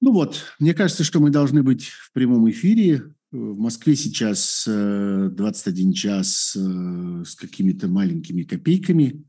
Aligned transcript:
Ну 0.00 0.12
вот, 0.12 0.44
мне 0.58 0.72
кажется, 0.72 1.04
что 1.04 1.20
мы 1.20 1.30
должны 1.30 1.62
быть 1.62 1.84
в 1.84 2.12
прямом 2.12 2.48
эфире. 2.50 3.04
В 3.30 3.58
Москве 3.58 3.94
сейчас 3.96 4.64
21 4.66 5.90
э, 5.90 5.92
час 5.92 6.56
э, 6.56 7.24
с 7.24 7.34
какими-то 7.34 7.86
маленькими 7.86 8.42
копейками. 8.42 9.24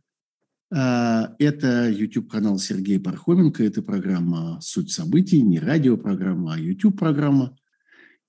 Это 0.74 1.90
YouTube-канал 1.90 2.58
Сергея 2.58 2.98
Пархоменко. 2.98 3.62
Это 3.62 3.82
программа 3.82 4.58
«Суть 4.62 4.90
событий». 4.90 5.42
Не 5.42 5.60
радиопрограмма, 5.60 6.54
а 6.54 6.58
YouTube-программа. 6.58 7.58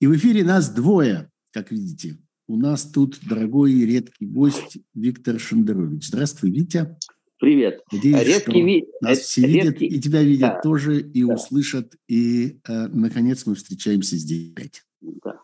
И 0.01 0.07
в 0.07 0.15
эфире 0.17 0.43
нас 0.43 0.69
двое, 0.69 1.31
как 1.53 1.71
видите. 1.71 2.19
У 2.45 2.57
нас 2.57 2.83
тут 2.83 3.19
дорогой 3.25 3.71
и 3.71 3.85
редкий 3.85 4.25
гость 4.25 4.77
Виктор 4.93 5.39
Шендерович. 5.39 6.07
Здравствуй, 6.07 6.51
Витя. 6.51 6.97
Привет. 7.43 7.81
Надеюсь, 7.91 8.25
редкий 8.25 8.63
ви... 8.63 8.87
Нас 9.01 9.19
все 9.19 9.41
редкий... 9.41 9.87
видят, 9.87 9.97
и 9.97 10.01
тебя 10.01 10.23
видят 10.23 10.53
да. 10.53 10.61
тоже, 10.61 11.01
и 11.01 11.25
да. 11.25 11.33
услышат. 11.33 11.93
И, 12.07 12.57
э, 12.65 12.87
наконец, 12.87 13.45
мы 13.45 13.55
встречаемся 13.55 14.15
здесь. 14.15 14.53
Да. 15.01 15.41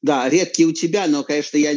да, 0.00 0.28
редкий 0.28 0.64
у 0.64 0.72
тебя, 0.72 1.08
но, 1.08 1.24
конечно, 1.24 1.56
я 1.56 1.72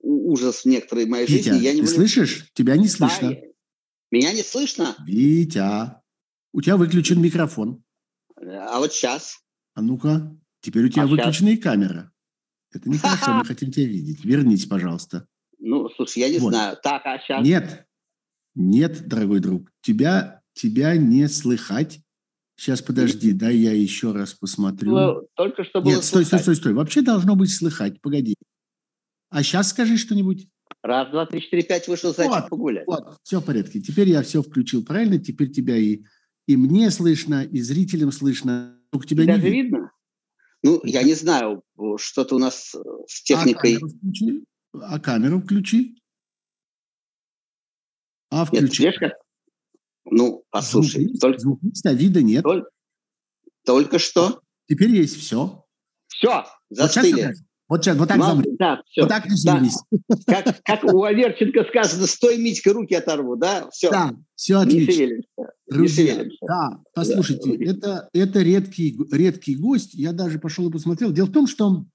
ужас 0.00 0.62
в 0.62 0.64
некоторой 0.64 1.04
моей 1.04 1.26
Витя, 1.26 1.50
жизни. 1.50 1.62
Я 1.62 1.74
не 1.74 1.80
ты 1.80 1.88
буду... 1.88 1.94
слышишь? 1.94 2.46
Тебя 2.54 2.78
не 2.78 2.88
слышно. 2.88 3.32
Да, 3.32 3.36
меня 4.10 4.32
не 4.32 4.42
слышно? 4.42 4.96
Витя, 5.06 6.00
у 6.54 6.62
тебя 6.62 6.78
выключен 6.78 7.20
микрофон. 7.20 7.84
А 8.40 8.78
вот 8.78 8.94
сейчас? 8.94 9.40
А 9.74 9.82
ну-ка, 9.82 10.34
теперь 10.62 10.86
у 10.86 10.88
тебя 10.88 11.02
а 11.02 11.06
выключена 11.06 11.50
и 11.50 11.58
камера. 11.58 12.10
Это 12.72 12.88
нехорошо, 12.88 13.30
мы 13.34 13.44
хотим 13.44 13.72
тебя 13.72 13.88
видеть. 13.88 14.24
Вернись, 14.24 14.64
пожалуйста. 14.64 15.28
Ну, 15.58 15.90
слушай, 15.90 16.20
я 16.20 16.30
не 16.30 16.38
вот. 16.38 16.54
знаю. 16.54 16.78
Так, 16.82 17.02
а 17.04 17.18
сейчас? 17.18 17.44
Нет, 17.44 17.86
нет, 18.54 19.06
дорогой 19.08 19.40
друг, 19.40 19.70
тебя, 19.80 20.42
тебя 20.52 20.96
не 20.96 21.28
слыхать. 21.28 22.00
Сейчас, 22.56 22.82
подожди, 22.82 23.32
дай 23.32 23.56
я 23.56 23.72
еще 23.72 24.12
раз 24.12 24.34
посмотрю. 24.34 25.26
Только 25.34 25.64
что 25.64 25.80
было 25.80 25.90
Нет, 25.90 26.04
стой, 26.04 26.24
стой, 26.24 26.38
стой, 26.38 26.56
стой. 26.56 26.74
Вообще 26.74 27.02
должно 27.02 27.34
быть 27.34 27.50
слыхать, 27.50 28.00
погоди. 28.00 28.36
А 29.30 29.42
сейчас 29.42 29.70
скажи 29.70 29.96
что-нибудь. 29.96 30.48
Раз, 30.82 31.10
два, 31.10 31.26
три, 31.26 31.40
четыре, 31.40 31.62
пять 31.62 31.88
вышел 31.88 32.12
зайчик 32.12 32.42
вот, 32.42 32.50
погулять. 32.50 32.86
Вот, 32.86 33.16
все 33.22 33.40
в 33.40 33.44
порядке. 33.44 33.80
Теперь 33.80 34.08
я 34.10 34.22
все 34.22 34.42
включил 34.42 34.84
правильно. 34.84 35.18
Теперь 35.18 35.50
тебя 35.50 35.76
и, 35.76 36.02
и 36.46 36.56
мне 36.56 36.90
слышно, 36.90 37.44
и 37.44 37.60
зрителям 37.60 38.12
слышно. 38.12 38.78
Только 38.90 39.06
тебя 39.06 39.24
Даже 39.24 39.42
не 39.42 39.50
видно. 39.50 39.90
Ну, 40.62 40.80
я 40.84 41.02
не 41.02 41.14
знаю, 41.14 41.62
что-то 41.96 42.36
у 42.36 42.38
нас 42.38 42.74
с 43.08 43.22
техникой. 43.22 43.76
А 43.76 43.80
камеру 43.80 43.88
включи. 43.88 44.44
А 44.74 45.00
камеру 45.00 45.40
включи. 45.40 46.01
А 48.32 48.46
включи. 48.46 48.84
Нет, 48.84 48.94
Ну, 50.06 50.42
послушай. 50.50 51.04
Звук, 51.04 51.20
только... 51.20 51.38
звук 51.38 51.58
есть, 51.62 51.84
а 51.84 51.92
вида 51.92 52.22
нет. 52.22 52.42
Только, 52.42 52.70
только 53.64 53.98
что. 53.98 54.40
Теперь 54.66 54.90
есть 54.90 55.16
все. 55.16 55.64
Все, 56.08 56.44
застыли. 56.70 57.26
Вот 57.26 57.34
вот, 57.68 57.84
сейчас, 57.84 57.96
вот 57.96 58.08
так 58.08 58.18
Мам, 58.18 58.42
Да, 58.58 58.82
все. 58.86 59.02
Вот 59.02 59.08
так 59.08 59.26
не 59.26 59.44
да. 59.44 59.62
как, 60.26 60.62
как 60.62 60.84
у 60.84 61.04
Аверченко 61.04 61.64
сказано, 61.64 62.06
стой, 62.06 62.36
Митька, 62.36 62.72
руки 62.72 62.94
оторву, 62.94 63.36
да? 63.36 63.68
Все. 63.70 63.90
Да, 63.90 64.14
все 64.34 64.58
отлично. 64.60 64.90
Не 64.90 64.92
шевелимся. 64.92 65.52
Друзья, 65.66 66.04
не 66.04 66.10
шевелимся. 66.10 66.46
Да, 66.46 66.80
послушайте, 66.94 67.56
да. 67.56 67.70
Это, 67.70 68.08
это 68.12 68.40
редкий, 68.40 68.98
редкий 69.10 69.56
гость. 69.56 69.94
Я 69.94 70.12
даже 70.12 70.38
пошел 70.38 70.68
и 70.68 70.72
посмотрел. 70.72 71.12
Дело 71.12 71.26
в 71.26 71.32
том, 71.32 71.46
что 71.46 71.86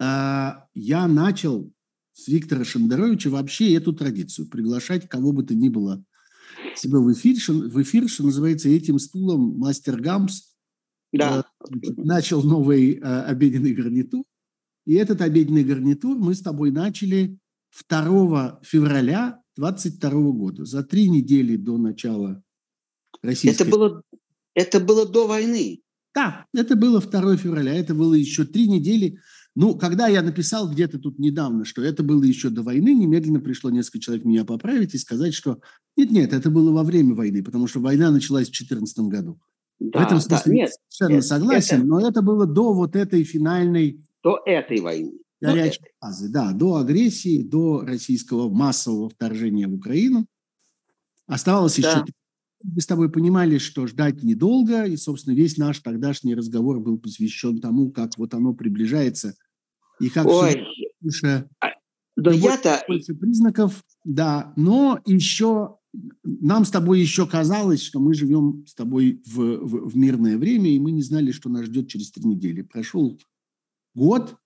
э, 0.00 0.50
я 0.74 1.06
начал 1.06 1.70
с 2.14 2.28
Виктора 2.28 2.64
Шендеровича 2.64 3.28
вообще 3.28 3.74
эту 3.74 3.92
традицию. 3.92 4.48
Приглашать 4.48 5.08
кого 5.08 5.32
бы 5.32 5.42
то 5.42 5.54
ни 5.54 5.68
было 5.68 6.02
себя 6.76 6.98
в 6.98 7.12
эфир, 7.12 7.36
в 7.48 7.82
эфир 7.82 8.08
что 8.08 8.24
называется, 8.24 8.68
этим 8.68 8.98
стулом 8.98 9.58
мастер 9.58 10.00
Гамс 10.00 10.54
да. 11.12 11.44
э, 11.60 11.72
начал 11.96 12.42
новый 12.42 12.94
э, 12.94 13.00
обеденный 13.00 13.74
гарнитур. 13.74 14.24
И 14.86 14.94
этот 14.94 15.20
обеденный 15.20 15.64
гарнитур 15.64 16.16
мы 16.16 16.34
с 16.34 16.40
тобой 16.40 16.70
начали 16.70 17.38
2 17.88 18.60
февраля 18.62 19.40
22 19.56 20.10
года, 20.10 20.64
за 20.64 20.82
три 20.82 21.08
недели 21.08 21.56
до 21.56 21.78
начала 21.78 22.42
российской... 23.22 23.62
Это 23.62 23.70
было, 23.70 24.02
это 24.54 24.80
было 24.80 25.06
до 25.06 25.26
войны. 25.26 25.80
Да, 26.14 26.46
это 26.54 26.76
было 26.76 27.00
2 27.00 27.36
февраля, 27.36 27.74
это 27.74 27.94
было 27.94 28.14
еще 28.14 28.44
три 28.44 28.68
недели 28.68 29.18
ну, 29.56 29.76
когда 29.76 30.08
я 30.08 30.22
написал 30.22 30.68
где-то 30.68 30.98
тут 30.98 31.18
недавно, 31.18 31.64
что 31.64 31.82
это 31.82 32.02
было 32.02 32.24
еще 32.24 32.50
до 32.50 32.62
войны, 32.62 32.92
немедленно 32.92 33.40
пришло 33.40 33.70
несколько 33.70 34.00
человек 34.00 34.24
меня 34.24 34.44
поправить 34.44 34.94
и 34.94 34.98
сказать, 34.98 35.32
что 35.32 35.60
нет-нет, 35.96 36.32
это 36.32 36.50
было 36.50 36.72
во 36.72 36.82
время 36.82 37.14
войны, 37.14 37.42
потому 37.42 37.68
что 37.68 37.78
война 37.78 38.10
началась 38.10 38.48
в 38.48 38.52
2014 38.52 38.98
году. 39.00 39.38
Да, 39.78 40.00
в 40.00 40.06
этом 40.06 40.20
смысле 40.20 40.52
да, 40.52 40.52
нет, 40.54 40.70
совершенно 40.88 41.16
нет, 41.16 41.24
согласен, 41.24 41.76
это... 41.78 41.86
но 41.86 42.08
это 42.08 42.22
было 42.22 42.46
до 42.46 42.72
вот 42.72 42.96
этой 42.96 43.22
финальной... 43.22 44.04
До 44.22 44.40
этой 44.44 44.80
войны. 44.80 45.12
Горячей 45.40 45.82
фазы, 46.00 46.30
да, 46.30 46.52
до 46.52 46.76
агрессии, 46.76 47.42
до 47.42 47.80
российского 47.80 48.48
массового 48.48 49.10
вторжения 49.10 49.68
в 49.68 49.74
Украину. 49.74 50.26
Оставалось 51.26 51.76
да. 51.76 51.90
еще 51.90 52.04
мы 52.64 52.80
с 52.80 52.86
тобой 52.86 53.10
понимали, 53.10 53.58
что 53.58 53.86
ждать 53.86 54.22
недолго, 54.22 54.84
и, 54.84 54.96
собственно, 54.96 55.34
весь 55.34 55.58
наш 55.58 55.80
тогдашний 55.80 56.34
разговор 56.34 56.80
был 56.80 56.98
посвящен 56.98 57.60
тому, 57.60 57.90
как 57.90 58.16
вот 58.16 58.32
оно 58.32 58.54
приближается, 58.54 59.36
и 60.00 60.08
как 60.10 60.26
Ой, 60.26 60.66
все 61.08 61.48
а, 61.60 61.68
да 62.16 62.32
я-то... 62.32 62.82
признаков, 62.86 63.82
да, 64.04 64.52
но 64.56 65.00
еще 65.04 65.78
нам 66.22 66.64
с 66.64 66.70
тобой 66.70 67.00
еще 67.00 67.26
казалось, 67.26 67.82
что 67.82 68.00
мы 68.00 68.14
живем 68.14 68.64
с 68.66 68.74
тобой 68.74 69.22
в, 69.26 69.38
в, 69.38 69.90
в 69.90 69.96
мирное 69.96 70.38
время, 70.38 70.70
и 70.70 70.78
мы 70.78 70.90
не 70.90 71.02
знали, 71.02 71.30
что 71.30 71.48
нас 71.48 71.66
ждет 71.66 71.88
через 71.88 72.10
три 72.10 72.24
недели. 72.24 72.62
Прошел 72.62 73.18
год, 73.94 74.36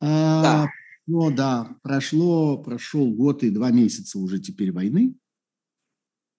а, 0.00 0.42
да. 0.42 0.62
А, 0.64 0.68
ну 1.06 1.34
да, 1.34 1.76
прошло, 1.82 2.58
прошел 2.58 3.12
год 3.12 3.42
и 3.42 3.50
два 3.50 3.70
месяца 3.70 4.18
уже 4.18 4.38
теперь 4.38 4.72
войны. 4.72 5.14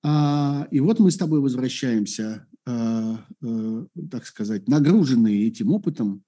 А, 0.04 0.68
и 0.72 0.80
вот 0.80 1.00
мы 1.00 1.12
с 1.12 1.18
тобой 1.18 1.42
возвращаемся, 1.42 2.48
а, 2.66 3.26
а, 3.42 3.86
так 4.10 4.26
сказать, 4.26 4.68
нагруженные 4.70 5.48
этим 5.48 5.72
опытом 5.72 6.24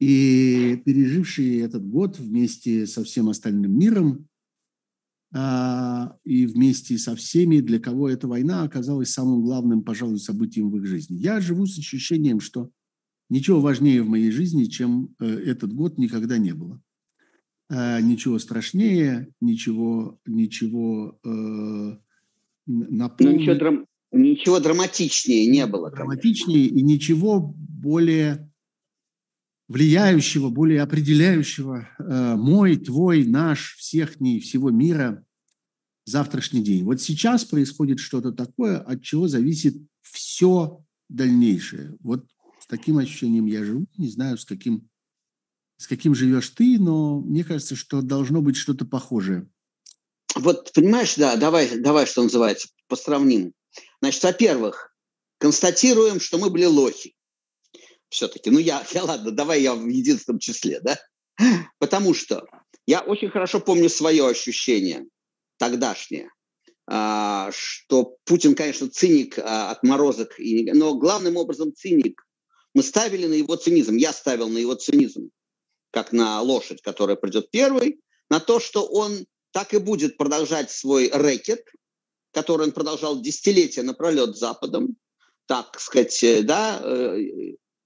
и 0.00 0.80
пережившие 0.84 1.60
этот 1.60 1.86
год 1.86 2.18
вместе 2.18 2.86
со 2.86 3.04
всем 3.04 3.28
остальным 3.28 3.78
миром 3.78 4.26
а, 5.32 6.16
и 6.24 6.46
вместе 6.46 6.98
со 6.98 7.14
всеми, 7.14 7.60
для 7.60 7.78
кого 7.78 8.08
эта 8.08 8.26
война 8.26 8.62
оказалась 8.62 9.12
самым 9.12 9.42
главным, 9.42 9.82
пожалуй, 9.82 10.18
событием 10.18 10.70
в 10.70 10.76
их 10.78 10.86
жизни. 10.86 11.16
Я 11.16 11.40
живу 11.40 11.66
с 11.66 11.78
ощущением, 11.78 12.40
что 12.40 12.70
ничего 13.28 13.60
важнее 13.60 14.02
в 14.02 14.08
моей 14.08 14.30
жизни, 14.30 14.64
чем 14.64 15.14
э, 15.20 15.26
этот 15.26 15.72
год, 15.72 15.98
никогда 15.98 16.38
не 16.38 16.54
было. 16.54 16.80
А, 17.68 18.00
ничего 18.00 18.38
страшнее, 18.38 19.28
ничего, 19.40 20.18
ничего 20.24 21.18
э, 21.24 21.96
наполненного. 22.66 23.34
Ну, 23.34 23.38
ничего, 23.38 23.54
драм... 23.54 23.86
ничего 24.12 24.60
драматичнее 24.60 25.46
не 25.46 25.66
было. 25.66 25.90
Драматичнее 25.90 26.66
и 26.66 26.82
ничего 26.82 27.38
более 27.38 28.49
влияющего, 29.70 30.48
более 30.48 30.82
определяющего 30.82 31.88
э, 31.96 32.34
мой, 32.34 32.76
твой, 32.76 33.24
наш, 33.24 33.76
всех 33.76 34.18
дней, 34.18 34.40
всего 34.40 34.70
мира 34.70 35.24
завтрашний 36.04 36.60
день. 36.60 36.82
Вот 36.82 37.00
сейчас 37.00 37.44
происходит 37.44 38.00
что-то 38.00 38.32
такое, 38.32 38.78
от 38.80 39.00
чего 39.04 39.28
зависит 39.28 39.76
все 40.02 40.84
дальнейшее. 41.08 41.96
Вот 42.00 42.26
с 42.58 42.66
таким 42.66 42.98
ощущением 42.98 43.46
я 43.46 43.64
живу, 43.64 43.86
не 43.96 44.08
знаю, 44.08 44.38
с 44.38 44.44
каким 44.44 44.88
с 45.76 45.86
каким 45.86 46.16
живешь 46.16 46.50
ты, 46.50 46.76
но 46.80 47.20
мне 47.20 47.44
кажется, 47.44 47.76
что 47.76 48.02
должно 48.02 48.42
быть 48.42 48.56
что-то 48.56 48.84
похожее. 48.84 49.48
Вот, 50.34 50.72
понимаешь, 50.74 51.14
да, 51.14 51.36
давай, 51.36 51.78
давай, 51.78 52.06
что 52.06 52.24
называется, 52.24 52.68
посравним. 52.88 53.54
Значит, 54.02 54.24
во-первых, 54.24 54.92
констатируем, 55.38 56.18
что 56.18 56.38
мы 56.38 56.50
были 56.50 56.64
лохи. 56.64 57.14
Все-таки, 58.10 58.50
ну 58.50 58.58
я, 58.58 58.84
я, 58.92 59.04
ладно, 59.04 59.30
давай 59.30 59.62
я 59.62 59.74
в 59.74 59.86
единственном 59.86 60.40
числе, 60.40 60.80
да? 60.80 60.98
Потому 61.78 62.12
что 62.12 62.44
я 62.86 63.00
очень 63.00 63.30
хорошо 63.30 63.60
помню 63.60 63.88
свое 63.88 64.28
ощущение 64.28 65.06
тогдашнее, 65.58 66.30
а, 66.86 67.50
что 67.52 68.16
Путин, 68.24 68.54
конечно, 68.54 68.90
циник, 68.90 69.38
а, 69.38 69.70
отморозок, 69.70 70.34
но 70.38 70.94
главным 70.94 71.36
образом 71.36 71.72
циник. 71.74 72.26
Мы 72.74 72.82
ставили 72.82 73.26
на 73.26 73.34
его 73.34 73.56
цинизм, 73.56 73.96
я 73.96 74.12
ставил 74.12 74.48
на 74.48 74.58
его 74.58 74.74
цинизм 74.74 75.30
как 75.92 76.12
на 76.12 76.40
лошадь, 76.40 76.82
которая 76.82 77.16
придет 77.16 77.50
первой, 77.50 78.00
на 78.28 78.40
то, 78.40 78.60
что 78.60 78.86
он 78.86 79.26
так 79.52 79.74
и 79.74 79.78
будет 79.78 80.16
продолжать 80.16 80.70
свой 80.70 81.10
рэкет, 81.12 81.64
который 82.32 82.66
он 82.66 82.72
продолжал 82.72 83.20
десятилетия 83.20 83.82
напролет 83.82 84.36
Западом, 84.36 84.96
так 85.46 85.80
сказать, 85.80 86.22
э, 86.22 86.42
да, 86.42 86.80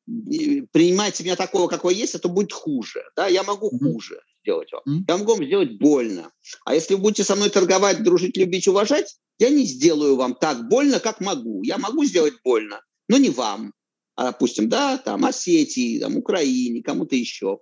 э, 0.07 0.63
принимайте 0.73 1.25
меня 1.25 1.37
такого, 1.37 1.69
какой 1.69 1.95
есть, 1.95 2.15
это 2.15 2.29
будет 2.29 2.53
хуже. 2.53 3.03
Да? 3.17 3.27
Я 3.27 3.43
могу 3.43 3.71
mm-hmm. 3.71 3.93
хуже 3.93 4.21
сделать 4.43 4.71
вам. 4.73 4.83
Mm-hmm. 4.89 5.05
Я 5.09 5.17
могу 5.17 5.35
вам 5.35 5.45
сделать 5.45 5.79
больно. 5.79 6.31
А 6.65 6.75
если 6.75 6.95
вы 6.95 7.01
будете 7.01 7.25
со 7.25 7.37
мной 7.37 7.51
торговать, 7.51 8.03
дружить, 8.03 8.37
любить, 8.37 8.69
уважать, 8.69 9.17
я 9.39 9.51
не 9.51 9.65
сделаю 9.65 10.17
вам 10.17 10.35
так 10.35 10.69
больно, 10.69 11.01
как 11.01 11.21
могу. 11.21 11.63
Я 11.63 11.79
могу 11.79 12.05
сделать 12.05 12.35
больно, 12.45 12.81
но 13.09 13.19
не 13.19 13.31
вам. 13.31 13.73
а, 14.17 14.27
допустим, 14.27 14.69
да, 14.69 14.99
там 14.99 15.25
Осетии, 15.25 15.99
там 15.99 16.17
Украине, 16.17 16.83
кому-то 16.83 17.17
еще, 17.17 17.59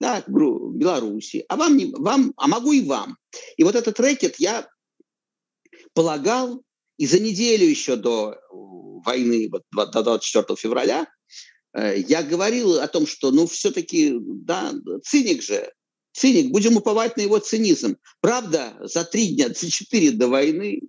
да, 0.00 0.22
Беларуси, 0.26 1.44
а 1.48 1.56
вам, 1.56 1.76
не, 1.76 1.86
вам, 1.86 2.34
а 2.36 2.46
могу 2.46 2.72
и 2.72 2.82
вам. 2.82 3.16
И 3.56 3.64
вот 3.64 3.74
этот 3.74 3.98
рэкет 3.98 4.36
я 4.38 4.68
полагал, 5.94 6.62
и 6.98 7.06
за 7.06 7.20
неделю 7.20 7.66
еще 7.66 7.96
до 7.96 8.36
войны, 9.04 9.48
вот, 9.50 9.62
до 9.72 10.02
24 10.02 10.56
февраля, 10.56 11.02
э, 11.02 11.06
я 11.74 12.22
говорил 12.22 12.78
о 12.78 12.86
том, 12.86 13.06
что, 13.06 13.30
ну, 13.32 13.46
все-таки, 13.46 14.14
да, 14.20 14.72
циник 15.02 15.42
же, 15.42 15.72
циник, 16.14 16.50
будем 16.50 16.76
уповать 16.76 17.16
на 17.16 17.22
его 17.22 17.38
цинизм. 17.38 17.96
Правда, 18.20 18.76
за 18.80 19.04
три 19.04 19.34
дня, 19.34 19.48
за 19.48 19.70
четыре 19.70 20.12
до 20.12 20.28
войны 20.28 20.80
э, 20.80 20.82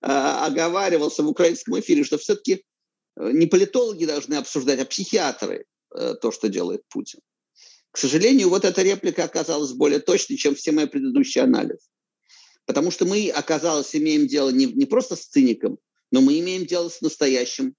оговаривался 0.00 1.22
в 1.22 1.28
украинском 1.28 1.78
эфире, 1.80 2.04
что 2.04 2.16
все-таки 2.16 2.64
э, 3.16 3.30
не 3.32 3.46
политологи 3.46 4.04
должны 4.04 4.34
обсуждать, 4.36 4.80
а 4.80 4.86
психиатры 4.86 5.66
э, 5.94 6.14
то, 6.20 6.30
что 6.30 6.48
делает 6.48 6.82
Путин. 6.88 7.20
К 7.90 7.98
сожалению, 7.98 8.50
вот 8.50 8.64
эта 8.64 8.82
реплика 8.82 9.24
оказалась 9.24 9.72
более 9.72 9.98
точной, 9.98 10.36
чем 10.36 10.54
все 10.54 10.72
мои 10.72 10.86
предыдущие 10.86 11.42
анализы. 11.44 11.88
Потому 12.64 12.90
что 12.90 13.06
мы, 13.06 13.30
оказалось, 13.30 13.96
имеем 13.96 14.26
дело 14.26 14.50
не, 14.50 14.66
не 14.66 14.86
просто 14.86 15.16
с 15.16 15.26
циником, 15.26 15.78
но 16.12 16.20
мы 16.20 16.38
имеем 16.38 16.66
дело 16.66 16.88
с 16.90 17.00
настоящим, 17.00 17.74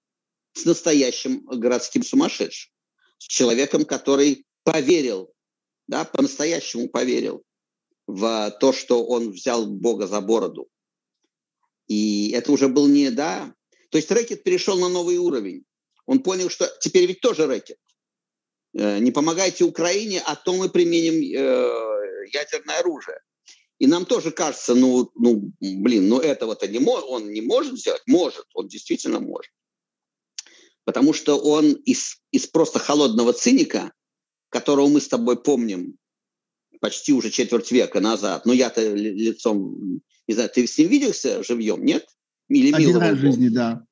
с 0.54 0.66
настоящим 0.66 1.46
городским 1.46 2.04
сумасшедшим, 2.04 2.72
с 3.18 3.26
человеком, 3.26 3.86
который 3.86 4.46
поверил, 4.64 5.34
да, 5.88 6.06
по-настоящему 6.06 6.90
поверил 6.90 7.44
в 8.08 8.52
то, 8.60 8.74
что 8.74 9.06
он 9.06 9.32
взял 9.32 9.66
Бога 9.66 10.08
за 10.08 10.22
бороду. 10.22 10.70
И 11.88 12.32
это 12.32 12.52
уже 12.52 12.68
был 12.68 12.88
не, 12.88 13.10
да, 13.10 13.54
то 13.90 13.98
есть 13.98 14.12
рэкет 14.12 14.44
перешел 14.44 14.78
на 14.80 14.90
новый 14.90 15.18
уровень. 15.18 15.64
Он 16.06 16.20
понял, 16.20 16.50
что 16.50 16.68
теперь 16.82 17.06
ведь 17.06 17.22
тоже 17.22 17.48
рэкет. 17.48 17.78
Э, 18.74 19.00
не 19.00 19.12
помогайте 19.12 19.64
Украине, 19.64 20.22
а 20.26 20.36
то 20.36 20.54
мы 20.54 20.70
применим 20.70 21.16
э, 21.16 22.28
ядерное 22.32 22.80
оружие. 22.80 23.20
И 23.80 23.88
нам 23.88 24.06
тоже 24.06 24.32
кажется, 24.32 24.76
ну, 24.76 25.10
ну 25.16 25.52
блин, 25.60 26.10
ну 26.10 26.20
этого-то 26.20 26.68
не 26.68 26.80
он 26.80 27.32
не 27.32 27.42
может 27.42 27.80
сделать. 27.80 28.04
Может, 28.08 28.46
он 28.54 28.68
действительно 28.68 29.20
может. 29.20 29.52
Потому 30.86 31.14
что 31.14 31.38
он 31.38 31.74
из, 31.74 32.18
из 32.32 32.48
просто 32.48 32.80
холодного 32.80 33.34
циника, 33.34 33.92
которого 34.50 34.88
мы 34.88 35.02
с 35.02 35.08
тобой 35.08 35.42
помним 35.42 35.96
почти 36.82 37.14
уже 37.14 37.30
четверть 37.30 37.72
века 37.72 38.00
назад, 38.00 38.46
ну 38.46 38.54
я-то 38.54 38.94
лицом, 38.94 40.02
не 40.28 40.34
знаю, 40.34 40.50
ты 40.50 40.66
с 40.66 40.78
ним 40.78 40.88
виделся 40.88 41.44
живьем, 41.44 41.84
нет? 41.84 42.08
Или 42.48 42.74
Один 42.74 42.98
раз 42.98 43.18
в 43.18 43.22
жизни, 43.22 43.50
да. 43.50 43.84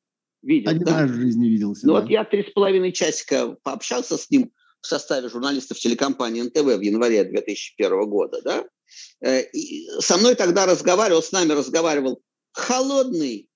Видел, 0.41 0.71
Один 0.71 0.83
да? 0.83 1.01
раз 1.01 1.11
в 1.11 1.15
жизни 1.15 1.47
виделся, 1.47 1.85
Ну 1.85 1.93
да. 1.93 2.01
вот 2.01 2.09
я 2.09 2.23
три 2.23 2.43
с 2.43 2.51
половиной 2.51 2.91
часика 2.91 3.57
пообщался 3.63 4.17
с 4.17 4.29
ним 4.29 4.51
в 4.81 4.87
составе 4.87 5.29
журналистов 5.29 5.77
телекомпании 5.77 6.43
НТВ 6.43 6.77
в 6.77 6.81
январе 6.81 7.23
2001 7.23 8.09
года, 8.09 8.41
да? 8.43 8.65
Э, 9.21 9.41
и 9.51 9.87
со 9.99 10.17
мной 10.17 10.35
тогда 10.35 10.65
разговаривал, 10.65 11.21
с 11.21 11.31
нами 11.31 11.51
разговаривал 11.51 12.21
холодный, 12.51 13.49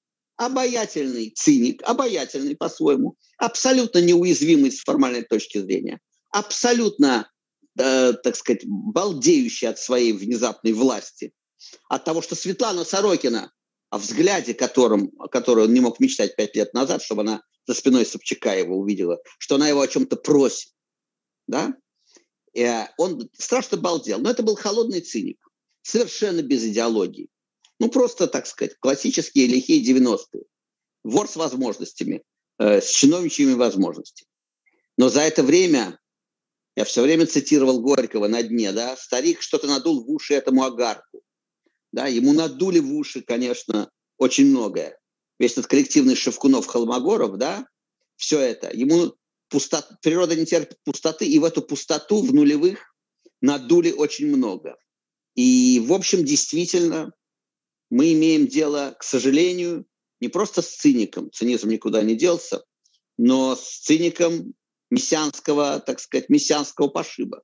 обаятельный 0.46 1.32
циник, 1.36 1.82
обаятельный 1.84 2.56
по-своему, 2.56 3.16
абсолютно 3.38 4.00
неуязвимый 4.00 4.72
с 4.72 4.82
формальной 4.82 5.24
точки 5.24 5.60
зрения, 5.60 6.00
абсолютно, 6.32 7.30
э, 7.78 8.14
так 8.14 8.36
сказать, 8.36 8.62
балдеющий 8.66 9.68
от 9.68 9.80
своей 9.80 10.14
внезапной 10.14 10.74
власти, 10.74 11.34
от 11.90 12.06
того, 12.06 12.22
что 12.22 12.36
Светлана 12.36 12.84
Сорокина, 12.84 13.52
о 13.90 13.98
взгляде 13.98 14.54
которым, 14.54 15.12
который 15.32 15.66
он 15.66 15.74
не 15.74 15.80
мог 15.80 16.00
мечтать 16.00 16.36
пять 16.36 16.56
лет 16.56 16.74
назад, 16.74 17.04
чтобы 17.04 17.22
она 17.22 17.42
за 17.68 17.74
спиной 17.74 18.06
Собчака 18.06 18.58
его 18.58 18.78
увидела, 18.78 19.20
что 19.38 19.56
она 19.56 19.70
его 19.70 19.82
о 19.82 19.88
чем-то 19.88 20.16
просит, 20.16 20.72
да, 21.48 21.74
Э, 22.54 22.88
он 22.98 23.30
страшно 23.34 23.78
балдел, 23.78 24.20
но 24.20 24.30
это 24.30 24.44
был 24.44 24.56
холодный 24.56 25.02
циник, 25.02 25.40
совершенно 25.82 26.42
без 26.42 26.64
идеологии. 26.66 27.30
Ну, 27.82 27.90
просто, 27.90 28.28
так 28.28 28.46
сказать, 28.46 28.76
классические 28.80 29.48
лихие 29.48 29.84
90-е. 29.84 30.44
Вор 31.04 31.28
с 31.28 31.36
возможностями, 31.36 32.22
э, 32.60 32.80
с 32.80 32.88
чиновничьими 32.92 33.54
возможностями. 33.54 34.30
Но 35.00 35.10
за 35.10 35.22
это 35.22 35.42
время, 35.42 36.00
я 36.76 36.86
все 36.86 37.02
время 37.02 37.26
цитировал 37.26 37.82
Горького 37.82 38.28
на 38.28 38.44
дне, 38.44 38.72
да, 38.72 38.96
старик 38.96 39.42
что-то 39.42 39.66
надул 39.66 40.06
в 40.06 40.12
уши 40.12 40.36
этому 40.36 40.64
агарку. 40.64 41.24
Да, 41.92 42.06
ему 42.06 42.34
надули 42.34 42.78
в 42.78 42.94
уши, 42.94 43.22
конечно, 43.22 43.90
очень 44.20 44.46
многое. 44.46 44.96
Весь 45.40 45.54
этот 45.54 45.66
коллективный 45.66 46.14
Шевкунов-Холмогоров, 46.14 47.38
да, 47.38 47.66
все 48.16 48.40
это. 48.40 48.70
Ему 48.72 49.16
пустот, 49.50 49.88
природа 50.04 50.36
не 50.36 50.46
терпит 50.46 50.78
пустоты, 50.84 51.26
и 51.26 51.40
в 51.40 51.46
эту 51.46 51.64
пустоту 51.64 52.22
в 52.22 52.32
нулевых 52.32 52.94
надули 53.42 53.92
очень 53.92 54.28
много. 54.28 54.78
И, 55.34 55.84
в 55.84 55.94
общем, 55.94 56.24
действительно, 56.24 57.12
мы 57.92 58.14
имеем 58.14 58.48
дело, 58.48 58.96
к 59.00 59.04
сожалению, 59.04 59.86
не 60.20 60.30
просто 60.30 60.64
с 60.64 60.76
циником, 60.76 61.30
цинизм 61.32 61.70
никуда 61.70 62.02
не 62.02 62.16
делся, 62.16 62.64
но 63.18 63.56
с 63.56 63.82
циником 63.82 64.56
мессианского, 64.90 65.80
так 65.80 66.00
сказать, 66.00 66.30
мессианского 66.30 66.88
пошиба. 66.88 67.44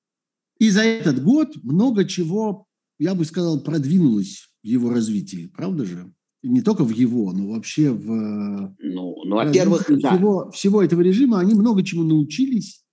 И 0.57 0.71
за 0.71 0.81
этот 0.81 1.23
год 1.23 1.55
много 1.63 2.05
чего, 2.05 2.65
я 2.97 3.13
бы 3.13 3.25
сказал, 3.25 3.61
продвинулось 3.61 4.49
в 4.63 4.67
его 4.67 4.89
развитии, 4.89 5.51
правда 5.55 5.85
же? 5.85 6.11
не 6.43 6.61
только 6.61 6.83
в 6.83 6.91
его, 6.91 7.31
но 7.33 7.49
вообще 7.49 7.91
в... 7.91 8.75
Ну, 8.79 9.23
ну 9.25 9.35
во-первых, 9.35 9.83
всего, 9.83 10.45
да. 10.45 10.51
всего 10.51 10.83
этого 10.83 11.01
режима 11.01 11.39
они 11.39 11.53
много 11.53 11.83
чему 11.83 12.03
научились, 12.03 12.85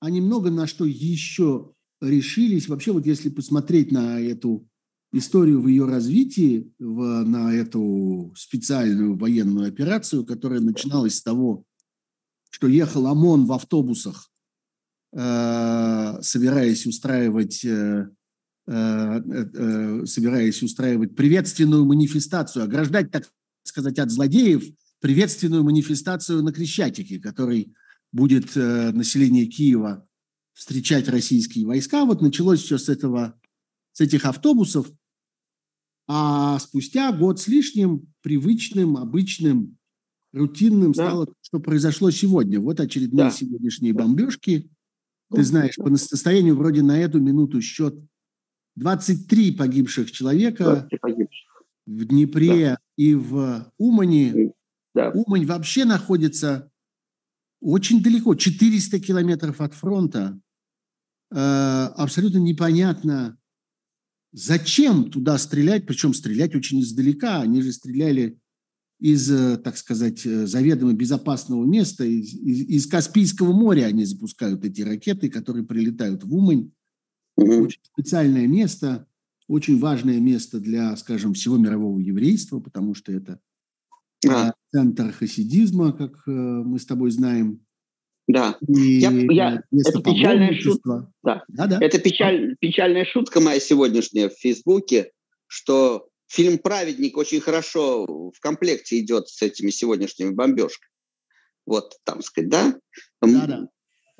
они 0.00 0.20
много 0.20 0.50
на 0.50 0.66
что 0.66 0.84
еще 0.84 1.72
решились. 2.00 2.68
Вообще 2.68 2.92
вот 2.92 3.06
если 3.06 3.28
посмотреть 3.28 3.92
на 3.92 4.20
эту 4.20 4.68
историю 5.12 5.60
в 5.60 5.68
ее 5.68 5.86
развитии, 5.86 6.72
в, 6.78 7.24
на 7.24 7.52
эту 7.52 8.32
специальную 8.36 9.16
военную 9.16 9.68
операцию, 9.68 10.24
которая 10.24 10.60
начиналась 10.60 11.16
с 11.16 11.22
того, 11.22 11.64
что 12.50 12.68
ехал 12.68 13.06
ОМОН 13.06 13.46
в 13.46 13.52
автобусах, 13.52 14.30
э, 15.12 16.18
собираясь 16.22 16.86
устраивать 16.86 17.64
э, 17.64 18.08
Э, 18.72 19.20
э, 19.26 20.06
собираясь 20.06 20.62
устраивать 20.62 21.16
приветственную 21.16 21.84
манифестацию, 21.84 22.64
ограждать, 22.64 23.10
так 23.10 23.28
сказать, 23.64 23.98
от 23.98 24.12
злодеев 24.12 24.62
приветственную 25.00 25.64
манифестацию 25.64 26.40
на 26.44 26.52
Крещатике, 26.52 27.18
который 27.18 27.74
будет 28.12 28.56
э, 28.56 28.92
население 28.92 29.46
Киева 29.46 30.06
встречать 30.52 31.08
российские 31.08 31.66
войска. 31.66 32.04
Вот 32.04 32.22
началось 32.22 32.62
все 32.62 32.78
с, 32.78 32.88
этого, 32.88 33.34
с 33.92 34.00
этих 34.00 34.24
автобусов, 34.24 34.88
а 36.12 36.58
спустя 36.58 37.12
год 37.12 37.38
с 37.38 37.46
лишним 37.46 38.12
привычным, 38.20 38.96
обычным, 38.96 39.78
рутинным 40.32 40.90
да. 40.90 41.06
стало, 41.06 41.28
что 41.40 41.60
произошло 41.60 42.10
сегодня. 42.10 42.58
Вот 42.58 42.80
очередные 42.80 43.26
да. 43.26 43.30
сегодняшние 43.30 43.92
бомбежки. 43.92 44.68
Ты 45.32 45.44
знаешь, 45.44 45.76
по 45.76 45.94
состоянию 45.96 46.56
вроде 46.56 46.82
на 46.82 46.98
эту 46.98 47.20
минуту 47.20 47.60
счет 47.60 47.94
23 48.74 49.52
погибших 49.52 50.10
человека 50.10 50.64
23 50.64 50.98
погибших. 50.98 51.62
в 51.86 52.04
Днепре 52.06 52.70
да. 52.70 52.78
и 52.96 53.14
в 53.14 53.72
Умане. 53.78 54.52
Да. 54.92 55.10
Умань 55.10 55.46
вообще 55.46 55.84
находится 55.84 56.72
очень 57.60 58.02
далеко, 58.02 58.34
400 58.34 58.98
километров 58.98 59.60
от 59.60 59.74
фронта. 59.74 60.40
Э, 61.30 61.84
абсолютно 61.94 62.38
непонятно, 62.38 63.38
зачем 64.32 65.10
туда 65.10 65.38
стрелять, 65.38 65.86
причем 65.86 66.14
стрелять 66.14 66.54
очень 66.54 66.80
издалека. 66.80 67.40
Они 67.40 67.62
же 67.62 67.72
стреляли 67.72 68.38
из, 68.98 69.30
э, 69.30 69.56
так 69.56 69.76
сказать, 69.76 70.24
э, 70.26 70.46
заведомо 70.46 70.92
безопасного 70.92 71.64
места, 71.64 72.04
из, 72.04 72.34
из, 72.34 72.68
из 72.68 72.86
Каспийского 72.86 73.52
моря 73.52 73.86
они 73.86 74.04
запускают 74.04 74.64
эти 74.64 74.82
ракеты, 74.82 75.30
которые 75.30 75.64
прилетают 75.64 76.22
в 76.22 76.34
Умань. 76.34 76.70
Угу. 77.36 77.64
Очень 77.64 77.80
специальное 77.82 78.46
место, 78.46 79.06
очень 79.48 79.78
важное 79.78 80.20
место 80.20 80.60
для, 80.60 80.94
скажем, 80.96 81.32
всего 81.32 81.56
мирового 81.56 81.98
еврейства, 81.98 82.60
потому 82.60 82.94
что 82.94 83.12
это 83.12 83.40
а. 84.28 84.52
центр 84.70 85.12
хасидизма, 85.12 85.92
как 85.92 86.22
мы 86.26 86.78
с 86.78 86.84
тобой 86.84 87.10
знаем. 87.10 87.60
Да. 88.32 88.56
И 88.66 88.98
я, 88.98 89.10
я, 89.10 89.62
это 89.72 90.02
печальная 90.02 90.54
шутка. 90.54 91.10
Да. 91.22 91.44
Да, 91.48 91.66
да. 91.66 91.78
Это 91.80 91.98
печаль, 91.98 92.56
печальная 92.60 93.04
шутка 93.04 93.40
моя 93.40 93.60
сегодняшняя 93.60 94.28
в 94.28 94.34
Фейсбуке, 94.34 95.12
что 95.46 96.08
фильм 96.26 96.58
«Праведник» 96.58 97.16
очень 97.16 97.40
хорошо 97.40 98.06
в 98.06 98.40
комплекте 98.40 99.00
идет 99.00 99.28
с 99.28 99.42
этими 99.42 99.70
сегодняшними 99.70 100.30
бомбежками. 100.30 100.90
Вот, 101.66 101.94
там 102.04 102.22
сказать, 102.22 102.50
да? 102.50 102.74
Да, 103.20 103.46
да 103.46 103.68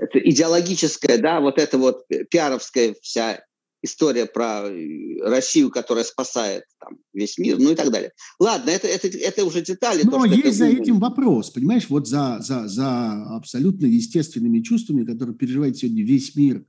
это 0.00 0.18
идеологическая, 0.18 1.18
да, 1.18 1.40
вот 1.40 1.58
эта 1.58 1.76
вот 1.78 2.06
пиаровская 2.30 2.94
вся 3.02 3.44
история 3.82 4.26
про 4.26 4.68
э, 4.68 5.20
Россию, 5.22 5.70
которая 5.70 6.04
спасает 6.04 6.64
там, 6.78 6.98
весь 7.12 7.38
мир, 7.38 7.58
ну 7.58 7.72
и 7.72 7.74
так 7.74 7.90
далее. 7.90 8.12
Ладно, 8.38 8.70
это, 8.70 8.86
это, 8.86 9.08
это 9.08 9.44
уже 9.44 9.62
детали. 9.62 10.02
Но 10.04 10.10
то, 10.10 10.24
есть 10.24 10.58
за 10.58 10.66
этим 10.66 10.98
вопрос, 10.98 11.50
понимаешь, 11.50 11.88
вот 11.88 12.08
за, 12.08 12.38
за, 12.40 12.68
за 12.68 13.36
абсолютно 13.36 13.86
естественными 13.86 14.60
чувствами, 14.60 15.04
которые 15.04 15.34
переживает 15.34 15.76
сегодня 15.76 16.04
весь 16.04 16.34
мир, 16.36 16.64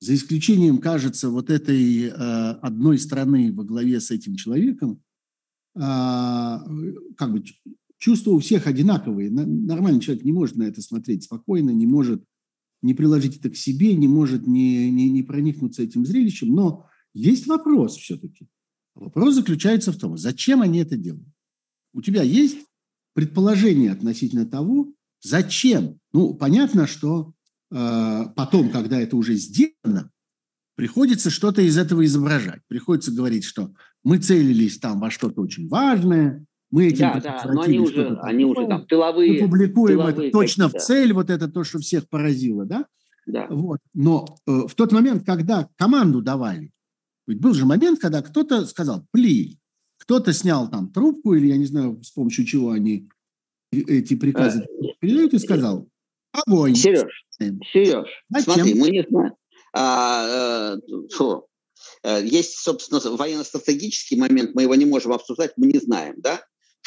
за 0.00 0.14
исключением, 0.14 0.78
кажется, 0.78 1.28
вот 1.28 1.50
этой 1.50 2.04
э, 2.04 2.10
одной 2.12 2.98
страны 2.98 3.52
во 3.52 3.64
главе 3.64 4.00
с 4.00 4.10
этим 4.10 4.36
человеком, 4.36 5.02
э, 5.74 5.80
как 5.80 7.32
бы 7.32 7.42
чувства 7.98 8.30
у 8.30 8.38
всех 8.38 8.66
одинаковые. 8.66 9.30
Нормальный 9.30 10.00
человек 10.00 10.24
не 10.24 10.32
может 10.32 10.56
на 10.56 10.64
это 10.64 10.80
смотреть 10.82 11.24
спокойно, 11.24 11.70
не 11.70 11.86
может 11.86 12.22
не 12.82 12.94
приложить 12.94 13.38
это 13.38 13.50
к 13.50 13.56
себе, 13.56 13.94
не 13.94 14.08
может 14.08 14.46
не, 14.46 14.90
не, 14.90 15.10
не 15.10 15.22
проникнуться 15.22 15.82
этим 15.82 16.04
зрелищем. 16.06 16.54
Но 16.54 16.86
есть 17.14 17.46
вопрос 17.46 17.96
все-таки. 17.96 18.48
Вопрос 18.94 19.34
заключается 19.34 19.92
в 19.92 19.96
том, 19.96 20.16
зачем 20.16 20.62
они 20.62 20.80
это 20.80 20.96
делают. 20.96 21.28
У 21.92 22.02
тебя 22.02 22.22
есть 22.22 22.58
предположение 23.14 23.92
относительно 23.92 24.46
того, 24.46 24.92
зачем. 25.20 25.98
Ну, 26.12 26.34
понятно, 26.34 26.86
что 26.86 27.32
э, 27.70 28.24
потом, 28.36 28.70
когда 28.70 29.00
это 29.00 29.16
уже 29.16 29.34
сделано, 29.34 30.10
приходится 30.76 31.30
что-то 31.30 31.62
из 31.62 31.76
этого 31.76 32.04
изображать. 32.04 32.62
Приходится 32.68 33.10
говорить, 33.10 33.44
что 33.44 33.74
мы 34.04 34.18
целились 34.18 34.78
там 34.78 35.00
во 35.00 35.10
что-то 35.10 35.40
очень 35.42 35.68
важное, 35.68 36.46
мы 36.70 36.88
этим 36.88 36.98
да, 36.98 37.20
да, 37.20 37.52
но 37.52 37.62
они 37.62 37.78
уже, 37.78 38.18
они 38.22 38.44
уже 38.44 38.66
там 38.66 38.86
тыловые. 38.86 39.32
Мы 39.32 39.48
публикуем 39.48 39.98
тыловые 39.98 40.28
это 40.28 40.38
точно 40.38 40.68
в 40.68 40.74
цель, 40.74 41.12
вот 41.12 41.30
это 41.30 41.48
то, 41.48 41.64
что 41.64 41.78
всех 41.78 42.08
поразило, 42.08 42.66
да? 42.66 42.86
Да. 43.26 43.46
Вот. 43.48 43.78
Но 43.94 44.38
э, 44.46 44.50
в 44.66 44.74
тот 44.74 44.92
момент, 44.92 45.24
когда 45.24 45.68
команду 45.76 46.22
давали, 46.22 46.72
ведь 47.26 47.40
был 47.40 47.54
же 47.54 47.64
момент, 47.66 48.00
когда 48.00 48.22
кто-то 48.22 48.66
сказал 48.66 49.06
«пли», 49.12 49.58
кто-то 49.98 50.32
снял 50.32 50.68
там 50.70 50.90
трубку, 50.90 51.34
или 51.34 51.48
я 51.48 51.56
не 51.56 51.66
знаю, 51.66 52.02
с 52.02 52.10
помощью 52.10 52.46
чего 52.46 52.70
они 52.70 53.08
эти 53.70 54.14
приказы 54.14 54.60
э, 54.62 54.86
передают, 55.00 55.34
и 55.34 55.38
сказал 55.38 55.88
«огонь». 56.32 56.74
Сереж, 56.74 57.26
Сереж, 57.72 58.08
Зачем? 58.30 58.54
смотри, 58.54 58.74
мы 58.74 58.90
не 58.90 59.06
знаем. 59.08 59.32
А, 59.74 60.76
э, 62.02 62.22
есть, 62.24 62.58
собственно, 62.58 63.00
военно-стратегический 63.16 64.16
момент, 64.16 64.54
мы 64.54 64.62
его 64.62 64.74
не 64.74 64.86
можем 64.86 65.12
обсуждать, 65.12 65.52
мы 65.56 65.66
не 65.66 65.78
знаем, 65.78 66.14
да? 66.18 66.40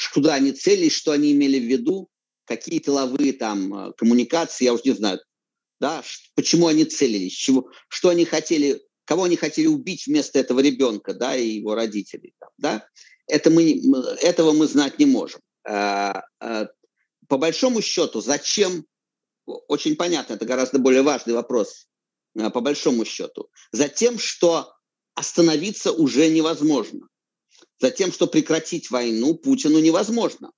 Куда 0.10 0.36
они 0.36 0.52
целились, 0.52 0.94
что 0.94 1.12
они 1.12 1.32
имели 1.32 1.60
в 1.60 1.64
виду, 1.64 2.10
какие 2.46 2.80
тыловые 2.80 3.34
там 3.34 3.74
э, 3.74 3.94
коммуникации, 3.94 4.66
я 4.66 4.74
уже 4.74 4.84
не 4.86 4.92
знаю, 4.92 5.20
да, 5.80 6.04
почему 6.36 6.68
они 6.68 6.86
целились, 6.86 7.34
чего, 7.34 7.70
что 7.88 8.10
они 8.10 8.26
хотели, 8.26 8.82
кого 9.06 9.24
они 9.24 9.36
хотели 9.36 9.68
убить 9.68 10.08
вместо 10.08 10.40
этого 10.40 10.60
ребенка, 10.60 11.14
да, 11.14 11.36
и 11.36 11.48
его 11.48 11.76
родителей, 11.76 12.34
там, 12.40 12.50
да, 12.58 12.88
это 13.28 13.50
мы, 13.50 13.82
этого 14.22 14.52
мы 14.52 14.68
знать 14.68 15.00
не 15.00 15.06
можем. 15.06 15.42
А, 15.64 16.24
а, 16.40 16.68
по 17.28 17.38
большому 17.38 17.82
счету, 17.82 18.22
зачем, 18.22 18.86
очень 19.46 19.96
понятно, 19.96 20.34
это 20.34 20.46
гораздо 20.46 20.80
более 20.80 21.02
важный 21.02 21.34
вопрос, 21.34 21.88
а, 22.38 22.50
по 22.50 22.62
большому 22.62 23.06
счету, 23.06 23.50
за 23.72 23.88
тем, 23.88 24.20
что 24.20 24.74
остановиться 25.16 25.92
уже 25.92 26.30
невозможно 26.30 27.08
за 27.82 27.90
тем, 27.90 28.12
что 28.12 28.28
прекратить 28.28 28.92
войну 28.92 29.34
Путину 29.34 29.80
невозможно. 29.80 30.52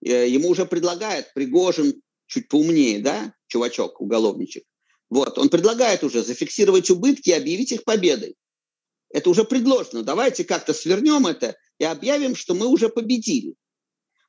Э, 0.00 0.28
ему 0.28 0.48
уже 0.48 0.64
предлагает 0.64 1.34
Пригожин, 1.34 2.00
чуть 2.26 2.48
поумнее, 2.48 3.00
да, 3.00 3.34
чувачок, 3.48 4.00
уголовничек. 4.00 4.64
Вот, 5.10 5.38
он 5.38 5.48
предлагает 5.48 6.04
уже 6.04 6.22
зафиксировать 6.22 6.90
убытки 6.90 7.30
и 7.30 7.32
объявить 7.32 7.72
их 7.72 7.84
победой. 7.84 8.36
Это 9.10 9.30
уже 9.30 9.44
предложено. 9.44 10.02
Давайте 10.02 10.44
как-то 10.44 10.72
свернем 10.72 11.26
это 11.26 11.56
и 11.78 11.84
объявим, 11.84 12.36
что 12.36 12.54
мы 12.54 12.66
уже 12.66 12.90
победили. 12.90 13.54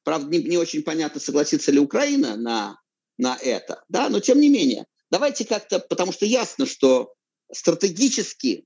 Правда, 0.03 0.29
не, 0.29 0.41
не 0.43 0.57
очень 0.57 0.81
понятно, 0.81 1.19
согласится 1.19 1.71
ли 1.71 1.79
Украина 1.79 2.35
на, 2.37 2.79
на 3.17 3.35
это, 3.35 3.83
да, 3.89 4.09
но 4.09 4.21
тем 4.21 4.39
не 4.39 4.49
менее. 4.49 4.85
Давайте 5.11 5.45
как-то, 5.45 5.79
потому 5.79 6.13
что 6.13 6.25
ясно, 6.25 6.65
что 6.65 7.13
стратегически, 7.51 8.65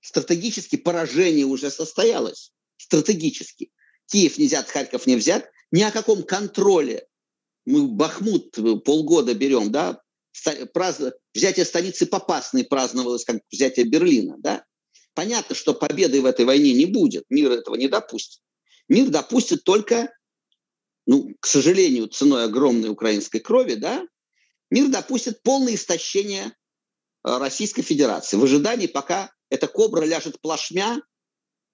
стратегически 0.00 0.76
поражение 0.76 1.46
уже 1.46 1.70
состоялось 1.70 2.53
стратегически. 2.76 3.70
Киев 4.06 4.38
не 4.38 4.46
взят, 4.46 4.68
Харьков 4.68 5.06
не 5.06 5.16
взят. 5.16 5.48
Ни 5.70 5.82
о 5.82 5.90
каком 5.90 6.22
контроле. 6.22 7.06
Мы 7.66 7.88
Бахмут 7.88 8.56
полгода 8.84 9.34
берем, 9.34 9.72
да, 9.72 10.00
Празд... 10.72 11.14
взятие 11.32 11.64
столицы 11.64 12.06
Попасной 12.06 12.64
праздновалось 12.64 13.24
как 13.24 13.40
взятие 13.50 13.86
Берлина, 13.86 14.36
да. 14.38 14.64
Понятно, 15.14 15.54
что 15.54 15.74
победы 15.74 16.20
в 16.20 16.26
этой 16.26 16.44
войне 16.44 16.72
не 16.72 16.86
будет, 16.86 17.24
мир 17.30 17.52
этого 17.52 17.76
не 17.76 17.88
допустит. 17.88 18.42
Мир 18.88 19.08
допустит 19.08 19.64
только, 19.64 20.12
ну, 21.06 21.34
к 21.40 21.46
сожалению, 21.46 22.08
ценой 22.08 22.44
огромной 22.44 22.90
украинской 22.90 23.38
крови, 23.38 23.74
да, 23.74 24.06
мир 24.70 24.88
допустит 24.88 25.42
полное 25.42 25.76
истощение 25.76 26.46
э, 26.46 27.38
Российской 27.38 27.82
Федерации 27.82 28.36
в 28.36 28.44
ожидании, 28.44 28.88
пока 28.88 29.32
эта 29.50 29.68
кобра 29.68 30.04
ляжет 30.04 30.40
плашмя, 30.40 31.00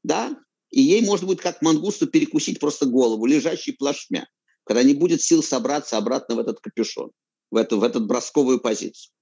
да, 0.03 0.37
и 0.71 0.81
ей 0.81 1.03
можно 1.03 1.27
будет 1.27 1.41
как 1.41 1.63
мангусту 1.63 2.07
перекусить 2.07 2.61
просто 2.61 2.87
голову, 2.87 3.27
лежащий 3.27 3.73
плашмя, 3.73 4.29
когда 4.65 4.83
не 4.83 4.95
будет 4.95 5.23
сил 5.23 5.43
собраться 5.43 5.97
обратно 5.97 6.37
в 6.37 6.39
этот 6.39 6.61
капюшон, 6.61 7.11
в 7.51 7.57
эту, 7.57 7.79
в 7.79 7.83
эту 7.83 8.01
бросковую 8.01 8.61
позицию. 8.61 9.13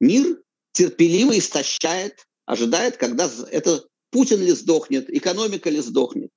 Мир 0.00 0.42
терпеливо 0.72 1.38
истощает, 1.38 2.26
ожидает, 2.46 2.96
когда 2.96 3.30
это 3.50 3.84
Путин 4.10 4.40
ли 4.40 4.52
сдохнет, 4.52 5.08
экономика 5.08 5.70
ли 5.70 5.80
сдохнет. 5.80 6.30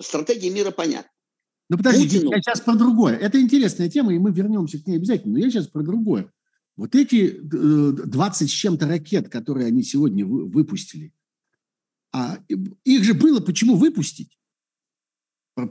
Стратегия 0.00 0.50
мира 0.50 0.70
понятна. 0.70 1.10
Ну 1.68 1.76
подожди, 1.76 2.04
Путину... 2.04 2.32
я 2.32 2.42
сейчас 2.42 2.60
про 2.60 2.74
другое. 2.74 3.16
Это 3.16 3.40
интересная 3.40 3.88
тема, 3.88 4.12
и 4.14 4.18
мы 4.18 4.32
вернемся 4.32 4.78
к 4.78 4.86
ней 4.86 4.96
обязательно. 4.96 5.34
Но 5.34 5.38
я 5.38 5.50
сейчас 5.50 5.68
про 5.68 5.82
другое. 5.82 6.32
Вот 6.76 6.94
эти 6.94 7.38
20 7.40 8.48
с 8.48 8.52
чем-то 8.52 8.86
ракет, 8.86 9.28
которые 9.28 9.66
они 9.66 9.82
сегодня 9.82 10.26
выпустили, 10.26 11.12
а 12.12 12.38
их 12.84 13.04
же 13.04 13.14
было 13.14 13.40
почему 13.40 13.76
выпустить? 13.76 14.36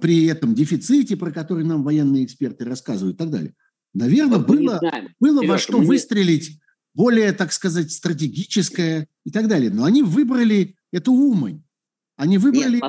При 0.02 0.26
этом 0.26 0.54
дефиците, 0.54 1.18
про 1.18 1.32
который 1.32 1.64
нам 1.64 1.84
военные 1.84 2.26
эксперты 2.26 2.66
рассказывают 2.66 3.16
и 3.16 3.18
так 3.18 3.32
далее. 3.32 3.56
Наверное, 3.94 4.38
вот 4.38 4.48
было, 4.48 4.80
было 5.20 5.44
во 5.44 5.58
что 5.58 5.80
выстрелить 5.80 6.60
более, 6.94 7.32
так 7.34 7.52
сказать, 7.52 7.92
стратегическое 7.92 9.08
и 9.26 9.32
так 9.32 9.48
далее. 9.48 9.72
Но 9.72 9.86
они 9.86 10.04
выбрали 10.04 10.76
эту 10.92 11.14
Умань. 11.14 11.64
Они 12.16 12.38
выбрали 12.38 12.82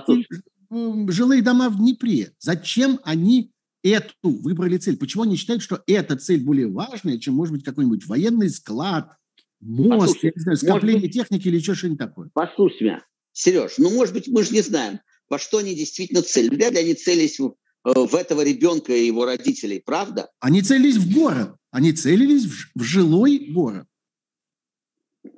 Нет, 0.70 1.12
жилые 1.12 1.42
дома 1.42 1.70
в 1.70 1.78
Днепре. 1.78 2.32
Зачем 2.38 3.00
они 3.04 3.52
эту 3.82 4.12
выбрали 4.22 4.76
цель? 4.76 4.96
Почему 4.96 5.22
они 5.22 5.36
считают, 5.36 5.62
что 5.62 5.82
эта 5.86 6.16
цель 6.16 6.44
более 6.44 6.68
важная, 6.68 7.18
чем, 7.18 7.34
может 7.34 7.54
быть, 7.54 7.64
какой-нибудь 7.64 8.06
военный 8.06 8.50
склад, 8.50 9.16
мост, 9.60 10.22
я 10.22 10.32
не 10.34 10.42
знаю, 10.42 10.56
скопление 10.56 11.02
быть, 11.02 11.12
техники 11.12 11.48
или 11.48 11.56
еще 11.56 11.74
что-нибудь 11.74 11.98
такое? 11.98 12.30
Послушай 12.34 12.82
меня, 12.82 13.04
Сереж, 13.32 13.74
ну, 13.78 13.90
может 13.90 14.14
быть, 14.14 14.28
мы 14.28 14.42
же 14.42 14.52
не 14.52 14.60
знаем, 14.60 15.00
во 15.28 15.38
что 15.38 15.58
они 15.58 15.74
действительно 15.74 16.22
целились. 16.22 16.56
Вряд 16.56 16.72
ли 16.72 16.80
они 16.80 16.94
целились 16.94 17.38
в, 17.38 17.54
э, 17.84 17.92
в 17.94 18.14
этого 18.14 18.42
ребенка 18.42 18.94
и 18.94 19.06
его 19.06 19.24
родителей, 19.24 19.80
правда? 19.80 20.30
Они 20.40 20.62
целились 20.62 20.96
в 20.96 21.12
город. 21.12 21.54
Они 21.70 21.92
целились 21.92 22.44
в, 22.44 22.70
в 22.74 22.82
жилой 22.82 23.38
город. 23.38 23.86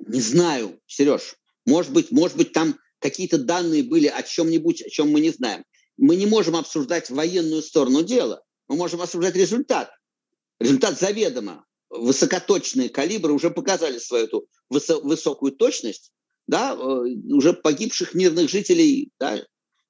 Не 0.07 0.21
знаю, 0.21 0.79
Сереж. 0.87 1.35
Может 1.65 1.93
быть, 1.93 2.11
может 2.11 2.37
быть, 2.37 2.51
там 2.51 2.77
какие-то 2.99 3.37
данные 3.37 3.83
были 3.83 4.07
о 4.07 4.23
чем-нибудь, 4.23 4.81
о 4.81 4.89
чем 4.89 5.11
мы 5.11 5.21
не 5.21 5.29
знаем. 5.29 5.63
Мы 5.97 6.15
не 6.15 6.25
можем 6.25 6.55
обсуждать 6.55 7.09
военную 7.09 7.61
сторону 7.61 8.03
дела. 8.03 8.41
Мы 8.67 8.75
можем 8.75 9.01
обсуждать 9.01 9.35
результат. 9.35 9.91
Результат 10.59 10.99
заведомо. 10.99 11.65
Высокоточные 11.89 12.89
калибры 12.89 13.33
уже 13.33 13.51
показали 13.51 13.99
свою 13.99 14.25
эту 14.25 14.47
высокую 14.69 15.51
точность 15.51 16.11
да, 16.47 16.73
э, 16.73 16.77
уже 17.31 17.53
погибших 17.53 18.13
мирных 18.13 18.49
жителей, 18.49 19.11
да, 19.19 19.41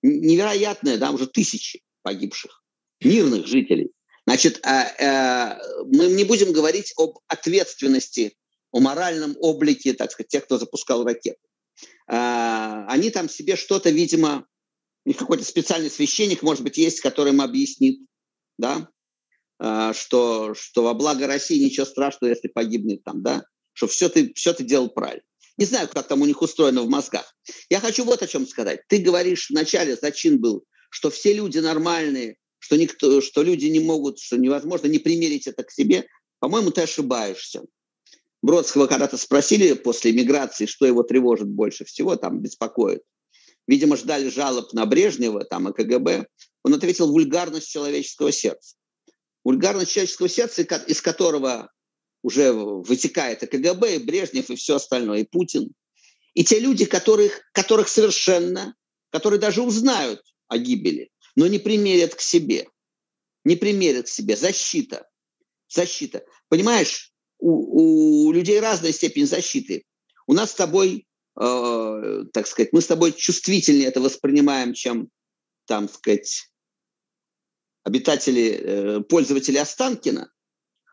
невероятное, 0.02 0.98
да, 0.98 1.12
уже 1.12 1.28
тысячи 1.28 1.82
погибших 2.04 2.64
мирных 3.02 3.48
жителей. 3.48 3.92
Значит, 4.26 4.62
а, 4.64 4.88
а, 5.00 5.62
мы 5.86 6.08
не 6.08 6.24
будем 6.24 6.54
говорить 6.54 6.94
об 6.98 7.20
ответственности, 7.28 8.38
о 8.72 8.80
моральном 8.80 9.36
облике, 9.40 9.94
так 9.94 10.12
сказать, 10.12 10.30
тех, 10.30 10.46
кто 10.46 10.58
запускал 10.58 11.04
ракеты. 11.04 11.40
А, 12.08 12.86
они 12.88 13.10
там 13.10 13.28
себе 13.28 13.56
что-то, 13.56 13.90
видимо, 13.90 14.48
какой-то 15.18 15.44
специальный 15.44 15.90
священник, 15.90 16.42
может 16.42 16.64
быть, 16.64 16.78
есть, 16.78 17.02
который 17.02 17.34
им 17.34 17.42
объяснит, 17.42 18.00
да, 18.58 18.90
что, 19.94 20.54
что 20.54 20.84
во 20.84 20.94
благо 20.94 21.28
России 21.28 21.64
ничего 21.64 21.86
страшного, 21.86 22.32
если 22.32 22.48
погибнет 22.48 23.04
там, 23.04 23.22
да, 23.22 23.46
что 23.74 23.88
все 23.88 24.08
ты, 24.08 24.34
все 24.34 24.54
ты 24.54 24.64
делал 24.64 24.90
правильно. 24.90 25.24
Не 25.58 25.66
знаю, 25.66 25.88
как 25.88 26.08
там 26.08 26.22
у 26.22 26.26
них 26.26 26.42
устроено 26.42 26.82
в 26.82 26.90
мозгах. 26.90 27.36
Я 27.70 27.80
хочу 27.80 28.04
вот 28.06 28.24
о 28.24 28.28
чем 28.28 28.48
сказать. 28.48 28.82
Ты 28.88 28.98
говоришь 28.98 29.50
вначале, 29.50 29.96
зачин 29.96 30.40
был, 30.40 30.66
что 30.90 31.10
все 31.10 31.34
люди 31.34 31.60
нормальные, 31.60 32.38
что, 32.60 32.76
никто, 32.76 33.22
что 33.22 33.44
люди 33.44 33.66
не 33.66 33.80
могут, 33.80 34.20
что 34.20 34.38
невозможно 34.38 34.88
не 34.88 35.00
примерить 35.00 35.48
это 35.48 35.64
к 35.64 35.72
себе. 35.72 36.08
По-моему, 36.40 36.72
ты 36.72 36.82
ошибаешься. 36.82 37.64
Бродского 38.42 38.88
когда-то 38.88 39.18
спросили 39.18 39.74
после 39.74 40.12
миграции, 40.12 40.66
что 40.66 40.86
его 40.86 41.04
тревожит 41.04 41.48
больше 41.48 41.86
всего, 41.86 42.16
там 42.16 42.42
беспокоит. 42.42 43.02
Видимо, 43.68 43.96
ждали 43.96 44.30
жалоб 44.30 44.74
на 44.74 44.86
Брежнева 44.86 45.46
там, 45.46 45.70
и 45.70 45.74
КГБ. 45.74 46.28
Он 46.64 46.74
ответил 46.74 47.12
вульгарность 47.12 47.70
человеческого 47.70 48.32
сердца. 48.32 48.76
Вульгарность 49.46 49.92
человеческого 49.92 50.28
сердца, 50.28 50.62
из 50.62 51.02
которого 51.02 51.72
уже 52.24 52.52
вытекает 52.54 53.44
и 53.44 53.48
КГБ, 53.48 53.96
и 53.96 54.00
Брежнев, 54.00 54.50
и 54.50 54.56
все 54.56 54.76
остальное, 54.76 55.20
и 55.20 55.26
Путин. 55.26 55.72
И 56.34 56.44
те 56.44 56.60
люди, 56.60 56.86
которых, 56.86 57.42
которых 57.52 57.88
совершенно, 57.88 58.76
которые 59.12 59.40
даже 59.40 59.62
узнают 59.62 60.22
о 60.48 60.58
гибели, 60.58 61.12
но 61.36 61.46
не 61.48 61.60
примерят 61.60 62.16
к 62.16 62.22
себе. 62.22 62.68
Не 63.44 63.56
примерят 63.56 64.06
к 64.06 64.10
себе. 64.10 64.36
Защита. 64.36 65.08
Защита. 65.68 66.26
Понимаешь, 66.48 67.14
у, 67.40 68.28
у 68.28 68.32
людей 68.32 68.60
разная 68.60 68.94
степень 68.94 69.28
защиты. 69.28 69.84
У 70.26 70.34
нас 70.34 70.52
с 70.52 70.56
тобой, 70.56 71.06
э, 71.40 72.24
так 72.32 72.48
сказать, 72.48 72.72
мы 72.72 72.82
с 72.82 72.88
тобой 72.88 73.12
чувствительнее 73.12 73.88
это 73.88 74.00
воспринимаем, 74.00 74.74
чем, 74.74 75.10
там, 75.66 75.90
сказать, 75.90 76.50
обитатели, 77.84 78.50
э, 78.50 79.02
пользователи 79.02 79.58
Останкина. 79.58 80.32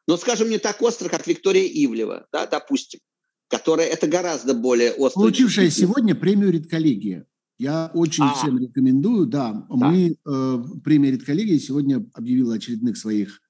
Но, 0.07 0.17
скажем, 0.17 0.51
не 0.51 0.59
так 0.59 0.81
остро, 0.83 1.09
как 1.09 1.27
Виктория 1.27 1.67
Ивлева, 1.67 2.27
да, 2.33 2.47
допустим, 2.47 3.01
которая 3.49 3.87
это 3.87 4.07
гораздо 4.07 4.55
более 4.55 4.93
остро. 4.93 5.21
Получившая 5.21 5.71
сегодня 5.71 6.15
премию 6.15 6.53
«Редколлегия». 6.53 7.27
Я 7.59 7.91
очень 7.93 8.25
а. 8.25 8.33
всем 8.33 8.59
рекомендую, 8.59 9.27
да. 9.27 9.53
да. 9.53 9.65
Мы, 9.69 10.17
э, 10.25 10.65
премия 10.83 11.11
«Редколлегия» 11.11 11.59
сегодня 11.59 12.07
объявила 12.15 12.55
очередных 12.55 12.97
своих 12.97 13.41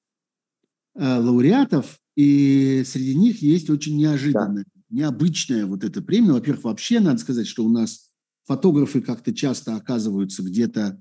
э, 0.96 1.18
лауреатов, 1.18 2.00
и 2.16 2.82
среди 2.84 3.14
них 3.14 3.40
есть 3.40 3.70
очень 3.70 3.96
неожиданная, 3.96 4.64
да. 4.64 4.80
необычная 4.90 5.66
вот 5.66 5.84
эта 5.84 6.02
премия. 6.02 6.32
Во-первых, 6.32 6.64
вообще 6.64 6.98
надо 6.98 7.18
сказать, 7.18 7.46
что 7.46 7.64
у 7.64 7.68
нас 7.68 8.10
фотографы 8.44 9.00
как-то 9.00 9.32
часто 9.32 9.76
оказываются 9.76 10.42
где-то 10.42 11.00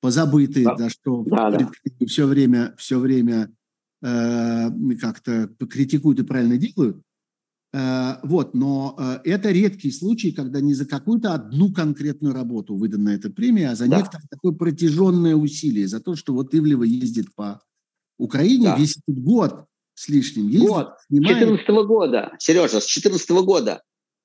позабытые, 0.00 0.66
да, 0.66 0.76
да 0.76 0.90
что 0.90 1.24
да, 1.24 1.50
да. 1.50 1.70
все 2.06 2.26
время, 2.26 2.74
все 2.78 2.98
время 2.98 3.52
как-то 5.00 5.48
критикуют 5.66 6.20
и 6.20 6.24
правильно 6.24 6.58
делают. 6.58 7.02
Э, 7.74 8.18
вот, 8.22 8.54
но 8.54 8.94
э, 8.96 9.18
это 9.24 9.50
редкий 9.50 9.90
случай, 9.90 10.30
когда 10.30 10.60
не 10.60 10.74
за 10.74 10.86
какую-то 10.86 11.34
одну 11.34 11.72
конкретную 11.72 12.32
работу 12.32 12.76
выдана 12.76 13.08
эта 13.08 13.30
премия, 13.30 13.70
а 13.70 13.74
за 13.74 13.88
да. 13.88 13.96
некоторое 13.96 14.28
такое 14.30 14.52
протяженное 14.52 15.34
усилие, 15.34 15.88
за 15.88 15.98
то, 15.98 16.14
что 16.14 16.34
вот 16.34 16.54
Ивлева 16.54 16.84
ездит 16.84 17.34
по 17.34 17.60
Украине 18.16 18.66
да. 18.66 18.76
весь 18.76 18.96
этот 18.96 19.20
год 19.20 19.64
с 19.94 20.08
лишним. 20.08 20.46
Ездит, 20.46 20.68
год, 20.68 20.90
снимает. 21.08 21.38
14 21.38 21.68
-го 21.68 21.84
года, 21.84 22.32
Сережа, 22.38 22.80
с 22.80 22.84
14 22.84 23.28
-го 23.30 23.42
года. 23.42 23.82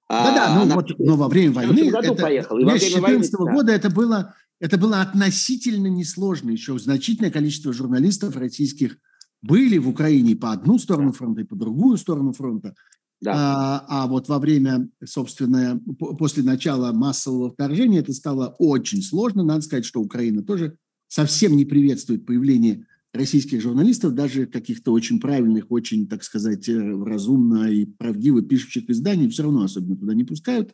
Да-да, 0.08 0.64
ну 0.64 0.76
вот, 0.76 0.92
но 1.00 1.16
во 1.16 1.28
время 1.28 1.54
войны... 1.54 1.90
году 1.90 2.14
это, 2.14 2.22
поехал. 2.22 2.60
И 2.60 2.64
во 2.64 2.74
время 2.74 2.80
с 2.80 2.94
14 2.94 3.34
-го 3.34 3.52
года 3.52 3.68
да. 3.68 3.74
это 3.74 3.90
было, 3.90 4.36
это 4.60 4.78
было 4.78 5.02
относительно 5.02 5.88
несложно. 5.88 6.52
Еще 6.52 6.78
значительное 6.78 7.32
количество 7.32 7.74
журналистов 7.74 8.36
российских 8.36 8.98
были 9.42 9.78
в 9.78 9.88
Украине 9.88 10.36
по 10.36 10.52
одну 10.52 10.78
сторону 10.80 11.12
фронта 11.12 11.42
и 11.42 11.46
по 11.46 11.56
другую 11.56 11.98
сторону 11.98 12.34
фронта. 12.34 12.76
Да. 13.22 13.34
А, 13.36 13.86
а 13.88 14.08
вот 14.08 14.30
во 14.30 14.40
время, 14.40 14.90
собственно, 15.04 15.82
после 16.18 16.42
начала 16.44 16.94
массового 16.94 17.52
вторжения 17.52 18.00
это 18.00 18.14
стало 18.14 18.56
очень 18.60 19.02
сложно. 19.02 19.44
Надо 19.44 19.62
сказать, 19.62 19.86
что 19.86 20.02
Украина 20.02 20.42
тоже 20.42 20.78
совсем 21.08 21.58
не 21.58 21.66
приветствует 21.66 22.26
появление 22.26 22.86
российских 23.14 23.62
журналистов, 23.62 24.14
даже 24.14 24.46
каких-то 24.46 24.92
очень 24.94 25.20
правильных, 25.20 25.72
очень, 25.72 26.08
так 26.08 26.24
сказать, 26.24 26.70
э, 26.70 27.04
разумно 27.04 27.66
и 27.72 27.86
правдиво 27.86 28.42
пишущих 28.42 28.90
изданий, 28.90 29.30
все 29.30 29.44
равно 29.44 29.64
особенно 29.64 29.98
туда 29.98 30.14
не 30.14 30.24
пускают. 30.24 30.74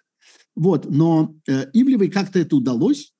Вот, 0.55 0.89
но 0.89 1.35
э, 1.47 1.69
Ивлевой 1.73 2.09
как-то 2.09 2.39
это 2.39 2.55
удалось, 2.57 3.14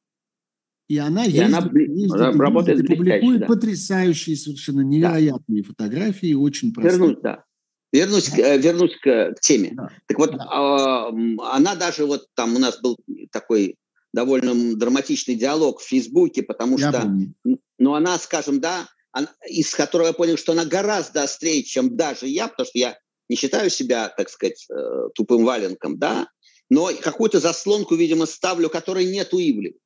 и 0.87 0.97
она, 0.97 1.25
и 1.25 1.31
ездит, 1.31 1.55
она 1.55 1.69
ездит, 1.73 2.39
работает 2.39 2.79
ездит, 2.79 2.97
публикует 2.97 3.39
да. 3.41 3.45
потрясающие, 3.47 4.35
совершенно 4.35 4.81
невероятные 4.81 5.63
да. 5.63 5.67
фотографии, 5.67 6.33
очень 6.33 6.73
простые. 6.73 6.99
Вернусь, 6.99 7.17
да. 7.23 7.43
Вернусь, 7.91 8.29
да. 8.29 8.37
Э, 8.37 8.57
вернусь 8.57 8.95
к, 9.01 9.33
к 9.33 9.39
теме. 9.41 9.71
Да. 9.73 9.89
Так 10.07 10.19
вот, 10.19 10.31
да. 10.31 10.43
э, 10.43 11.35
она 11.51 11.75
даже 11.75 12.05
вот 12.05 12.27
там 12.35 12.55
у 12.55 12.59
нас 12.59 12.79
был 12.81 12.97
такой 13.31 13.77
довольно 14.13 14.75
драматичный 14.75 15.35
диалог 15.35 15.81
в 15.81 15.87
Фейсбуке, 15.87 16.43
потому 16.43 16.77
я 16.77 16.89
что, 16.89 17.01
помню. 17.01 17.33
ну, 17.79 17.93
она, 17.95 18.17
скажем, 18.19 18.59
да, 18.61 18.87
она, 19.11 19.27
из 19.49 19.73
которого 19.73 20.07
я 20.07 20.13
понял, 20.13 20.37
что 20.37 20.51
она 20.51 20.65
гораздо 20.65 21.23
острее, 21.23 21.63
чем 21.63 21.97
даже 21.97 22.27
я, 22.27 22.47
потому 22.47 22.67
что 22.67 22.77
я 22.77 22.97
не 23.27 23.35
считаю 23.35 23.69
себя, 23.69 24.09
так 24.09 24.29
сказать, 24.29 24.65
э, 24.69 25.09
тупым 25.15 25.43
валенком, 25.45 25.97
да, 25.97 26.29
но 26.69 26.91
какую-то 27.01 27.39
заслонку, 27.39 27.95
видимо, 27.95 28.25
ставлю, 28.25 28.69
которой 28.69 29.05
нет 29.05 29.33
у 29.33 29.39
Ивлева. 29.39 29.77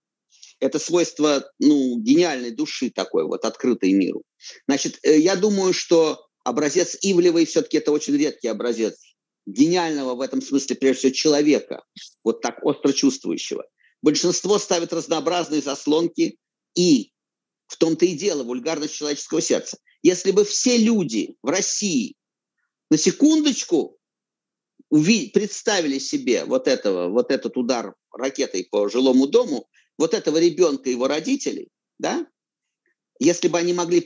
Это 0.59 0.79
свойство 0.79 1.49
ну, 1.59 1.99
гениальной 1.99 2.51
души 2.51 2.89
такой 2.89 3.25
вот, 3.25 3.45
открытой 3.45 3.93
миру. 3.93 4.23
Значит, 4.67 4.99
э, 5.03 5.17
я 5.19 5.35
думаю, 5.35 5.73
что 5.73 6.27
образец 6.43 6.97
Ивлевой 7.01 7.45
все-таки 7.45 7.77
это 7.77 7.91
очень 7.91 8.15
редкий 8.17 8.47
образец 8.47 8.95
гениального 9.45 10.15
в 10.15 10.21
этом 10.21 10.41
смысле, 10.41 10.75
прежде 10.75 10.99
всего, 10.99 11.13
человека, 11.13 11.83
вот 12.23 12.41
так 12.41 12.63
остро 12.63 12.91
чувствующего. 12.93 13.65
Большинство 14.01 14.57
ставит 14.59 14.93
разнообразные 14.93 15.61
заслонки 15.61 16.37
и 16.75 17.11
в 17.67 17.77
том-то 17.77 18.05
и 18.05 18.13
дело 18.13 18.43
вульгарность 18.43 18.95
человеческого 18.95 19.41
сердца. 19.41 19.77
Если 20.01 20.31
бы 20.31 20.45
все 20.45 20.77
люди 20.77 21.35
в 21.43 21.49
России 21.49 22.15
на 22.89 22.97
секундочку 22.97 23.97
представили 24.89 25.99
себе 25.99 26.45
вот, 26.45 26.67
этого, 26.67 27.09
вот 27.09 27.31
этот 27.31 27.57
удар 27.57 27.95
ракетой 28.11 28.67
по 28.71 28.89
жилому 28.89 29.27
дому, 29.27 29.67
вот 29.99 30.13
этого 30.13 30.37
ребенка, 30.37 30.89
его 30.89 31.07
родителей, 31.07 31.67
да, 31.99 32.25
если 33.19 33.49
бы 33.49 33.57
они 33.57 33.73
могли, 33.73 33.99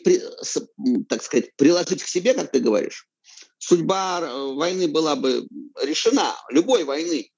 так 1.08 1.24
сказать, 1.24 1.56
приложить 1.56 2.04
к 2.04 2.08
себе, 2.08 2.34
как 2.34 2.52
ты 2.52 2.60
говоришь, 2.60 3.08
судьба 3.60 4.22
э, 4.22 4.54
войны 4.56 4.88
была 4.88 5.16
бы 5.16 5.48
решена, 5.82 6.36
любой 6.50 6.84
войны. 6.84 7.30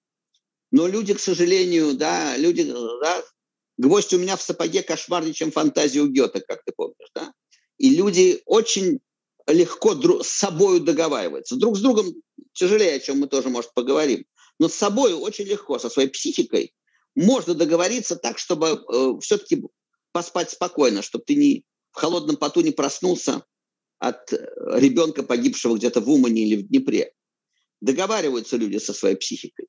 Но 0.72 0.88
люди, 0.88 1.14
к 1.14 1.20
сожалению, 1.20 1.96
да, 1.96 2.38
люди, 2.38 2.64
да, 3.02 3.24
гвоздь 3.78 4.14
у 4.14 4.18
меня 4.18 4.38
в 4.38 4.42
сапоге 4.42 4.84
кошмарнее, 4.84 5.34
чем 5.34 5.52
фантазия 5.52 6.00
у 6.00 6.08
Гёте, 6.08 6.40
как 6.40 6.64
ты 6.64 6.72
помнишь, 6.76 7.12
да? 7.14 7.34
И 7.78 7.90
люди 7.90 8.42
очень 8.46 9.00
легко 9.48 9.96
друг, 9.96 10.26
с 10.26 10.30
собой 10.30 10.80
договариваются. 10.80 11.58
Друг 11.58 11.78
с 11.78 11.82
другом 11.82 12.14
тяжелее, 12.54 12.96
о 12.96 13.00
чем 13.00 13.20
мы 13.20 13.28
тоже, 13.28 13.50
может, 13.50 13.74
поговорим. 13.74 14.26
Но 14.60 14.70
с 14.70 14.76
собой 14.76 15.14
очень 15.14 15.46
легко, 15.46 15.78
со 15.78 15.90
своей 15.90 16.08
психикой 16.08 16.74
можно 17.16 17.54
договориться 17.54 18.16
так, 18.16 18.38
чтобы 18.38 18.68
э, 18.68 19.20
все-таки 19.22 19.64
поспать 20.12 20.52
спокойно, 20.52 21.02
чтобы 21.02 21.26
ты 21.26 21.36
не 21.36 21.66
в 21.92 21.98
холодном 21.98 22.36
поту 22.36 22.62
не 22.62 22.72
проснулся 22.72 23.44
от 24.00 24.32
э, 24.34 24.38
ребенка, 24.78 25.24
погибшего 25.24 25.76
где-то 25.78 26.02
в 26.02 26.10
Умане 26.10 26.44
или 26.44 26.62
в 26.62 26.68
Днепре. 26.68 27.14
Договариваются 27.82 28.58
люди 28.58 28.78
со 28.78 28.94
своей 28.94 29.16
психикой. 29.16 29.68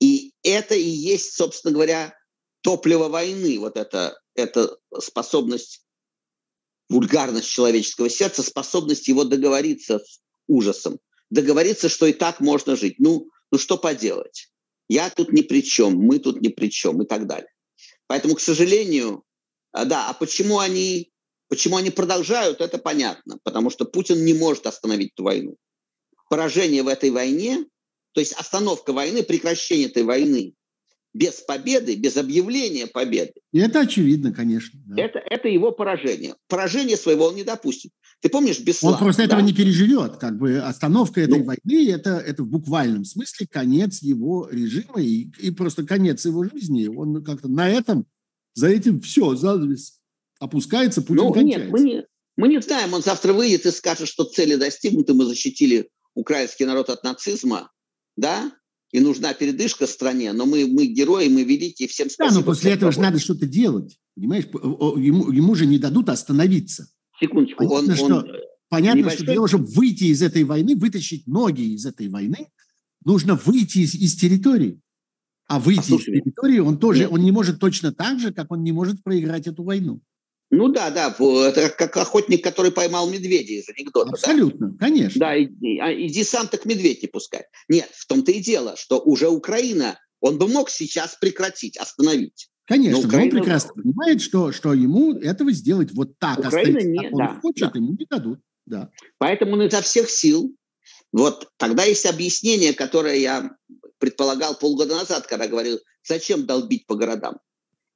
И 0.00 0.32
это 0.42 0.74
и 0.74 0.88
есть, 0.88 1.34
собственно 1.34 1.72
говоря, 1.72 2.16
топливо 2.62 3.08
войны, 3.08 3.58
вот 3.58 3.76
это, 3.76 4.20
это 4.34 4.78
способность, 4.98 5.84
вульгарность 6.88 7.48
человеческого 7.48 8.08
сердца, 8.08 8.42
способность 8.42 9.08
его 9.08 9.24
договориться 9.24 9.98
с 9.98 10.20
ужасом, 10.46 10.98
договориться, 11.30 11.88
что 11.88 12.06
и 12.06 12.12
так 12.12 12.40
можно 12.40 12.76
жить. 12.76 12.96
Ну, 12.98 13.30
ну 13.50 13.58
что 13.58 13.76
поделать? 13.78 14.50
Я 14.88 15.10
тут 15.10 15.32
ни 15.32 15.42
при 15.42 15.62
чем, 15.62 15.96
мы 15.96 16.18
тут 16.18 16.40
ни 16.40 16.48
при 16.48 16.68
чем 16.70 17.02
и 17.02 17.06
так 17.06 17.26
далее. 17.26 17.50
Поэтому, 18.06 18.34
к 18.34 18.40
сожалению, 18.40 19.24
а, 19.72 19.84
да, 19.84 20.08
а 20.08 20.14
почему 20.14 20.58
они, 20.58 21.12
почему 21.48 21.76
они 21.76 21.90
продолжают, 21.90 22.60
это 22.60 22.78
понятно, 22.78 23.38
потому 23.42 23.70
что 23.70 23.84
Путин 23.84 24.24
не 24.24 24.34
может 24.34 24.66
остановить 24.66 25.12
эту 25.14 25.24
войну. 25.24 25.56
Поражение 26.28 26.82
в 26.82 26.88
этой 26.88 27.10
войне, 27.10 27.64
то 28.12 28.20
есть 28.20 28.32
остановка 28.32 28.92
войны, 28.92 29.22
прекращение 29.22 29.88
этой 29.88 30.02
войны 30.02 30.54
без 31.14 31.34
победы, 31.40 31.94
без 31.94 32.16
объявления 32.16 32.88
победы. 32.88 33.32
И 33.52 33.60
это 33.60 33.80
очевидно, 33.80 34.32
конечно. 34.32 34.78
Да. 34.84 35.00
Это, 35.00 35.20
это 35.30 35.48
его 35.48 35.70
поражение. 35.70 36.34
Поражение 36.48 36.96
своего 36.96 37.26
он 37.26 37.36
не 37.36 37.44
допустит. 37.44 37.92
Ты 38.20 38.28
помнишь 38.28 38.58
Беслан? 38.58 38.94
Он 38.94 38.98
просто 38.98 39.22
да? 39.22 39.26
этого 39.26 39.40
не 39.40 39.54
переживет. 39.54 40.16
Как 40.16 40.36
бы 40.36 40.58
остановка 40.58 41.20
этой 41.20 41.38
ну, 41.38 41.44
войны 41.44 41.90
это, 41.90 42.16
это 42.18 42.42
в 42.42 42.48
буквальном 42.48 43.04
смысле 43.04 43.46
конец 43.46 44.02
его 44.02 44.48
режима 44.50 45.00
и, 45.00 45.30
и 45.38 45.50
просто 45.52 45.84
конец 45.84 46.24
его 46.24 46.44
жизни. 46.44 46.88
Он 46.88 47.22
как-то 47.22 47.48
на 47.48 47.70
этом, 47.70 48.06
за 48.54 48.68
этим 48.68 49.00
все, 49.00 49.36
занавес 49.36 50.00
опускается, 50.40 51.00
Путин 51.00 51.24
ну, 51.24 51.32
кончается. 51.32 51.64
Нет, 51.64 51.72
мы 51.72 51.80
не, 51.80 52.06
мы 52.36 52.48
не 52.48 52.60
знаем, 52.60 52.92
он 52.92 53.02
завтра 53.02 53.32
выйдет 53.32 53.66
и 53.66 53.70
скажет, 53.70 54.08
что 54.08 54.24
цели 54.24 54.56
достигнуты, 54.56 55.14
мы 55.14 55.26
защитили 55.26 55.88
украинский 56.14 56.66
народ 56.66 56.90
от 56.90 57.04
нацизма, 57.04 57.70
да, 58.16 58.52
и 58.94 59.00
нужна 59.00 59.34
передышка 59.34 59.88
стране, 59.88 60.32
но 60.32 60.46
мы, 60.46 60.68
мы 60.68 60.86
герои, 60.86 61.26
мы 61.26 61.42
великие, 61.42 61.88
всем 61.88 62.08
спасибо. 62.08 62.32
Да, 62.32 62.38
но 62.38 62.46
после 62.46 62.70
этого 62.70 62.92
же 62.92 63.00
надо 63.00 63.18
что-то 63.18 63.44
делать, 63.44 63.98
понимаешь? 64.14 64.44
Ему, 64.44 65.32
ему 65.32 65.56
же 65.56 65.66
не 65.66 65.78
дадут 65.78 66.08
остановиться. 66.08 66.86
Секундочку. 67.20 67.68
Понятно, 67.68 67.90
он, 67.90 67.96
что, 67.96 68.16
он 68.18 68.26
понятно 68.68 68.98
небольшой... 68.98 69.24
что 69.24 69.32
дело, 69.32 69.48
чтобы 69.48 69.66
выйти 69.66 70.04
из 70.04 70.22
этой 70.22 70.44
войны, 70.44 70.76
вытащить 70.76 71.26
ноги 71.26 71.74
из 71.74 71.84
этой 71.84 72.08
войны, 72.08 72.46
нужно 73.04 73.34
выйти 73.34 73.78
из, 73.78 73.96
из 73.96 74.14
территории. 74.14 74.80
А 75.48 75.58
выйти 75.58 75.78
Послушай, 75.78 76.18
из 76.18 76.22
территории 76.22 76.58
он 76.60 76.78
тоже, 76.78 77.00
нет. 77.00 77.10
он 77.10 77.20
не 77.22 77.32
может 77.32 77.58
точно 77.58 77.92
так 77.92 78.20
же, 78.20 78.32
как 78.32 78.52
он 78.52 78.62
не 78.62 78.70
может 78.70 79.02
проиграть 79.02 79.48
эту 79.48 79.64
войну. 79.64 80.02
Ну 80.56 80.68
да, 80.68 80.90
да, 80.90 81.08
это 81.08 81.70
как 81.70 81.96
охотник, 81.96 82.42
который 82.42 82.70
поймал 82.70 83.10
медведя 83.10 83.54
из 83.54 83.68
анекдота. 83.68 84.10
Абсолютно, 84.10 84.68
да? 84.70 84.86
конечно. 84.86 85.18
Да, 85.18 85.42
иди, 85.42 85.78
а, 85.78 85.92
иди 85.92 86.24
сам 86.24 86.48
так 86.48 86.64
медведь 86.64 87.02
не 87.02 87.08
пускай. 87.08 87.44
Нет, 87.68 87.90
в 87.92 88.06
том-то 88.06 88.32
и 88.32 88.40
дело, 88.40 88.76
что 88.76 89.00
уже 89.00 89.28
Украина, 89.28 89.98
он 90.20 90.38
бы 90.38 90.48
мог 90.48 90.70
сейчас 90.70 91.16
прекратить, 91.20 91.76
остановить. 91.76 92.48
Конечно, 92.66 93.02
но, 93.02 93.08
Украина... 93.08 93.24
он 93.24 93.30
прекрасно 93.42 93.74
понимает, 93.74 94.22
что, 94.22 94.52
что 94.52 94.72
ему 94.72 95.12
этого 95.18 95.52
сделать 95.52 95.92
вот 95.92 96.18
так, 96.18 96.38
Украина 96.38 96.78
не, 96.78 96.96
как 96.96 97.12
он 97.12 97.18
да, 97.18 97.40
хочет, 97.40 97.72
да. 97.72 97.78
ему 97.78 97.96
не 97.98 98.06
дадут. 98.08 98.40
Да. 98.66 98.90
Поэтому 99.18 99.52
он 99.52 99.62
изо 99.62 99.82
всех 99.82 100.08
сил. 100.08 100.56
Вот 101.12 101.48
тогда 101.58 101.84
есть 101.84 102.06
объяснение, 102.06 102.72
которое 102.72 103.16
я 103.16 103.50
предполагал 103.98 104.56
полгода 104.58 104.96
назад, 104.96 105.26
когда 105.26 105.46
говорил, 105.46 105.78
зачем 106.06 106.46
долбить 106.46 106.86
по 106.86 106.96
городам. 106.96 107.38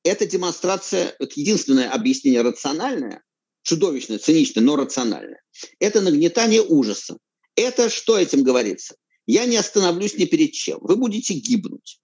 Это 0.05 0.27
демонстрация, 0.27 1.15
это 1.19 1.33
единственное 1.37 1.91
объяснение 1.91 2.43
рациональное, 2.43 3.23
чудовищное, 3.63 4.19
циничное, 4.19 4.63
но 4.63 4.77
рациональное. 4.77 5.43
Это 5.81 6.01
нагнетание 6.01 6.63
ужаса. 6.63 7.19
Это 7.57 7.91
что 7.91 8.17
этим 8.17 8.43
говорится? 8.43 8.95
Я 9.27 9.45
не 9.45 9.57
остановлюсь 9.57 10.17
ни 10.17 10.25
перед 10.25 10.53
чем. 10.53 10.79
Вы 10.81 10.97
будете 10.97 11.35
гибнуть. 11.35 12.01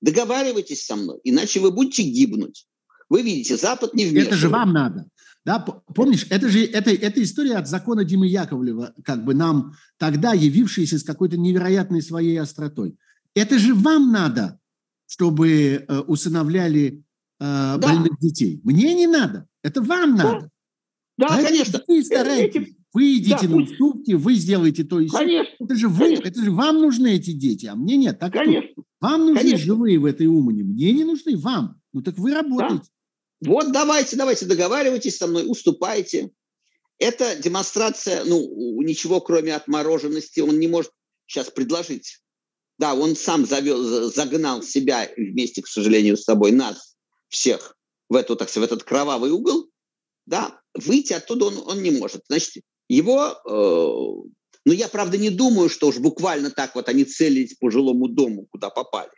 Договаривайтесь 0.00 0.84
со 0.84 0.96
мной, 0.96 1.18
иначе 1.24 1.60
вы 1.60 1.70
будете 1.72 2.02
гибнуть. 2.02 2.66
Вы 3.08 3.22
видите, 3.22 3.56
Запад 3.56 3.92
не 3.94 4.04
вмешивается. 4.04 4.30
Это 4.30 4.40
же 4.40 4.48
вам 4.48 4.72
надо. 4.72 5.06
Да, 5.44 5.58
помнишь, 5.58 6.26
это 6.28 6.48
же 6.48 6.64
это, 6.64 6.90
это 6.90 7.22
история 7.22 7.56
от 7.56 7.66
закона 7.66 8.04
Димы 8.04 8.26
Яковлева, 8.26 8.94
как 9.04 9.24
бы 9.24 9.34
нам 9.34 9.72
тогда 9.96 10.32
явившаяся 10.32 10.98
с 10.98 11.02
какой-то 11.02 11.38
невероятной 11.38 12.02
своей 12.02 12.38
остротой. 12.38 12.96
Это 13.34 13.58
же 13.58 13.74
вам 13.74 14.12
надо, 14.12 14.60
чтобы 15.06 15.50
э, 15.50 15.98
усыновляли 16.00 17.02
э, 17.40 17.44
да. 17.44 17.78
больных 17.78 18.18
детей. 18.20 18.60
Мне 18.64 18.94
не 18.94 19.06
надо. 19.06 19.46
Это 19.62 19.82
вам 19.82 20.16
да. 20.16 20.24
надо. 20.24 20.50
Да, 21.18 21.28
Поэтому 21.28 21.48
конечно. 21.48 21.82
Вы 21.86 22.02
старайтесь. 22.04 22.62
Эти... 22.62 22.76
Вы 22.92 23.18
идите 23.18 23.46
да, 23.46 23.48
на 23.48 23.62
уступки, 23.62 24.12
вы 24.12 24.34
сделаете 24.34 24.82
то 24.82 24.98
и 24.98 25.06
Конечно. 25.06 25.54
Это 25.60 25.76
же, 25.76 25.88
вы, 25.88 26.06
конечно. 26.06 26.28
это 26.28 26.42
же 26.42 26.50
вам 26.50 26.80
нужны 26.80 27.14
эти 27.14 27.30
дети, 27.30 27.66
а 27.66 27.76
мне 27.76 27.96
нет. 27.96 28.18
Так 28.18 28.32
конечно. 28.32 28.72
Кто? 28.72 28.82
Вам 29.00 29.26
нужны 29.26 29.42
конечно. 29.42 29.64
живые 29.64 29.98
в 29.98 30.06
этой 30.06 30.26
Умане. 30.26 30.64
Мне 30.64 30.92
не 30.92 31.04
нужны, 31.04 31.36
вам. 31.36 31.80
Ну 31.92 32.02
так 32.02 32.18
вы 32.18 32.34
работаете. 32.34 32.84
Да. 33.40 33.50
Вот 33.50 33.72
давайте, 33.72 34.16
давайте, 34.16 34.46
договаривайтесь 34.46 35.16
со 35.18 35.26
мной, 35.26 35.44
уступайте. 35.46 36.30
Это 36.98 37.36
демонстрация, 37.40 38.24
ну, 38.24 38.82
ничего 38.82 39.20
кроме 39.20 39.54
отмороженности 39.54 40.40
он 40.40 40.58
не 40.58 40.68
может 40.68 40.90
сейчас 41.26 41.48
предложить. 41.48 42.20
Да, 42.78 42.94
он 42.94 43.14
сам 43.14 43.46
завел, 43.46 44.10
загнал 44.10 44.62
себя 44.62 45.08
вместе, 45.16 45.62
к 45.62 45.68
сожалению, 45.68 46.16
с 46.16 46.24
собой, 46.24 46.50
нас 46.50 46.89
всех 47.30 47.76
в, 48.08 48.16
эту, 48.16 48.36
так 48.36 48.50
сказать, 48.50 48.70
в 48.70 48.72
этот 48.72 48.86
кровавый 48.86 49.30
угол. 49.30 49.70
Да, 50.26 50.60
выйти 50.74 51.14
оттуда 51.14 51.46
он, 51.46 51.58
он 51.66 51.82
не 51.82 51.90
может. 51.90 52.22
Значит, 52.28 52.62
его... 52.88 53.40
Э, 53.48 54.28
ну, 54.66 54.72
я, 54.72 54.88
правда, 54.88 55.16
не 55.16 55.30
думаю, 55.30 55.70
что 55.70 55.88
уж 55.88 55.98
буквально 55.98 56.50
так 56.50 56.74
вот 56.74 56.88
они 56.88 57.04
целились 57.04 57.54
по 57.54 57.70
жилому 57.70 58.08
дому, 58.08 58.46
куда 58.50 58.68
попали. 58.68 59.10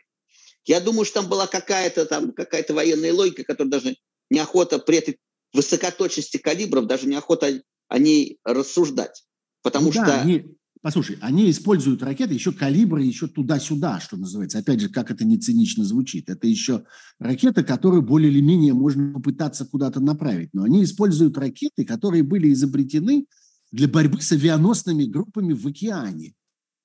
Я 0.65 0.79
думаю, 0.79 1.03
что 1.03 1.15
там 1.21 1.29
была 1.29 1.47
какая-то 1.47 2.05
там 2.05 2.31
какая-то 2.31 2.73
военная 2.73 3.13
логика, 3.13 3.43
которая 3.43 3.69
даже 3.69 3.97
неохота 4.29 4.79
при 4.79 4.99
этой 4.99 5.19
высокоточности 5.51 6.37
калибров, 6.37 6.87
даже 6.87 7.07
неохота 7.07 7.61
о 7.89 7.99
ней 7.99 8.39
рассуждать. 8.45 9.25
Потому 9.61 9.87
ну, 9.87 9.91
что... 9.91 10.05
Да, 10.05 10.21
они, 10.21 10.55
Послушай, 10.83 11.17
они 11.21 11.49
используют 11.49 12.03
ракеты 12.03 12.33
еще 12.33 12.51
калибры, 12.51 13.03
еще 13.03 13.27
туда-сюда, 13.27 14.01
что 14.01 14.17
называется. 14.17 14.59
Опять 14.59 14.81
же, 14.81 14.89
как 14.89 15.11
это 15.11 15.23
не 15.23 15.37
цинично 15.37 15.85
звучит. 15.85 16.29
Это 16.29 16.45
еще 16.45 16.83
ракеты, 17.19 17.63
которые 17.63 18.01
более 18.01 18.29
или 18.29 18.41
менее 18.41 18.73
можно 18.73 19.13
попытаться 19.13 19.65
куда-то 19.65 20.01
направить. 20.01 20.49
Но 20.51 20.63
они 20.63 20.83
используют 20.83 21.37
ракеты, 21.37 21.85
которые 21.85 22.23
были 22.23 22.51
изобретены 22.51 23.27
для 23.71 23.87
борьбы 23.87 24.21
с 24.21 24.33
авианосными 24.33 25.05
группами 25.05 25.53
в 25.53 25.65
океане, 25.65 26.33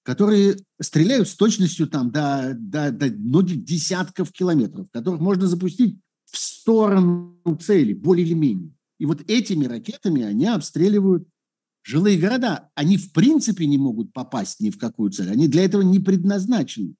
которые 0.04 0.58
стреляют 0.80 1.28
с 1.28 1.34
точностью 1.34 1.88
там, 1.88 2.12
до, 2.12 2.56
до, 2.56 2.92
до 2.92 3.06
многих 3.06 3.64
десятков 3.64 4.30
километров, 4.30 4.86
которых 4.92 5.20
можно 5.20 5.48
запустить 5.48 5.98
в 6.30 6.38
сторону 6.38 7.58
цели, 7.60 7.94
более 7.94 8.24
или 8.24 8.34
менее. 8.34 8.72
И 9.00 9.06
вот 9.06 9.28
этими 9.28 9.66
ракетами 9.66 10.22
они 10.22 10.46
обстреливают 10.46 11.26
Жилые 11.82 12.18
города, 12.18 12.70
они 12.74 12.96
в 12.96 13.12
принципе 13.12 13.66
не 13.66 13.78
могут 13.78 14.12
попасть 14.12 14.60
ни 14.60 14.70
в 14.70 14.78
какую 14.78 15.10
цель. 15.10 15.30
Они 15.30 15.48
для 15.48 15.64
этого 15.64 15.82
не 15.82 15.98
предназначены. 15.98 16.94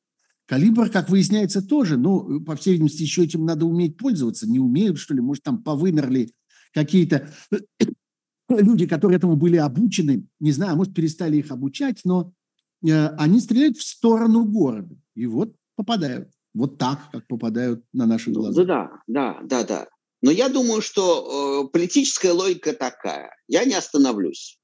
Калибр, 0.47 0.88
как 0.88 1.11
выясняется, 1.11 1.61
тоже. 1.61 1.99
Но, 1.99 2.41
по 2.41 2.57
всей 2.57 2.73
видимости, 2.73 3.03
еще 3.03 3.25
этим 3.25 3.45
надо 3.45 3.67
уметь 3.67 3.99
пользоваться. 3.99 4.49
Не 4.49 4.61
умеют, 4.61 4.99
что 4.99 5.12
ли? 5.12 5.21
Может, 5.21 5.43
там 5.43 5.62
повымерли 5.62 6.33
какие-то 6.73 7.31
люди, 8.49 8.87
которые 8.87 9.19
этому 9.19 9.37
были 9.37 9.57
обучены. 9.57 10.27
Не 10.41 10.53
знаю, 10.53 10.77
может, 10.77 10.95
перестали 10.95 11.37
их 11.37 11.51
обучать, 11.51 12.01
но 12.05 12.33
э, 12.87 13.09
они 13.19 13.41
стреляют 13.41 13.77
в 13.77 13.87
сторону 13.87 14.45
города. 14.45 14.97
И 15.14 15.27
вот 15.27 15.55
попадают. 15.77 16.31
Вот 16.55 16.79
так, 16.79 17.11
как 17.12 17.27
попадают 17.27 17.85
на 17.93 18.07
наши 18.07 18.31
глаза. 18.31 18.64
Да, 18.64 18.91
да, 19.07 19.38
да, 19.45 19.64
да. 19.64 19.87
Но 20.23 20.31
я 20.31 20.49
думаю, 20.49 20.81
что 20.83 21.67
э, 21.67 21.69
политическая 21.73 22.33
логика 22.33 22.73
такая. 22.73 23.31
Я 23.47 23.64
не 23.64 23.75
остановлюсь. 23.75 24.58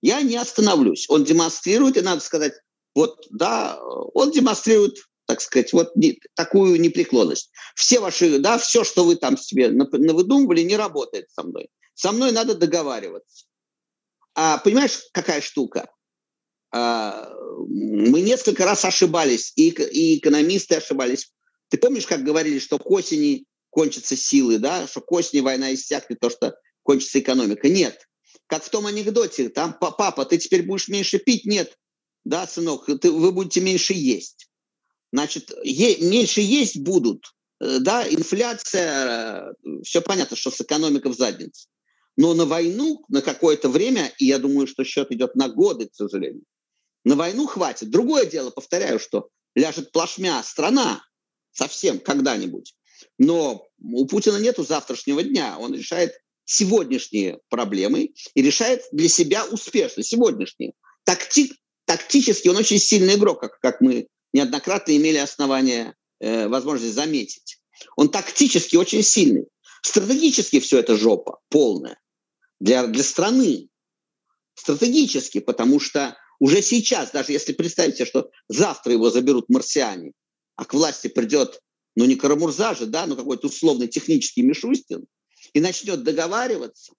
Я 0.00 0.22
не 0.22 0.36
остановлюсь. 0.36 1.06
Он 1.08 1.24
демонстрирует, 1.24 1.96
и 1.96 2.02
надо 2.02 2.20
сказать, 2.20 2.54
вот, 2.94 3.26
да, 3.30 3.78
он 4.14 4.30
демонстрирует, 4.30 4.96
так 5.26 5.40
сказать, 5.40 5.72
вот 5.72 5.94
не, 5.96 6.20
такую 6.34 6.80
непреклонность. 6.80 7.50
Все 7.74 8.00
ваши, 8.00 8.38
да, 8.38 8.58
все, 8.58 8.84
что 8.84 9.04
вы 9.04 9.16
там 9.16 9.36
себе 9.36 9.70
навыдумывали, 9.70 10.62
не 10.62 10.76
работает 10.76 11.28
со 11.30 11.42
мной. 11.42 11.68
Со 11.94 12.12
мной 12.12 12.32
надо 12.32 12.54
договариваться. 12.54 13.46
А 14.34 14.58
понимаешь, 14.58 15.00
какая 15.12 15.40
штука? 15.40 15.90
А, 16.70 17.28
мы 17.68 18.20
несколько 18.20 18.64
раз 18.64 18.84
ошибались, 18.84 19.52
и, 19.56 19.70
и 19.70 20.18
экономисты 20.18 20.76
ошибались. 20.76 21.32
Ты 21.70 21.78
помнишь, 21.78 22.06
как 22.06 22.22
говорили, 22.22 22.60
что 22.60 22.78
к 22.78 22.88
осени 22.90 23.46
кончатся 23.70 24.16
силы, 24.16 24.58
да, 24.58 24.86
что 24.86 25.00
к 25.00 25.10
осени 25.10 25.40
война 25.40 25.74
иссякнет, 25.74 26.20
то, 26.20 26.30
что 26.30 26.54
кончится 26.84 27.18
экономика? 27.18 27.68
Нет 27.68 28.07
как 28.48 28.64
в 28.64 28.70
том 28.70 28.86
анекдоте, 28.86 29.50
там, 29.50 29.76
папа, 29.78 30.24
ты 30.24 30.38
теперь 30.38 30.62
будешь 30.62 30.88
меньше 30.88 31.18
пить? 31.18 31.44
Нет. 31.44 31.78
Да, 32.24 32.46
сынок, 32.46 32.86
ты, 33.00 33.12
вы 33.12 33.30
будете 33.30 33.60
меньше 33.60 33.92
есть. 33.92 34.48
Значит, 35.12 35.52
е- 35.62 35.98
меньше 35.98 36.40
есть 36.40 36.78
будут, 36.78 37.34
э, 37.60 37.78
да, 37.78 38.06
инфляция, 38.08 39.50
э, 39.50 39.82
все 39.84 40.00
понятно, 40.00 40.36
что 40.36 40.50
с 40.50 40.60
экономикой 40.60 41.12
в 41.12 41.16
заднице. 41.16 41.68
Но 42.16 42.34
на 42.34 42.46
войну 42.46 43.04
на 43.08 43.22
какое-то 43.22 43.68
время, 43.68 44.12
и 44.18 44.26
я 44.26 44.38
думаю, 44.38 44.66
что 44.66 44.82
счет 44.82 45.12
идет 45.12 45.36
на 45.36 45.48
годы, 45.48 45.88
к 45.88 45.94
сожалению, 45.94 46.42
на 47.04 47.16
войну 47.16 47.46
хватит. 47.46 47.90
Другое 47.90 48.26
дело, 48.26 48.50
повторяю, 48.50 48.98
что 48.98 49.28
ляжет 49.54 49.92
плашмя 49.92 50.42
страна 50.42 51.02
совсем 51.52 51.98
когда-нибудь. 52.00 52.74
Но 53.18 53.68
у 53.80 54.06
Путина 54.06 54.38
нету 54.38 54.64
завтрашнего 54.64 55.22
дня. 55.22 55.58
Он 55.58 55.74
решает 55.74 56.12
сегодняшние 56.48 57.40
проблемы 57.50 58.14
и 58.34 58.42
решает 58.42 58.82
для 58.90 59.08
себя 59.08 59.44
успешно 59.44 60.02
сегодняшние. 60.02 60.72
Такти, 61.04 61.52
тактически 61.84 62.48
он 62.48 62.56
очень 62.56 62.78
сильный 62.78 63.16
игрок, 63.16 63.40
как, 63.40 63.60
как 63.60 63.80
мы 63.82 64.08
неоднократно 64.32 64.96
имели 64.96 65.18
основания, 65.18 65.94
э, 66.20 66.48
возможность 66.48 66.94
заметить. 66.94 67.60
Он 67.96 68.08
тактически 68.08 68.76
очень 68.76 69.02
сильный. 69.02 69.46
Стратегически 69.82 70.58
все 70.58 70.78
это 70.78 70.96
жопа 70.96 71.38
полная 71.50 72.00
для, 72.60 72.86
для 72.86 73.02
страны. 73.04 73.68
Стратегически, 74.54 75.40
потому 75.40 75.78
что 75.78 76.16
уже 76.40 76.62
сейчас, 76.62 77.10
даже 77.10 77.32
если 77.32 77.52
представить 77.52 77.96
себе, 77.96 78.06
что 78.06 78.30
завтра 78.48 78.94
его 78.94 79.10
заберут 79.10 79.50
марсиане, 79.50 80.12
а 80.56 80.64
к 80.64 80.72
власти 80.72 81.08
придет, 81.08 81.60
ну 81.94 82.06
не 82.06 82.16
Карамурза 82.16 82.74
же, 82.74 82.86
да, 82.86 83.06
но 83.06 83.16
какой-то 83.16 83.48
условный 83.48 83.86
технический 83.86 84.42
Мишустин, 84.42 85.06
и 85.52 85.60
начнет 85.60 86.02
договариваться, 86.02 86.92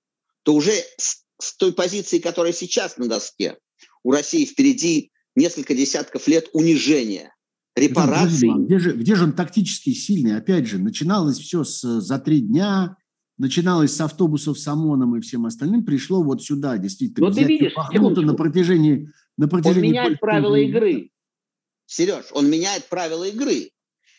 то 0.43 0.55
уже 0.55 0.73
с, 0.97 1.23
с 1.39 1.55
той 1.57 1.73
позиции, 1.73 2.19
которая 2.19 2.53
сейчас 2.53 2.97
на 2.97 3.07
доске, 3.07 3.57
у 4.03 4.11
России 4.11 4.45
впереди 4.45 5.11
несколько 5.35 5.75
десятков 5.75 6.27
лет 6.27 6.49
унижения, 6.53 7.33
репараций. 7.75 8.49
Где 8.65 8.79
же, 8.79 8.93
где 8.93 9.15
же 9.15 9.25
он 9.25 9.33
тактически 9.33 9.93
сильный? 9.93 10.37
Опять 10.37 10.67
же, 10.67 10.77
начиналось 10.77 11.37
все 11.37 11.63
с, 11.63 11.81
за 11.81 12.19
три 12.19 12.41
дня, 12.41 12.97
начиналось 13.37 13.95
с 13.95 14.01
автобусов 14.01 14.59
с 14.59 14.67
ОМОНом 14.67 15.17
и 15.17 15.21
всем 15.21 15.45
остальным, 15.45 15.85
пришло 15.85 16.23
вот 16.23 16.43
сюда, 16.43 16.77
действительно. 16.77 17.29
Но 17.29 17.33
ты 17.33 17.43
видишь, 17.43 17.73
на 17.75 18.33
протяжении, 18.33 19.09
на 19.37 19.47
протяжении... 19.47 19.87
Он 19.87 19.93
меняет 19.93 20.19
правила 20.19 20.55
игры. 20.55 21.11
Сереж, 21.85 22.25
он 22.33 22.49
меняет 22.49 22.87
правила 22.87 23.23
игры. 23.23 23.71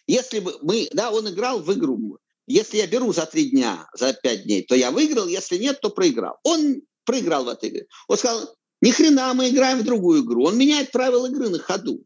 Если 0.06 0.40
бы 0.40 0.54
мы, 0.62 0.88
да, 0.92 1.12
он 1.12 1.28
играл 1.28 1.62
в 1.62 1.72
игру, 1.72 2.18
если 2.50 2.78
я 2.78 2.86
беру 2.86 3.12
за 3.12 3.26
три 3.26 3.50
дня, 3.50 3.88
за 3.94 4.12
пять 4.12 4.44
дней, 4.44 4.62
то 4.62 4.74
я 4.74 4.90
выиграл, 4.90 5.26
если 5.26 5.56
нет, 5.56 5.80
то 5.80 5.90
проиграл. 5.90 6.36
Он 6.42 6.82
проиграл 7.04 7.44
в 7.44 7.48
этой 7.48 7.68
игре. 7.68 7.86
Он 8.08 8.16
сказал, 8.16 8.54
ни 8.80 8.90
хрена 8.90 9.32
мы 9.34 9.50
играем 9.50 9.78
в 9.78 9.84
другую 9.84 10.24
игру. 10.24 10.44
Он 10.44 10.58
меняет 10.58 10.90
правила 10.90 11.26
игры 11.26 11.48
на 11.48 11.58
ходу. 11.58 12.04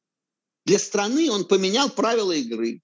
Для 0.67 0.79
страны 0.79 1.31
он 1.31 1.45
поменял 1.45 1.89
правила 1.89 2.33
игры. 2.33 2.81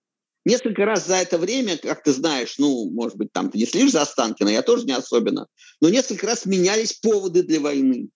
Несколько 0.46 0.86
раз 0.86 1.06
за 1.06 1.16
это 1.16 1.36
время, 1.36 1.76
как 1.76 2.02
ты 2.02 2.12
знаешь, 2.12 2.54
ну, 2.58 2.90
может 2.90 3.16
быть, 3.18 3.30
там 3.32 3.50
ты 3.50 3.58
не 3.58 3.66
следишь 3.66 3.92
за 3.92 4.02
Останкино, 4.02 4.48
я 4.48 4.62
тоже 4.62 4.86
не 4.86 4.92
особенно, 4.92 5.46
но 5.82 5.90
несколько 5.90 6.26
раз 6.26 6.46
менялись 6.46 6.94
поводы 6.94 7.42
для 7.42 7.60
войны. 7.60 8.08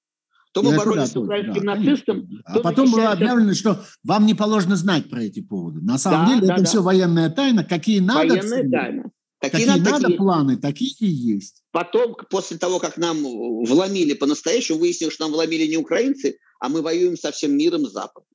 То 0.54 0.62
мы 0.62 0.70
это 0.70 0.78
боролись 0.78 1.00
да, 1.00 1.06
с 1.06 1.16
украинским 1.16 1.66
да, 1.66 1.74
нацистом. 1.74 2.28
А 2.44 2.60
потом 2.60 2.90
было 2.90 3.10
объявлено, 3.10 3.52
что 3.54 3.84
вам 4.04 4.24
не 4.24 4.34
положено 4.34 4.76
знать 4.76 5.10
про 5.10 5.24
эти 5.24 5.42
поводы. 5.42 5.80
На 5.80 5.98
самом 5.98 6.26
да, 6.28 6.34
деле 6.34 6.46
да, 6.46 6.54
это 6.54 6.62
да. 6.62 6.68
все 6.68 6.80
военная 6.80 7.28
тайна. 7.28 7.64
Какие 7.64 7.98
надо, 7.98 8.34
военная 8.34 8.70
тайна. 8.70 9.10
Какие, 9.50 9.66
какие 9.66 9.82
надо, 9.82 10.02
такие... 10.02 10.18
планы, 10.18 10.56
такие 10.56 10.90
и 11.00 11.06
есть. 11.06 11.62
Потом, 11.70 12.16
после 12.30 12.58
того, 12.58 12.78
как 12.78 12.96
нам 12.96 13.22
вломили 13.22 14.14
по-настоящему, 14.14 14.78
выяснилось, 14.78 15.14
что 15.14 15.24
нам 15.24 15.32
вломили 15.32 15.66
не 15.66 15.76
украинцы, 15.76 16.38
а 16.60 16.68
мы 16.68 16.82
воюем 16.82 17.16
со 17.16 17.30
всем 17.30 17.56
миром 17.56 17.86
Запада. 17.86 18.26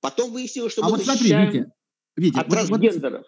Потом 0.00 0.32
выяснилось, 0.32 0.72
что 0.72 0.82
а 0.82 0.86
мы 0.86 0.92
вот 0.92 1.04
смотри, 1.04 1.28
Витя, 1.28 1.72
Витя, 2.16 2.38
от 2.38 2.48
вот, 2.48 2.52
трансгендеров. 2.52 3.24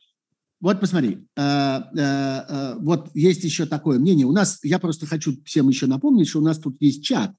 Вот, 0.60 0.74
вот 0.74 0.80
посмотри, 0.80 1.26
э, 1.36 1.40
э, 1.40 1.80
э, 1.96 2.74
вот 2.78 3.10
есть 3.14 3.44
еще 3.44 3.66
такое 3.66 3.98
мнение. 3.98 4.26
У 4.26 4.32
нас, 4.32 4.58
я 4.62 4.78
просто 4.78 5.06
хочу 5.06 5.34
всем 5.44 5.68
еще 5.68 5.86
напомнить, 5.86 6.28
что 6.28 6.40
у 6.40 6.42
нас 6.42 6.58
тут 6.58 6.76
есть 6.80 7.04
чат. 7.04 7.32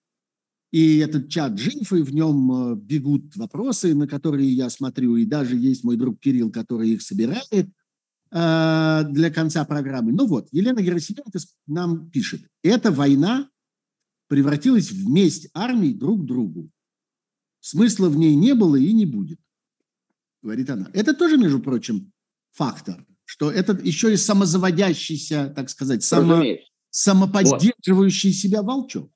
И 0.71 0.97
этот 0.97 1.29
чат 1.29 1.59
жив, 1.59 1.93
и 1.93 2.01
в 2.01 2.13
нем 2.15 2.51
э, 2.51 2.75
бегут 2.75 3.35
вопросы, 3.35 3.93
на 3.93 4.07
которые 4.07 4.51
я 4.51 4.71
смотрю. 4.71 5.17
И 5.17 5.25
даже 5.25 5.55
есть 5.55 5.83
мой 5.83 5.97
друг 5.97 6.19
Кирилл, 6.19 6.51
который 6.51 6.89
их 6.89 7.03
собирает 7.03 7.45
э, 7.51 7.63
для 8.33 9.29
конца 9.29 9.63
программы. 9.63 10.11
Ну 10.11 10.25
вот, 10.25 10.47
Елена 10.51 10.81
Герасименко 10.81 11.37
нам 11.67 12.09
пишет. 12.09 12.41
Эта 12.63 12.91
война 12.91 13.49
превратилась 14.27 14.89
в 14.89 15.07
месть 15.07 15.49
армий 15.53 15.93
друг 15.93 16.25
другу. 16.25 16.71
Смысла 17.59 18.09
в 18.09 18.17
ней 18.17 18.33
не 18.35 18.55
было 18.55 18.75
и 18.75 18.91
не 18.91 19.05
будет, 19.05 19.39
говорит 20.41 20.69
она. 20.69 20.89
Это 20.93 21.13
тоже, 21.13 21.37
между 21.37 21.59
прочим, 21.59 22.11
фактор, 22.51 23.05
что 23.23 23.51
это 23.51 23.73
еще 23.83 24.11
и 24.11 24.17
самозаводящийся, 24.17 25.53
так 25.55 25.69
сказать, 25.69 26.03
само, 26.03 26.43
самоподдерживающий 26.89 28.31
вот. 28.31 28.37
себя 28.37 28.63
волчок. 28.63 29.11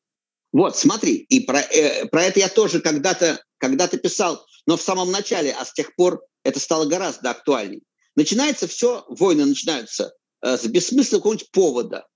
Вот, 0.53 0.77
смотри, 0.77 1.15
и 1.15 1.39
про, 1.41 1.59
э, 1.59 2.05
про 2.07 2.23
это 2.23 2.39
я 2.39 2.47
тоже 2.47 2.79
когда-то 2.79 3.39
когда 3.57 3.87
писал, 3.87 4.45
но 4.65 4.77
в 4.77 4.81
самом 4.81 5.11
начале, 5.11 5.51
а 5.51 5.65
с 5.65 5.73
тех 5.73 5.95
пор 5.95 6.21
это 6.43 6.59
стало 6.59 6.85
гораздо 6.85 7.31
актуальней. 7.31 7.83
Начинается 8.17 8.67
все, 8.67 9.05
войны 9.09 9.45
начинаются 9.45 10.11
э, 10.41 10.57
с 10.57 10.65
бессмысленного 10.65 11.21
какого-нибудь 11.21 11.51
повода, 11.51 12.07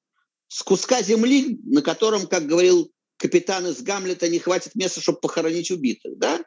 с 0.48 0.64
куска 0.64 1.04
земли, 1.04 1.60
на 1.64 1.84
котором, 1.84 2.26
как 2.26 2.48
говорил 2.48 2.92
капитан 3.18 3.68
из 3.68 3.84
Гамлета 3.84 4.28
не 4.28 4.40
хватит 4.40 4.74
места, 4.74 5.00
чтобы 5.00 5.20
похоронить 5.20 5.70
убитых. 5.70 6.18
Да? 6.18 6.44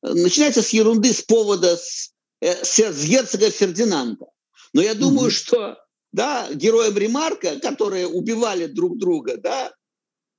Начинается 0.00 0.62
с 0.62 0.70
ерунды, 0.70 1.12
с 1.12 1.20
повода, 1.20 1.76
с, 1.76 2.14
э, 2.40 2.64
с, 2.64 3.04
герцога 3.04 3.50
Фердинанда. 3.50 4.24
Но 4.72 4.80
я 4.80 4.94
думаю, 4.94 5.28
mm-hmm. 5.28 5.32
что 5.32 5.78
да, 6.12 6.48
героям 6.54 6.96
Ремарка, 6.96 7.60
которые 7.60 8.06
убивали 8.06 8.64
друг 8.66 8.96
друга, 8.96 9.36
да, 9.36 9.70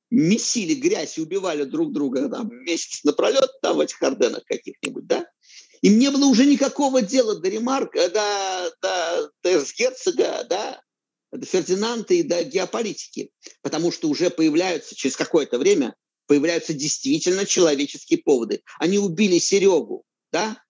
месили 0.10 0.74
грязь 0.74 1.20
и 1.20 1.22
убивали 1.22 1.66
друг 1.66 1.94
друга 1.94 2.30
там, 2.30 2.50
месяц 2.64 3.04
напролет 3.04 3.52
там, 3.62 3.78
в 3.78 3.80
этих 3.82 4.02
орденах 4.02 4.44
каких-нибудь, 4.46 5.06
да, 5.06 5.24
им 5.82 6.00
не 6.00 6.10
было 6.12 6.26
уже 6.26 6.46
никакого 6.46 7.02
дела 7.02 7.40
до 7.40 7.50
Ремарка, 7.50 8.10
до, 8.10 8.76
до, 8.82 9.32
до 9.44 9.66
герцога, 9.78 10.46
да, 10.50 10.82
до 11.32 11.46
Фердинанда 11.46 12.14
и 12.14 12.24
до 12.24 12.44
геополитики, 12.44 13.32
потому 13.62 13.92
что 13.92 14.10
уже 14.10 14.30
появляются, 14.30 14.96
через 14.96 15.16
какое-то 15.16 15.58
время, 15.58 15.96
появляются 16.28 16.74
действительно 16.74 17.46
человеческие 17.46 18.20
поводы. 18.20 18.62
Они 18.80 18.98
убили 18.98 19.40
Серегу, 19.40 20.06
да? 20.32 20.62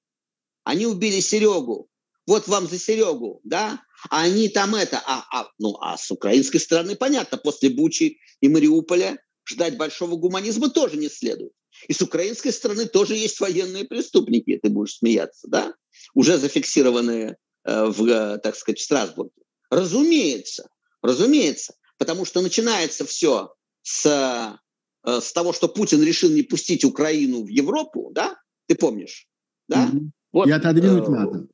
Они 0.63 0.85
убили 0.85 1.19
Серегу. 1.19 1.87
Вот 2.27 2.47
вам 2.47 2.67
за 2.67 2.79
Серегу, 2.79 3.39
да? 3.43 3.81
А 4.09 4.23
они 4.23 4.49
там 4.49 4.75
это, 4.75 5.01
а, 5.05 5.25
а, 5.31 5.49
ну, 5.59 5.77
а 5.79 5.97
с 5.97 6.11
украинской 6.11 6.59
стороны 6.59 6.95
понятно, 6.95 7.37
после 7.37 7.69
Бучи 7.69 8.19
и 8.41 8.49
Мариуполя 8.49 9.17
ждать 9.47 9.77
большого 9.77 10.15
гуманизма 10.15 10.69
тоже 10.69 10.97
не 10.97 11.09
следует. 11.09 11.53
И 11.87 11.93
с 11.93 12.01
украинской 12.01 12.51
стороны 12.51 12.85
тоже 12.85 13.15
есть 13.15 13.39
военные 13.39 13.85
преступники, 13.85 14.59
ты 14.61 14.69
будешь 14.69 14.97
смеяться, 14.97 15.47
да? 15.47 15.73
Уже 16.13 16.37
зафиксированные 16.37 17.37
э, 17.63 17.85
в, 17.85 18.05
э, 18.05 18.37
так 18.39 18.55
сказать, 18.55 18.79
в 18.79 18.83
Страсбурге. 18.83 19.31
Разумеется, 19.69 20.69
разумеется, 21.01 21.75
потому 21.97 22.25
что 22.25 22.41
начинается 22.41 23.05
все 23.05 23.53
с, 23.81 24.59
э, 25.05 25.19
с 25.21 25.33
того, 25.33 25.53
что 25.53 25.67
Путин 25.67 26.03
решил 26.03 26.29
не 26.29 26.43
пустить 26.43 26.83
Украину 26.83 27.43
в 27.43 27.47
Европу, 27.47 28.11
да? 28.13 28.37
Ты 28.67 28.75
помнишь? 28.75 29.27
Да? 29.67 29.87
Mm-hmm. 29.87 30.09
Вот, 30.31 30.47
и 30.47 30.51
отодвинуть 30.51 31.07
э, 31.07 31.11
НАТО. 31.11 31.47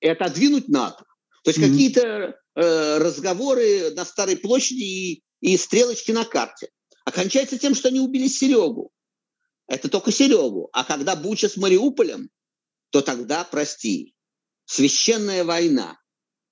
И 0.00 0.08
отодвинуть 0.08 0.68
НАТО. 0.68 1.04
То 1.44 1.50
есть 1.50 1.58
mm-hmm. 1.58 1.70
какие-то 1.70 2.40
э, 2.54 2.98
разговоры 2.98 3.90
на 3.94 4.04
Старой 4.04 4.36
площади 4.36 4.82
и, 4.82 5.22
и 5.40 5.56
стрелочки 5.56 6.10
на 6.10 6.24
карте. 6.24 6.68
Окончается 7.04 7.58
тем, 7.58 7.74
что 7.74 7.88
они 7.88 8.00
убили 8.00 8.26
Серегу. 8.26 8.90
Это 9.68 9.88
только 9.88 10.12
Серегу. 10.12 10.68
А 10.72 10.84
когда 10.84 11.16
Буча 11.16 11.48
с 11.48 11.56
Мариуполем, 11.56 12.30
то 12.90 13.02
тогда, 13.02 13.44
прости, 13.44 14.14
священная 14.64 15.44
война. 15.44 15.98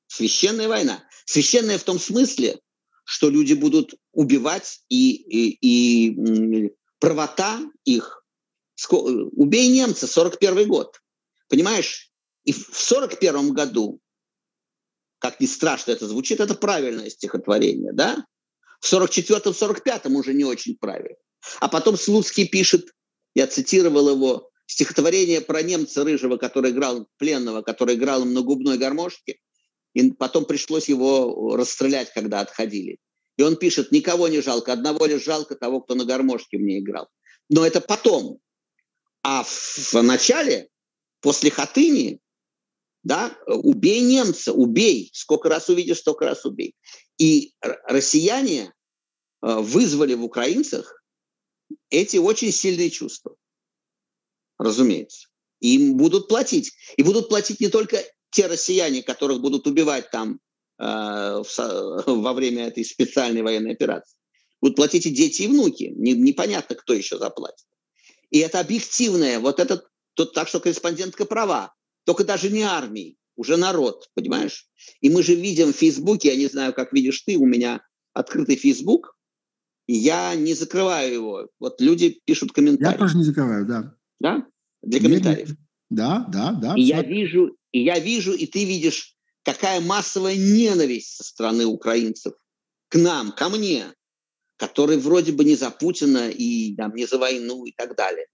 Священная 0.06 0.68
война. 0.68 1.04
Священная 1.26 1.78
в 1.78 1.84
том 1.84 1.98
смысле, 1.98 2.60
что 3.04 3.30
люди 3.30 3.54
будут 3.54 3.94
убивать 4.12 4.80
и, 4.88 5.12
и, 5.12 5.58
и 5.60 6.72
правота 6.98 7.60
их. 7.84 8.24
Убей 8.90 9.68
немца, 9.68 10.06
41 10.06 10.68
год. 10.68 11.00
Понимаешь? 11.48 12.10
И 12.44 12.52
в 12.52 12.70
41 12.72 13.52
году, 13.52 14.00
как 15.18 15.40
ни 15.40 15.46
страшно 15.46 15.92
это 15.92 16.08
звучит, 16.08 16.40
это 16.40 16.54
правильное 16.54 17.10
стихотворение, 17.10 17.92
да? 17.92 18.26
В 18.80 18.92
44-м, 18.92 19.52
45-м 19.52 20.16
уже 20.16 20.34
не 20.34 20.44
очень 20.44 20.76
правильно. 20.76 21.16
А 21.60 21.68
потом 21.68 21.96
Слуцкий 21.96 22.46
пишет, 22.46 22.90
я 23.34 23.46
цитировал 23.46 24.08
его, 24.10 24.50
стихотворение 24.66 25.40
про 25.40 25.62
немца 25.62 26.04
рыжего, 26.04 26.36
который 26.36 26.70
играл 26.70 27.06
пленного, 27.18 27.62
который 27.62 27.96
играл 27.96 28.24
на 28.24 28.40
губной 28.40 28.78
гармошке, 28.78 29.38
и 29.92 30.10
потом 30.12 30.44
пришлось 30.44 30.88
его 30.88 31.56
расстрелять, 31.56 32.12
когда 32.12 32.40
отходили. 32.40 32.98
И 33.36 33.42
он 33.42 33.56
пишет, 33.56 33.92
никого 33.92 34.28
не 34.28 34.40
жалко, 34.40 34.72
одного 34.72 35.06
лишь 35.06 35.24
жалко 35.24 35.54
того, 35.56 35.80
кто 35.80 35.94
на 35.94 36.04
гармошке 36.04 36.58
мне 36.58 36.78
играл. 36.78 37.08
Но 37.48 37.66
это 37.66 37.80
потом. 37.80 38.38
А 39.22 39.42
в, 39.42 39.92
в 39.92 40.02
начале, 40.02 40.68
после 41.20 41.50
Хатыни, 41.50 42.20
да, 43.02 43.36
убей 43.46 44.00
немца, 44.00 44.52
убей. 44.52 45.10
Сколько 45.12 45.48
раз 45.48 45.68
увидишь, 45.68 45.98
столько 45.98 46.26
раз 46.26 46.44
убей. 46.44 46.74
И 47.18 47.54
россияне 47.86 48.72
э, 49.42 49.54
вызвали 49.56 50.14
в 50.14 50.24
украинцах 50.24 51.03
эти 51.90 52.16
очень 52.16 52.52
сильные 52.52 52.90
чувства. 52.90 53.36
Разумеется. 54.58 55.28
Им 55.60 55.96
будут 55.96 56.28
платить. 56.28 56.72
И 56.96 57.02
будут 57.02 57.28
платить 57.28 57.60
не 57.60 57.68
только 57.68 58.02
те 58.30 58.46
россияне, 58.46 59.02
которых 59.02 59.40
будут 59.40 59.66
убивать 59.66 60.10
там 60.10 60.40
э, 60.78 60.84
в, 60.84 62.04
во 62.06 62.32
время 62.32 62.66
этой 62.66 62.84
специальной 62.84 63.42
военной 63.42 63.72
операции. 63.72 64.16
Будут 64.60 64.76
платить 64.76 65.06
и 65.06 65.10
дети, 65.10 65.42
и 65.42 65.46
внуки. 65.46 65.92
Не, 65.96 66.12
непонятно, 66.12 66.76
кто 66.76 66.94
еще 66.94 67.18
заплатит. 67.18 67.66
И 68.30 68.38
это 68.38 68.60
объективное. 68.60 69.38
Вот 69.38 69.60
это 69.60 69.86
тут 70.14 70.32
так, 70.32 70.48
что 70.48 70.60
корреспондентка 70.60 71.24
права. 71.24 71.74
Только 72.04 72.24
даже 72.24 72.50
не 72.50 72.62
армии, 72.62 73.16
уже 73.36 73.56
народ, 73.56 74.10
понимаешь? 74.14 74.68
И 75.00 75.08
мы 75.08 75.22
же 75.22 75.34
видим 75.34 75.72
в 75.72 75.76
Фейсбуке, 75.76 76.28
я 76.28 76.36
не 76.36 76.46
знаю, 76.46 76.74
как 76.74 76.92
видишь 76.92 77.22
ты, 77.22 77.36
у 77.36 77.46
меня 77.46 77.82
открытый 78.12 78.56
Фейсбук, 78.56 79.16
и 79.86 79.94
я 79.94 80.34
не 80.34 80.54
закрываю 80.54 81.12
его. 81.12 81.48
Вот 81.58 81.80
люди 81.80 82.20
пишут 82.24 82.52
комментарии. 82.52 82.92
Я 82.92 82.98
тоже 82.98 83.16
не 83.16 83.24
закрываю, 83.24 83.66
да. 83.66 83.94
Да? 84.20 84.46
Для 84.82 85.00
комментариев. 85.00 85.50
Да, 85.90 86.26
да, 86.28 86.52
да. 86.52 86.74
И 86.76 86.82
я 86.82 87.02
вижу, 87.02 87.56
и 87.72 87.84
я 87.84 87.98
вижу, 87.98 88.32
и 88.32 88.46
ты 88.46 88.64
видишь, 88.64 89.14
какая 89.44 89.80
массовая 89.80 90.36
ненависть 90.36 91.16
со 91.16 91.24
стороны 91.24 91.66
украинцев 91.66 92.34
к 92.88 92.96
нам, 92.96 93.32
ко 93.32 93.48
мне, 93.48 93.86
который 94.56 94.96
вроде 94.96 95.32
бы 95.32 95.44
не 95.44 95.56
за 95.56 95.70
Путина 95.70 96.30
и 96.30 96.74
там, 96.76 96.94
не 96.94 97.06
за 97.06 97.18
войну 97.18 97.64
и 97.64 97.72
так 97.72 97.96
далее. 97.96 98.26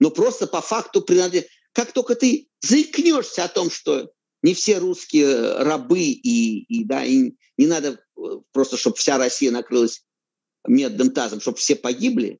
Но 0.00 0.10
просто 0.10 0.46
по 0.46 0.60
факту 0.60 1.02
принадлежит. 1.02 1.48
Как 1.72 1.92
только 1.92 2.14
ты 2.14 2.48
заикнешься 2.60 3.44
о 3.44 3.48
том, 3.48 3.70
что 3.70 4.10
не 4.42 4.54
все 4.54 4.78
русские 4.78 5.58
рабы, 5.62 6.00
и, 6.00 6.64
и, 6.64 6.84
да, 6.84 7.04
и 7.04 7.32
не 7.56 7.66
надо 7.66 8.00
э, 8.16 8.20
просто, 8.52 8.76
чтобы 8.76 8.96
вся 8.96 9.18
Россия 9.18 9.50
накрылась 9.50 10.04
медным 10.66 11.10
тазом, 11.10 11.40
чтобы 11.40 11.58
все 11.58 11.76
погибли, 11.76 12.38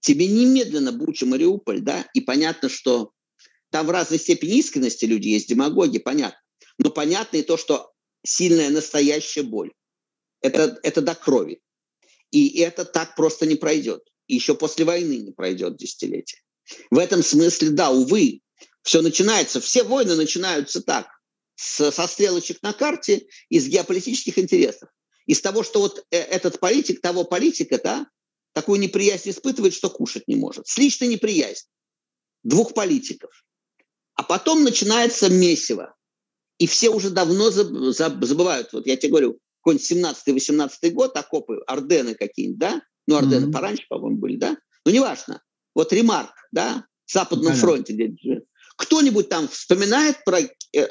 тебе 0.00 0.26
немедленно 0.26 0.92
Буча, 0.92 1.26
Мариуполь, 1.26 1.80
да, 1.80 2.08
и 2.14 2.20
понятно, 2.20 2.68
что 2.68 3.12
там 3.70 3.86
в 3.86 3.90
разной 3.90 4.18
степени 4.18 4.58
искренности 4.58 5.04
люди 5.04 5.28
есть, 5.28 5.48
демагоги, 5.48 5.98
понятно. 5.98 6.40
Но 6.78 6.90
понятно 6.90 7.38
и 7.38 7.42
то, 7.42 7.56
что 7.56 7.92
сильная 8.24 8.70
настоящая 8.70 9.42
боль. 9.42 9.72
Это, 10.40 10.78
это 10.82 11.00
до 11.00 11.14
крови. 11.14 11.60
И 12.30 12.58
это 12.60 12.84
так 12.84 13.16
просто 13.16 13.46
не 13.46 13.56
пройдет. 13.56 14.02
И 14.26 14.34
еще 14.34 14.54
после 14.54 14.84
войны 14.84 15.18
не 15.18 15.32
пройдет 15.32 15.76
десятилетие. 15.76 16.40
В 16.90 16.98
этом 16.98 17.22
смысле, 17.22 17.70
да, 17.70 17.90
увы, 17.90 18.40
Все 18.82 19.02
начинается, 19.02 19.60
все 19.60 19.82
войны 19.82 20.14
начинаются 20.16 20.80
так, 20.80 21.08
с, 21.54 21.90
со 21.90 22.06
стрелочек 22.06 22.62
на 22.62 22.72
карте, 22.72 23.26
из 23.48 23.68
геополитических 23.68 24.38
интересов. 24.38 24.88
Из 25.26 25.40
того, 25.40 25.62
что 25.62 25.80
вот 25.80 26.04
э, 26.10 26.18
этот 26.18 26.60
политик, 26.60 27.00
того 27.00 27.24
политика, 27.24 27.80
да, 27.82 28.06
такую 28.52 28.80
неприязнь 28.80 29.30
испытывает, 29.30 29.74
что 29.74 29.90
кушать 29.90 30.28
не 30.28 30.36
может. 30.36 30.66
С 30.66 30.78
личной 30.78 31.08
неприязнь 31.08 31.66
двух 32.42 32.74
политиков. 32.74 33.30
А 34.14 34.22
потом 34.22 34.62
начинается 34.62 35.28
месиво. 35.28 35.94
И 36.58 36.66
все 36.66 36.88
уже 36.88 37.10
давно 37.10 37.50
забывают. 37.50 38.72
Вот 38.72 38.86
я 38.86 38.96
тебе 38.96 39.10
говорю, 39.10 39.38
какой-нибудь 39.62 40.26
17-18 40.26 40.90
год, 40.90 41.16
окопы, 41.16 41.58
Ордены 41.66 42.14
какие-нибудь, 42.14 42.58
да? 42.58 42.80
Ну, 43.06 43.16
Ордены 43.16 43.46
mm-hmm. 43.46 43.52
пораньше, 43.52 43.84
по-моему, 43.88 44.16
были, 44.16 44.36
да? 44.36 44.56
Ну, 44.84 44.92
неважно. 44.92 45.42
Вот 45.74 45.92
Ремарк, 45.92 46.32
да? 46.52 46.86
В 47.04 47.12
Западном 47.12 47.52
mm-hmm. 47.52 47.56
фронте. 47.56 47.92
Где 47.92 48.42
Кто-нибудь 48.76 49.28
там 49.28 49.48
вспоминает 49.48 50.24
про 50.24 50.40
э, 50.40 50.88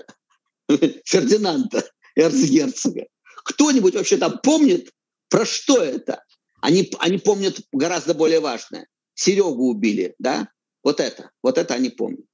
Фердинанда 1.05 1.89
Эрцгерцога? 2.15 3.07
Кто-нибудь 3.45 3.95
вообще 3.95 4.17
там 4.17 4.39
помнит, 4.43 4.91
про 5.29 5.45
что 5.45 5.81
это? 5.81 6.23
Они, 6.61 6.91
они 6.99 7.17
помнят 7.17 7.61
гораздо 7.71 8.13
более 8.13 8.39
важное. 8.39 8.87
Серегу 9.13 9.69
убили, 9.69 10.15
да? 10.19 10.49
Вот 10.83 10.99
это, 10.99 11.31
вот 11.41 11.57
это 11.57 11.73
они 11.73 11.89
помнят. 11.89 12.25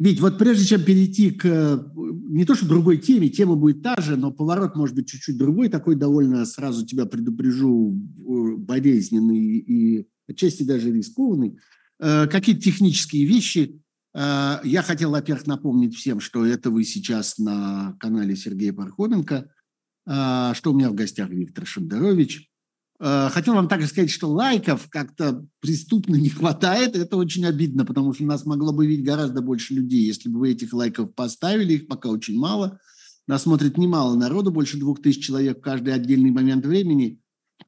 Вить, 0.00 0.20
вот 0.20 0.38
прежде 0.38 0.64
чем 0.64 0.84
перейти 0.84 1.30
к 1.30 1.46
не 1.94 2.44
то 2.44 2.56
что 2.56 2.66
другой 2.66 2.98
теме, 2.98 3.28
тема 3.28 3.54
будет 3.54 3.82
та 3.82 3.94
же, 4.00 4.16
но 4.16 4.32
поворот 4.32 4.74
может 4.74 4.96
быть 4.96 5.08
чуть-чуть 5.08 5.38
другой, 5.38 5.68
такой 5.68 5.94
довольно, 5.94 6.44
сразу 6.46 6.84
тебя 6.84 7.06
предупрежу, 7.06 7.92
болезненный 7.94 9.38
и 9.38 10.08
отчасти 10.26 10.64
даже 10.64 10.90
рискованный. 10.90 11.58
Э, 12.00 12.26
какие 12.26 12.56
технические 12.56 13.24
вещи. 13.24 13.80
Э, 14.14 14.58
я 14.64 14.82
хотел, 14.82 15.10
во-первых, 15.10 15.46
напомнить 15.46 15.94
всем, 15.94 16.20
что 16.20 16.44
это 16.44 16.70
вы 16.70 16.84
сейчас 16.84 17.38
на 17.38 17.96
канале 18.00 18.34
Сергея 18.34 18.72
Пархоменко, 18.72 19.34
э, 19.34 19.46
что 20.06 20.62
у 20.66 20.72
меня 20.74 20.90
в 20.90 20.94
гостях 20.94 21.30
Виктор 21.30 21.66
Шендерович. 21.66 22.50
Э, 23.00 23.28
хотел 23.30 23.54
вам 23.54 23.68
также 23.68 23.88
сказать, 23.88 24.10
что 24.10 24.30
лайков 24.30 24.88
как-то 24.88 25.46
преступно 25.60 26.16
не 26.16 26.28
хватает. 26.30 26.96
Это 26.96 27.16
очень 27.16 27.44
обидно, 27.44 27.84
потому 27.84 28.12
что 28.12 28.24
нас 28.24 28.44
могло 28.44 28.72
бы 28.72 28.86
видеть 28.86 29.04
гораздо 29.04 29.42
больше 29.42 29.74
людей, 29.74 30.04
если 30.04 30.28
бы 30.28 30.40
вы 30.40 30.52
этих 30.52 30.72
лайков 30.72 31.14
поставили. 31.14 31.74
Их 31.74 31.86
пока 31.86 32.08
очень 32.08 32.38
мало. 32.38 32.78
Нас 33.26 33.42
смотрит 33.42 33.78
немало 33.78 34.16
народу, 34.16 34.50
больше 34.50 34.78
двух 34.78 35.00
тысяч 35.00 35.24
человек 35.24 35.58
в 35.58 35.62
каждый 35.62 35.94
отдельный 35.94 36.30
момент 36.30 36.66
времени, 36.66 37.20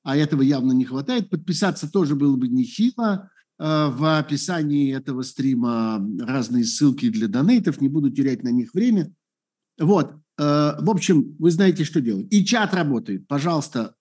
а 0.03 0.17
этого 0.17 0.43
явно 0.43 0.73
не 0.73 0.85
хватает. 0.85 1.31
Подписаться 1.31 1.91
тоже 1.91 2.15
было 2.15 2.37
бы 2.37 2.49
нехило. 2.49 3.31
Э, 3.59 3.89
в 3.91 4.19
описании 4.19 4.95
этого 4.95 5.23
стрима 5.23 6.07
разные 6.21 6.65
ссылки 6.65 7.11
для 7.11 7.29
донейтов, 7.29 7.81
не 7.81 7.89
буду 7.89 8.11
терять 8.11 8.43
на 8.43 8.51
них 8.51 8.75
время. 8.75 9.13
Вот, 9.79 10.15
в 10.39 10.91
общем, 10.91 11.35
вы 11.39 11.51
знаете, 11.51 11.85
что 11.85 12.01
делать. 12.01 12.27
И 12.31 12.45
чат 12.45 12.75
работает. 12.75 13.27
Пожалуйста, 13.27 13.97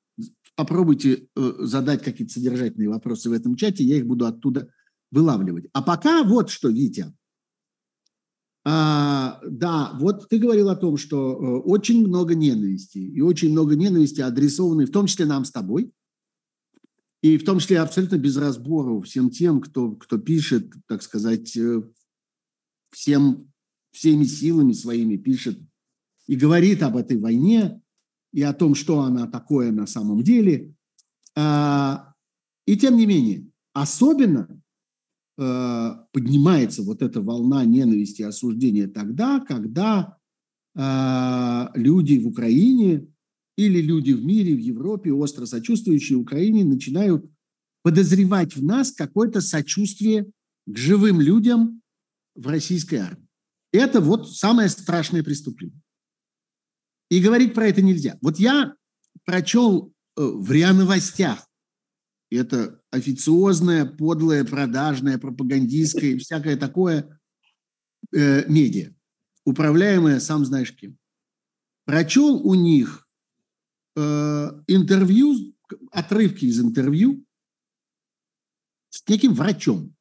попробуйте 0.55 1.27
э, 1.35 1.53
задать 1.59 2.03
какие-то 2.03 2.33
содержательные 2.33 2.89
вопросы 2.89 3.29
в 3.29 3.33
этом 3.33 3.55
чате, 3.55 3.83
я 3.83 3.97
их 3.97 4.07
буду 4.07 4.25
оттуда 4.25 4.69
вылавливать. 5.11 5.65
А 5.73 5.81
пока 5.81 6.23
вот 6.23 6.49
что, 6.49 6.69
Витя. 6.69 7.13
А, 8.67 9.39
да, 9.47 9.91
вот 9.99 10.27
ты 10.27 10.39
говорил 10.39 10.69
о 10.69 10.75
том, 10.75 10.97
что 10.97 11.33
э, 11.33 11.59
очень 11.69 12.07
много 12.07 12.33
ненависти, 12.33 12.97
и 12.97 13.21
очень 13.21 13.51
много 13.51 13.75
ненависти 13.75 14.21
адресованы, 14.21 14.85
в 14.85 14.91
том 14.91 15.05
числе 15.05 15.25
нам 15.25 15.45
с 15.45 15.51
тобой, 15.51 15.93
и 17.21 17.37
в 17.37 17.45
том 17.45 17.59
числе 17.59 17.79
абсолютно 17.79 18.17
без 18.17 18.37
разбора 18.37 18.99
всем 19.01 19.29
тем, 19.29 19.61
кто, 19.61 19.91
кто 19.91 20.17
пишет, 20.17 20.73
так 20.87 21.03
сказать, 21.03 21.55
э, 21.57 21.83
всем, 22.91 23.51
всеми 23.91 24.23
силами 24.23 24.73
своими 24.73 25.17
пишет 25.17 25.59
и 26.27 26.35
говорит 26.35 26.83
об 26.83 26.97
этой 26.97 27.17
войне, 27.17 27.81
и 28.33 28.41
о 28.41 28.53
том, 28.53 28.75
что 28.75 28.99
она 29.01 29.27
такое 29.27 29.71
на 29.71 29.87
самом 29.87 30.23
деле. 30.23 30.73
А, 31.35 32.13
и 32.65 32.75
тем 32.77 32.97
не 32.97 33.05
менее, 33.05 33.49
особенно 33.73 34.61
а, 35.37 36.05
поднимается 36.11 36.83
вот 36.83 37.01
эта 37.01 37.21
волна 37.21 37.63
ненависти 37.65 38.21
и 38.21 38.25
осуждения 38.25 38.87
тогда, 38.87 39.39
когда 39.39 40.17
а, 40.75 41.71
люди 41.75 42.17
в 42.17 42.27
Украине 42.27 43.07
или 43.57 43.81
люди 43.81 44.11
в 44.11 44.25
мире, 44.25 44.53
в 44.55 44.59
Европе, 44.59 45.13
остро 45.13 45.45
сочувствующие 45.45 46.17
Украине, 46.17 46.65
начинают 46.65 47.25
подозревать 47.83 48.55
в 48.55 48.63
нас 48.63 48.91
какое-то 48.91 49.41
сочувствие 49.41 50.29
к 50.65 50.75
живым 50.75 51.21
людям 51.21 51.81
в 52.35 52.47
российской 52.47 52.95
армии. 52.95 53.27
Это 53.71 54.01
вот 54.01 54.29
самое 54.29 54.69
страшное 54.69 55.23
преступление. 55.23 55.81
И 57.09 57.19
говорить 57.19 57.53
про 57.53 57.67
это 57.67 57.81
нельзя. 57.81 58.17
Вот 58.21 58.39
я 58.39 58.75
прочел 59.25 59.93
э, 60.17 60.21
в 60.21 60.51
РИА 60.51 60.73
Новостях, 60.73 61.47
это 62.31 62.81
официозное, 62.91 63.85
подлое, 63.85 64.43
продажное, 64.43 65.17
пропагандистское 65.17 66.11
и 66.11 66.17
всякое 66.17 66.57
такое 66.57 67.19
э, 68.13 68.49
медиа, 68.49 68.93
управляемое 69.45 70.19
сам 70.19 70.45
знаешь 70.45 70.75
кем. 70.75 70.97
Прочел 71.85 72.35
у 72.45 72.55
них 72.55 73.07
э, 73.95 74.61
интервью, 74.67 75.53
отрывки 75.91 76.45
из 76.45 76.59
интервью 76.59 77.23
с 78.89 79.07
неким 79.07 79.33
врачом, 79.33 79.95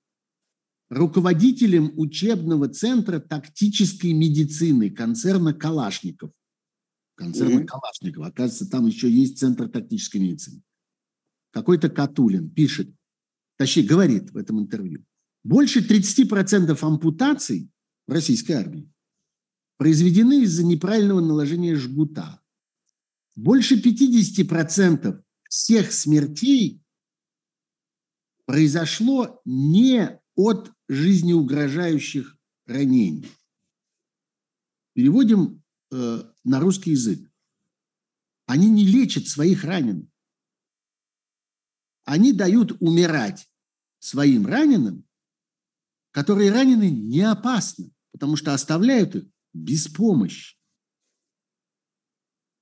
руководителем 0.89 1.93
учебного 1.97 2.69
центра 2.69 3.19
тактической 3.21 4.13
медицины 4.13 4.91
концерна 4.91 5.53
«Калашников» 5.53 6.31
концерна 7.15 7.61
mm-hmm. 7.61 7.67
Калашникова. 7.67 8.27
Оказывается, 8.27 8.71
там 8.71 8.87
еще 8.87 9.11
есть 9.11 9.39
Центр 9.39 9.69
тактической 9.69 10.21
медицины. 10.21 10.63
Какой-то 11.51 11.89
Катулин 11.89 12.51
пишет, 12.51 12.93
точнее 13.57 13.85
говорит 13.85 14.31
в 14.33 14.37
этом 14.37 14.61
интервью, 14.61 15.05
больше 15.45 15.81
30% 15.81 16.77
ампутаций 16.81 17.71
в 18.07 18.13
российской 18.13 18.53
армии 18.53 18.91
произведены 19.77 20.43
из-за 20.43 20.65
неправильного 20.65 21.21
наложения 21.21 21.75
жгута. 21.75 22.41
Больше 23.37 23.81
50% 23.81 25.23
всех 25.49 25.93
смертей 25.93 26.83
произошло 28.47 29.41
не 29.45 30.21
от 30.37 30.73
жизнеугрожающих 30.89 32.37
ранений. 32.67 33.27
Переводим 34.95 35.64
э, 35.93 36.23
на 36.45 36.61
русский 36.61 36.91
язык. 36.91 37.31
Они 38.47 38.69
не 38.69 38.87
лечат 38.87 39.27
своих 39.27 39.65
раненых. 39.65 40.09
Они 42.05 42.33
дают 42.33 42.77
умирать 42.81 43.49
своим 43.99 44.47
раненым, 44.47 45.07
которые 46.11 46.53
ранены 46.53 46.91
не 46.91 47.23
опасно, 47.23 47.91
потому 48.13 48.37
что 48.37 48.53
оставляют 48.53 49.17
их 49.17 49.25
без 49.55 49.89
помощи. 49.89 50.57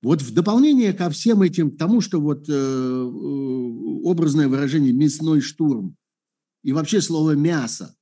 Вот 0.01 0.21
в 0.21 0.33
дополнение 0.33 0.93
ко 0.93 1.09
всем 1.09 1.41
этим, 1.41 1.71
к 1.71 1.77
тому, 1.77 2.01
что 2.01 2.19
вот 2.19 2.47
э, 2.49 2.53
э 2.53 3.73
образное 4.03 4.49
выражение 4.49 4.91
«мясной 4.91 5.39
штурм» 5.39 5.95
и 6.61 6.73
вообще 6.73 7.01
слово 7.01 7.35
«мясо» 7.35 7.95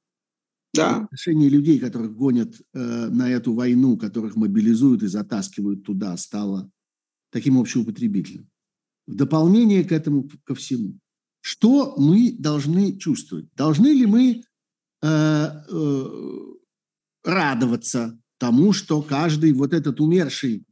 да. 0.74 0.98
отношении 0.98 1.50
людей, 1.50 1.80
которых 1.80 2.16
гонят 2.16 2.56
э, 2.74 3.08
на 3.08 3.30
эту 3.30 3.54
войну, 3.54 3.98
которых 3.98 4.36
мобилизуют 4.36 5.04
и 5.04 5.08
затаскивают 5.08 5.84
туда, 5.84 6.16
стало 6.18 6.70
таким 7.32 7.58
общеупотребительным. 7.58 8.50
В 9.08 9.16
дополнение 9.16 9.84
к 9.84 9.92
этому, 9.92 10.30
ко 10.44 10.56
всему, 10.56 10.98
что 11.42 11.96
мы 11.98 12.36
должны 12.38 12.98
чувствовать? 12.98 13.48
Должны 13.56 13.88
ли 13.88 14.06
мы 14.06 14.44
э, 15.02 15.08
э, 15.08 16.06
радоваться 17.24 18.20
тому, 18.38 18.74
что 18.74 19.02
каждый 19.02 19.54
вот 19.54 19.74
этот 19.74 20.00
умерший 20.00 20.66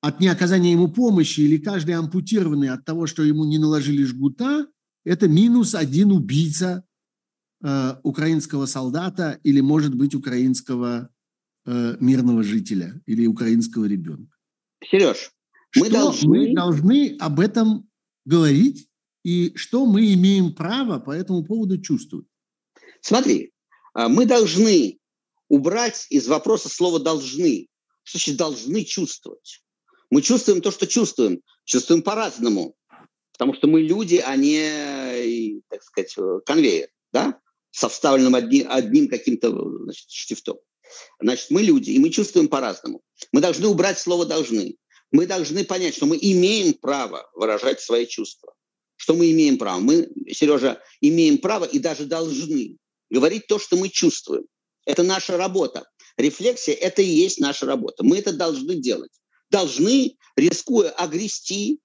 от 0.00 0.18
неоказания 0.18 0.72
ему 0.72 0.88
помощи 0.88 1.40
или 1.40 1.58
каждый 1.58 1.94
ампутированный 1.94 2.70
от 2.70 2.84
того, 2.84 3.06
что 3.06 3.22
ему 3.22 3.44
не 3.44 3.58
наложили 3.58 4.02
жгута, 4.04 4.66
это 5.04 5.28
минус 5.28 5.74
один 5.74 6.10
убийца 6.10 6.84
э, 7.62 7.96
украинского 8.02 8.66
солдата 8.66 9.38
или, 9.42 9.60
может 9.60 9.94
быть, 9.94 10.14
украинского 10.14 11.08
э, 11.66 11.96
мирного 12.00 12.42
жителя 12.42 13.00
или 13.06 13.26
украинского 13.26 13.86
ребенка. 13.86 14.36
Сереж, 14.84 15.32
мы 15.76 15.88
должны... 15.88 16.28
мы 16.28 16.54
должны 16.54 17.16
об 17.18 17.40
этом 17.40 17.88
говорить 18.24 18.88
и 19.24 19.52
что 19.56 19.86
мы 19.86 20.12
имеем 20.14 20.54
право 20.54 20.98
по 20.98 21.12
этому 21.12 21.44
поводу 21.44 21.80
чувствовать. 21.80 22.26
Смотри, 23.00 23.52
а, 23.94 24.08
мы 24.08 24.26
должны 24.26 24.98
убрать 25.48 26.06
из 26.10 26.28
вопроса 26.28 26.68
слово 26.68 26.98
«должны». 26.98 27.68
Что 28.04 28.18
значит 28.18 28.36
«должны 28.36 28.84
чувствовать»? 28.84 29.62
Мы 30.10 30.22
чувствуем 30.22 30.60
то, 30.60 30.70
что 30.70 30.86
чувствуем. 30.86 31.40
Чувствуем 31.64 32.02
по-разному. 32.02 32.74
Потому 33.32 33.54
что 33.54 33.66
мы 33.66 33.80
люди, 33.80 34.16
а 34.16 34.36
не, 34.36 35.62
так 35.68 35.82
сказать, 35.82 36.14
конвейер. 36.44 36.88
Да? 37.12 37.40
Со 37.72 37.88
вставленным 37.88 38.34
одни, 38.34 38.64
одним 38.68 39.08
каким-то 39.08 39.50
значит, 39.84 40.08
штифтом. 40.08 40.58
Значит, 41.20 41.50
мы 41.50 41.62
люди, 41.62 41.90
и 41.90 41.98
мы 41.98 42.10
чувствуем 42.10 42.48
по-разному. 42.48 43.02
Мы 43.32 43.40
должны 43.40 43.66
убрать 43.66 43.98
слово 43.98 44.26
«должны». 44.26 44.76
Мы 45.10 45.26
должны 45.26 45.64
понять, 45.64 45.94
что 45.94 46.06
мы 46.06 46.18
имеем 46.18 46.72
право 46.72 47.30
выражать 47.34 47.82
свои 47.82 48.06
чувства. 48.06 48.54
Что 48.96 49.14
мы 49.14 49.30
имеем 49.30 49.58
право. 49.58 49.78
Мы, 49.78 50.08
Сережа, 50.30 50.80
имеем 51.02 51.36
право 51.36 51.66
и 51.66 51.78
даже 51.78 52.06
должны 52.06 52.78
говорить 53.10 53.46
то, 53.46 53.58
что 53.58 53.76
мы 53.76 53.90
чувствуем. 53.90 54.44
Это 54.86 55.02
наша 55.02 55.36
работа. 55.36 55.86
Рефлексия– 56.16 56.74
это 56.80 57.02
и 57.02 57.06
есть 57.06 57.40
наша 57.40 57.66
работа. 57.66 58.04
Мы 58.04 58.18
это 58.18 58.32
должны 58.32 58.76
делать. 58.76 59.12
Должны, 59.50 60.16
рискуя 60.34 60.90
огрести 60.90 61.80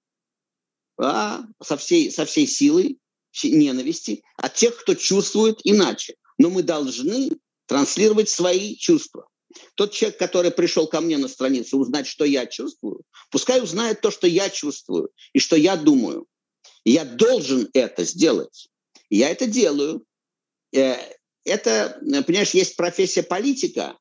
а, 0.96 1.42
со, 1.62 1.76
всей, 1.76 2.10
со 2.10 2.24
всей 2.24 2.46
силой 2.46 2.98
ненависти 3.42 4.22
от 4.36 4.54
тех, 4.54 4.76
кто 4.76 4.94
чувствует 4.94 5.60
иначе. 5.64 6.14
Но 6.38 6.50
мы 6.50 6.62
должны 6.62 7.30
транслировать 7.66 8.28
свои 8.28 8.76
чувства. 8.76 9.28
Тот 9.74 9.92
человек, 9.92 10.18
который 10.18 10.50
пришел 10.50 10.86
ко 10.86 11.00
мне 11.00 11.18
на 11.18 11.28
страницу 11.28 11.78
узнать, 11.78 12.06
что 12.06 12.24
я 12.24 12.46
чувствую, 12.46 13.02
пускай 13.30 13.62
узнает 13.62 14.00
то, 14.00 14.10
что 14.10 14.26
я 14.26 14.50
чувствую 14.50 15.10
и 15.32 15.38
что 15.38 15.56
я 15.56 15.76
думаю. 15.76 16.26
Я 16.84 17.04
должен 17.04 17.68
это 17.72 18.04
сделать. 18.04 18.68
Я 19.10 19.30
это 19.30 19.46
делаю. 19.46 20.04
Э, 20.72 20.96
это, 21.44 21.98
понимаешь, 22.26 22.50
есть 22.50 22.76
профессия 22.76 23.22
политика, 23.22 23.96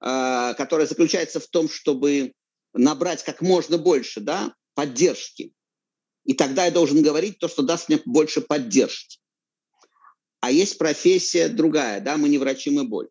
э, 0.00 0.54
которая 0.56 0.86
заключается 0.86 1.40
в 1.40 1.46
том, 1.48 1.68
чтобы 1.68 2.32
набрать 2.72 3.24
как 3.24 3.40
можно 3.42 3.78
больше 3.78 4.20
да, 4.20 4.54
поддержки. 4.74 5.52
И 6.26 6.34
тогда 6.34 6.64
я 6.66 6.70
должен 6.70 7.02
говорить 7.02 7.38
то, 7.38 7.48
что 7.48 7.62
даст 7.62 7.88
мне 7.88 8.00
больше 8.04 8.40
поддержки. 8.40 9.18
А 10.40 10.50
есть 10.50 10.78
профессия 10.78 11.48
другая, 11.48 12.00
да, 12.00 12.16
мы 12.16 12.28
не 12.28 12.38
врачи, 12.38 12.70
мы 12.70 12.84
боль. 12.84 13.08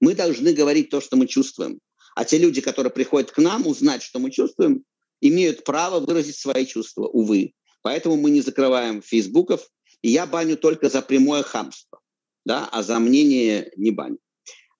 Мы 0.00 0.14
должны 0.14 0.52
говорить 0.52 0.90
то, 0.90 1.00
что 1.00 1.16
мы 1.16 1.26
чувствуем. 1.26 1.80
А 2.14 2.24
те 2.24 2.38
люди, 2.38 2.60
которые 2.60 2.92
приходят 2.92 3.30
к 3.30 3.38
нам 3.38 3.66
узнать, 3.66 4.02
что 4.02 4.18
мы 4.18 4.30
чувствуем, 4.30 4.84
имеют 5.20 5.64
право 5.64 5.98
выразить 5.98 6.36
свои 6.36 6.66
чувства, 6.66 7.06
увы. 7.06 7.54
Поэтому 7.82 8.16
мы 8.16 8.30
не 8.30 8.40
закрываем 8.40 9.02
фейсбуков, 9.02 9.68
и 10.02 10.10
я 10.10 10.26
баню 10.26 10.56
только 10.56 10.88
за 10.88 11.02
прямое 11.02 11.42
хамство, 11.42 12.00
да, 12.44 12.68
а 12.70 12.82
за 12.82 12.98
мнение 12.98 13.72
не 13.76 13.90
баню. 13.90 14.18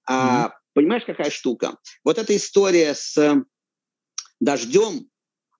А, 0.07 0.49
mm-hmm. 0.49 0.53
Понимаешь, 0.74 1.05
какая 1.07 1.30
штука? 1.30 1.76
Вот 2.05 2.18
эта 2.18 2.36
история 2.36 2.95
с 2.95 3.45
дождем, 4.41 5.08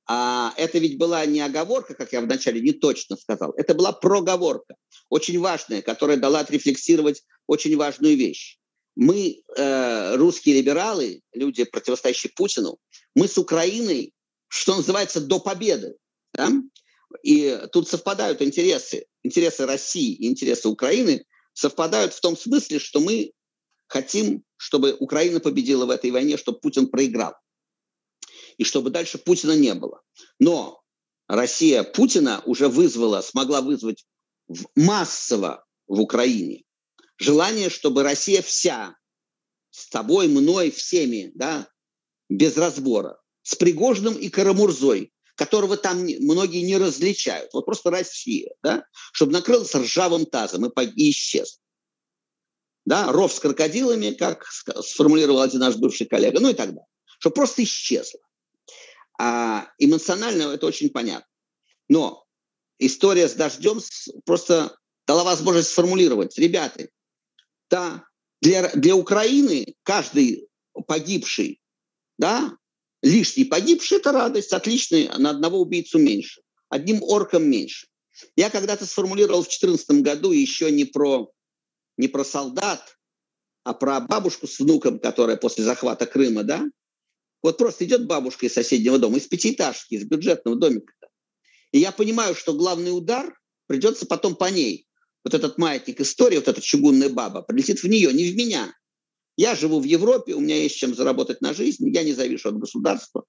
а, 0.09 0.55
это 0.57 0.79
ведь 0.79 0.99
была 0.99 1.25
не 1.27 1.41
оговорка, 1.41 1.95
как 1.95 2.13
я 2.13 2.21
вначале 2.21 2.61
не 2.61 2.73
точно 2.73 3.17
сказал, 3.17 3.53
это 3.57 3.75
была 3.75 3.93
проговорка, 3.93 4.75
очень 5.11 5.39
важная, 5.39 5.83
которая 5.83 6.17
дала 6.17 6.41
отрефлексировать 6.41 7.23
очень 7.47 7.77
важную 7.77 8.17
вещь 8.17 8.59
мы, 8.99 9.45
э, 9.57 10.17
русские 10.17 10.57
либералы, 10.57 11.23
люди, 11.33 11.63
противостоящие 11.63 12.33
Путину, 12.35 12.79
мы 13.15 13.29
с 13.29 13.39
Украиной, 13.39 14.13
что 14.49 14.75
называется, 14.75 15.21
до 15.21 15.39
победы. 15.39 15.95
Да? 16.35 16.51
И 17.23 17.61
тут 17.71 17.89
совпадают 17.89 18.43
интересы. 18.43 19.07
Интересы 19.23 19.67
России 19.67 20.15
и 20.15 20.27
интересы 20.27 20.69
Украины 20.69 21.25
совпадают 21.53 22.13
в 22.13 22.21
том 22.21 22.37
смысле, 22.37 22.81
что 22.81 22.99
мы 22.99 23.31
хотим, 23.87 24.43
чтобы 24.57 24.97
Украина 24.99 25.39
победила 25.39 25.87
в 25.87 25.91
этой 25.91 26.11
войне, 26.11 26.37
чтобы 26.37 26.59
Путин 26.59 26.89
проиграл. 26.89 27.35
И 28.59 28.65
чтобы 28.65 28.91
дальше 28.91 29.19
Путина 29.19 29.57
не 29.57 29.75
было. 29.75 30.03
Но 30.39 30.83
Россия 31.27 31.83
Путина 31.83 32.43
уже 32.45 32.69
вызвала, 32.69 33.23
смогла 33.23 33.63
вызвать 33.63 34.05
массово 34.75 35.65
в 35.87 36.01
Украине 36.01 36.65
желание, 37.19 37.69
чтобы 37.69 38.03
Россия 38.03 38.43
вся 38.43 38.97
с 39.71 39.89
тобой, 39.89 40.29
мной, 40.29 40.71
всеми, 40.71 41.33
да, 41.35 41.69
без 42.29 42.57
разбора, 42.57 43.21
с 43.43 43.55
Пригожным 43.55 44.15
и 44.15 44.29
Карамурзой, 44.29 45.13
которого 45.35 45.77
там 45.77 45.99
многие 46.01 46.63
не 46.63 46.77
различают, 46.77 47.53
вот 47.53 47.67
просто 47.67 47.91
Россия, 47.91 48.53
да, 48.63 48.85
чтобы 49.13 49.33
накрылась 49.33 49.75
ржавым 49.75 50.27
тазом 50.27 50.67
и, 50.67 50.85
и 50.97 51.11
исчез. 51.11 51.61
Да, 52.85 53.13
ров 53.13 53.33
с 53.33 53.41
крокодилами, 53.41 54.13
как 54.13 54.47
сформулировал 54.47 55.43
один 55.43 55.61
наш 55.61 55.77
бывший 55.77 56.07
коллега, 56.07 56.41
ну 56.41 56.49
и 56.49 56.55
так 56.55 56.69
далее. 56.71 56.87
Чтобы 57.19 57.35
просто 57.35 57.63
исчезло. 57.63 58.21
А 59.19 59.69
эмоционально 59.79 60.55
это 60.55 60.67
очень 60.67 60.91
понятно. 60.91 61.27
Но 61.89 62.25
история 62.79 63.29
с 63.29 63.35
дождем 63.35 63.81
просто 64.25 64.77
дала 65.07 65.25
возможность 65.25 65.71
сформулировать. 65.71 66.39
Ребята, 66.39 66.89
да, 67.69 68.05
для, 68.41 68.71
для 68.71 68.95
Украины 68.95 69.75
каждый 69.83 70.49
погибший, 70.87 71.61
да, 72.19 72.57
лишний 73.03 73.45
погибший– 73.45 73.99
это 73.99 74.13
радость, 74.13 74.53
отличный, 74.53 75.09
на 75.19 75.31
одного 75.31 75.61
убийцу 75.61 75.99
меньше, 75.99 76.43
одним 76.69 77.03
орком 77.03 77.49
меньше. 77.49 77.89
Я 78.37 78.51
когда-то 78.51 78.87
сформулировал 78.87 79.43
в 79.43 79.49
2014 79.49 80.03
году 80.03 80.33
еще 80.33 80.71
не 80.71 80.85
про, 80.85 81.33
не 81.97 82.09
про 82.09 82.25
солдат, 82.25 82.97
а 83.65 83.75
про 83.75 84.01
бабушку 84.01 84.47
с 84.47 84.59
внуком, 84.61 84.99
которая 84.99 85.37
после 85.37 85.65
захвата 85.65 86.07
Крыма, 86.07 86.43
да, 86.43 86.65
вот 87.43 87.59
просто 87.59 87.85
идет 87.85 88.07
бабушка 88.07 88.47
из 88.47 88.55
соседнего 88.55 88.99
дома, 88.99 89.19
из 89.19 89.27
пятиэтажки, 89.27 89.95
из 89.95 90.05
бюджетного 90.05 90.57
домика. 90.57 90.93
И 91.73 91.79
я 91.79 91.93
понимаю, 91.93 92.35
что 92.35 92.55
главный 92.55 92.91
удар 92.91 93.39
придется 93.67 94.07
потом 94.07 94.35
по 94.35 94.51
ней 94.51 94.87
вот 95.25 95.35
этот 95.35 95.59
маятник 95.59 96.01
истории, 96.01 96.37
вот 96.37 96.49
эта 96.49 96.61
чугунная 96.61 97.11
баба, 97.11 97.43
прилетит 97.43 97.83
в 97.83 97.89
нее, 97.89 98.13
не 98.13 98.31
в 98.31 98.37
меня. 98.37 98.73
Я 99.37 99.55
живу 99.55 99.79
в 99.79 99.85
Европе, 99.85 100.35
у 100.35 100.41
меня 100.41 100.57
есть 100.57 100.77
чем 100.77 100.95
заработать 100.95 101.41
на 101.41 101.55
жизнь, 101.55 101.89
я 101.95 102.03
не 102.03 102.13
завишу 102.13 102.49
от 102.49 102.59
государства. 102.59 103.25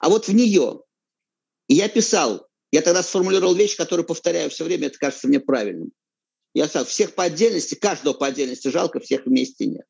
А 0.00 0.08
вот 0.08 0.28
в 0.28 0.34
нее. 0.34 0.82
И 1.68 1.74
я 1.74 1.88
писал, 1.88 2.46
я 2.70 2.82
тогда 2.82 3.02
сформулировал 3.02 3.54
вещь, 3.54 3.76
которую 3.76 4.06
повторяю 4.06 4.50
все 4.50 4.64
время, 4.64 4.88
это 4.88 4.98
кажется 4.98 5.28
мне 5.28 5.40
правильным. 5.40 5.92
Я 6.54 6.66
сказал, 6.66 6.86
всех 6.86 7.14
по 7.14 7.24
отдельности, 7.24 7.74
каждого 7.74 8.14
по 8.14 8.26
отдельности 8.26 8.68
жалко, 8.68 9.00
всех 9.00 9.26
вместе 9.26 9.66
нет. 9.66 9.86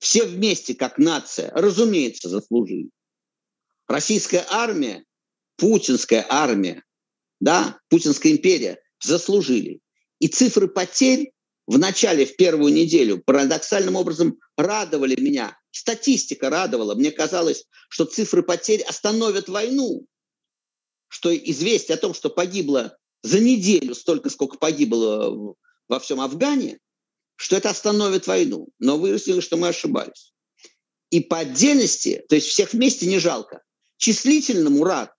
Все 0.00 0.24
вместе, 0.24 0.74
как 0.74 0.98
нация, 0.98 1.52
разумеется, 1.54 2.28
заслужили. 2.28 2.90
Российская 3.86 4.44
армия, 4.48 5.04
путинская 5.56 6.24
армия, 6.28 6.82
да, 7.38 7.78
путинская 7.88 8.32
империя 8.32 8.80
заслужили. 9.02 9.80
И 10.18 10.28
цифры 10.28 10.68
потерь 10.68 11.32
в 11.66 11.78
начале, 11.78 12.24
в 12.24 12.36
первую 12.36 12.72
неделю, 12.72 13.22
парадоксальным 13.24 13.94
образом 13.94 14.38
радовали 14.56 15.20
меня. 15.20 15.56
Статистика 15.70 16.50
радовала. 16.50 16.94
Мне 16.94 17.10
казалось, 17.10 17.66
что 17.88 18.06
цифры 18.06 18.42
потерь 18.42 18.82
остановят 18.82 19.48
войну. 19.48 20.06
Что 21.08 21.36
известие 21.36 21.96
о 21.96 21.98
том, 21.98 22.14
что 22.14 22.30
погибло 22.30 22.96
за 23.22 23.40
неделю 23.40 23.94
столько, 23.94 24.30
сколько 24.30 24.56
погибло 24.56 25.54
во 25.88 26.00
всем 26.00 26.20
Афгане, 26.20 26.78
что 27.40 27.56
это 27.56 27.70
остановит 27.70 28.26
войну. 28.26 28.68
Но 28.78 28.98
выяснилось, 28.98 29.44
что 29.44 29.56
мы 29.56 29.68
ошибались. 29.68 30.34
И 31.08 31.20
по 31.20 31.38
отдельности, 31.38 32.22
то 32.28 32.34
есть 32.34 32.48
всех 32.48 32.74
вместе 32.74 33.06
не 33.06 33.18
жалко. 33.18 33.62
Числительному 33.96 34.84
рад, 34.84 35.14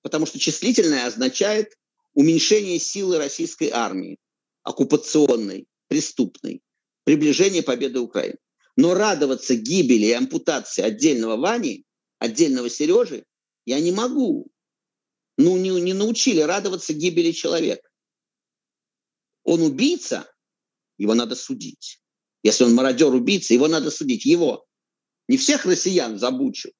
потому 0.00 0.24
что 0.24 0.38
числительное 0.38 1.06
означает 1.06 1.74
уменьшение 2.14 2.78
силы 2.78 3.18
российской 3.18 3.68
армии 3.68 4.16
оккупационной, 4.62 5.66
преступной, 5.88 6.62
приближение 7.04 7.62
победы 7.62 8.00
Украины. 8.00 8.38
Но 8.76 8.94
радоваться 8.94 9.54
гибели 9.54 10.06
и 10.06 10.12
ампутации 10.12 10.80
отдельного 10.80 11.36
Вани, 11.36 11.84
отдельного 12.18 12.70
Сережи 12.70 13.26
я 13.66 13.80
не 13.80 13.92
могу. 13.92 14.48
Ну, 15.36 15.58
не, 15.58 15.68
не 15.82 15.92
научили 15.92 16.40
радоваться 16.40 16.94
гибели 16.94 17.32
человека. 17.32 17.86
Он 19.44 19.60
убийца, 19.60 20.26
его 21.00 21.14
надо 21.14 21.34
судить. 21.34 22.00
Если 22.42 22.62
он 22.64 22.74
мародер-убийца, 22.74 23.54
его 23.54 23.68
надо 23.68 23.90
судить. 23.90 24.26
Его. 24.26 24.66
Не 25.28 25.38
всех 25.38 25.64
россиян 25.64 26.18
забучу. 26.18 26.70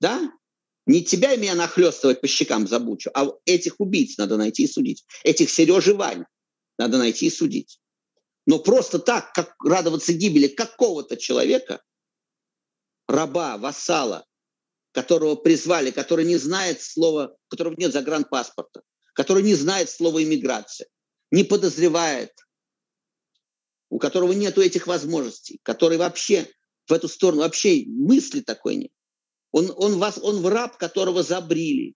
Да? 0.00 0.30
Не 0.86 1.02
тебя 1.02 1.32
и 1.32 1.38
меня 1.38 1.54
нахлестывать 1.54 2.20
по 2.20 2.28
щекам 2.28 2.68
забучу, 2.68 3.10
а 3.14 3.32
этих 3.46 3.80
убийц 3.80 4.18
надо 4.18 4.36
найти 4.36 4.64
и 4.64 4.68
судить. 4.68 5.04
Этих 5.24 5.50
Сережи 5.50 5.94
Вань 5.94 6.24
надо 6.78 6.98
найти 6.98 7.26
и 7.26 7.30
судить. 7.30 7.80
Но 8.46 8.58
просто 8.58 8.98
так, 8.98 9.32
как 9.32 9.54
радоваться 9.64 10.12
гибели 10.12 10.46
какого-то 10.46 11.16
человека, 11.16 11.82
раба, 13.08 13.56
вассала, 13.56 14.26
которого 14.92 15.36
призвали, 15.36 15.90
который 15.90 16.26
не 16.26 16.36
знает 16.36 16.82
слова, 16.82 17.34
у 17.34 17.48
которого 17.48 17.74
нет 17.76 17.92
загранпаспорта, 17.92 18.82
который 19.14 19.42
не 19.42 19.54
знает 19.54 19.88
слова 19.90 20.22
иммиграция, 20.22 20.86
не 21.30 21.42
подозревает, 21.44 22.32
у 23.88 23.98
которого 23.98 24.32
нету 24.32 24.60
этих 24.60 24.86
возможностей, 24.86 25.60
который 25.62 25.98
вообще 25.98 26.48
в 26.86 26.92
эту 26.92 27.08
сторону 27.08 27.42
вообще 27.42 27.84
мысли 27.86 28.40
такой 28.40 28.76
нет. 28.76 28.90
Он, 29.52 29.72
он, 29.76 29.98
вас, 29.98 30.18
он 30.18 30.42
в 30.42 30.48
раб, 30.48 30.76
которого 30.76 31.22
забрили. 31.22 31.94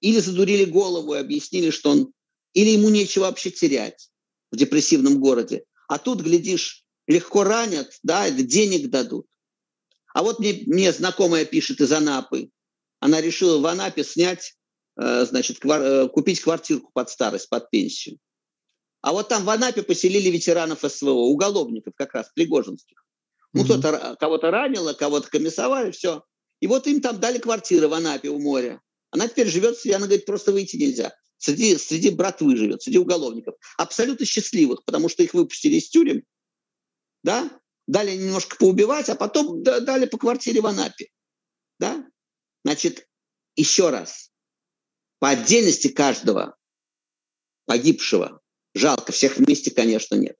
Или 0.00 0.20
задурили 0.20 0.64
голову 0.64 1.14
и 1.14 1.18
объяснили, 1.18 1.70
что 1.70 1.90
он 1.90 2.12
или 2.52 2.70
ему 2.70 2.88
нечего 2.88 3.24
вообще 3.24 3.50
терять 3.50 4.10
в 4.50 4.56
депрессивном 4.56 5.20
городе. 5.20 5.64
А 5.88 5.98
тут, 5.98 6.22
глядишь, 6.22 6.84
легко 7.06 7.44
ранят, 7.44 7.98
да, 8.02 8.30
денег 8.30 8.88
дадут. 8.90 9.26
А 10.14 10.22
вот 10.22 10.38
мне, 10.38 10.62
мне 10.66 10.92
знакомая 10.92 11.44
пишет 11.44 11.80
из 11.80 11.92
Анапы. 11.92 12.50
Она 13.00 13.20
решила 13.20 13.58
в 13.58 13.66
Анапе 13.66 14.04
снять, 14.04 14.56
э, 14.98 15.26
значит, 15.26 15.58
квар, 15.58 15.82
э, 15.82 16.08
купить 16.08 16.40
квартирку 16.40 16.90
под 16.94 17.10
старость, 17.10 17.48
под 17.50 17.68
пенсию. 17.68 18.18
А 19.06 19.12
вот 19.12 19.28
там 19.28 19.44
в 19.44 19.50
Анапе 19.50 19.84
поселили 19.84 20.30
ветеранов 20.30 20.80
СВО, 20.80 21.10
уголовников 21.10 21.94
как 21.94 22.12
раз, 22.12 22.28
пригожинских. 22.34 23.06
Ну, 23.52 23.62
mm-hmm. 23.62 23.64
кто-то 23.64 24.16
кого-то 24.18 24.50
ранило, 24.50 24.94
кого-то 24.94 25.28
комиссовали, 25.30 25.92
все. 25.92 26.24
И 26.58 26.66
вот 26.66 26.88
им 26.88 27.00
там 27.00 27.20
дали 27.20 27.38
квартиры 27.38 27.86
в 27.86 27.94
Анапе 27.94 28.30
у 28.30 28.40
моря. 28.40 28.82
Она 29.12 29.28
теперь 29.28 29.46
живет, 29.46 29.76
она 29.86 30.06
говорит, 30.06 30.26
просто 30.26 30.50
выйти 30.50 30.74
нельзя. 30.74 31.14
Среди, 31.38 31.76
среди 31.76 32.10
братвы 32.10 32.56
живет, 32.56 32.82
среди 32.82 32.98
уголовников. 32.98 33.54
Абсолютно 33.78 34.26
счастливых, 34.26 34.84
потому 34.84 35.08
что 35.08 35.22
их 35.22 35.34
выпустили 35.34 35.76
из 35.76 35.88
тюрем, 35.88 36.24
да, 37.22 37.48
дали 37.86 38.10
немножко 38.16 38.56
поубивать, 38.56 39.08
а 39.08 39.14
потом 39.14 39.62
дали 39.62 40.06
по 40.06 40.18
квартире 40.18 40.62
в 40.62 40.66
Анапе. 40.66 41.10
Да? 41.78 42.04
Значит, 42.64 43.06
еще 43.54 43.90
раз, 43.90 44.32
по 45.20 45.28
отдельности 45.28 45.86
каждого 45.86 46.56
погибшего, 47.66 48.40
жалко, 48.76 49.12
всех 49.12 49.36
вместе, 49.36 49.70
конечно, 49.70 50.14
нет. 50.14 50.36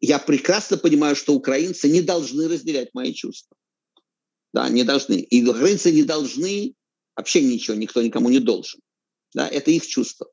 Я 0.00 0.18
прекрасно 0.18 0.76
понимаю, 0.76 1.16
что 1.16 1.34
украинцы 1.34 1.88
не 1.88 2.02
должны 2.02 2.48
разделять 2.48 2.92
мои 2.94 3.12
чувства. 3.12 3.56
Да, 4.52 4.68
не 4.68 4.84
должны. 4.84 5.14
И 5.14 5.44
украинцы 5.44 5.90
не 5.90 6.02
должны 6.02 6.74
вообще 7.16 7.42
ничего, 7.42 7.76
никто 7.76 8.02
никому 8.02 8.28
не 8.28 8.40
должен. 8.40 8.80
Да, 9.34 9.48
это 9.48 9.70
их 9.70 9.86
чувство. 9.86 10.28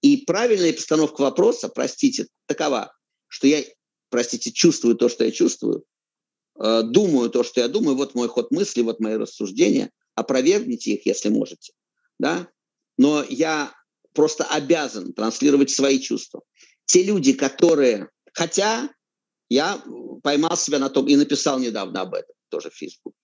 И 0.00 0.18
правильная 0.18 0.72
постановка 0.72 1.22
вопроса, 1.22 1.68
простите, 1.68 2.26
такова, 2.46 2.92
что 3.28 3.46
я 3.46 3.62
простите, 4.10 4.50
чувствую 4.52 4.96
то, 4.96 5.08
что 5.08 5.24
я 5.24 5.30
чувствую, 5.30 5.84
э, 6.58 6.82
думаю 6.82 7.30
то, 7.30 7.42
что 7.42 7.60
я 7.60 7.68
думаю, 7.68 7.96
вот 7.96 8.14
мой 8.14 8.28
ход 8.28 8.50
мысли, 8.50 8.82
вот 8.82 9.00
мои 9.00 9.14
рассуждения, 9.14 9.90
опровергните 10.14 10.92
их, 10.92 11.06
если 11.06 11.28
можете, 11.30 11.72
да, 12.18 12.48
но 12.98 13.24
я 13.28 13.72
просто 14.14 14.44
обязан 14.44 15.12
транслировать 15.12 15.70
свои 15.70 15.98
чувства. 15.98 16.42
Те 16.86 17.02
люди, 17.02 17.32
которые, 17.32 18.08
хотя 18.32 18.90
я 19.48 19.82
поймал 20.22 20.56
себя 20.56 20.78
на 20.78 20.90
том 20.90 21.06
и 21.08 21.16
написал 21.16 21.58
недавно 21.58 22.02
об 22.02 22.14
этом 22.14 22.34
тоже 22.48 22.70
в 22.70 22.74
Facebook. 22.74 23.14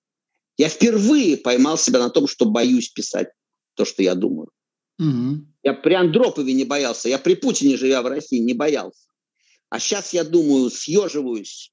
Я 0.57 0.69
впервые 0.69 1.37
поймал 1.37 1.77
себя 1.77 1.99
на 1.99 2.11
том, 2.11 2.27
что 2.27 2.47
боюсь 2.47 2.89
писать 2.89 3.29
то, 3.75 3.85
что 3.85 4.03
я 4.03 4.15
думаю. 4.15 4.51
Угу. 4.99 5.47
Я 5.63 5.75
при 5.75 5.95
Андропове 5.95 6.55
не 6.55 6.65
боялся, 6.65 7.09
я 7.09 7.19
при 7.19 7.35
Путине, 7.35 7.77
живя 7.77 8.01
в 8.03 8.07
России, 8.07 8.39
не 8.39 8.55
боялся. 8.55 9.07
А 9.69 9.79
сейчас 9.79 10.13
я 10.15 10.25
думаю, 10.25 10.71
съеживаюсь, 10.71 11.73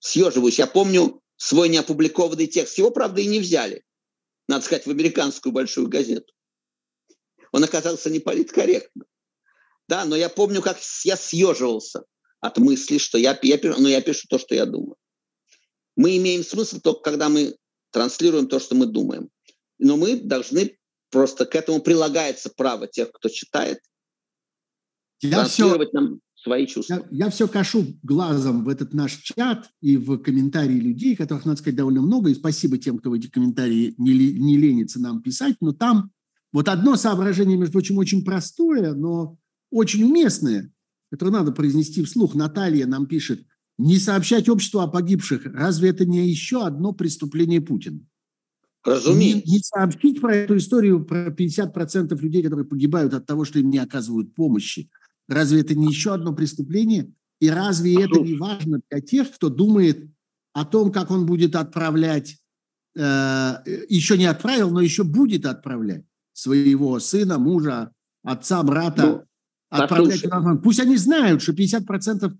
съеживаюсь. 0.00 0.58
Я 0.58 0.66
помню 0.66 1.22
свой 1.36 1.68
неопубликованный 1.68 2.46
текст. 2.46 2.76
Его, 2.78 2.90
правда, 2.90 3.20
и 3.20 3.26
не 3.26 3.38
взяли, 3.38 3.84
надо 4.48 4.64
сказать, 4.64 4.86
в 4.86 4.90
американскую 4.90 5.52
большую 5.52 5.88
газету. 5.88 6.32
Он 7.52 7.64
оказался 7.64 8.10
не 8.10 8.18
политкорректным. 8.18 9.06
Да, 9.88 10.04
но 10.04 10.16
я 10.16 10.28
помню, 10.28 10.62
как 10.62 10.78
я 11.04 11.16
съеживался 11.16 12.04
от 12.40 12.58
мысли, 12.58 12.98
что 12.98 13.18
я, 13.18 13.38
я, 13.42 13.60
ну, 13.62 13.88
я 13.88 14.00
пишу 14.00 14.26
то, 14.28 14.38
что 14.38 14.54
я 14.54 14.66
думаю. 14.66 14.96
Мы 15.96 16.16
имеем 16.16 16.42
смысл 16.42 16.80
только, 16.80 17.02
когда 17.02 17.28
мы 17.28 17.56
транслируем 17.90 18.48
то, 18.48 18.58
что 18.58 18.74
мы 18.74 18.86
думаем. 18.86 19.28
Но 19.78 19.96
мы 19.96 20.16
должны 20.16 20.78
просто 21.10 21.44
к 21.44 21.54
этому 21.54 21.80
прилагается 21.80 22.50
право 22.56 22.86
тех, 22.86 23.12
кто 23.12 23.28
читает, 23.28 23.80
я 25.20 25.36
транслировать 25.36 25.90
все... 25.90 26.00
нам 26.00 26.20
свои 26.34 26.66
чувства. 26.66 27.06
Я, 27.10 27.26
я 27.26 27.30
все 27.30 27.46
кашу 27.46 27.86
глазом 28.02 28.64
в 28.64 28.68
этот 28.68 28.92
наш 28.94 29.16
чат 29.18 29.70
и 29.80 29.96
в 29.96 30.18
комментарии 30.18 30.80
людей, 30.80 31.14
которых, 31.14 31.44
надо 31.44 31.58
сказать, 31.58 31.76
довольно 31.76 32.00
много, 32.00 32.30
и 32.30 32.34
спасибо 32.34 32.78
тем, 32.78 32.98
кто 32.98 33.10
в 33.10 33.12
эти 33.12 33.28
комментарии 33.28 33.94
не, 33.98 34.12
не 34.32 34.56
ленится 34.56 35.00
нам 35.00 35.22
писать, 35.22 35.56
но 35.60 35.72
там 35.72 36.10
вот 36.52 36.68
одно 36.68 36.96
соображение, 36.96 37.56
между 37.56 37.72
прочим, 37.72 37.98
очень 37.98 38.24
простое, 38.24 38.94
но 38.94 39.38
очень 39.70 40.04
уместное, 40.04 40.70
которое 41.10 41.32
надо 41.32 41.52
произнести 41.52 42.02
вслух. 42.04 42.34
Наталья 42.34 42.86
нам 42.86 43.06
пишет, 43.06 43.44
не 43.78 43.98
сообщать 43.98 44.48
обществу 44.48 44.80
о 44.80 44.88
погибших, 44.88 45.46
разве 45.46 45.90
это 45.90 46.04
не 46.04 46.28
еще 46.28 46.64
одно 46.64 46.92
преступление 46.92 47.60
Путина? 47.60 48.00
Разумеется. 48.84 49.48
Не, 49.48 49.52
не 49.54 49.58
сообщить 49.60 50.20
про 50.20 50.34
эту 50.34 50.56
историю, 50.56 51.04
про 51.04 51.28
50% 51.28 52.20
людей, 52.20 52.42
которые 52.42 52.66
погибают 52.66 53.14
от 53.14 53.26
того, 53.26 53.44
что 53.44 53.58
им 53.60 53.70
не 53.70 53.78
оказывают 53.78 54.34
помощи, 54.34 54.90
Разве 55.28 55.60
это 55.60 55.74
не 55.74 55.86
еще 55.86 56.14
одно 56.14 56.32
преступление? 56.32 57.12
И 57.40 57.48
разве 57.48 58.04
это 58.04 58.20
не 58.20 58.36
важно 58.36 58.80
для 58.90 59.00
тех, 59.00 59.32
кто 59.32 59.48
думает 59.48 60.10
о 60.52 60.64
том, 60.64 60.92
как 60.92 61.10
он 61.10 61.26
будет 61.26 61.56
отправлять, 61.56 62.36
э, 62.96 63.54
еще 63.88 64.18
не 64.18 64.26
отправил, 64.26 64.70
но 64.70 64.80
еще 64.80 65.02
будет 65.04 65.46
отправлять 65.46 66.04
своего 66.32 66.98
сына, 67.00 67.38
мужа, 67.38 67.92
отца, 68.22 68.62
брата, 68.62 69.02
ну, 69.02 69.24
отправлять 69.68 70.22
послушай. 70.22 70.58
Пусть 70.62 70.80
они 70.80 70.96
знают, 70.96 71.42
что 71.42 71.52
50% 71.52 72.32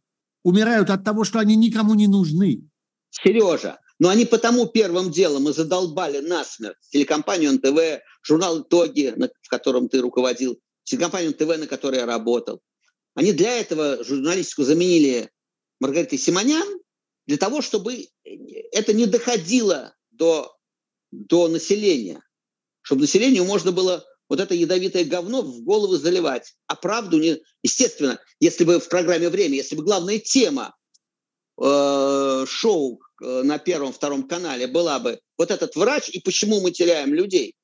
умирают 0.45 0.91
от 0.91 1.05
того, 1.05 1.25
что 1.25 1.39
они 1.39 1.57
никому 1.57 1.95
не 1.95 2.07
нужны. 2.07 2.63
Сережа, 3.11 3.79
но 3.99 4.09
они 4.09 4.25
потому 4.25 4.67
первым 4.67 5.11
делом 5.11 5.49
и 5.49 5.53
задолбали 5.53 6.19
насмерть 6.21 6.77
телекомпанию 6.91 7.53
НТВ, 7.53 8.03
журнал 8.23 8.63
«Итоги», 8.63 9.15
в 9.43 9.49
котором 9.49 9.89
ты 9.89 10.01
руководил, 10.01 10.59
телекомпанию 10.85 11.31
НТВ, 11.31 11.59
на 11.59 11.67
которой 11.67 11.97
я 11.97 12.07
работал, 12.07 12.61
они 13.15 13.33
для 13.33 13.59
этого 13.59 14.03
журналистику 14.03 14.63
заменили 14.63 15.31
Маргаритой 15.81 16.19
Симонян, 16.19 16.67
для 17.27 17.37
того, 17.37 17.63
чтобы 17.63 18.09
это 18.25 18.93
не 18.93 19.07
доходило 19.07 19.95
до, 20.11 20.57
до 21.11 21.49
населения, 21.49 22.23
чтобы 22.83 23.03
населению 23.03 23.45
можно 23.45 23.73
было 23.73 24.05
вот 24.29 24.41
это 24.41 24.55
ядовитое 24.55 25.05
говно 25.05 25.43
в 25.43 25.63
голову 25.63 25.97
заливать. 25.97 26.55
А 26.67 26.75
правду 26.75 27.19
не... 27.19 27.43
Естественно, 27.63 28.19
если 28.41 28.65
бы 28.65 28.81
в 28.81 28.89
программе 28.89 29.29
«Время», 29.29 29.57
если 29.57 29.77
бы 29.77 29.83
главная 29.83 30.19
тема 30.19 30.75
э, 31.63 32.45
шоу 32.49 33.01
э, 33.23 33.43
на 33.43 33.59
первом-втором 33.59 34.27
канале 34.27 34.67
была 34.67 34.99
бы 34.99 35.21
вот 35.37 35.51
этот 35.51 35.77
врач 35.77 36.09
и 36.09 36.21
почему 36.21 36.61
мы 36.61 36.71
теряем 36.71 37.13
людей. 37.13 37.55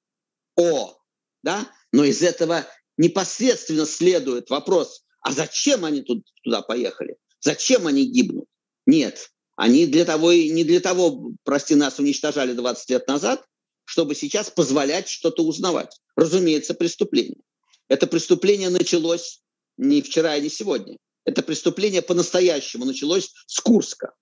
О, 0.57 0.99
да? 1.43 1.67
Но 1.93 2.05
из 2.05 2.23
этого 2.23 2.67
непосредственно 2.97 3.87
следует 3.87 4.51
вопрос, 4.51 5.05
а 5.23 5.33
зачем 5.33 5.85
они 5.85 6.03
тут, 6.03 6.25
туда 6.43 6.63
поехали? 6.63 7.17
Зачем 7.41 7.87
они 7.87 8.05
гибнут? 8.05 8.47
Нет, 8.87 9.31
они 9.57 9.87
для 9.87 10.05
того 10.05 10.33
и 10.33 10.51
не 10.51 10.65
для 10.65 10.81
того, 10.81 11.33
прости 11.45 11.75
нас, 11.75 11.99
уничтожали 11.99 12.53
20 12.53 12.91
лет 12.91 13.09
назад, 13.09 13.45
чтобы 13.89 14.15
сейчас 14.15 14.51
позволять 14.51 15.09
что-то 15.09 15.43
узнавать. 15.43 15.99
Разумеется, 16.15 16.75
преступление. 16.75 17.41
Это 17.89 18.07
преступление 18.07 18.69
началось 18.69 19.43
не 19.79 20.03
вчера 20.03 20.37
и 20.37 20.43
не 20.43 20.51
сегодня. 20.51 20.99
Это 21.25 21.43
преступление 21.43 22.03
по-настоящему 22.03 22.85
началось 22.85 23.33
с 23.47 23.59
Курска. 23.61 24.13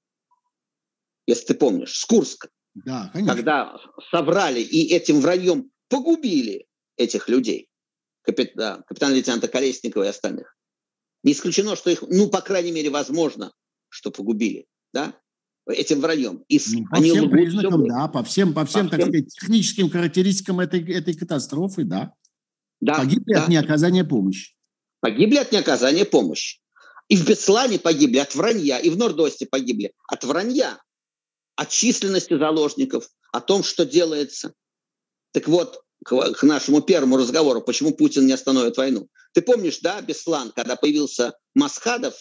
Если 1.26 1.46
ты 1.46 1.54
помнишь, 1.54 1.98
с 1.98 2.04
Курска. 2.04 2.48
Да, 2.74 3.10
конечно. 3.12 3.34
Когда 3.34 3.76
собрали 4.12 4.60
и 4.60 4.94
этим 4.94 5.20
враньем 5.20 5.72
погубили 5.88 6.68
этих 6.96 7.28
людей. 7.28 7.68
Капит, 8.22 8.52
да, 8.54 8.84
капитана-лейтенанта 8.86 9.48
Колесникова 9.48 10.04
и 10.04 10.08
остальных. 10.08 10.56
Не 11.24 11.32
исключено, 11.32 11.74
что 11.74 11.90
их, 11.90 12.02
ну, 12.02 12.30
по 12.30 12.40
крайней 12.40 12.70
мере, 12.70 12.90
возможно, 12.90 13.52
что 13.88 14.12
погубили, 14.12 14.68
да, 14.92 15.20
этим 15.66 16.00
враньем. 16.00 16.44
И 16.48 16.60
ну, 16.72 16.86
по 16.86 16.96
они 16.96 17.10
всем 17.10 17.30
признакам, 17.30 17.82
все 17.82 17.92
да, 17.92 18.08
по 18.08 18.22
всем, 18.22 18.54
по 18.54 18.64
всем, 18.64 18.86
по 18.86 18.92
так 18.92 19.00
всем... 19.00 19.12
сказать, 19.12 19.34
техническим 19.34 19.90
характеристикам 19.90 20.60
этой, 20.60 20.92
этой 20.92 21.14
катастрофы, 21.14 21.84
да. 21.84 22.12
да 22.80 22.94
погибли 22.94 23.34
да. 23.34 23.42
от 23.42 23.48
неоказания 23.48 24.04
помощи. 24.04 24.54
Погибли 25.00 25.36
от 25.36 25.52
неоказания 25.52 26.04
помощи. 26.04 26.60
И 27.08 27.16
в 27.16 27.26
Беслане 27.26 27.78
погибли 27.78 28.18
от 28.18 28.34
вранья, 28.34 28.78
и 28.78 28.90
в 28.90 28.96
Нордосте 28.96 29.46
погибли 29.46 29.92
от 30.08 30.24
вранья, 30.24 30.80
от 31.54 31.68
численности 31.68 32.36
заложников, 32.36 33.08
о 33.32 33.40
том, 33.40 33.62
что 33.62 33.86
делается. 33.86 34.54
Так 35.32 35.46
вот, 35.46 35.82
к, 36.04 36.32
к 36.32 36.42
нашему 36.42 36.82
первому 36.82 37.16
разговору, 37.16 37.60
почему 37.60 37.92
Путин 37.92 38.26
не 38.26 38.32
остановит 38.32 38.76
войну. 38.76 39.08
Ты 39.32 39.42
помнишь, 39.42 39.80
да, 39.80 40.00
Беслан, 40.00 40.52
когда 40.54 40.76
появился 40.76 41.34
Масхадов, 41.54 42.14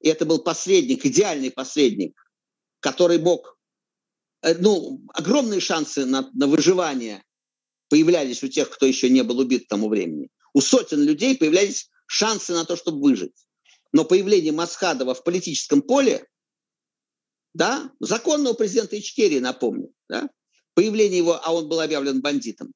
и 0.00 0.08
это 0.08 0.26
был 0.26 0.40
посредник, 0.40 1.04
идеальный 1.06 1.50
посредник, 1.50 2.14
который 2.84 3.18
мог, 3.18 3.58
э, 4.42 4.54
ну, 4.58 5.00
огромные 5.14 5.60
шансы 5.60 6.04
на, 6.04 6.30
на 6.34 6.46
выживание 6.46 7.24
появлялись 7.88 8.42
у 8.44 8.48
тех, 8.48 8.68
кто 8.68 8.84
еще 8.84 9.08
не 9.08 9.22
был 9.22 9.38
убит 9.38 9.64
к 9.64 9.68
тому 9.68 9.88
времени. 9.88 10.28
У 10.52 10.60
сотен 10.60 11.02
людей 11.02 11.34
появлялись 11.34 11.90
шансы 12.06 12.52
на 12.52 12.66
то, 12.66 12.76
чтобы 12.76 13.00
выжить. 13.00 13.46
Но 13.92 14.04
появление 14.04 14.52
Масхадова 14.52 15.14
в 15.14 15.24
политическом 15.24 15.80
поле, 15.80 16.26
да, 17.54 17.90
законного 18.00 18.52
президента 18.52 18.98
Ичкерии, 18.98 19.38
напомню, 19.38 19.90
да, 20.10 20.28
появление 20.74 21.18
его, 21.18 21.40
а 21.42 21.54
он 21.54 21.68
был 21.68 21.80
объявлен 21.80 22.20
бандитом, 22.20 22.74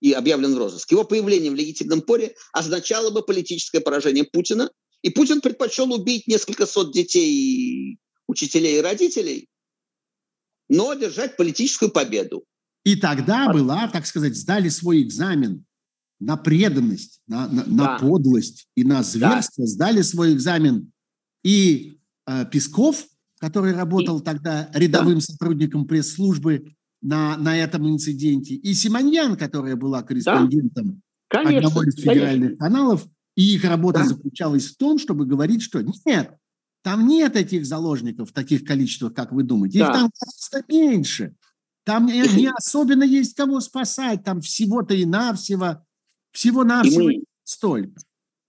и 0.00 0.12
объявлен 0.12 0.56
в 0.56 0.58
розыск. 0.58 0.90
Его 0.90 1.04
появление 1.04 1.52
в 1.52 1.54
легитимном 1.54 2.02
поле 2.02 2.34
означало 2.52 3.10
бы 3.10 3.22
политическое 3.22 3.80
поражение 3.80 4.24
Путина, 4.24 4.72
и 5.02 5.10
Путин 5.10 5.40
предпочел 5.40 5.92
убить 5.92 6.26
несколько 6.26 6.66
сот 6.66 6.92
детей 6.92 8.00
учителей 8.28 8.78
и 8.78 8.82
родителей, 8.82 9.48
но 10.68 10.90
одержать 10.90 11.36
политическую 11.36 11.90
победу. 11.90 12.44
И 12.84 12.96
тогда 12.96 13.52
была, 13.52 13.88
так 13.88 14.06
сказать, 14.06 14.36
сдали 14.36 14.68
свой 14.68 15.02
экзамен 15.02 15.64
на 16.20 16.36
преданность, 16.36 17.20
на, 17.26 17.48
на, 17.48 17.64
да. 17.64 17.72
на 17.72 17.98
подлость 17.98 18.68
и 18.74 18.84
на 18.84 19.02
зверство, 19.02 19.64
да. 19.64 19.70
сдали 19.70 20.02
свой 20.02 20.32
экзамен 20.34 20.92
и 21.42 21.98
э, 22.26 22.44
Песков, 22.50 23.04
который 23.38 23.72
работал 23.72 24.20
и, 24.20 24.22
тогда 24.22 24.70
рядовым 24.72 25.16
да. 25.16 25.20
сотрудником 25.20 25.86
пресс-службы 25.86 26.74
на, 27.02 27.36
на 27.36 27.56
этом 27.56 27.88
инциденте, 27.88 28.54
и 28.54 28.72
Симоньян, 28.72 29.36
которая 29.36 29.76
была 29.76 30.02
корреспондентом 30.02 31.02
да. 31.30 31.40
конечно, 31.40 31.68
одного 31.68 31.82
из 31.82 31.94
федеральных 31.96 32.50
конечно. 32.50 32.66
каналов, 32.66 33.06
и 33.36 33.54
их 33.54 33.64
работа 33.64 34.00
да. 34.00 34.06
заключалась 34.06 34.66
в 34.66 34.76
том, 34.76 34.98
чтобы 34.98 35.26
говорить, 35.26 35.62
что 35.62 35.82
нет, 35.82 36.34
там 36.86 37.08
нет 37.08 37.34
этих 37.34 37.66
заложников 37.66 38.30
в 38.30 38.32
таких 38.32 38.64
количествах, 38.64 39.12
как 39.12 39.32
вы 39.32 39.42
думаете. 39.42 39.80
Их 39.80 39.86
да. 39.86 39.92
там 39.92 40.10
просто 40.16 40.62
меньше. 40.68 41.34
Там 41.82 42.06
не, 42.06 42.48
особенно 42.56 43.02
есть 43.02 43.34
кого 43.34 43.58
спасать. 43.60 44.22
Там 44.22 44.40
всего-то 44.40 44.94
и 44.94 45.04
навсего, 45.04 45.84
всего-навсего 46.30 47.06
мы... 47.06 47.24
столько. 47.42 48.00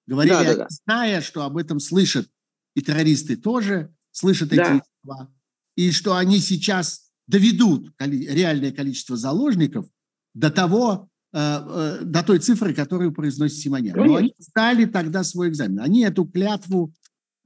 Говорили, 0.06 0.34
да, 0.34 0.44
да, 0.44 0.56
да. 0.56 0.68
зная, 0.70 1.22
что 1.22 1.46
об 1.46 1.58
этом 1.58 1.80
слышат 1.80 2.30
и 2.76 2.84
террористы 2.84 3.38
тоже, 3.38 3.92
слышат 4.12 4.50
да. 4.50 4.76
эти 4.76 4.84
слова, 5.02 5.34
и 5.76 5.90
что 5.92 6.16
они 6.16 6.38
сейчас 6.38 7.10
доведут 7.26 7.92
реальное 7.98 8.72
количество 8.72 9.18
заложников 9.18 9.88
до 10.36 10.52
того, 10.52 11.10
э, 11.34 11.40
э, 11.40 12.00
до 12.04 12.22
той 12.22 12.38
цифры, 12.38 12.76
которую 12.76 13.14
произносит 13.14 13.58
Симонян. 13.58 13.98
Но 13.98 14.18
они 14.18 14.36
сдали 14.38 14.86
тогда 14.86 15.24
свой 15.24 15.50
экзамен. 15.50 15.80
Они 15.80 16.04
эту 16.04 16.24
клятву 16.24 16.94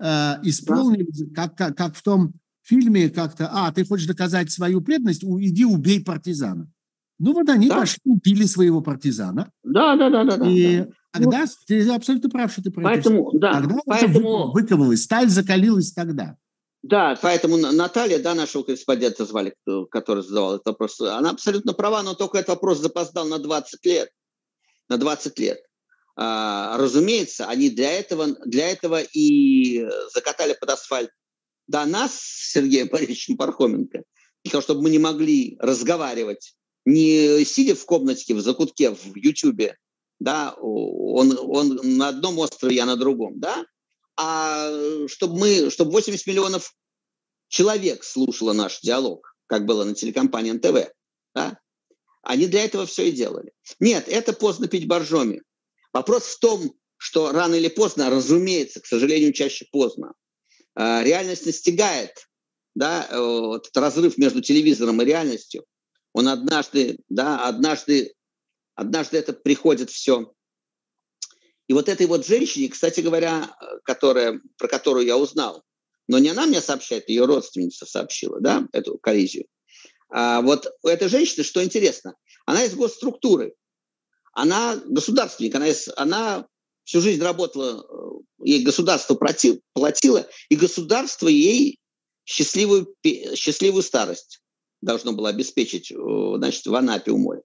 э, 0.01 0.39
исполнили, 0.43 1.07
как, 1.33 1.55
как, 1.55 1.77
как 1.77 1.95
в 1.95 2.01
том 2.03 2.33
фильме 2.63 3.09
как-то, 3.09 3.49
а, 3.51 3.71
ты 3.71 3.85
хочешь 3.85 4.07
доказать 4.07 4.51
свою 4.51 4.81
преданность, 4.81 5.23
иди 5.23 5.65
убей 5.65 6.03
партизана. 6.03 6.69
Ну 7.19 7.33
вот 7.33 7.49
они 7.49 7.67
да. 7.67 7.77
пошли, 7.79 8.01
убили 8.05 8.45
своего 8.45 8.81
партизана. 8.81 9.51
Да, 9.63 9.95
да, 9.95 10.09
да, 10.09 10.23
да. 10.23 10.49
И 10.49 10.79
да. 10.79 10.87
тогда, 11.11 11.41
вот. 11.41 11.49
ты 11.67 11.87
абсолютно 11.89 12.29
прав, 12.29 12.51
что 12.51 12.63
ты 12.63 12.71
про 12.71 12.83
поэтому, 12.83 13.29
это 13.29 13.39
да, 13.39 13.53
Тогда 13.53 13.79
поэтому... 13.85 14.51
выковалась, 14.51 15.03
сталь 15.03 15.29
закалилась 15.29 15.91
тогда. 15.91 16.35
Да, 16.83 17.15
поэтому 17.21 17.57
Наталья, 17.57 18.17
да, 18.17 18.33
нашего 18.33 18.63
корреспондента 18.63 19.25
звали, 19.25 19.53
который 19.91 20.23
задавал 20.23 20.55
этот 20.55 20.65
вопрос, 20.65 20.99
она 20.99 21.29
абсолютно 21.29 21.73
права, 21.73 22.01
но 22.01 22.15
только 22.15 22.39
этот 22.39 22.49
вопрос 22.49 22.79
запоздал 22.79 23.27
на 23.27 23.37
20 23.37 23.85
лет. 23.85 24.09
На 24.89 24.97
20 24.97 25.37
лет. 25.39 25.59
А, 26.23 26.77
разумеется, 26.77 27.47
они 27.47 27.71
для 27.71 27.93
этого, 27.93 28.27
для 28.45 28.69
этого 28.69 29.01
и 29.01 29.83
закатали 30.13 30.53
под 30.53 30.69
асфальт 30.69 31.09
до 31.65 31.83
нас 31.85 32.13
с 32.13 32.51
Сергеем 32.51 32.89
Борисовичем 32.89 33.37
Пархоменко, 33.37 34.03
для 34.43 34.51
того, 34.51 34.61
чтобы 34.61 34.83
мы 34.83 34.91
не 34.91 34.99
могли 34.99 35.57
разговаривать, 35.59 36.53
не 36.85 37.43
сидя 37.43 37.73
в 37.73 37.83
комнатке, 37.85 38.35
в 38.35 38.41
закутке, 38.41 38.91
в 38.91 39.15
Ютьюбе, 39.15 39.77
да, 40.19 40.53
он, 40.61 41.35
он 41.41 41.79
на 41.81 42.09
одном 42.09 42.37
острове, 42.37 42.75
я 42.75 42.85
на 42.85 42.97
другом, 42.97 43.39
да, 43.39 43.65
а 44.15 44.69
чтобы 45.07 45.39
мы, 45.39 45.71
чтобы 45.71 45.89
80 45.89 46.27
миллионов 46.27 46.75
человек 47.47 48.03
слушало 48.03 48.53
наш 48.53 48.79
диалог, 48.81 49.35
как 49.47 49.65
было 49.65 49.85
на 49.85 49.95
телекомпании 49.95 50.51
НТВ, 50.51 50.93
да, 51.33 51.57
они 52.21 52.45
для 52.45 52.63
этого 52.63 52.85
все 52.85 53.09
и 53.09 53.11
делали. 53.11 53.53
Нет, 53.79 54.07
это 54.07 54.33
поздно 54.33 54.67
пить 54.67 54.87
боржоми. 54.87 55.41
Вопрос 55.93 56.23
в 56.25 56.39
том, 56.39 56.73
что 56.97 57.31
рано 57.31 57.55
или 57.55 57.67
поздно, 57.67 58.09
разумеется, 58.09 58.81
к 58.81 58.85
сожалению, 58.85 59.33
чаще 59.33 59.65
поздно, 59.71 60.13
а, 60.75 61.03
реальность 61.03 61.45
настигает, 61.45 62.27
да, 62.75 63.07
вот 63.11 63.67
этот 63.67 63.77
разрыв 63.77 64.17
между 64.17 64.41
телевизором 64.41 65.01
и 65.01 65.05
реальностью. 65.05 65.65
Он 66.13 66.27
однажды, 66.27 66.99
да, 67.09 67.47
однажды, 67.47 68.13
однажды 68.75 69.17
это 69.17 69.33
приходит 69.33 69.89
все 69.89 70.33
и 71.71 71.73
вот 71.73 71.87
этой 71.87 72.05
вот 72.05 72.25
женщине, 72.25 72.67
кстати 72.67 72.99
говоря, 72.99 73.55
которая, 73.85 74.41
про 74.57 74.67
которую 74.67 75.05
я 75.05 75.17
узнал, 75.17 75.63
но 76.09 76.19
не 76.19 76.27
она 76.27 76.45
мне 76.45 76.59
сообщает, 76.59 77.07
ее 77.07 77.23
родственница 77.23 77.85
сообщила, 77.85 78.41
да, 78.41 78.67
эту 78.73 78.97
коллизию. 78.97 79.45
А 80.09 80.41
вот 80.41 80.67
у 80.83 80.89
этой 80.89 81.07
женщины, 81.07 81.45
что 81.45 81.63
интересно, 81.63 82.15
она 82.45 82.65
из 82.65 82.75
госструктуры, 82.75 83.53
она 84.33 84.81
государственник, 84.85 85.55
она, 85.55 85.67
она 85.97 86.47
всю 86.83 87.01
жизнь 87.01 87.21
работала, 87.21 87.83
э, 87.83 88.45
ей 88.45 88.63
государство 88.63 89.15
платило, 89.15 90.27
и 90.49 90.55
государство 90.55 91.27
ей 91.27 91.79
счастливую, 92.25 92.95
счастливую 93.35 93.83
старость 93.83 94.41
должно 94.81 95.13
было 95.13 95.29
обеспечить 95.29 95.91
э, 95.91 95.95
значит, 96.37 96.65
в 96.65 96.75
Анапе 96.75 97.11
у 97.11 97.17
моря. 97.17 97.43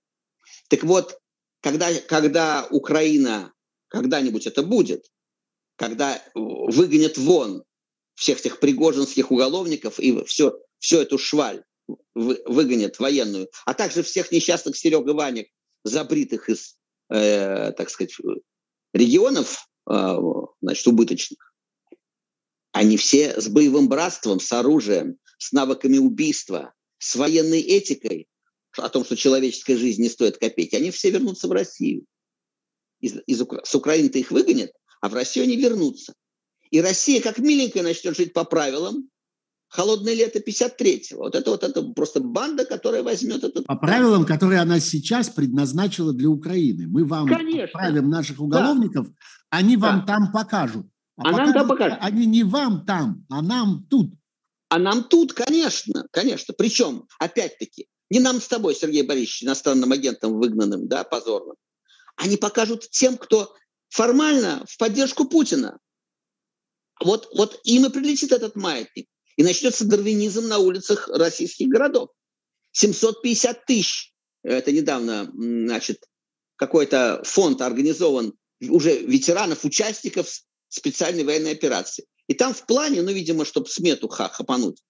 Так 0.68 0.84
вот, 0.84 1.18
когда, 1.61 1.93
когда 2.09 2.66
Украина 2.70 3.53
когда-нибудь 3.89 4.47
это 4.47 4.62
будет, 4.62 5.07
когда 5.76 6.22
выгонят 6.34 7.18
вон 7.18 7.64
всех 8.14 8.41
этих 8.41 8.61
пригожинских 8.61 9.30
уголовников 9.30 10.01
и 10.01 10.24
все, 10.24 10.59
всю 10.78 10.99
эту 10.99 11.18
шваль 11.18 11.62
выгонят 12.14 12.99
военную, 12.99 13.49
а 13.64 13.74
также 13.74 14.03
всех 14.03 14.32
несчастных 14.32 14.76
Серега 14.76 15.11
Ванек, 15.12 15.49
забритых 15.84 16.49
из, 16.49 16.76
э, 17.11 17.72
так 17.72 17.90
сказать, 17.90 18.14
регионов, 18.92 19.68
э, 19.90 20.16
значит, 20.61 20.86
убыточных. 20.86 21.52
Они 22.72 22.96
все 22.96 23.40
с 23.40 23.48
боевым 23.48 23.88
братством, 23.88 24.40
с 24.40 24.52
оружием, 24.52 25.18
с 25.38 25.52
навыками 25.52 25.98
убийства, 25.98 26.74
с 26.98 27.16
военной 27.16 27.61
этикой, 27.61 28.28
о 28.72 28.88
том, 28.88 29.04
что 29.04 29.16
человеческая 29.16 29.76
жизнь 29.76 30.02
не 30.02 30.09
стоит 30.09 30.36
копейки, 30.36 30.76
они 30.76 30.90
все 30.90 31.11
вернутся 31.11 31.48
в 31.48 31.52
Россию 31.52 32.04
из, 33.00 33.16
из, 33.26 33.40
с 33.64 33.74
Украины-то 33.74 34.18
их 34.18 34.30
выгонят, 34.30 34.72
а 35.00 35.09
в 35.09 35.14
Россию 35.14 35.44
они 35.44 35.57
вернутся. 35.57 36.14
И 36.70 36.80
Россия 36.80 37.20
как 37.20 37.38
миленькая 37.38 37.82
начнет 37.82 38.16
жить 38.16 38.32
по 38.32 38.44
правилам 38.44 39.09
холодное 39.68 40.14
лето 40.14 40.38
53-го. 40.38 41.18
Вот 41.18 41.34
это 41.34 41.50
вот 41.50 41.64
это 41.64 41.82
просто 41.82 42.20
банда, 42.20 42.64
которая 42.64 43.02
возьмет 43.02 43.44
этот... 43.44 43.66
По 43.66 43.76
правилам, 43.76 44.24
которые 44.24 44.60
она 44.60 44.80
сейчас 44.80 45.28
предназначила 45.28 46.12
для 46.12 46.28
Украины. 46.28 46.86
Мы 46.86 47.04
вам 47.04 47.28
Конечно. 47.28 47.64
отправим 47.64 48.10
наших 48.10 48.40
уголовников, 48.40 49.08
да. 49.08 49.14
они 49.50 49.76
вам 49.76 50.00
да. 50.00 50.14
там 50.14 50.32
покажут. 50.32 50.86
А, 51.18 51.28
а 51.28 51.32
нам 51.32 51.52
там 51.52 51.68
покажут. 51.68 51.98
Они 52.00 52.26
не 52.26 52.44
вам 52.44 52.84
там, 52.84 53.24
а 53.30 53.42
нам 53.42 53.86
тут. 53.88 54.12
А 54.68 54.78
нам 54.78 55.04
тут, 55.04 55.32
конечно, 55.32 56.06
конечно. 56.10 56.52
Причем, 56.56 57.06
опять-таки, 57.18 57.86
не 58.10 58.20
нам 58.20 58.40
с 58.40 58.48
тобой, 58.48 58.74
Сергей 58.74 59.02
Борисович, 59.02 59.44
иностранным 59.44 59.92
агентом 59.92 60.38
выгнанным, 60.38 60.88
да, 60.88 61.04
позорным, 61.04 61.56
они 62.16 62.36
покажут 62.36 62.88
тем, 62.90 63.16
кто 63.16 63.54
формально 63.88 64.64
в 64.68 64.76
поддержку 64.78 65.26
Путина. 65.26 65.78
Вот, 67.02 67.28
вот 67.36 67.60
им 67.64 67.86
и 67.86 67.90
прилетит 67.90 68.32
этот 68.32 68.56
маятник. 68.56 69.06
И 69.37 69.43
начнется 69.43 69.87
дарвинизм 69.87 70.49
на 70.49 70.59
улицах 70.59 71.09
российских 71.09 71.68
городов. 71.68 72.11
750 72.72 73.66
тысяч. 73.66 74.12
Это 74.43 74.72
недавно, 74.72 75.30
значит, 75.34 76.05
какой-то 76.57 77.22
фонд 77.24 77.61
организован 77.61 78.34
уже 78.61 78.99
ветеранов, 78.99 79.64
участников 79.64 80.28
специальной 80.68 81.24
военной 81.24 81.53
операции. 81.53 82.07
И 82.28 82.34
там 82.34 82.55
в 82.55 82.66
плане, 82.66 83.03
ну, 83.03 83.12
видимо, 83.12 83.45
чтобы 83.45 83.68
смету 83.68 84.09
хапануть, 84.09 84.82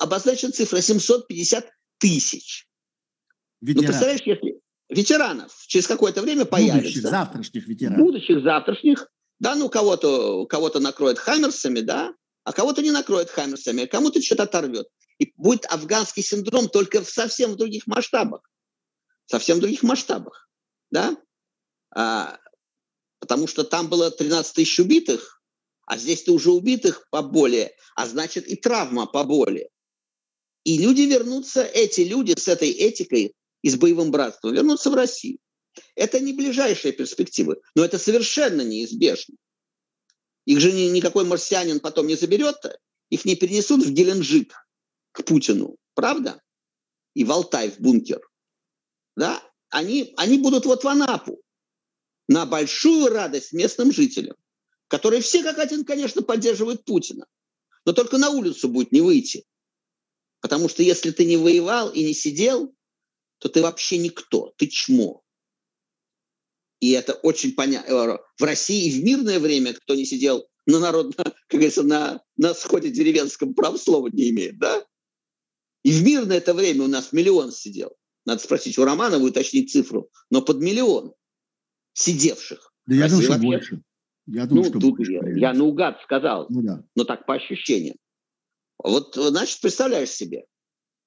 обозначена 0.00 0.52
цифра 0.52 0.80
750 0.80 1.68
тысяч. 1.98 2.68
Ветеран. 3.60 3.82
Ну, 3.82 3.88
представляешь, 3.88 4.22
если, 4.24 4.60
ветеранов 4.88 5.64
через 5.66 5.86
какое-то 5.86 6.22
время 6.22 6.44
появится. 6.44 6.80
Будущих, 6.80 7.02
завтрашних 7.02 7.68
ветеранов. 7.68 8.06
Будущих, 8.06 8.42
завтрашних. 8.42 9.08
Да, 9.38 9.54
ну 9.54 9.68
кого-то 9.68 10.46
кого 10.46 10.70
накроет 10.80 11.18
хаммерсами, 11.18 11.80
да, 11.80 12.14
а 12.46 12.52
кого-то 12.52 12.80
не 12.80 12.92
накроет 12.92 13.28
хаммерсами, 13.28 13.82
а 13.82 13.86
кому-то 13.88 14.22
что-то 14.22 14.44
оторвет. 14.44 14.86
И 15.18 15.32
будет 15.36 15.66
афганский 15.66 16.22
синдром 16.22 16.68
только 16.68 17.02
в 17.02 17.10
совсем 17.10 17.52
в 17.52 17.56
других 17.56 17.88
масштабах. 17.88 18.48
Совсем 19.26 19.56
в 19.56 19.60
других 19.60 19.82
масштабах, 19.82 20.48
да. 20.92 21.16
А, 21.92 22.38
потому 23.18 23.48
что 23.48 23.64
там 23.64 23.88
было 23.88 24.12
13 24.12 24.54
тысяч 24.54 24.78
убитых, 24.78 25.42
а 25.86 25.98
здесь-то 25.98 26.32
уже 26.32 26.52
убитых 26.52 27.08
поболее, 27.10 27.74
а 27.96 28.06
значит 28.06 28.46
и 28.46 28.54
травма 28.54 29.06
поболее. 29.06 29.68
И 30.62 30.78
люди 30.78 31.02
вернутся, 31.02 31.64
эти 31.64 32.02
люди 32.02 32.38
с 32.38 32.46
этой 32.46 32.70
этикой 32.70 33.34
и 33.62 33.70
с 33.70 33.74
боевым 33.74 34.12
братством 34.12 34.54
вернуться 34.54 34.90
в 34.90 34.94
Россию. 34.94 35.38
Это 35.96 36.20
не 36.20 36.32
ближайшая 36.32 36.92
перспектива, 36.92 37.56
но 37.74 37.84
это 37.84 37.98
совершенно 37.98 38.60
неизбежно. 38.60 39.34
Их 40.46 40.60
же 40.60 40.72
ни, 40.72 40.82
никакой 40.88 41.24
марсианин 41.24 41.80
потом 41.80 42.06
не 42.06 42.14
заберет, 42.14 42.56
их 43.10 43.24
не 43.24 43.36
перенесут 43.36 43.84
в 43.84 43.92
Геленджик 43.92 44.54
к 45.12 45.24
Путину, 45.24 45.76
правда? 45.94 46.40
И 47.14 47.24
в 47.24 47.32
Алтай, 47.32 47.70
в 47.70 47.80
бункер. 47.80 48.20
Да? 49.16 49.42
Они, 49.68 50.14
они 50.16 50.38
будут 50.38 50.64
вот 50.64 50.84
в 50.84 50.88
Анапу 50.88 51.40
на 52.28 52.46
большую 52.46 53.08
радость 53.08 53.52
местным 53.52 53.92
жителям, 53.92 54.36
которые 54.88 55.20
все 55.20 55.42
как 55.42 55.58
один, 55.58 55.84
конечно, 55.84 56.22
поддерживают 56.22 56.84
Путина. 56.84 57.26
Но 57.84 57.92
только 57.92 58.18
на 58.18 58.30
улицу 58.30 58.68
будет 58.68 58.92
не 58.92 59.00
выйти. 59.00 59.44
Потому 60.40 60.68
что 60.68 60.82
если 60.82 61.10
ты 61.10 61.24
не 61.24 61.36
воевал 61.36 61.90
и 61.90 62.04
не 62.04 62.14
сидел, 62.14 62.74
то 63.38 63.48
ты 63.48 63.62
вообще 63.62 63.98
никто, 63.98 64.52
ты 64.56 64.68
чмо. 64.68 65.22
И 66.80 66.90
это 66.92 67.14
очень 67.14 67.54
понятно. 67.54 68.18
В 68.38 68.42
России 68.42 68.86
и 68.86 69.00
в 69.00 69.04
мирное 69.04 69.38
время, 69.38 69.74
кто 69.74 69.94
не 69.94 70.04
сидел 70.04 70.46
на 70.66 70.78
народ, 70.78 71.14
как 71.16 71.34
говорится, 71.50 71.82
на, 71.82 72.22
на 72.36 72.54
сходе 72.54 72.90
деревенском, 72.90 73.54
прав 73.54 73.80
слова 73.80 74.08
не 74.08 74.30
имеет, 74.30 74.58
да? 74.58 74.84
И 75.82 75.92
в 75.92 76.04
мирное 76.04 76.38
это 76.38 76.52
время 76.52 76.84
у 76.84 76.88
нас 76.88 77.12
миллион 77.12 77.52
сидел. 77.52 77.96
Надо 78.24 78.42
спросить 78.42 78.76
у 78.76 78.84
Романова, 78.84 79.22
уточнить 79.22 79.70
цифру. 79.70 80.10
Но 80.30 80.42
под 80.42 80.60
миллион 80.60 81.14
сидевших. 81.92 82.72
Да 82.86 82.94
я 82.96 83.08
думаю, 83.08 83.22
что 83.22 83.38
больше. 83.38 83.82
Я 84.26 84.46
думаю, 84.46 84.64
ну, 84.64 84.70
что 84.70 84.80
тут 84.80 84.96
больше, 84.96 85.12
я, 85.12 85.50
я 85.50 85.52
наугад 85.52 86.00
сказал, 86.02 86.46
ну, 86.50 86.60
да. 86.62 86.84
но 86.96 87.04
так 87.04 87.26
по 87.26 87.34
ощущениям. 87.34 87.96
Вот, 88.82 89.14
значит, 89.14 89.60
представляешь 89.60 90.10
себе. 90.10 90.46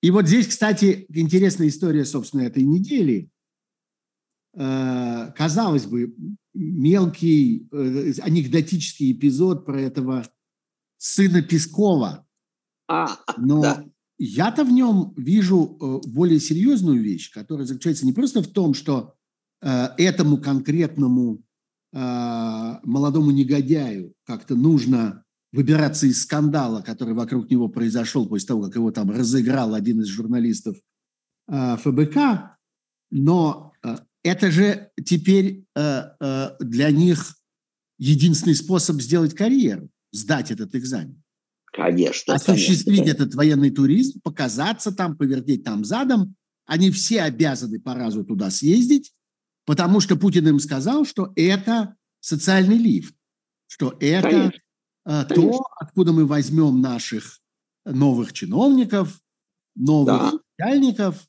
И 0.02 0.12
вот 0.12 0.28
здесь, 0.28 0.48
кстати, 0.48 1.06
интересная 1.14 1.68
история, 1.68 2.06
собственно, 2.06 2.44
этой 2.44 2.64
недели. 2.64 3.30
Э, 4.56 5.32
казалось 5.36 5.86
бы, 5.86 6.16
мелкий 6.54 7.68
э, 7.72 8.14
анекдотический 8.22 9.12
эпизод 9.12 9.66
про 9.66 9.80
этого 9.80 10.28
сына 10.98 11.42
Пескова. 11.42 12.26
А, 12.88 13.20
Но 13.38 13.62
да. 13.62 13.86
я-то 14.18 14.64
в 14.64 14.72
нем 14.72 15.14
вижу 15.16 15.78
э, 15.80 16.10
более 16.10 16.40
серьезную 16.40 17.02
вещь, 17.02 17.32
которая 17.32 17.68
заключается 17.68 18.06
не 18.06 18.14
просто 18.14 18.42
в 18.42 18.48
том, 18.48 18.74
что 18.74 19.14
этому 19.62 20.38
конкретному 20.38 21.44
молодому 21.92 23.32
негодяю 23.32 24.14
как-то 24.24 24.56
нужно 24.56 25.26
выбираться 25.52 26.08
из 26.08 26.22
скандала, 26.22 26.82
который 26.82 27.14
вокруг 27.14 27.52
него 27.52 27.68
произошел 27.68 28.26
после 28.26 28.48
того, 28.48 28.64
как 28.64 28.76
его 28.76 28.92
там 28.92 29.12
разыграл 29.12 29.74
один 29.74 30.00
из 30.00 30.06
журналистов 30.06 30.78
ФБК, 31.50 32.58
но 33.12 33.70
это 34.24 34.52
же 34.52 34.92
теперь 35.06 35.66
э, 35.76 36.04
э, 36.20 36.50
для 36.60 36.92
них 36.92 37.36
единственный 37.98 38.56
способ 38.56 39.02
сделать 39.02 39.36
карьеру, 39.36 39.90
сдать 40.12 40.52
этот 40.52 40.76
экзамен. 40.76 41.22
Конечно. 41.72 42.34
Осуществить 42.34 43.00
конечно. 43.00 43.24
этот 43.24 43.36
военный 43.36 43.72
туризм, 43.72 44.20
показаться 44.22 44.92
там, 44.92 45.18
повертеть 45.18 45.64
там 45.64 45.86
задом. 45.86 46.36
Они 46.66 46.92
все 46.92 47.22
обязаны 47.22 47.80
по 47.80 47.94
разу 47.94 48.24
туда 48.24 48.50
съездить, 48.50 49.14
потому 49.66 50.00
что 50.00 50.16
Путин 50.16 50.48
им 50.48 50.60
сказал, 50.60 51.06
что 51.06 51.32
это 51.36 51.96
социальный 52.20 52.78
лифт, 52.78 53.16
что 53.68 53.96
это 54.00 54.30
конечно. 54.30 54.62
Э, 55.06 55.26
то, 55.26 55.66
откуда 55.78 56.12
мы 56.12 56.26
возьмем 56.26 56.82
наших 56.82 57.40
новых 57.86 58.34
чиновников, 58.34 59.20
новых 59.76 60.06
да. 60.08 60.32
начальников, 60.58 61.29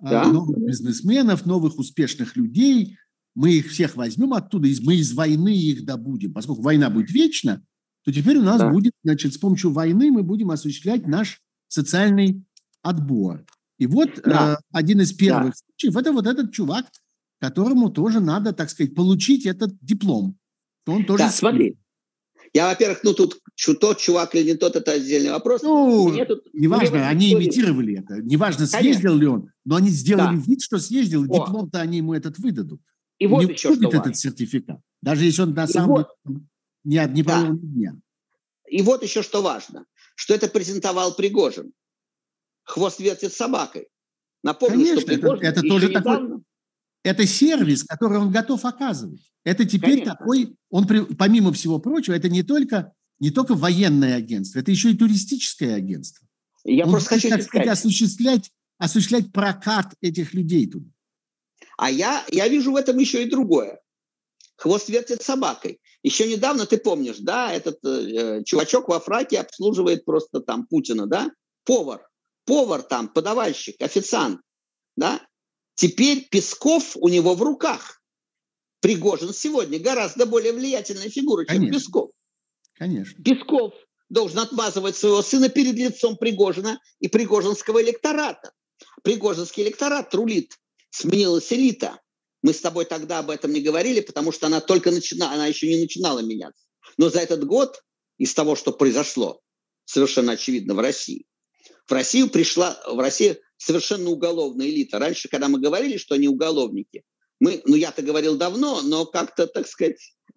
да. 0.00 0.26
новых 0.26 0.58
бизнесменов, 0.58 1.46
новых 1.46 1.78
успешных 1.78 2.36
людей. 2.36 2.96
Мы 3.34 3.54
их 3.54 3.70
всех 3.70 3.96
возьмем 3.96 4.32
оттуда, 4.34 4.68
мы 4.82 4.96
из 4.96 5.12
войны 5.12 5.56
их 5.56 5.84
добудем. 5.84 6.32
Поскольку 6.32 6.62
война 6.62 6.88
будет 6.88 7.10
вечна, 7.10 7.62
то 8.04 8.12
теперь 8.12 8.36
у 8.36 8.42
нас 8.42 8.60
да. 8.60 8.70
будет, 8.70 8.92
значит, 9.02 9.34
с 9.34 9.38
помощью 9.38 9.72
войны 9.72 10.10
мы 10.10 10.22
будем 10.22 10.50
осуществлять 10.50 11.06
наш 11.06 11.40
социальный 11.68 12.44
отбор. 12.82 13.44
И 13.78 13.86
вот 13.86 14.20
да. 14.24 14.54
э, 14.54 14.56
один 14.72 15.00
из 15.00 15.12
первых 15.12 15.54
да. 15.54 15.56
случаев– 15.56 15.96
это 16.00 16.12
вот 16.12 16.26
этот 16.26 16.52
чувак, 16.52 16.86
которому 17.40 17.90
тоже 17.90 18.20
надо, 18.20 18.52
так 18.52 18.70
сказать, 18.70 18.94
получить 18.94 19.46
этот 19.46 19.72
диплом. 19.80 20.38
Он 20.86 21.04
тоже 21.04 21.24
да, 21.24 21.30
смотри, 21.30 21.76
я, 22.54 22.68
во-первых, 22.68 23.00
ну 23.02 23.14
тут 23.14 23.40
тот 23.80 23.98
чувак 23.98 24.34
или 24.36 24.50
не 24.50 24.54
тот, 24.54 24.76
это 24.76 24.92
отдельный 24.92 25.30
вопрос. 25.30 25.62
Ну, 25.62 26.14
тут, 26.26 26.44
неважно, 26.52 27.08
они 27.08 27.32
имитировали 27.32 27.98
это. 27.98 28.22
Неважно, 28.22 28.66
съездил 28.66 29.10
Конечно. 29.10 29.20
ли 29.20 29.26
он, 29.26 29.50
но 29.64 29.76
они 29.76 29.90
сделали 29.90 30.36
да. 30.36 30.42
вид, 30.42 30.62
что 30.62 30.78
съездил, 30.78 31.24
и 31.24 31.28
диплом-то 31.28 31.80
они 31.80 31.98
ему 31.98 32.14
этот 32.14 32.38
выдадут. 32.38 32.80
И 33.18 33.26
вот 33.26 33.44
не 33.44 33.52
еще 33.52 33.74
что 33.74 33.88
этот 33.88 33.94
важно. 33.94 34.14
сертификат, 34.14 34.80
даже 35.00 35.24
если 35.24 35.42
он 35.42 35.54
на 35.54 35.66
самом 35.66 36.06
деле 36.24 36.40
не, 36.84 37.12
не 37.12 37.22
да. 37.22 37.40
провел 37.40 37.56
дня. 37.56 37.96
И 38.68 38.82
вот 38.82 39.02
еще 39.02 39.22
что 39.22 39.42
важно, 39.42 39.86
что 40.14 40.34
это 40.34 40.48
презентовал 40.48 41.14
Пригожин. 41.14 41.72
Хвост 42.64 42.98
вертит 42.98 43.32
собакой. 43.32 43.88
Напомню, 44.42 44.76
Конечно, 44.76 45.00
что 45.00 45.06
Пригожин 45.06 45.44
это, 45.44 45.60
это 45.60 45.68
тоже 45.68 45.88
недавно... 45.88 46.28
такой 46.28 46.44
это 47.04 47.26
сервис, 47.26 47.84
который 47.84 48.18
он 48.18 48.32
готов 48.32 48.64
оказывать. 48.64 49.20
Это 49.44 49.66
теперь 49.66 50.00
Конечно. 50.00 50.16
такой, 50.16 50.56
он 50.70 50.86
помимо 50.86 51.52
всего 51.52 51.78
прочего, 51.78 52.14
это 52.14 52.30
не 52.30 52.42
только, 52.42 52.94
не 53.20 53.30
только 53.30 53.54
военное 53.54 54.16
агентство, 54.16 54.58
это 54.58 54.70
еще 54.70 54.90
и 54.90 54.96
туристическое 54.96 55.74
агентство. 55.74 56.26
Я 56.64 56.86
он 56.86 56.92
просто 56.92 57.10
хочу 57.10 57.42
сказать, 57.42 57.68
осуществлять, 57.68 58.50
осуществлять 58.78 59.32
прокат 59.32 59.94
этих 60.00 60.34
людей 60.34 60.68
туда. 60.70 60.86
А 61.76 61.90
я, 61.90 62.24
я 62.30 62.48
вижу 62.48 62.72
в 62.72 62.76
этом 62.76 62.98
еще 62.98 63.22
и 63.22 63.30
другое. 63.30 63.80
Хвост 64.56 64.88
вертит 64.88 65.22
собакой. 65.22 65.80
Еще 66.02 66.28
недавно, 66.30 66.66
ты 66.66 66.78
помнишь, 66.78 67.18
да, 67.18 67.52
этот 67.52 67.84
э, 67.84 68.44
чувачок 68.44 68.88
во 68.88 69.00
фраке 69.00 69.40
обслуживает 69.40 70.04
просто 70.04 70.40
там 70.40 70.66
Путина, 70.66 71.06
да? 71.06 71.30
Повар. 71.64 72.06
Повар 72.44 72.82
там, 72.82 73.08
подавальщик, 73.08 73.80
официант, 73.80 74.40
да? 74.96 75.20
Теперь 75.74 76.28
Песков 76.28 76.96
у 76.96 77.08
него 77.08 77.34
в 77.34 77.42
руках. 77.42 78.00
Пригожин 78.80 79.32
сегодня 79.32 79.80
гораздо 79.80 80.26
более 80.26 80.52
влиятельная 80.52 81.08
фигура, 81.08 81.44
чем 81.46 81.56
Конечно. 81.56 81.78
Песков. 81.78 82.10
Конечно. 82.74 83.24
Песков 83.24 83.72
должен 84.10 84.38
отмазывать 84.40 84.96
своего 84.96 85.22
сына 85.22 85.48
перед 85.48 85.74
лицом 85.74 86.16
Пригожина 86.16 86.78
и 87.00 87.08
пригожинского 87.08 87.82
электората. 87.82 88.52
Пригожинский 89.02 89.62
электорат 89.62 90.14
рулит, 90.14 90.58
сменилась 90.90 91.52
элита. 91.52 92.00
Мы 92.42 92.52
с 92.52 92.60
тобой 92.60 92.84
тогда 92.84 93.20
об 93.20 93.30
этом 93.30 93.52
не 93.52 93.60
говорили, 93.60 94.00
потому 94.00 94.32
что 94.32 94.46
она 94.46 94.60
только 94.60 94.90
начинала, 94.90 95.32
она 95.32 95.46
еще 95.46 95.68
не 95.68 95.80
начинала 95.80 96.20
меняться. 96.20 96.64
Но 96.98 97.08
за 97.10 97.20
этот 97.20 97.44
год 97.44 97.82
из 98.18 98.34
того, 98.34 98.54
что 98.56 98.72
произошло, 98.72 99.40
совершенно 99.84 100.32
очевидно 100.32 100.74
в 100.74 100.78
России, 100.78 101.26
в 101.86 101.92
Россию 101.92 102.28
пришла, 102.28 102.80
в 102.86 102.98
Россию 102.98 103.38
совершенно 103.56 104.10
уголовная 104.10 104.66
элита. 104.66 104.98
Раньше, 104.98 105.28
когда 105.28 105.48
мы 105.48 105.60
говорили, 105.60 105.96
что 105.96 106.14
они 106.14 106.28
уголовники, 106.28 107.02
мы, 107.40 107.62
ну 107.64 107.74
я-то 107.76 108.02
говорил 108.02 108.36
давно, 108.36 108.82
но 108.82 109.06
как-то, 109.06 109.46
так 109.46 109.66
сказать, 109.66 110.14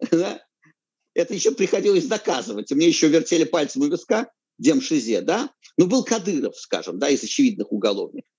это 1.14 1.34
еще 1.34 1.52
приходилось 1.52 2.06
доказывать. 2.06 2.70
Мне 2.72 2.88
еще 2.88 3.08
вертели 3.08 3.44
пальцем 3.44 3.82
у 3.82 3.86
виска 3.86 4.30
Демшизе, 4.58 5.20
да? 5.20 5.50
Ну, 5.76 5.86
был 5.86 6.04
Кадыров, 6.04 6.56
скажем, 6.56 6.98
да, 6.98 7.08
из 7.08 7.22
очевидных 7.22 7.72
уголовников. 7.72 8.30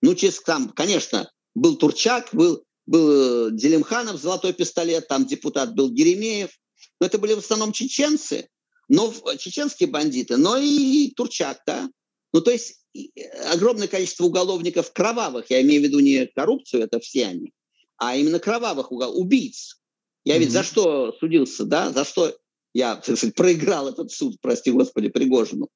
Ну, 0.00 0.14
через, 0.14 0.40
там, 0.40 0.70
конечно, 0.70 1.30
был 1.54 1.76
Турчак, 1.76 2.30
был, 2.32 2.64
был 2.86 3.50
Делимханов, 3.50 4.20
золотой 4.20 4.52
пистолет, 4.52 5.08
там 5.08 5.26
депутат 5.26 5.74
был 5.74 5.90
Геремеев. 5.90 6.50
Но 7.00 7.06
это 7.06 7.18
были 7.18 7.34
в 7.34 7.38
основном 7.38 7.72
чеченцы, 7.72 8.48
но 8.88 9.12
чеченские 9.38 9.88
бандиты, 9.88 10.36
но 10.36 10.56
и 10.56 11.10
Турчак, 11.10 11.60
да. 11.66 11.88
Ну, 12.32 12.40
то 12.40 12.50
есть 12.50 12.80
огромное 13.50 13.88
количество 13.88 14.24
уголовников 14.24 14.92
кровавых, 14.92 15.50
я 15.50 15.60
имею 15.62 15.82
в 15.82 15.84
виду 15.84 16.00
не 16.00 16.26
коррупцию, 16.26 16.84
это 16.84 17.00
все 17.00 17.26
они, 17.26 17.52
а 17.98 18.16
именно 18.16 18.38
кровавых 18.38 18.92
угол, 18.92 19.18
убийц. 19.18 19.80
Я 20.24 20.38
ведь 20.38 20.48
mm-hmm. 20.48 20.52
за 20.52 20.62
что 20.64 21.12
судился, 21.20 21.64
да, 21.64 21.92
за 21.92 22.04
что 22.04 22.36
я 22.76 23.00
сказать, 23.02 23.34
проиграл 23.34 23.88
этот 23.88 24.12
суд, 24.12 24.38
прости 24.42 24.70
господи, 24.70 25.08
Пригожину. 25.08 25.70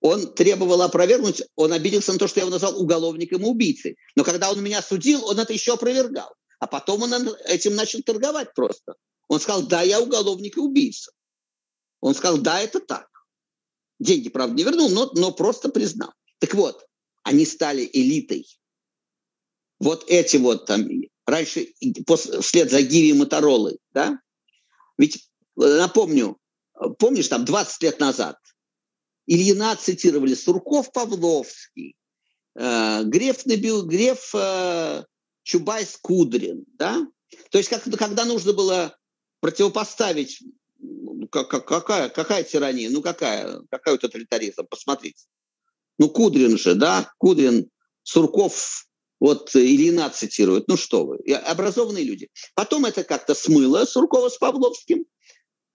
Он 0.00 0.32
требовал 0.32 0.80
опровергнуть, 0.80 1.42
он 1.56 1.74
обиделся 1.74 2.12
на 2.12 2.18
то, 2.18 2.26
что 2.26 2.40
я 2.40 2.44
его 2.44 2.52
назвал 2.52 2.80
уголовником 2.80 3.42
и 3.42 3.44
убийцей. 3.44 3.96
Но 4.14 4.24
когда 4.24 4.50
он 4.50 4.62
меня 4.62 4.80
судил, 4.80 5.26
он 5.26 5.38
это 5.38 5.52
еще 5.52 5.74
опровергал. 5.74 6.32
А 6.58 6.66
потом 6.66 7.02
он 7.02 7.12
этим 7.44 7.74
начал 7.74 8.02
торговать 8.02 8.54
просто. 8.54 8.94
Он 9.28 9.40
сказал, 9.40 9.66
да, 9.66 9.82
я 9.82 10.00
уголовник 10.00 10.56
и 10.56 10.60
убийца. 10.60 11.12
Он 12.00 12.14
сказал, 12.14 12.38
да, 12.38 12.60
это 12.60 12.80
так. 12.80 13.08
Деньги, 13.98 14.30
правда, 14.30 14.54
не 14.54 14.64
вернул, 14.64 14.88
но, 14.88 15.10
но 15.14 15.32
просто 15.32 15.68
признал. 15.68 16.12
Так 16.38 16.54
вот, 16.54 16.86
они 17.24 17.44
стали 17.44 17.88
элитой. 17.92 18.46
Вот 19.80 20.04
эти 20.08 20.38
вот 20.38 20.64
там, 20.64 20.88
раньше, 21.26 21.74
после, 22.06 22.40
вслед 22.40 22.70
за 22.70 22.80
Гиви 22.80 23.10
и 23.10 23.12
Моторолой, 23.12 23.78
да? 23.92 24.18
Ведь, 24.96 25.28
напомню, 25.56 26.38
помнишь, 26.98 27.28
там 27.28 27.44
20 27.44 27.82
лет 27.82 28.00
назад 28.00 28.36
Ильина 29.26 29.76
цитировали 29.76 30.34
Сурков, 30.34 30.92
Павловский, 30.92 31.96
э, 32.54 33.02
Греф, 33.04 33.44
Набил, 33.46 33.84
Греф, 33.84 34.30
э, 34.34 35.04
Чубайс, 35.42 35.98
Кудрин, 36.00 36.64
да? 36.74 37.06
То 37.50 37.58
есть 37.58 37.70
как, 37.70 37.82
когда 37.98 38.24
нужно 38.24 38.52
было 38.52 38.96
противопоставить 39.40 40.42
какая, 41.30 42.08
какая 42.08 42.42
тирания, 42.44 42.90
ну 42.90 43.02
какая, 43.02 43.60
какая 43.70 43.96
тоталитаризм, 43.98 44.66
посмотрите. 44.66 45.24
Ну, 45.98 46.10
Кудрин 46.10 46.58
же, 46.58 46.74
да, 46.74 47.10
Кудрин, 47.18 47.70
Сурков, 48.02 48.86
вот 49.18 49.54
Ильина 49.54 50.10
цитирует. 50.10 50.68
Ну 50.68 50.76
что 50.76 51.06
вы, 51.06 51.16
образованные 51.34 52.04
люди. 52.04 52.28
Потом 52.54 52.84
это 52.84 53.02
как-то 53.02 53.34
смыло 53.34 53.84
Суркова 53.84 54.28
с 54.28 54.36
Павловским. 54.36 55.06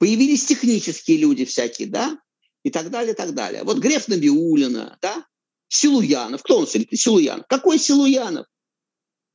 Появились 0.02 0.46
технические 0.46 1.18
люди 1.18 1.46
всякие, 1.46 1.88
да, 1.88 2.20
и 2.64 2.72
так 2.72 2.90
далее, 2.90 3.14
и 3.14 3.16
так 3.16 3.36
далее. 3.36 3.62
Вот 3.64 3.78
Греф 3.78 4.08
Набиулина, 4.08 4.98
да, 5.00 5.28
Силуянов. 5.68 6.42
Кто 6.42 6.58
он? 6.58 6.68
Силуянов. 6.68 7.46
Какой 7.48 7.78
Силуянов? 7.78 8.48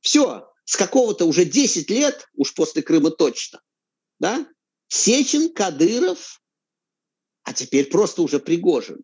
Все, 0.01 0.45
с 0.65 0.75
какого-то 0.75 1.23
уже 1.23 1.45
10 1.45 1.89
лет, 1.89 2.27
уж 2.33 2.53
после 2.53 2.81
Крыма 2.81 3.11
точно, 3.11 3.61
да, 4.19 4.45
Сечин, 4.89 5.53
Кадыров, 5.53 6.41
а 7.43 7.53
теперь 7.53 7.89
просто 7.89 8.21
уже 8.21 8.37
Пригожин. 8.37 9.01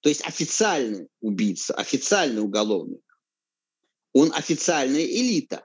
То 0.00 0.08
есть 0.08 0.26
официальный 0.26 1.06
убийца, 1.20 1.74
официальный 1.74 2.42
уголовник. 2.42 3.04
Он 4.14 4.32
официальная 4.34 5.04
элита. 5.04 5.64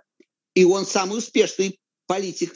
И 0.53 0.63
он 0.63 0.85
самый 0.85 1.17
успешный 1.17 1.79
политик. 2.05 2.55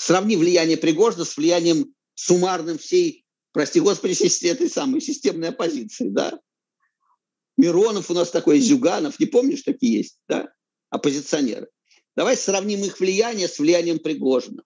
Сравни 0.00 0.34
влияние 0.38 0.78
Пригожина 0.78 1.26
с 1.26 1.36
влиянием 1.36 1.92
суммарным 2.14 2.78
всей, 2.78 3.26
прости 3.52 3.80
господи, 3.80 4.46
этой 4.46 4.70
самой 4.70 5.02
системной 5.02 5.50
оппозиции. 5.50 6.08
Да? 6.08 6.40
Миронов 7.58 8.10
у 8.10 8.14
нас 8.14 8.30
такой, 8.30 8.60
Зюганов, 8.60 9.20
не 9.20 9.26
помнишь, 9.26 9.60
такие 9.60 9.98
есть, 9.98 10.18
да, 10.26 10.48
оппозиционеры. 10.88 11.68
Давай 12.16 12.38
сравним 12.38 12.82
их 12.82 12.98
влияние 12.98 13.46
с 13.46 13.58
влиянием 13.58 13.98
Пригожина. 13.98 14.62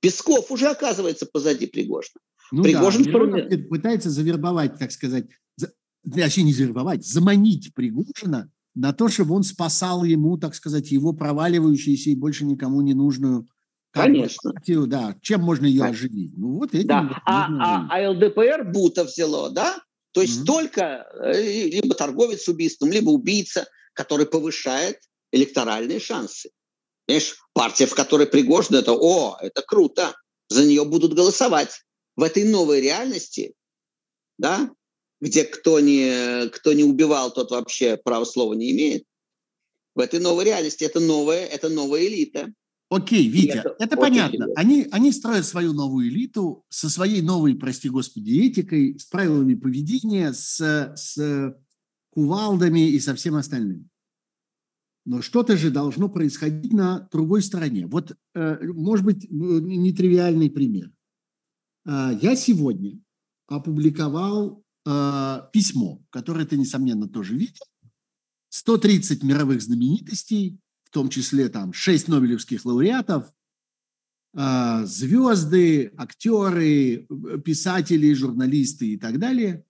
Песков 0.00 0.50
уже 0.50 0.66
оказывается 0.66 1.26
позади 1.26 1.66
Пригожина. 1.68 2.20
Ну 2.50 2.64
Пригожин 2.64 3.04
да, 3.04 3.12
форми... 3.12 3.56
пытается 3.68 4.10
завербовать, 4.10 4.80
так 4.80 4.90
сказать, 4.90 5.26
за... 5.54 5.72
вообще 6.02 6.42
не 6.42 6.52
завербовать, 6.52 7.06
заманить 7.06 7.72
Пригожина 7.72 8.50
на 8.74 8.92
то, 8.92 9.06
чтобы 9.06 9.36
он 9.36 9.44
спасал 9.44 10.02
ему, 10.02 10.36
так 10.38 10.56
сказать, 10.56 10.90
его 10.90 11.12
проваливающуюся 11.12 12.10
и 12.10 12.16
больше 12.16 12.44
никому 12.44 12.80
не 12.80 12.94
нужную 12.94 13.48
Конечно. 14.02 14.52
Партию, 14.52 14.86
да. 14.86 15.16
Чем 15.22 15.42
можно 15.42 15.66
ее 15.66 15.84
оживить? 15.84 16.32
Ну 16.36 16.58
вот 16.58 16.74
этим. 16.74 16.88
Да. 16.88 17.22
А, 17.24 17.48
а, 17.60 17.88
а 17.90 18.10
ЛДПР 18.10 18.64
Бута 18.72 19.04
взяло, 19.04 19.50
да? 19.50 19.78
То 20.12 20.22
есть 20.22 20.40
mm-hmm. 20.40 20.46
только 20.46 21.06
э, 21.24 21.68
либо 21.68 21.94
торговец 21.94 22.48
убийством, 22.48 22.90
либо 22.90 23.10
убийца, 23.10 23.68
который 23.92 24.26
повышает 24.26 25.00
электоральные 25.32 26.00
шансы. 26.00 26.50
Понимаешь, 27.06 27.36
партия, 27.52 27.86
в 27.86 27.94
которой 27.94 28.26
Пригожин, 28.26 28.76
это, 28.76 28.92
о, 28.92 29.36
это 29.40 29.62
круто, 29.62 30.14
за 30.48 30.64
нее 30.64 30.84
будут 30.84 31.14
голосовать. 31.14 31.82
В 32.16 32.22
этой 32.22 32.44
новой 32.44 32.80
реальности, 32.80 33.54
да, 34.38 34.70
где 35.20 35.44
кто 35.44 35.80
не, 35.80 36.48
кто 36.48 36.72
не 36.72 36.84
убивал, 36.84 37.30
тот 37.32 37.50
вообще 37.50 37.96
права 37.96 38.24
слова 38.24 38.54
не 38.54 38.70
имеет, 38.72 39.04
в 39.94 40.00
этой 40.00 40.20
новой 40.20 40.44
реальности 40.44 40.84
это 40.84 41.00
новая, 41.00 41.46
это 41.46 41.68
новая 41.70 42.06
элита. 42.06 42.52
Окей, 42.88 43.28
Витя, 43.28 43.58
это, 43.58 43.76
это 43.80 43.96
понятно. 43.96 44.46
Они, 44.54 44.86
они 44.92 45.10
строят 45.10 45.44
свою 45.44 45.72
новую 45.72 46.08
элиту 46.08 46.64
со 46.68 46.88
своей 46.88 47.20
новой, 47.20 47.56
прости 47.56 47.88
господи, 47.88 48.46
этикой, 48.46 48.98
с 48.98 49.06
правилами 49.06 49.54
поведения, 49.54 50.32
с, 50.32 50.94
с 50.94 51.56
кувалдами 52.10 52.88
и 52.90 53.00
со 53.00 53.14
всем 53.14 53.34
остальным. 53.34 53.90
Но 55.04 55.22
что-то 55.22 55.56
же 55.56 55.70
должно 55.70 56.08
происходить 56.08 56.72
на 56.72 57.08
другой 57.12 57.42
стороне. 57.42 57.86
Вот, 57.86 58.16
э, 58.34 58.66
может 58.72 59.04
быть, 59.04 59.24
э, 59.24 59.28
нетривиальный 59.28 60.50
пример. 60.50 60.90
Э, 61.86 62.10
я 62.20 62.34
сегодня 62.36 63.00
опубликовал 63.46 64.62
письмо, 65.52 66.00
которое 66.10 66.46
ты, 66.46 66.56
несомненно, 66.56 67.08
тоже 67.08 67.34
видел. 67.34 67.64
130 68.50 69.24
мировых 69.24 69.60
знаменитостей 69.60 70.60
том 70.96 71.10
числе 71.10 71.50
там 71.50 71.74
шесть 71.74 72.08
нобелевских 72.08 72.64
лауреатов, 72.64 73.30
а, 74.32 74.86
звезды, 74.86 75.92
актеры, 75.98 77.06
писатели, 77.44 78.14
журналисты 78.14 78.94
и 78.94 78.96
так 78.96 79.18
далее, 79.18 79.66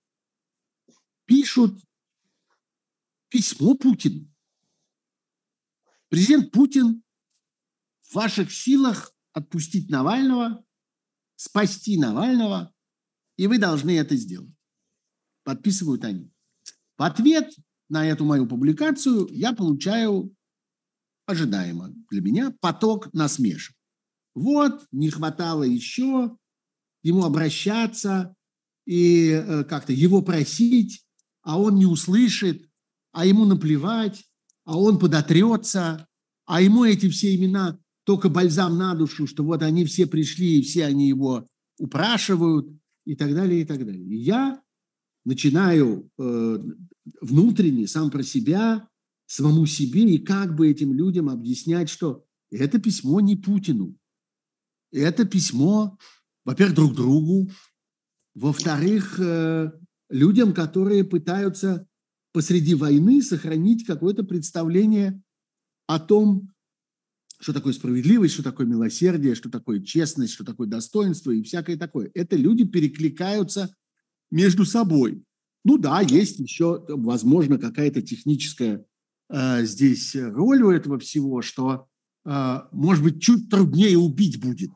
пишут 1.24 1.83
письмо 3.29 3.74
Путину. 3.74 4.33
Президент 6.11 6.53
Путин, 6.53 7.03
в 8.03 8.14
ваших 8.14 8.53
силах 8.53 9.12
отпустить 9.33 9.91
Навального, 9.91 10.64
спасти 11.35 11.99
Навального, 11.99 12.72
и 13.37 13.49
вы 13.49 13.59
должны 13.59 13.99
это 13.99 14.14
сделать. 14.14 14.55
Подписывают 15.43 16.05
они. 16.05 16.31
В 16.97 17.03
ответ 17.03 17.53
на 17.89 18.07
эту 18.07 18.24
мою 18.24 18.47
публикацию 18.47 19.27
я 19.33 19.53
получаю 19.53 20.36
ожидаемо 21.27 21.93
для 22.11 22.20
меня, 22.20 22.55
поток 22.61 23.12
насмешек. 23.12 23.74
Вот, 24.35 24.87
не 24.93 25.11
хватало 25.11 25.62
еще 25.62 26.37
ему 27.03 27.24
обращаться 27.24 28.35
и 28.87 29.31
э, 29.31 29.64
как-то 29.64 29.93
его 29.93 30.22
просить, 30.22 31.05
а 31.43 31.61
он 31.61 31.77
не 31.77 31.87
услышит, 31.87 32.68
а 33.12 33.24
ему 33.24 33.45
наплевать, 33.45 34.24
а 34.64 34.79
он 34.79 34.99
подотрется, 34.99 36.07
а 36.45 36.61
ему 36.61 36.85
эти 36.85 37.09
все 37.09 37.35
имена 37.35 37.79
только 38.05 38.29
бальзам 38.29 38.79
на 38.79 38.95
душу, 38.95 39.27
что 39.27 39.43
вот 39.43 39.62
они 39.62 39.85
все 39.85 40.07
пришли, 40.07 40.59
и 40.59 40.62
все 40.62 40.85
они 40.85 41.09
его 41.09 41.47
упрашивают, 41.79 42.68
и 43.07 43.14
так 43.14 43.35
далее, 43.35 43.62
и 43.62 43.64
так 43.64 43.85
далее. 43.85 44.05
И 44.05 44.16
я 44.16 44.61
начинаю 45.24 46.11
э, 46.18 46.59
внутренне, 47.20 47.87
сам 47.87 48.11
про 48.11 48.22
себя, 48.22 48.89
самому 49.27 49.66
себе 49.66 50.03
и 50.03 50.18
как 50.18 50.55
бы 50.55 50.70
этим 50.70 50.93
людям 50.93 51.29
объяснять, 51.29 51.89
что 51.89 52.24
это 52.51 52.79
письмо 52.79 53.20
не 53.20 53.37
Путину. 53.37 53.97
Это 54.93 55.24
письмо, 55.24 55.99
во-первых, 56.45 56.77
друг 56.77 56.95
другу, 56.95 57.51
во-вторых, 58.35 59.18
э, 59.18 59.72
людям, 60.09 60.55
которые 60.55 61.05
пытаются 61.05 61.87
посреди 62.33 62.74
войны 62.74 63.22
сохранить 63.22 63.85
какое-то 63.85 64.22
представление 64.22 65.22
о 65.87 65.99
том, 65.99 66.53
что 67.39 67.53
такое 67.53 67.72
справедливость, 67.72 68.35
что 68.35 68.43
такое 68.43 68.66
милосердие, 68.66 69.35
что 69.35 69.51
такое 69.51 69.83
честность, 69.83 70.33
что 70.33 70.45
такое 70.45 70.68
достоинство 70.68 71.31
и 71.31 71.43
всякое 71.43 71.77
такое. 71.77 72.11
Это 72.14 72.37
люди 72.37 72.64
перекликаются 72.64 73.74
между 74.31 74.64
собой. 74.64 75.24
Ну 75.64 75.79
да, 75.79 76.01
есть 76.01 76.39
еще, 76.39 76.85
возможно, 76.89 77.59
какая-то 77.59 78.01
техническая 78.01 78.87
Э, 79.29 79.64
здесь 79.64 80.14
роль 80.14 80.62
у 80.62 80.70
этого 80.70 80.99
всего, 80.99 81.43
что, 81.43 81.89
э, 82.24 82.61
может 82.72 83.03
быть, 83.03 83.20
чуть 83.20 83.51
труднее 83.51 83.99
убить 83.99 84.41
будет. 84.41 84.70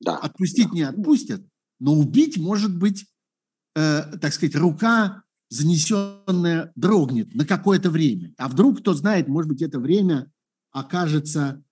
Да. 0.00 0.16
Отпустить 0.18 0.68
да. 0.68 0.74
не 0.74 0.82
отпустят, 0.82 1.44
но 1.80 1.94
убить, 1.94 2.38
может 2.38 2.76
быть, 2.76 3.06
э, 3.74 4.18
так 4.20 4.32
сказать, 4.32 4.54
рука 4.56 5.22
занесенная 5.48 6.72
дрогнет 6.76 7.34
на 7.34 7.44
какое-то 7.44 7.90
время. 7.90 8.32
А 8.38 8.48
вдруг, 8.48 8.80
кто 8.80 8.94
знает, 8.94 9.28
может 9.28 9.48
быть, 9.50 9.62
это 9.62 9.78
время 9.78 10.32
окажется, 10.70 11.62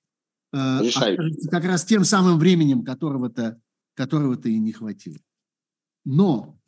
окажется 0.52 1.48
как 1.50 1.64
раз 1.64 1.86
тем 1.86 2.04
самым 2.04 2.38
временем, 2.38 2.84
которого-то 2.84 3.60
которого-то 3.94 4.48
и 4.48 4.58
не 4.58 4.72
хватило. 4.72 5.18
Но 6.04 6.58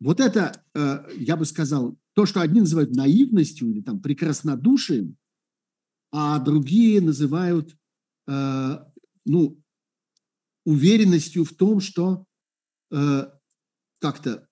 вот 0.00 0.20
это, 0.20 0.62
я 0.74 1.36
бы 1.36 1.44
сказал, 1.44 1.96
то, 2.16 2.24
что 2.24 2.40
одни 2.40 2.60
называют 2.60 2.96
наивностью 2.96 3.70
или 3.70 3.82
там 3.82 4.00
прекраснодушием, 4.00 5.18
а 6.10 6.38
другие 6.38 7.02
называют 7.02 7.76
э, 8.26 8.78
ну, 9.26 9.62
уверенностью 10.64 11.44
в 11.44 11.52
том, 11.52 11.80
что 11.80 12.24
э, 12.90 13.30
как-то 14.00 14.48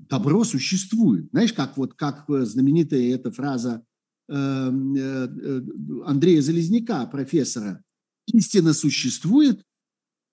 добро 0.00 0.42
существует. 0.42 1.28
Знаешь, 1.30 1.52
как 1.52 1.76
вот 1.76 1.94
как 1.94 2.24
знаменитая 2.28 3.14
эта 3.14 3.30
фраза 3.30 3.86
э, 4.28 4.34
э, 4.34 5.62
Андрея 6.06 6.42
Залезняка, 6.42 7.06
профессора, 7.06 7.84
истина 8.26 8.72
существует, 8.72 9.64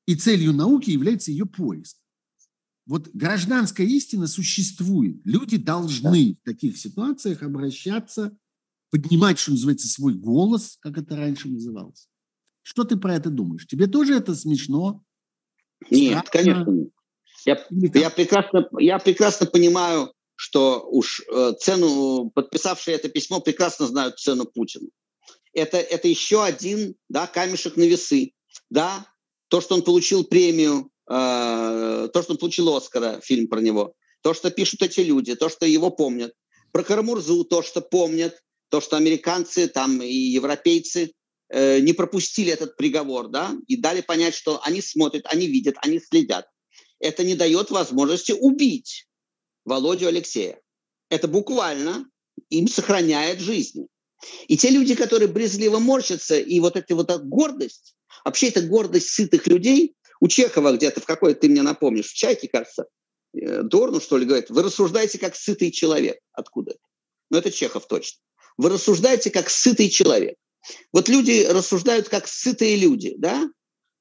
и 0.08 0.16
целью 0.16 0.54
науки 0.54 0.90
является 0.90 1.30
ее 1.30 1.46
поиск. 1.46 2.03
Вот 2.86 3.10
гражданская 3.14 3.88
истина 3.88 4.28
существует. 4.28 5.22
Люди 5.24 5.58
должны 5.58 6.38
в 6.42 6.46
таких 6.46 6.78
ситуациях 6.78 7.42
обращаться, 7.42 8.36
поднимать, 8.92 9.40
что 9.40 9.52
называется, 9.52 9.88
свой 9.88 10.14
голос, 10.16 10.78
как 10.82 10.98
это 10.98 11.16
раньше 11.16 11.48
называлось. 11.48 12.10
Что 12.62 12.84
ты 12.84 12.98
про 12.98 13.16
это 13.16 13.30
думаешь? 13.30 13.68
Тебе 13.68 13.88
тоже 13.88 14.16
это 14.16 14.36
смешно? 14.36 15.04
Нет, 15.90 16.28
Страшно? 16.28 16.32
конечно. 16.32 16.90
Я, 17.46 17.66
я, 17.70 18.10
прекрасно, 18.10 18.70
я 18.80 19.00
прекрасно 19.00 19.46
понимаю, 19.46 20.14
что 20.36 20.86
уж 20.90 21.22
э, 21.22 21.54
цену, 21.60 22.32
подписавшие 22.34 22.96
это 22.96 23.10
письмо, 23.10 23.40
прекрасно 23.40 23.88
знают 23.88 24.20
цену 24.20 24.46
Путину. 24.46 24.90
Это, 25.54 25.78
это 25.78 26.08
еще 26.08 26.44
один 26.44 26.96
да, 27.10 27.28
камешек 27.28 27.76
на 27.78 27.84
весы. 27.84 28.34
Да, 28.70 29.06
то, 29.50 29.62
что 29.62 29.76
он 29.76 29.84
получил 29.84 30.24
премию 30.24 30.90
то, 31.14 32.22
что 32.24 32.32
он 32.34 32.38
получил 32.38 32.76
Оскара, 32.76 33.20
фильм 33.22 33.48
про 33.48 33.60
него, 33.60 33.94
то, 34.22 34.34
что 34.34 34.50
пишут 34.50 34.82
эти 34.82 35.02
люди, 35.02 35.36
то, 35.36 35.50
что 35.50 35.66
его 35.66 35.92
помнят. 35.92 36.34
Про 36.72 36.84
Карамурзу 36.84 37.44
то, 37.44 37.62
что 37.62 37.82
помнят, 37.82 38.42
то, 38.70 38.82
что 38.82 38.98
американцы 38.98 39.68
там 39.68 40.02
и 40.02 40.12
европейцы 40.12 41.14
э, 41.50 41.80
не 41.82 41.94
пропустили 41.94 42.52
этот 42.52 42.76
приговор, 42.78 43.28
да, 43.28 43.54
и 43.68 43.76
дали 43.76 44.02
понять, 44.02 44.34
что 44.34 44.60
они 44.64 44.82
смотрят, 44.82 45.26
они 45.26 45.46
видят, 45.46 45.76
они 45.84 46.00
следят. 46.00 46.48
Это 47.00 47.24
не 47.24 47.36
дает 47.36 47.70
возможности 47.70 48.32
убить. 48.32 49.08
Володю 49.66 50.08
Алексея. 50.08 50.60
Это 51.10 51.28
буквально 51.28 52.10
им 52.50 52.68
сохраняет 52.68 53.40
жизнь. 53.40 53.88
И 54.48 54.58
те 54.58 54.70
люди, 54.70 54.96
которые 54.96 55.28
брезгливо 55.28 55.80
морщатся, 55.80 56.40
и 56.40 56.60
вот 56.60 56.76
эта 56.76 56.96
вот 56.96 57.12
эта 57.12 57.20
гордость, 57.20 57.96
вообще 58.26 58.48
это 58.48 58.62
гордость 58.62 59.10
сытых 59.10 59.48
людей, 59.48 59.96
у 60.24 60.30
Чехова 60.30 60.72
где-то 60.72 61.02
в 61.02 61.06
какой 61.06 61.34
ты 61.34 61.50
мне 61.50 61.64
напомнишь, 61.64 62.08
в 62.08 62.14
«Чайке», 62.14 62.48
кажется, 62.48 62.86
э, 63.34 63.62
Дорну, 63.62 64.00
что 64.00 64.18
ли, 64.18 64.26
говорит, 64.26 64.50
вы 64.50 64.64
рассуждаете 64.64 65.20
как 65.20 65.36
сытый 65.36 65.70
человек. 65.70 66.18
Откуда 66.32 66.72
это? 66.72 66.80
Ну, 67.30 67.40
это 67.40 67.52
Чехов 67.52 67.88
точно. 67.88 68.22
Вы 68.56 68.70
рассуждаете 68.70 69.32
как 69.32 69.50
сытый 69.50 69.90
человек. 69.90 70.38
Вот 70.94 71.10
люди 71.10 71.46
рассуждают 71.46 72.08
как 72.08 72.30
сытые 72.30 72.78
люди, 72.78 73.16
да? 73.18 73.50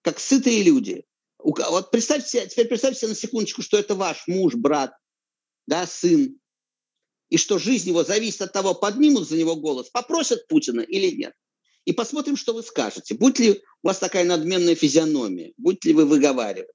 Как 0.03 0.21
сытые 0.21 0.63
люди. 0.63 1.05
Вот 1.39 1.91
представьте, 1.91 2.47
теперь 2.47 2.69
представьте 2.69 3.09
на 3.09 3.17
секундочку, 3.17 3.63
что 3.63 3.77
это 3.77 3.97
ваш 3.97 4.29
муж, 4.29 4.55
брат, 4.55 4.93
да, 5.67 5.89
сын, 5.89 6.39
и 7.31 7.37
что 7.37 7.59
жизнь 7.59 7.89
его 7.89 8.05
зависит 8.05 8.43
от 8.43 8.53
того, 8.53 8.77
поднимут 8.77 9.29
за 9.29 9.37
него 9.37 9.57
голос, 9.57 9.91
попросят 9.91 10.47
Путина 10.47 10.83
или 10.83 11.11
нет. 11.17 11.35
И 11.85 11.93
посмотрим, 11.93 12.37
что 12.37 12.55
вы 12.55 12.63
скажете. 12.63 13.15
Будет 13.15 13.39
ли 13.39 13.63
у 13.83 13.89
вас 13.89 13.99
такая 13.99 14.25
надменная 14.25 14.75
физиономия? 14.75 15.53
Будете 15.57 15.89
ли 15.89 15.95
вы 15.95 16.07
выговаривать? 16.07 16.71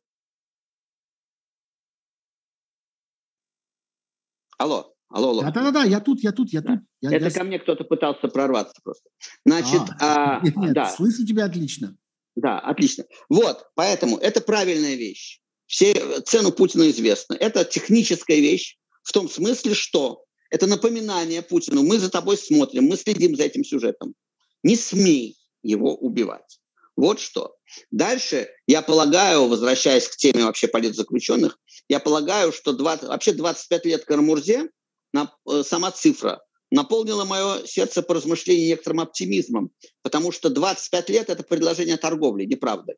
Алло, 4.58 4.93
алло, 5.10 5.30
алло. 5.30 5.41
Да-да-да, 5.43 5.84
я 5.84 5.99
тут, 5.99 6.22
я 6.24 6.32
тут, 6.32 6.51
я 6.51 6.62
тут. 6.62 6.80
Я, 6.99 7.16
Это 7.16 7.26
я... 7.26 7.32
ко 7.32 7.43
мне 7.43 7.60
кто-то 7.60 7.84
пытался 7.84 8.28
прорваться 8.28 8.82
просто. 8.84 9.10
Значит, 9.45 9.82
а, 9.99 10.39
а, 10.39 10.41
нет, 10.43 10.58
нет, 10.58 10.74
да. 10.74 10.89
слышу 10.89 11.26
тебя 11.26 11.45
отлично. 11.45 11.95
Да, 12.36 12.60
отлично. 12.60 13.05
Вот, 13.30 13.68
поэтому 13.76 14.18
это 14.18 14.41
правильная 14.41 14.95
вещь. 14.95 15.39
Все, 15.68 16.22
цену 16.22 16.51
Путина 16.51 16.89
известно. 16.89 17.36
Это 17.36 17.66
техническая 17.66 18.38
вещь 18.38 18.78
в 19.03 19.12
том 19.12 19.30
смысле, 19.30 19.74
что 19.74 20.24
это 20.49 20.66
напоминание 20.66 21.41
Путину. 21.41 21.84
Мы 21.84 21.99
за 21.99 22.10
тобой 22.10 22.38
смотрим, 22.38 22.86
мы 22.86 22.95
следим 22.97 23.36
за 23.36 23.43
этим 23.43 23.64
сюжетом. 23.64 24.16
Не 24.64 24.76
смей 24.76 25.38
его 25.64 25.95
убивать. 25.95 26.60
Вот 26.95 27.20
что. 27.20 27.55
Дальше, 27.91 28.49
я 28.66 28.82
полагаю, 28.82 29.47
возвращаясь 29.47 30.08
к 30.08 30.16
теме 30.18 30.45
вообще 30.45 30.68
политзаключенных, 30.68 31.60
я 31.89 31.99
полагаю, 31.99 32.51
что 32.51 32.74
20, 32.74 33.10
вообще 33.10 33.34
25 33.34 33.86
лет 33.86 34.05
Карамурзе, 34.05 34.70
на, 35.14 35.34
э, 35.47 35.64
сама 35.64 35.91
цифра, 35.91 36.41
наполнила 36.72 37.24
мое 37.24 37.66
сердце 37.66 38.01
по 38.01 38.16
размышлению 38.16 38.68
некоторым 38.68 39.01
оптимизмом, 39.01 39.72
потому 40.01 40.32
что 40.32 40.49
25 40.49 41.10
лет– 41.10 41.30
это 41.30 41.43
предложение 41.43 41.97
торговли, 41.97 42.45
не 42.45 42.55
правда 42.55 42.93
ли? 42.93 42.97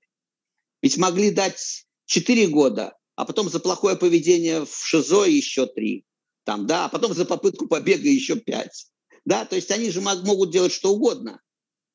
Ведь 0.81 0.97
могли 0.97 1.29
дать 1.29 1.85
4 2.05 2.47
года, 2.47 2.95
а 3.15 3.25
потом 3.25 3.49
за 3.49 3.59
плохое 3.59 3.97
поведение 3.97 4.65
в 4.65 4.85
ШИЗО 4.85 5.25
еще 5.25 5.65
3 5.65 6.05
там, 6.49 6.65
да, 6.65 6.85
а 6.85 6.89
потом 6.89 7.13
за 7.13 7.25
попытку 7.25 7.67
побега 7.67 8.09
еще 8.09 8.35
пять. 8.35 8.87
Да, 9.23 9.45
то 9.45 9.55
есть 9.55 9.69
они 9.69 9.91
же 9.91 10.01
могут 10.01 10.51
делать 10.51 10.71
что 10.71 10.93
угодно. 10.93 11.39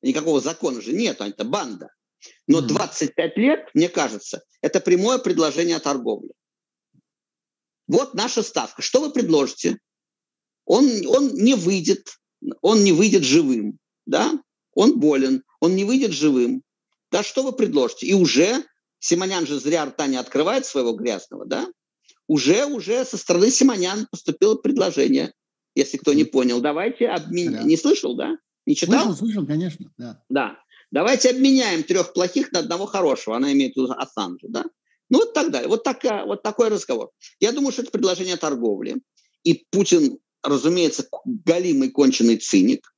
Никакого 0.05 0.39
закона 0.39 0.81
же 0.81 0.93
нет, 0.93 1.19
это 1.19 1.43
банда. 1.43 1.89
Но 2.47 2.61
25 2.61 3.37
лет, 3.37 3.69
мне 3.73 3.89
кажется, 3.89 4.43
это 4.61 4.79
прямое 4.79 5.17
предложение 5.17 5.77
о 5.77 5.79
торговле. 5.79 6.31
Вот 7.87 8.13
наша 8.13 8.41
ставка. 8.41 8.81
Что 8.81 9.01
вы 9.01 9.11
предложите? 9.11 9.77
Он, 10.65 10.85
он 11.07 11.33
не 11.33 11.55
выйдет, 11.55 12.17
он 12.61 12.83
не 12.83 12.91
выйдет 12.91 13.23
живым, 13.23 13.79
да? 14.05 14.31
Он 14.73 14.99
болен, 14.99 15.43
он 15.59 15.75
не 15.75 15.83
выйдет 15.83 16.11
живым. 16.11 16.63
Да, 17.11 17.23
что 17.23 17.43
вы 17.43 17.51
предложите? 17.51 18.07
И 18.07 18.13
уже 18.13 18.63
Симонян 18.99 19.45
же 19.45 19.59
зря 19.59 19.85
рта 19.85 20.07
не 20.07 20.17
открывает 20.17 20.65
своего 20.65 20.93
грязного, 20.93 21.45
да? 21.45 21.67
уже, 22.27 22.65
уже 22.65 23.05
со 23.05 23.17
стороны 23.17 23.51
Симонян 23.51 24.07
поступило 24.09 24.55
предложение, 24.55 25.33
если 25.75 25.97
кто 25.97 26.13
не 26.13 26.23
понял. 26.23 26.61
Давайте 26.61 27.07
обмен... 27.07 27.53
Да. 27.53 27.63
Не 27.63 27.77
слышал, 27.77 28.15
да? 28.15 28.37
Не 28.65 28.75
читал? 28.75 29.05
Слышал, 29.05 29.15
слышал, 29.15 29.45
конечно, 29.45 29.91
да. 29.97 30.23
Да. 30.29 30.57
Давайте 30.91 31.31
обменяем 31.31 31.83
трех 31.83 32.13
плохих 32.13 32.51
на 32.51 32.59
одного 32.59 32.85
хорошего. 32.85 33.35
Она 33.35 33.51
имеет 33.53 33.73
в 33.73 33.77
виду 33.77 33.91
Ассанжа, 33.91 34.47
да? 34.49 34.65
Ну 35.09 35.19
вот 35.19 35.33
так 35.33 35.51
далее. 35.51 35.67
Вот, 35.67 35.83
такая, 35.83 36.25
вот 36.25 36.41
такой 36.41 36.69
разговор. 36.69 37.11
Я 37.39 37.51
думаю, 37.51 37.71
что 37.71 37.83
это 37.83 37.91
предложение 37.91 38.37
торговли. 38.37 39.01
И 39.43 39.65
Путин, 39.69 40.17
разумеется, 40.41 41.07
галимый 41.25 41.91
конченый 41.91 42.37
циник. 42.37 42.91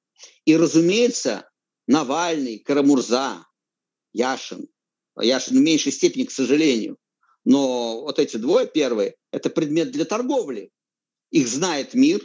И, 0.46 0.56
разумеется, 0.56 1.50
Навальный, 1.88 2.60
Карамурза, 2.60 3.46
Яшин. 4.14 4.68
Яшин 5.20 5.58
в 5.58 5.62
меньшей 5.62 5.92
степени, 5.92 6.26
к 6.26 6.32
сожалению, 6.32 6.98
но 7.44 8.02
вот 8.02 8.20
эти 8.20 8.38
двое 8.38 8.68
первые– 8.68 9.16
это 9.32 9.50
предмет 9.50 9.92
для 9.92 10.06
торговли. 10.06 10.70
Их 11.32 11.48
знает 11.48 11.94
мир, 11.94 12.22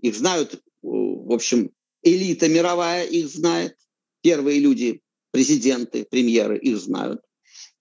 их 0.00 0.16
знают, 0.16 0.54
э, 0.54 0.58
в 0.82 1.32
общем, 1.32 1.70
элита 2.02 2.48
мировая 2.48 3.04
их 3.04 3.28
знает. 3.28 3.76
Первые 4.22 4.60
люди, 4.60 5.02
президенты, 5.30 6.04
премьеры 6.04 6.58
их 6.58 6.78
знают. 6.78 7.20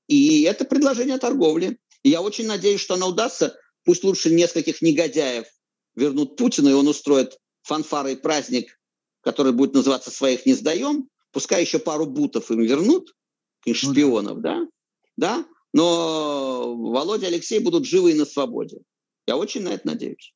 И 0.08 0.44
это 0.44 0.66
предложение 0.66 1.18
торговли. 1.18 1.78
И 2.04 2.10
я 2.10 2.22
очень 2.22 2.48
надеюсь, 2.48 2.82
что 2.82 2.94
оно 2.94 3.10
удастся. 3.10 3.58
Пусть 3.84 4.04
лучше 4.04 4.30
нескольких 4.30 4.82
негодяев 4.82 5.48
вернут 5.96 6.38
Путина, 6.38 6.70
и 6.70 6.74
он 6.74 6.88
устроит 6.88 7.38
фанфары 7.64 8.14
и 8.14 8.16
праздник, 8.16 8.80
который 9.22 9.52
будет 9.52 9.74
называться 9.74 10.12
«Своих 10.12 10.46
не 10.46 10.54
сдаем». 10.54 11.10
Пускай 11.32 11.62
еще 11.62 11.80
пару 11.80 12.06
бутов 12.06 12.50
им 12.52 12.62
вернут, 12.62 13.14
ну 13.66 13.74
шпионов, 13.74 14.42
да? 14.42 14.66
Да? 15.18 15.46
Но 15.74 16.76
Володя 16.76 17.26
и 17.26 17.30
Алексей 17.30 17.60
будут 17.60 17.86
живы 17.86 18.12
и 18.12 18.18
на 18.18 18.26
свободе. 18.26 18.80
Я 19.28 19.36
очень 19.36 19.62
на 19.62 19.70
это 19.70 19.88
надеюсь. 19.88 20.34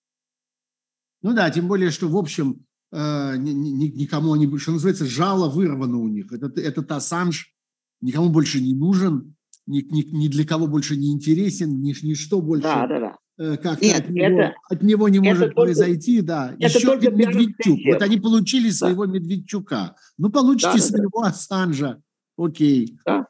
Ну 1.21 1.34
да, 1.34 1.49
тем 1.49 1.67
более, 1.67 1.91
что, 1.91 2.07
в 2.07 2.17
общем, 2.17 2.65
никому 2.91 4.33
они, 4.33 4.57
что 4.57 4.73
называется, 4.73 5.05
жало 5.05 5.49
вырвано 5.49 5.97
у 5.97 6.07
них. 6.07 6.31
Этот, 6.31 6.57
этот 6.57 6.91
Ассанж 6.91 7.53
никому 8.01 8.29
больше 8.29 8.59
не 8.59 8.73
нужен, 8.73 9.35
ни, 9.65 9.81
ни, 9.81 10.01
ни 10.01 10.27
для 10.27 10.45
кого 10.45 10.67
больше 10.67 10.97
не 10.97 11.11
интересен, 11.11 11.81
ни, 11.81 11.95
ничто 12.05 12.41
больше 12.41 12.63
да, 12.63 12.87
да, 12.87 12.99
да. 12.99 13.15
Э, 13.41 13.57
как 13.57 13.81
Нет, 13.81 14.05
от, 14.05 14.09
него, 14.09 14.41
это, 14.41 14.55
от 14.69 14.83
него 14.83 15.09
не 15.09 15.19
может 15.19 15.39
только, 15.39 15.61
произойти. 15.61 16.21
Да. 16.21 16.55
Это 16.59 16.77
Еще 16.77 16.91
один 16.91 17.15
Медведчук. 17.15 17.79
Вот 17.85 18.01
они 18.01 18.17
получили 18.17 18.67
да. 18.69 18.75
своего 18.75 19.05
Медведчука. 19.05 19.95
Ну, 20.17 20.29
получите 20.29 20.73
да, 20.73 20.79
своего 20.79 21.21
да. 21.21 21.29
Ассанжа. 21.29 22.01
Окей. 22.37 22.97
Да, 23.05 23.27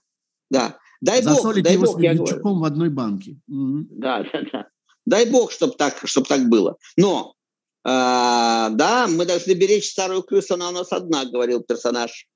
да. 0.49 0.77
Дай 1.01 1.23
бог, 1.23 1.61
дай 1.61 1.73
его 1.73 1.85
бог, 1.85 1.95
с 1.95 1.97
Медведчуком 1.97 2.59
в 2.59 2.63
одной 2.63 2.89
банке. 2.89 3.39
Да, 3.47 4.23
да, 4.23 4.41
да. 4.51 4.67
Дай 5.05 5.29
бог, 5.29 5.51
чтобы 5.51 5.73
так, 5.77 5.99
чтобы 6.03 6.27
так 6.27 6.47
было. 6.47 6.77
Но, 6.97 7.33
э, 7.83 7.89
да, 8.71 9.07
мы 9.07 9.25
должны 9.25 9.53
беречь 9.53 9.89
старую 9.89 10.23
крысу, 10.23 10.55
она 10.55 10.69
у 10.69 10.71
нас 10.71 10.91
одна, 10.91 11.25
говорил 11.25 11.61
персонаж 11.61 12.27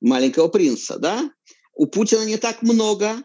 маленького 0.00 0.48
принца, 0.48 0.98
да? 0.98 1.30
У 1.74 1.86
Путина 1.86 2.24
не 2.24 2.36
так 2.36 2.62
много, 2.62 3.22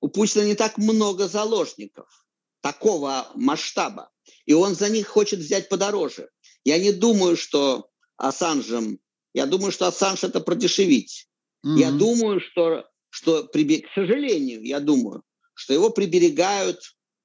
у 0.00 0.08
Путина 0.08 0.42
не 0.42 0.54
так 0.54 0.78
много 0.78 1.28
заложников 1.28 2.26
такого 2.60 3.28
масштаба, 3.34 4.10
и 4.44 4.52
он 4.52 4.74
за 4.74 4.88
них 4.88 5.06
хочет 5.06 5.40
взять 5.40 5.68
подороже. 5.68 6.28
Я 6.64 6.78
не 6.78 6.92
думаю, 6.92 7.36
что 7.36 7.88
Ассанжем, 8.16 8.98
я 9.34 9.46
думаю, 9.46 9.72
что 9.72 9.86
Ассанж 9.86 10.24
это 10.24 10.40
продешевить. 10.40 11.28
Mm-hmm. 11.64 11.78
Я 11.78 11.90
думаю, 11.92 12.40
что 12.40 12.84
что, 13.16 13.44
к 13.44 13.94
сожалению, 13.94 14.62
я 14.62 14.78
думаю, 14.78 15.22
что 15.54 15.72
его 15.72 15.88
приберегают 15.88 16.80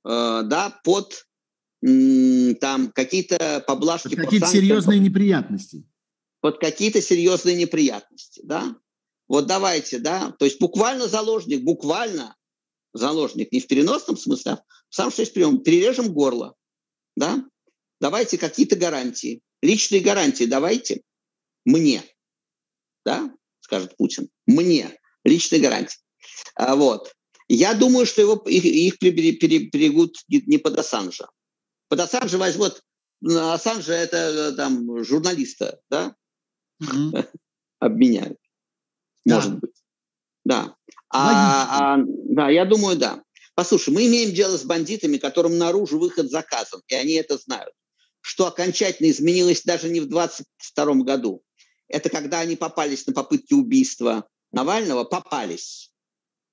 э, 0.06 0.42
да, 0.46 0.80
под 0.86 1.26
там 1.82 2.92
какие-то 2.92 3.64
поблажки. 3.66 4.10
Под 4.10 4.26
какие-то 4.26 4.48
серьезные 4.48 5.00
неприятности. 5.00 5.84
Под 6.40 6.60
какие-то 6.60 7.02
серьезные 7.02 7.56
неприятности, 7.56 8.42
да. 8.44 8.76
Вот 9.28 9.48
давайте, 9.48 10.00
да, 10.00 10.32
то 10.38 10.46
есть 10.46 10.60
буквально 10.60 11.08
заложник, 11.08 11.64
буквально 11.64 12.36
заложник, 12.94 13.52
не 13.52 13.62
в 13.62 13.68
переносном 13.68 14.18
смысле, 14.18 14.54
а 14.54 14.64
в 14.90 14.96
самом 14.96 15.12
что 15.12 15.22
есть 15.22 15.34
прием, 15.34 15.64
перережем 15.64 16.14
горло, 16.14 16.56
да, 17.16 17.46
давайте 18.02 18.38
какие-то 18.38 18.76
гарантии, 18.76 19.42
личные 19.62 20.02
гарантии 20.02 20.44
давайте 20.44 21.02
мне, 21.64 22.04
да, 23.06 23.32
скажет 23.62 23.96
Путин, 23.96 24.30
мне, 24.46 25.00
личной 25.24 25.60
гарантии. 25.60 26.00
А, 26.56 26.76
вот. 26.76 27.14
Я 27.48 27.74
думаю, 27.74 28.06
что 28.06 28.22
его, 28.22 28.36
их, 28.46 28.66
их 28.66 29.00
переберегут 29.00 30.18
не 30.28 30.58
под 30.58 30.78
Ассанжа. 30.80 31.30
Под 31.92 32.00
Ассанжа 32.00 32.38
возьмут... 32.38 32.82
Ассанжа– 33.22 33.92
это 33.96 34.18
э, 34.18 34.52
там 34.54 35.04
журналиста, 35.04 35.82
да? 35.90 36.16
Mm-hmm. 36.82 37.28
Обменяют. 37.80 38.40
Да. 39.26 39.36
Может 39.36 39.60
быть. 39.60 39.84
Да. 40.46 40.74
А, 41.10 41.96
а, 41.96 41.98
да, 42.30 42.50
я 42.50 42.64
думаю, 42.64 42.96
да. 42.96 43.22
Послушай, 43.56 43.94
мы 43.94 44.08
имеем 44.08 44.34
дело 44.34 44.58
с 44.58 44.64
бандитами, 44.64 45.18
которым 45.18 45.58
наружу 45.58 46.00
выход 46.00 46.32
заказан, 46.32 46.82
и 46.88 46.96
они 46.96 47.12
это 47.16 47.38
знают. 47.38 47.74
Что 48.22 48.48
окончательно 48.48 49.12
изменилось 49.12 49.64
даже 49.64 49.90
не 49.90 50.00
в 50.00 50.08
22 50.08 50.94
году. 51.04 51.44
Это 51.90 52.10
когда 52.10 52.40
они 52.40 52.56
попались 52.56 53.06
на 53.06 53.12
попытки 53.12 53.54
убийства 53.54 54.26
Навального 54.54 55.04
попались. 55.04 55.92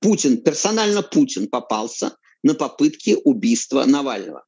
Путин, 0.01 0.43
персонально 0.43 1.05
Путин 1.05 1.47
попался 1.47 2.17
на 2.43 2.55
попытки 2.55 3.17
убийства 3.23 3.85
Навального. 3.85 4.48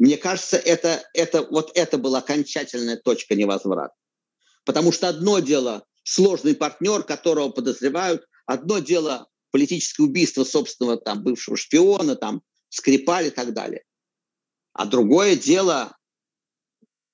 Мне 0.00 0.16
кажется, 0.16 0.56
это, 0.56 1.04
это, 1.12 1.46
вот 1.50 1.72
это 1.74 1.98
была 1.98 2.20
окончательная 2.20 2.96
точка 2.96 3.34
невозврата. 3.34 3.94
Потому 4.64 4.92
что 4.92 5.10
одно 5.10 5.40
дело 5.40 5.84
сложный 6.04 6.54
партнер, 6.54 7.02
которого 7.02 7.50
подозревают, 7.50 8.24
одно 8.46 8.78
дело 8.78 9.28
политическое 9.50 10.04
убийство 10.04 10.44
собственного 10.44 10.96
там, 10.96 11.22
бывшего 11.22 11.54
шпиона, 11.58 12.16
там, 12.16 12.40
Скрипаль 12.70 13.26
и 13.26 13.30
так 13.30 13.52
далее. 13.52 13.82
А 14.72 14.86
другое 14.86 15.36
дело, 15.36 15.94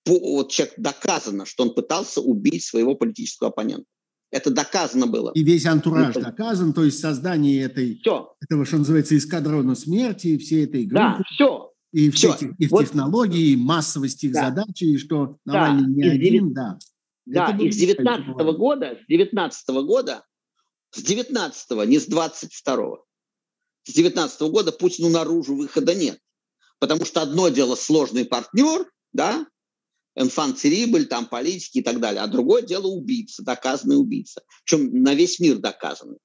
вот 0.06 0.52
человек 0.52 0.74
доказано, 0.76 1.44
что 1.44 1.64
он 1.64 1.74
пытался 1.74 2.20
убить 2.20 2.62
своего 2.62 2.94
политического 2.94 3.48
оппонента. 3.48 3.86
Это 4.30 4.52
доказано 4.52 5.08
было. 5.08 5.32
И 5.34 5.42
весь 5.42 5.66
антураж 5.66 6.10
это... 6.10 6.26
доказан, 6.26 6.72
то 6.72 6.84
есть 6.84 7.00
создание 7.00 7.64
этой, 7.64 7.98
все. 7.98 8.32
этого, 8.40 8.64
что 8.64 8.78
называется, 8.78 9.16
эскадрона 9.16 9.74
смерти, 9.74 10.38
всей 10.38 10.66
этой 10.66 10.84
группы. 10.84 11.18
Да, 11.18 11.22
все. 11.32 11.72
И 11.96 12.10
все, 12.10 12.36
все. 12.36 12.54
их 12.58 12.70
вот. 12.70 12.84
технологии, 12.84 13.52
и 13.52 13.56
массовость 13.56 14.22
их 14.22 14.32
да. 14.32 14.50
задачи, 14.50 14.84
и 14.84 14.98
что 14.98 15.38
Навальный 15.46 15.84
да. 15.84 15.88
не 15.88 16.02
из 16.02 16.10
один, 16.10 16.44
9... 16.44 16.52
да. 16.52 16.78
Да, 17.24 17.56
и 17.58 17.70
с 17.70 17.76
19 17.76 18.28
-го 18.28 18.52
года, 18.52 18.98
с 19.02 19.06
19 19.08 19.70
-го 19.70 19.82
года, 19.82 20.22
с 20.90 21.02
19 21.02 21.88
не 21.88 21.98
с 21.98 22.06
22 22.06 22.76
-го, 22.76 22.98
с 23.84 23.94
19 23.94 24.42
-го 24.42 24.50
года 24.50 24.72
Путину 24.72 25.08
наружу 25.08 25.56
выхода 25.56 25.94
нет. 25.94 26.20
Потому 26.80 27.06
что 27.06 27.22
одно 27.22 27.48
дело 27.48 27.76
сложный 27.76 28.26
партнер, 28.26 28.84
да, 29.14 29.46
инфант 30.16 30.60
там 31.08 31.24
политики 31.24 31.78
и 31.78 31.82
так 31.82 31.98
далее, 31.98 32.20
а 32.20 32.26
другое 32.26 32.60
дело 32.60 32.88
убийца, 32.88 33.42
доказанный 33.42 33.98
убийца. 33.98 34.42
Причем 34.66 35.02
на 35.02 35.14
весь 35.14 35.40
мир 35.40 35.56
доказанный. 35.56 36.18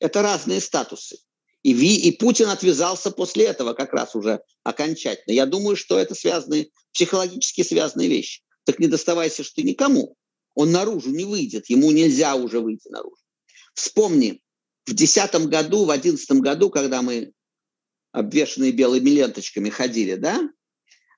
Это 0.00 0.20
разные 0.20 0.60
статусы. 0.60 1.18
И, 1.62 1.72
Ви, 1.72 1.96
и 1.96 2.10
Путин 2.10 2.48
отвязался 2.48 3.10
после 3.10 3.44
этого 3.46 3.72
как 3.72 3.92
раз 3.92 4.14
уже 4.14 4.40
окончательно. 4.64 5.32
Я 5.32 5.46
думаю, 5.46 5.76
что 5.76 5.98
это 5.98 6.14
связанные, 6.14 6.68
психологически 6.92 7.62
связанные 7.62 8.08
вещи. 8.08 8.42
Так 8.64 8.78
не 8.78 8.88
доставайся 8.88 9.44
что 9.44 9.56
ты 9.56 9.62
никому. 9.62 10.16
Он 10.54 10.72
наружу 10.72 11.10
не 11.10 11.24
выйдет, 11.24 11.70
ему 11.70 11.90
нельзя 11.92 12.34
уже 12.34 12.60
выйти 12.60 12.88
наружу. 12.88 13.16
Вспомни, 13.74 14.40
в 14.84 14.94
2010 14.94 15.46
году, 15.46 15.84
в 15.84 15.88
2011 15.88 16.30
году, 16.42 16.70
когда 16.70 17.00
мы 17.00 17.32
обвешанные 18.10 18.72
белыми 18.72 19.10
ленточками 19.10 19.70
ходили, 19.70 20.16
да, 20.16 20.48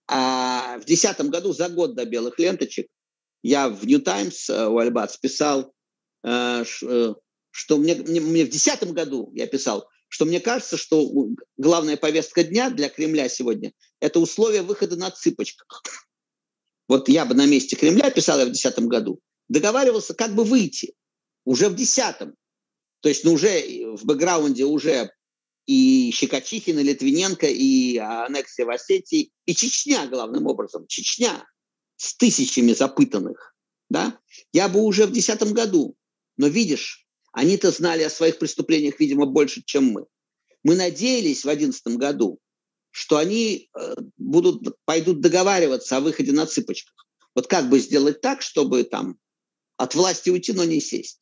а 0.07 0.77
в 0.77 0.85
2010 0.85 1.31
году, 1.31 1.53
за 1.53 1.69
год 1.69 1.97
до 1.97 2.05
белых 2.05 2.39
ленточек, 2.39 2.87
я 3.43 3.69
в 3.69 3.85
New 3.87 4.01
Times 4.01 4.49
э, 4.49 4.67
у 4.67 4.79
Альбац 4.79 5.17
писал, 5.17 5.73
э, 6.23 6.65
э, 6.83 7.15
что 7.51 7.77
мне, 7.79 7.95
мне, 7.95 8.21
мне 8.21 8.45
в 8.45 8.51
2010 8.51 8.93
году 8.93 9.31
я 9.35 9.47
писал, 9.47 9.89
что 10.09 10.25
мне 10.25 10.41
кажется, 10.41 10.77
что 10.77 11.09
главная 11.57 11.97
повестка 11.97 12.45
дня 12.45 12.71
для 12.71 12.89
Кремля 12.89 13.29
сегодня– 13.29 13.73
это 14.01 14.21
условия 14.21 14.63
выхода 14.63 14.97
на 14.97 15.11
цыпочках. 15.11 15.83
Вот 16.89 17.09
я 17.09 17.25
бы 17.25 17.35
на 17.35 17.47
месте 17.47 17.77
Кремля, 17.77 18.11
писал 18.11 18.39
я 18.39 18.45
в 18.45 18.49
2010 18.49 18.87
году, 18.87 19.21
договаривался, 19.49 20.15
как 20.15 20.35
бы 20.35 20.45
выйти 20.45 20.95
уже 21.45 21.69
в 21.69 21.75
2010. 21.75 22.35
То 23.01 23.09
есть 23.09 23.25
ну, 23.25 23.33
уже 23.33 23.97
в 23.97 24.05
бэкграунде 24.05 24.65
уже 24.65 25.11
и 25.67 26.11
Щекочихин, 26.13 26.79
и 26.79 26.83
Литвиненко, 26.83 27.47
и 27.47 27.97
аннексия 27.99 28.67
в 28.67 28.71
Осетии, 28.71 29.31
и 29.47 29.55
Чечня, 29.55 30.07
главным 30.07 30.47
образом, 30.47 30.87
Чечня 30.87 31.47
с 31.97 32.17
тысячами 32.17 32.73
запытанных. 32.73 33.55
Да? 33.89 34.19
Я 34.53 34.69
бы 34.69 34.81
уже 34.81 35.07
в 35.07 35.13
2010 35.13 35.53
году, 35.53 35.97
но 36.37 36.49
видишь, 36.49 37.04
они-то 37.35 37.73
знали 37.73 38.03
о 38.05 38.11
своих 38.11 38.39
преступлениях, 38.39 38.99
видимо, 39.01 39.27
больше, 39.27 39.63
чем 39.65 39.87
мы. 39.87 40.07
Мы 40.63 40.77
надеялись 40.77 41.41
в 41.41 41.45
2011 41.45 41.99
году, 41.99 42.39
что 42.93 43.17
они 43.17 43.69
э, 43.77 43.95
будут, 44.17 44.77
пойдут 44.85 45.21
договариваться 45.21 45.97
о 45.97 46.01
выходе 46.01 46.33
на 46.33 46.47
цыпочках. 46.47 46.95
Вот 47.35 47.49
как 47.49 47.69
бы 47.69 47.81
сделать 47.81 48.21
так, 48.21 48.41
чтобы 48.41 48.85
там 48.85 49.19
от 49.77 49.97
власти 49.97 50.31
уйти, 50.31 50.53
но 50.53 50.63
не 50.65 50.81
сесть. 50.81 51.21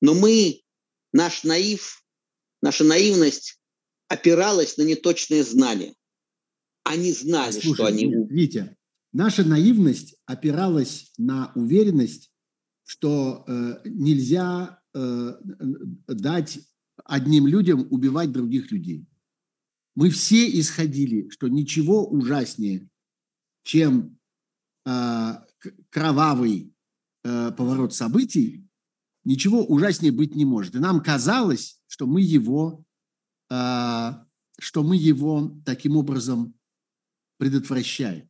Но 0.00 0.14
мы, 0.14 0.62
наш 1.12 1.42
наив, 1.42 2.04
наша 2.62 2.84
наивность 2.84 3.60
опиралась 4.06 4.76
на 4.76 4.82
неточные 4.82 5.42
знания. 5.42 5.94
Они 6.84 7.12
знали, 7.12 7.50
Слушай, 7.50 7.74
что 7.74 7.86
они... 7.86 8.14
Витя, 8.30 8.76
наша 9.12 9.42
наивность 9.42 10.14
опиралась 10.24 11.12
на 11.18 11.50
уверенность, 11.56 12.30
что 12.84 13.44
э, 13.48 13.80
нельзя 13.84 14.80
э, 14.98 15.34
дать 16.08 16.60
одним 17.04 17.46
людям 17.46 17.86
убивать 17.90 18.32
других 18.32 18.70
людей. 18.72 19.06
Мы 19.94 20.10
все 20.10 20.48
исходили, 20.60 21.28
что 21.30 21.48
ничего 21.48 22.06
ужаснее, 22.06 22.88
чем 23.64 24.18
э, 24.86 25.34
кровавый 25.90 26.72
э, 27.24 27.52
поворот 27.52 27.94
событий, 27.94 28.66
ничего 29.24 29.64
ужаснее 29.64 30.12
быть 30.12 30.34
не 30.34 30.44
может. 30.44 30.74
И 30.74 30.78
нам 30.78 31.02
казалось, 31.02 31.80
что 31.86 32.06
мы 32.06 32.20
его 32.20 32.84
а, 33.50 34.24
что 34.58 34.82
мы 34.82 34.96
его 34.96 35.56
таким 35.64 35.96
образом 35.96 36.54
предотвращаем. 37.38 38.28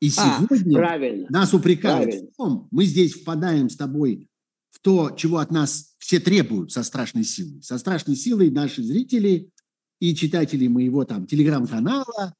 И 0.00 0.08
а, 0.16 0.40
сегодня 0.40 0.78
правильно, 0.78 1.26
нас 1.30 1.54
упрекают 1.54 2.10
правильно. 2.10 2.30
в 2.30 2.36
том, 2.36 2.68
мы 2.70 2.84
здесь 2.86 3.14
впадаем 3.14 3.68
с 3.68 3.76
тобой 3.76 4.28
в 4.72 4.80
то, 4.80 5.10
чего 5.10 5.38
от 5.38 5.52
нас 5.52 5.94
все 5.98 6.18
требуют 6.18 6.72
со 6.72 6.82
страшной 6.82 7.24
силой. 7.24 7.62
Со 7.62 7.78
страшной 7.78 8.16
силой 8.16 8.50
наши 8.50 8.82
зрители 8.82 9.50
и 10.00 10.14
читатели 10.16 10.66
моего 10.66 11.04
там 11.04 11.26
телеграм-канала, 11.26 12.34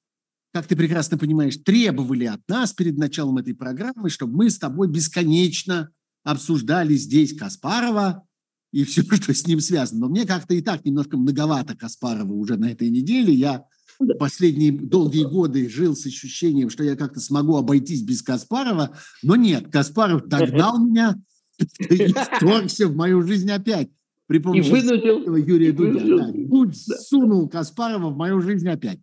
как 0.52 0.66
ты 0.66 0.74
прекрасно 0.74 1.18
понимаешь, 1.18 1.58
требовали 1.58 2.24
от 2.24 2.40
нас 2.48 2.72
перед 2.72 2.96
началом 2.96 3.38
этой 3.38 3.54
программы, 3.54 4.10
чтобы 4.10 4.36
мы 4.36 4.50
с 4.50 4.58
тобой 4.58 4.88
бесконечно 4.88 5.90
обсуждали 6.24 6.94
здесь 6.94 7.36
Каспарова, 7.36 8.26
и 8.72 8.84
все, 8.84 9.02
что 9.10 9.34
с 9.34 9.46
ним 9.46 9.60
связано. 9.60 10.00
Но 10.00 10.08
мне 10.08 10.26
как-то 10.26 10.54
и 10.54 10.62
так 10.62 10.84
немножко 10.84 11.18
многовато 11.18 11.76
Каспарова 11.76 12.32
уже 12.32 12.56
на 12.56 12.70
этой 12.70 12.88
неделе. 12.88 13.32
Я 13.32 13.66
последние 14.18 14.72
долгие 14.72 15.24
годы 15.24 15.68
жил 15.68 15.94
с 15.94 16.06
ощущением, 16.06 16.70
что 16.70 16.82
я 16.82 16.96
как-то 16.96 17.20
смогу 17.20 17.56
обойтись 17.56 18.02
без 18.02 18.22
Каспарова, 18.22 18.96
но 19.22 19.36
нет, 19.36 19.70
Каспаров 19.70 20.26
догнал 20.26 20.78
меня 20.86 21.20
вторгся 22.36 22.88
в 22.88 22.96
мою 22.96 23.22
жизнь 23.22 23.50
опять. 23.50 23.90
При 24.26 24.38
помощи 24.38 24.70
вынудил, 24.70 25.36
Юрия 25.36 25.72
Дудя. 25.72 26.00
Да, 26.00 26.72
сунул 26.98 27.48
Каспарова 27.48 28.10
в 28.10 28.16
мою 28.16 28.40
жизнь 28.40 28.68
опять. 28.68 29.00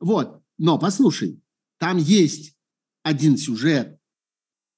Вот. 0.00 0.40
Но 0.58 0.78
послушай, 0.78 1.40
там 1.78 1.98
есть 1.98 2.56
один 3.02 3.36
сюжет, 3.36 3.98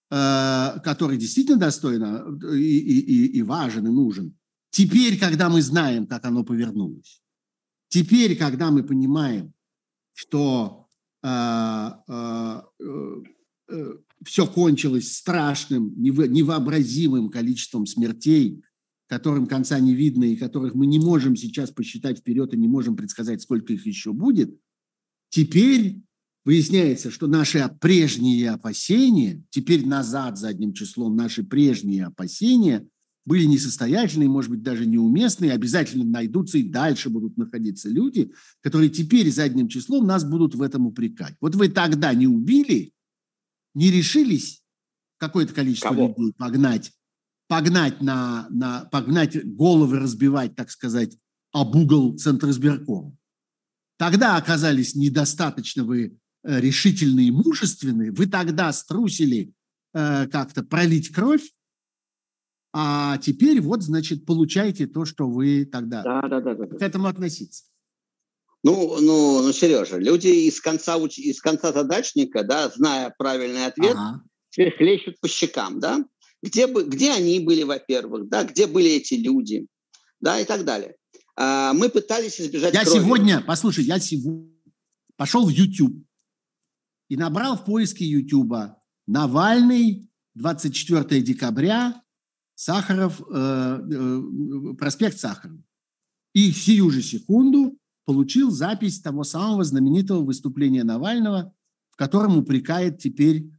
Э, 0.08 0.78
который 0.84 1.16
действительно 1.16 1.58
достоин 1.58 2.38
и, 2.54 2.78
и, 2.78 3.38
и 3.38 3.42
важен, 3.42 3.88
и 3.88 3.90
нужен. 3.90 4.38
Теперь, 4.70 5.18
когда 5.18 5.48
мы 5.48 5.62
знаем, 5.62 6.06
как 6.06 6.24
оно 6.24 6.44
повернулось, 6.44 7.20
теперь, 7.88 8.36
когда 8.38 8.70
мы 8.70 8.84
понимаем, 8.84 9.52
что 10.12 10.86
э, 11.24 11.28
э, 11.28 12.60
э, 13.68 13.96
все 14.24 14.46
кончилось 14.46 15.12
страшным, 15.12 15.92
невообразимым 15.96 17.28
количеством 17.28 17.86
смертей, 17.86 18.62
которым 19.08 19.46
конца 19.46 19.78
не 19.78 19.94
видно 19.94 20.24
и 20.24 20.36
которых 20.36 20.74
мы 20.74 20.86
не 20.86 20.98
можем 20.98 21.36
сейчас 21.36 21.70
посчитать 21.70 22.18
вперед 22.18 22.52
и 22.54 22.56
не 22.56 22.68
можем 22.68 22.96
предсказать, 22.96 23.42
сколько 23.42 23.72
их 23.72 23.86
еще 23.86 24.12
будет, 24.12 24.58
теперь 25.28 26.00
Выясняется, 26.46 27.10
что 27.10 27.26
наши 27.26 27.68
прежние 27.80 28.52
опасения, 28.52 29.42
теперь 29.50 29.84
назад 29.84 30.38
задним 30.38 30.74
числом 30.74 31.16
наши 31.16 31.42
прежние 31.42 32.04
опасения 32.04 32.86
были 33.24 33.46
несостоятельные, 33.46 34.28
может 34.28 34.52
быть, 34.52 34.62
даже 34.62 34.86
неуместные, 34.86 35.50
обязательно 35.50 36.04
найдутся 36.04 36.58
и 36.58 36.62
дальше 36.62 37.10
будут 37.10 37.36
находиться 37.36 37.88
люди, 37.88 38.30
которые 38.60 38.90
теперь 38.90 39.28
задним 39.32 39.66
числом 39.66 40.06
нас 40.06 40.22
будут 40.22 40.54
в 40.54 40.62
этом 40.62 40.86
упрекать. 40.86 41.34
Вот 41.40 41.56
вы 41.56 41.68
тогда 41.68 42.14
не 42.14 42.28
убили, 42.28 42.92
не 43.76 43.90
решились 43.90 44.64
какое-то 45.18 45.54
количество 45.54 45.90
Кого? 45.90 46.08
людей 46.08 46.32
погнать, 46.36 46.92
погнать, 47.46 48.00
на, 48.00 48.48
на, 48.50 48.86
погнать 48.86 49.36
головы 49.44 50.00
разбивать, 50.00 50.56
так 50.56 50.70
сказать, 50.70 51.16
об 51.52 51.76
угол 51.76 52.16
Центра 52.16 52.50
избиркома. 52.50 53.16
Тогда 53.98 54.36
оказались 54.36 54.94
недостаточно 54.94 55.84
вы 55.84 56.18
Э, 56.46 56.60
решительные 56.60 57.26
и 57.26 57.30
мужественные, 57.32 58.12
вы 58.12 58.26
тогда 58.26 58.72
струсили 58.72 59.52
э, 59.92 60.28
как-то 60.28 60.62
пролить 60.62 61.08
кровь, 61.08 61.52
а 62.72 63.18
теперь 63.18 63.60
вот, 63.60 63.82
значит, 63.82 64.24
получаете 64.24 64.86
то, 64.86 65.04
что 65.04 65.28
вы 65.28 65.64
тогда 65.64 66.04
да, 66.04 66.22
да, 66.28 66.40
да, 66.40 66.54
да, 66.54 66.66
к 66.66 66.82
этому 66.82 67.08
относиться. 67.08 67.64
Ну, 68.66 69.00
ну, 69.00 69.42
ну, 69.42 69.52
Сережа, 69.52 69.96
люди 69.96 70.26
из 70.26 70.60
конца, 70.60 70.96
из 70.96 71.40
конца 71.40 71.72
задачника, 71.72 72.42
да, 72.42 72.68
зная 72.68 73.14
правильный 73.16 73.66
ответ, 73.66 73.94
ага. 73.94 74.24
хлещут 74.76 75.20
по 75.20 75.28
щекам, 75.28 75.78
да? 75.78 76.04
Где, 76.42 76.66
бы, 76.66 76.82
где 76.82 77.12
они 77.12 77.38
были, 77.38 77.62
во-первых, 77.62 78.28
да, 78.28 78.42
где 78.42 78.66
были 78.66 78.90
эти 78.90 79.14
люди, 79.14 79.68
да, 80.18 80.40
и 80.40 80.44
так 80.44 80.64
далее. 80.64 80.96
А, 81.36 81.74
мы 81.74 81.88
пытались 81.90 82.40
избежать 82.40 82.74
Я 82.74 82.82
крови. 82.82 82.98
сегодня, 82.98 83.40
послушай, 83.40 83.84
я 83.84 84.00
сегодня 84.00 84.50
пошел 85.14 85.46
в 85.46 85.50
YouTube, 85.50 86.04
и 87.08 87.16
набрал 87.16 87.56
в 87.56 87.64
поиске 87.64 88.04
Ютуба 88.04 88.82
«Навальный, 89.06 90.08
24 90.34 91.22
декабря, 91.22 92.02
Сахаров, 92.56 93.20
э, 93.20 93.80
э, 93.92 94.74
проспект 94.76 95.20
Сахаров». 95.20 95.60
И 96.34 96.50
в 96.50 96.58
сию 96.58 96.90
же 96.90 97.00
секунду 97.00 97.78
получил 98.06 98.50
запись 98.50 99.00
того 99.00 99.24
самого 99.24 99.64
знаменитого 99.64 100.24
выступления 100.24 100.84
Навального, 100.84 101.52
в 101.90 101.96
котором 101.96 102.38
упрекает 102.38 102.98
теперь 102.98 103.50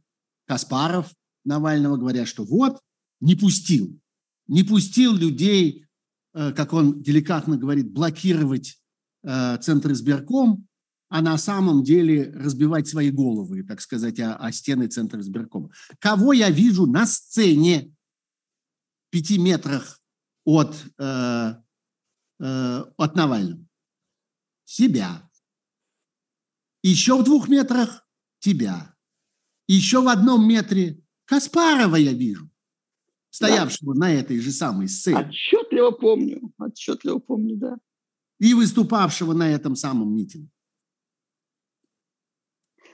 Каспаров 0.46 1.14
Навального, 1.44 1.96
говоря, 1.96 2.26
что 2.26 2.44
вот, 2.44 2.80
не 3.20 3.36
пустил, 3.36 4.00
не 4.48 4.64
пустил 4.64 5.14
людей, 5.14 5.84
э, 6.34 6.52
как 6.52 6.72
он 6.72 7.02
деликатно 7.02 7.56
говорит, 7.56 7.92
блокировать 7.92 8.80
э, 9.22 9.58
Центр 9.58 9.92
избирком, 9.92 10.66
а 11.10 11.20
на 11.20 11.36
самом 11.38 11.82
деле 11.82 12.32
разбивать 12.34 12.88
свои 12.88 13.10
головы, 13.10 13.62
так 13.64 13.80
сказать, 13.80 14.18
о, 14.20 14.36
о 14.36 14.50
стены 14.52 14.88
Центра 14.88 15.20
избиркома. 15.20 15.70
Кого 15.98 16.32
я 16.32 16.50
вижу 16.50 16.86
на 16.86 17.06
сцене 17.06 17.94
пяти 19.10 19.38
метрах 19.38 20.00
от, 20.44 20.74
э, 20.98 21.54
э, 22.40 22.84
от 22.96 23.16
Навального? 23.16 23.67
Себя. 24.68 25.26
Еще 26.82 27.16
в 27.16 27.24
двух 27.24 27.48
метрах 27.48 28.06
тебя. 28.38 28.94
Еще 29.66 30.02
в 30.02 30.08
одном 30.08 30.46
метре 30.46 31.02
Каспарова 31.24 31.96
я 31.96 32.12
вижу, 32.12 32.50
стоявшего 33.30 33.94
да. 33.94 34.00
на 34.00 34.12
этой 34.12 34.38
же 34.40 34.52
самой 34.52 34.88
сцене. 34.88 35.20
Отчетливо 35.20 35.92
помню, 35.92 36.52
отчетливо 36.58 37.18
помню, 37.18 37.56
да. 37.56 37.78
И 38.40 38.52
выступавшего 38.52 39.32
на 39.32 39.48
этом 39.50 39.74
самом 39.74 40.14
митинге. 40.14 40.50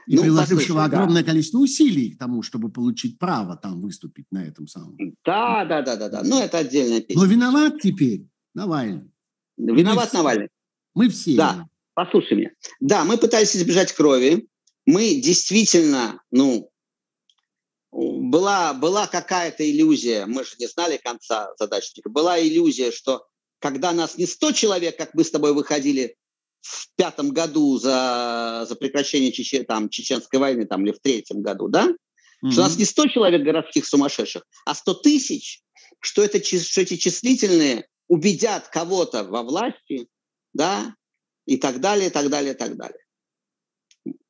И 0.06 0.14
ну, 0.14 0.22
приложившего 0.22 0.84
огромное 0.84 1.22
да. 1.22 1.30
количество 1.30 1.59
усилий 1.59 2.12
к 2.12 2.18
тому, 2.18 2.42
чтобы 2.42 2.70
получить 2.70 3.18
право 3.18 3.56
там 3.56 3.80
выступить 3.80 4.30
на 4.30 4.44
этом 4.44 4.68
самом. 4.68 4.96
Да, 5.24 5.64
да, 5.64 5.82
да, 5.82 5.96
да, 5.96 6.09
да. 6.09 6.22
Ну, 6.22 6.40
это 6.40 6.59
отдельная 6.59 7.01
песня. 7.01 7.20
Но 7.20 7.28
виноват 7.28 7.80
теперь 7.80 8.28
Навальный. 8.55 9.10
Виноват 9.56 10.12
Навальный. 10.12 10.51
Мы 10.94 11.08
все. 11.08 11.36
Да, 11.36 11.66
послушай 11.94 12.36
меня. 12.36 12.50
Да, 12.80 13.04
мы 13.04 13.18
пытались 13.18 13.54
избежать 13.56 13.92
крови. 13.92 14.46
Мы 14.86 15.14
действительно, 15.14 16.20
ну, 16.30 16.70
была, 17.94 18.74
была 18.74 19.06
какая-то 19.06 19.68
иллюзия, 19.68 20.26
мы 20.26 20.44
же 20.44 20.56
не 20.58 20.66
знали 20.66 20.96
конца 20.96 21.52
задачника, 21.58 22.10
была 22.10 22.40
иллюзия, 22.40 22.90
что 22.90 23.26
когда 23.60 23.92
нас 23.92 24.18
не 24.18 24.26
100 24.26 24.52
человек, 24.52 24.98
как 24.98 25.14
мы 25.14 25.24
с 25.24 25.30
тобой 25.30 25.54
выходили 25.54 26.16
в 26.60 26.88
пятом 26.96 27.30
году 27.30 27.78
за, 27.78 28.66
за 28.68 28.74
прекращение 28.74 29.32
чече, 29.32 29.62
там, 29.62 29.88
чеченской 29.88 30.38
войны, 30.38 30.66
там, 30.66 30.84
или 30.84 30.92
в 30.92 31.00
третьем 31.00 31.42
году, 31.42 31.68
да, 31.68 31.86
mm-hmm. 31.86 32.50
что 32.50 32.60
у 32.62 32.64
нас 32.64 32.76
не 32.76 32.84
100 32.84 33.08
человек 33.08 33.42
городских 33.42 33.86
сумасшедших, 33.86 34.42
а 34.66 34.74
100 34.74 34.94
тысяч, 34.94 35.62
что, 36.00 36.22
это, 36.22 36.44
что 36.44 36.80
эти 36.80 36.96
числительные 36.96 37.86
убедят 38.08 38.68
кого-то 38.68 39.24
во 39.24 39.42
власти, 39.42 40.08
да, 40.55 40.94
и 41.47 41.59
так 41.59 41.81
далее, 41.81 42.10
так 42.10 42.31
далее, 42.31 42.55
так 42.55 42.76
далее. 42.76 43.05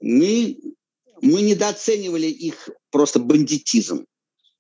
Мы, 0.01 0.59
мы 1.23 1.43
недооценивали 1.43 2.27
их 2.27 2.69
просто 2.91 3.21
бандитизм. 3.21 4.07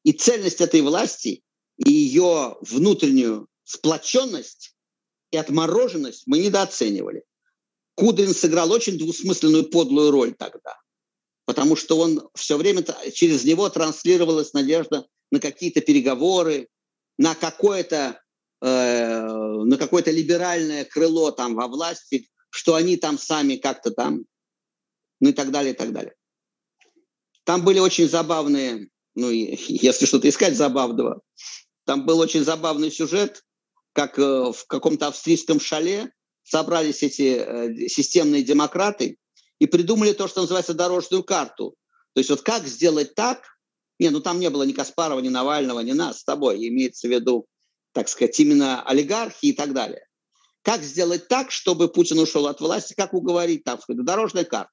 И 0.05 0.13
цельность 0.13 0.61
этой 0.61 0.83
власти, 0.83 1.43
и 1.79 1.91
ее 1.91 2.57
внутреннюю 2.61 3.49
сплоченность 3.65 4.77
и 5.31 5.37
отмороженность 5.37 6.25
мы 6.27 6.39
недооценивали. 6.39 7.25
Кудрин 7.97 8.35
сыграл 8.35 8.71
очень 8.71 8.99
двусмысленную 8.99 9.71
подлую 9.71 10.11
роль 10.11 10.35
тогда, 10.35 10.77
потому 11.45 11.77
что 11.77 11.99
он 11.99 12.29
все 12.35 12.57
время 12.57 12.85
через 13.13 13.45
него 13.45 13.69
транслировалась 13.69 14.53
надежда 14.53 15.07
на 15.31 15.41
какие-то 15.41 15.81
переговоры, 15.81 16.69
на 17.19 17.35
какое-то 17.35 18.21
э, 18.65 19.21
на 19.65 19.77
какое-то 19.77 20.11
либеральное 20.11 20.85
крыло 20.85 21.31
там 21.31 21.55
во 21.55 21.69
власти, 21.69 22.29
что 22.51 22.75
они 22.75 22.97
там 22.97 23.19
сами 23.19 23.57
как-то 23.57 23.91
там, 23.91 24.25
ну 25.21 25.31
и 25.31 25.33
так 25.33 25.51
далее, 25.51 25.75
и 25.75 25.77
так 25.77 25.93
далее. 25.93 26.15
Там 27.45 27.63
были 27.63 27.79
очень 27.79 28.09
забавные, 28.09 28.89
ну, 29.15 29.31
если 29.31 30.07
что-то 30.07 30.29
искать 30.29 30.57
забавного, 30.57 31.21
там 31.85 32.07
был 32.07 32.19
очень 32.21 32.43
забавный 32.43 32.91
сюжет, 32.91 33.43
как 33.93 34.19
э, 34.19 34.23
в 34.23 34.67
каком-то 34.67 35.09
австрийском 35.09 35.61
шале 35.61 36.11
собрались 36.43 37.03
эти 37.03 37.37
э, 37.37 37.89
системные 37.89 38.43
демократы 38.43 39.19
и 39.59 39.67
придумали 39.67 40.13
то, 40.13 40.27
что 40.27 40.41
называется 40.41 40.73
дорожную 40.73 41.23
карту. 41.23 41.75
То 42.15 42.21
есть 42.21 42.31
вот 42.31 42.41
как 42.41 42.67
сделать 42.67 43.15
так, 43.15 43.45
не, 43.99 44.09
ну 44.09 44.21
там 44.21 44.41
не 44.41 44.49
было 44.49 44.63
ни 44.63 44.73
Каспарова, 44.73 45.21
ни 45.21 45.29
Навального, 45.29 45.81
ни 45.81 45.93
нас 45.93 46.21
с 46.21 46.25
тобой, 46.25 46.67
имеется 46.67 47.09
в 47.09 47.11
виду, 47.11 47.47
так 47.95 48.09
сказать, 48.09 48.39
именно 48.41 48.83
олигархи 48.83 49.47
и 49.47 49.53
так 49.53 49.73
далее. 49.73 50.07
Как 50.63 50.83
сделать 50.83 51.29
так, 51.29 51.51
чтобы 51.51 51.89
Путин 51.89 52.19
ушел 52.19 52.47
от 52.47 52.61
власти, 52.61 52.95
как 52.95 53.15
уговорить, 53.15 53.65
там, 53.65 53.81
сказать, 53.81 54.05
дорожная 54.05 54.45
карта. 54.45 54.73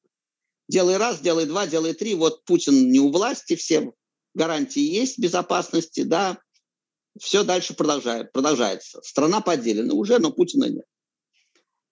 Делай 0.67 0.97
раз, 0.97 1.19
делай 1.19 1.45
два, 1.45 1.67
делай 1.67 1.93
три, 1.93 2.15
вот 2.15 2.43
Путин 2.45 2.91
не 2.91 2.99
у 2.99 3.11
власти, 3.11 3.55
все 3.55 3.93
гарантии 4.33 4.81
есть 4.81 5.19
безопасности, 5.19 6.03
да, 6.03 6.39
все 7.19 7.43
дальше 7.43 7.73
продолжает, 7.73 8.31
продолжается. 8.31 9.01
Страна 9.03 9.41
поделена 9.41 9.93
уже, 9.93 10.17
но 10.19 10.31
Путина 10.31 10.65
нет. 10.65 10.85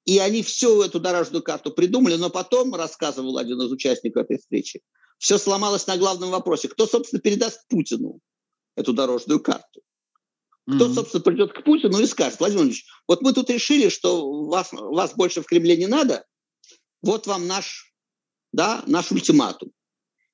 И 0.05 0.17
они 0.17 0.41
всю 0.41 0.81
эту 0.81 0.99
дорожную 0.99 1.43
карту 1.43 1.71
придумали, 1.71 2.15
но 2.15 2.29
потом, 2.29 2.73
рассказывал 2.73 3.37
один 3.37 3.61
из 3.61 3.71
участников 3.71 4.23
этой 4.23 4.39
встречи, 4.39 4.81
все 5.17 5.37
сломалось 5.37 5.85
на 5.85 5.97
главном 5.97 6.31
вопросе. 6.31 6.69
Кто, 6.69 6.87
собственно, 6.87 7.21
передаст 7.21 7.67
Путину 7.67 8.19
эту 8.75 8.93
дорожную 8.93 9.41
карту? 9.41 9.81
Кто, 10.75 10.85
mm-hmm. 10.85 10.93
собственно, 10.93 11.23
придет 11.23 11.53
к 11.53 11.63
Путину 11.63 11.99
и 11.99 12.05
скажет, 12.05 12.39
Владимир 12.39 12.59
Владимирович, 12.59 12.85
вот 13.07 13.21
мы 13.21 13.33
тут 13.33 13.49
решили, 13.49 13.89
что 13.89 14.43
вас, 14.43 14.69
вас 14.71 15.15
больше 15.15 15.41
в 15.41 15.45
Кремле 15.45 15.75
не 15.77 15.87
надо, 15.87 16.25
вот 17.01 17.25
вам 17.25 17.47
наш, 17.47 17.93
да, 18.51 18.83
наш 18.85 19.11
ультиматум. 19.11 19.71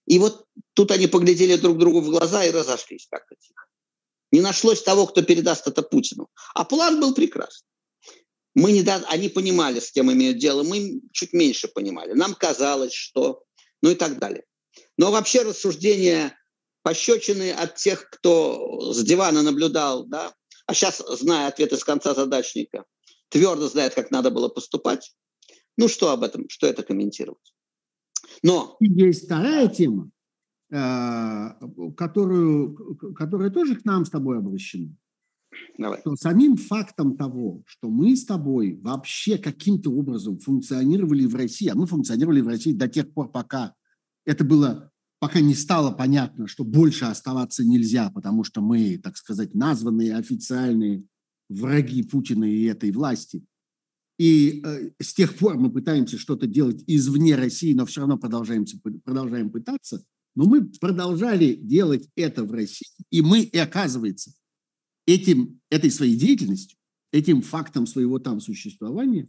И 0.07 0.19
вот 0.19 0.45
тут 0.73 0.91
они 0.91 1.07
поглядели 1.07 1.55
друг 1.55 1.77
другу 1.77 2.01
в 2.01 2.09
глаза 2.09 2.43
и 2.43 2.51
разошлись 2.51 3.07
как-то 3.09 3.35
тихо. 3.39 3.65
Не 4.31 4.41
нашлось 4.41 4.83
того, 4.83 5.07
кто 5.07 5.21
передаст 5.21 5.67
это 5.67 5.81
Путину. 5.81 6.27
А 6.53 6.65
план 6.65 6.99
был 6.99 7.13
прекрасный. 7.13 7.67
Мы 8.55 8.73
не 8.73 8.83
до... 8.83 8.95
Они 9.07 9.29
понимали, 9.29 9.79
с 9.79 9.91
кем 9.91 10.11
имеют 10.11 10.37
дело, 10.37 10.63
мы 10.63 11.01
чуть 11.13 11.31
меньше 11.33 11.67
понимали. 11.67 12.13
Нам 12.13 12.33
казалось, 12.33 12.93
что... 12.93 13.43
Ну 13.81 13.91
и 13.91 13.95
так 13.95 14.19
далее. 14.19 14.43
Но 14.97 15.11
вообще 15.11 15.43
рассуждения 15.43 16.37
пощечины 16.85 17.49
от 17.51 17.77
тех, 17.77 18.07
кто 18.11 18.93
с 18.93 19.03
дивана 19.03 19.41
наблюдал, 19.41 20.05
да, 20.05 20.31
а 20.67 20.73
сейчас, 20.75 21.03
зная 21.19 21.47
ответы 21.47 21.77
с 21.77 21.83
конца 21.83 22.13
задачника, 22.13 22.85
твердо 23.29 23.67
знает, 23.67 23.95
как 23.95 24.11
надо 24.11 24.29
было 24.29 24.49
поступать. 24.49 25.15
Ну 25.77 25.87
что 25.87 26.11
об 26.11 26.21
этом, 26.21 26.47
что 26.47 26.67
это 26.67 26.83
комментировать? 26.83 27.55
Но... 28.43 28.77
Есть 28.79 29.25
вторая 29.25 29.67
тема, 29.67 30.11
э, 30.71 31.49
которую, 31.97 32.95
которая 33.15 33.49
тоже 33.49 33.77
к 33.77 33.83
нам 33.83 34.05
с 34.05 34.11
тобой 34.11 34.37
обращена. 34.37 34.95
Давай. 35.79 36.01
что 36.01 36.15
самим 36.15 36.55
фактом 36.55 37.17
того, 37.17 37.63
что 37.65 37.89
мы 37.89 38.15
с 38.15 38.25
тобой 38.25 38.77
вообще 38.83 39.39
каким-то 39.39 39.89
образом 39.89 40.37
функционировали 40.37 41.25
в 41.25 41.33
России, 41.33 41.67
а 41.67 41.75
мы 41.75 41.87
функционировали 41.87 42.41
в 42.41 42.47
России 42.47 42.73
до 42.73 42.87
тех 42.87 43.11
пор, 43.11 43.31
пока 43.31 43.73
это 44.23 44.43
было, 44.43 44.91
пока 45.25 45.41
не 45.41 45.55
стало 45.55 45.89
понятно, 45.89 46.45
что 46.45 46.63
больше 46.63 47.05
оставаться 47.05 47.65
нельзя, 47.65 48.11
потому 48.11 48.43
что 48.43 48.61
мы, 48.61 48.99
так 48.99 49.17
сказать, 49.17 49.55
названные 49.55 50.15
официальные 50.15 51.03
враги 51.49 52.03
Путина 52.03 52.45
и 52.45 52.65
этой 52.65 52.91
власти. 52.91 53.43
И 54.19 54.61
э, 54.63 54.91
с 55.01 55.15
тех 55.15 55.35
пор 55.35 55.57
мы 55.57 55.71
пытаемся 55.71 56.19
что-то 56.19 56.45
делать 56.45 56.83
извне 56.85 57.35
России, 57.35 57.73
но 57.73 57.87
все 57.87 58.01
равно 58.01 58.19
продолжаем, 58.19 58.65
продолжаем 59.03 59.49
пытаться. 59.49 60.05
Но 60.35 60.45
мы 60.45 60.63
продолжали 60.63 61.55
делать 61.55 62.07
это 62.15 62.43
в 62.43 62.51
России, 62.51 62.85
и 63.09 63.23
мы, 63.23 63.41
и 63.41 63.57
оказывается, 63.57 64.31
этим, 65.07 65.59
этой 65.71 65.89
своей 65.89 66.17
деятельностью, 66.17 66.77
этим 67.11 67.41
фактом 67.41 67.87
своего 67.87 68.19
там 68.19 68.39
существования 68.41 69.27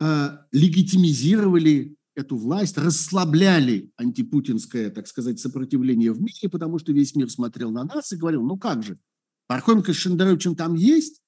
э, 0.00 0.38
легитимизировали 0.52 1.96
эту 2.16 2.36
власть, 2.36 2.78
расслабляли 2.78 3.90
антипутинское, 3.96 4.90
так 4.90 5.06
сказать, 5.06 5.38
сопротивление 5.38 6.12
в 6.12 6.20
мире, 6.20 6.48
потому 6.50 6.78
что 6.78 6.92
весь 6.92 7.14
мир 7.14 7.30
смотрел 7.30 7.70
на 7.70 7.84
нас 7.84 8.10
и 8.12 8.16
говорил, 8.16 8.42
ну 8.42 8.56
как 8.56 8.82
же, 8.82 8.98
Пархоменко 9.46 9.92
с 9.92 9.96
Шендеровичем 9.96 10.56
там 10.56 10.74
есть, 10.74 11.20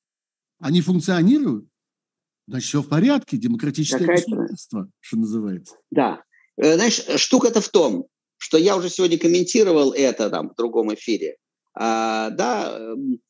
они 0.58 0.80
функционируют, 0.80 1.68
значит, 2.48 2.68
все 2.68 2.82
в 2.82 2.88
порядке, 2.88 3.36
демократическое 3.36 4.00
Какая 4.00 4.16
государство, 4.16 4.90
что 5.00 5.16
называется. 5.18 5.76
Да. 5.90 6.22
Э, 6.56 6.74
знаешь, 6.74 7.00
штука-то 7.16 7.60
в 7.60 7.68
том, 7.68 8.06
что 8.38 8.56
я 8.56 8.76
уже 8.76 8.88
сегодня 8.88 9.18
комментировал 9.18 9.92
это 9.92 10.30
там 10.30 10.50
в 10.50 10.56
другом 10.56 10.92
эфире. 10.94 11.36
А, 11.74 12.30
да, 12.30 12.76
эм, 12.76 13.20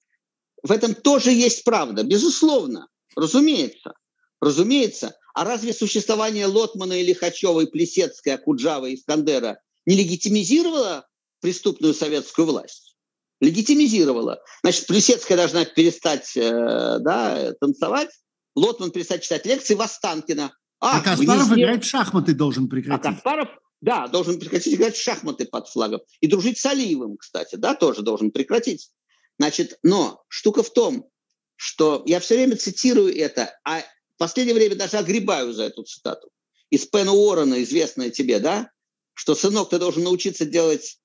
в 0.63 0.71
этом 0.71 0.95
тоже 0.95 1.33
есть 1.33 1.65
правда, 1.65 2.05
безусловно, 2.05 2.89
разумеется, 3.17 3.93
разумеется. 4.41 5.17
А 5.39 5.45
разве 5.45 5.73
существование 5.73 6.47
Лотмана 6.47 6.95
или 6.95 7.13
Хачева, 7.13 7.61
и 7.61 7.67
Плесецкой, 7.67 8.35
Акуджава 8.35 8.87
и 8.87 8.97
Искандера 8.97 9.61
не 9.87 9.95
легитимизировала 9.95 11.07
преступную 11.41 11.95
советскую 11.95 12.49
власть? 12.49 12.97
Легитимизировала. 13.41 14.43
Значит, 14.65 14.89
Плесецкая 14.89 15.37
должна 15.37 15.65
перестать 15.65 16.37
э, 16.37 16.99
да, 16.99 17.53
танцевать, 17.61 18.09
Лотман 18.57 18.91
перестать 18.91 19.23
читать 19.23 19.47
лекции, 19.47 19.75
Востанкина. 19.75 20.53
А, 20.81 20.99
а 20.99 21.01
Каспаров 21.03 21.51
везде... 21.51 21.63
играть 21.63 21.85
в 21.85 21.89
шахматы 21.89 22.35
должен 22.35 22.69
прекратить. 22.69 23.07
А 23.07 23.13
Каспаров, 23.13 23.49
да, 23.81 24.09
должен 24.09 24.41
прекратить 24.41 24.75
играть 24.75 24.97
в 24.97 25.01
шахматы 25.01 25.45
под 25.47 25.69
флагом. 25.69 26.01
И 26.21 26.27
дружить 26.27 26.59
с 26.59 26.67
Алиевым, 26.67 27.17
кстати, 27.17 27.55
да, 27.55 27.77
тоже 27.77 28.03
должен 28.03 28.33
прекратить. 28.33 28.91
Значит, 29.39 29.79
но 29.85 30.21
штука 30.27 30.65
в 30.65 30.73
том, 30.73 31.09
что 31.55 32.03
я 32.07 32.19
все 32.19 32.35
время 32.35 32.57
цитирую 32.57 33.17
это, 33.17 33.57
а 33.65 33.85
последнее 34.19 34.55
время 34.55 34.77
даже 34.77 34.99
огребаю 34.99 35.53
за 35.53 35.65
эту 35.65 35.85
цитату. 35.85 36.31
Из 36.71 36.87
Пена 36.87 37.13
Уоррена, 37.13 37.63
известная 37.63 38.11
тебе, 38.11 38.41
да, 38.41 38.71
что, 39.15 39.35
сынок, 39.35 39.71
ты 39.71 39.79
должен 39.79 40.05
научиться 40.05 40.45
делать 40.45 41.01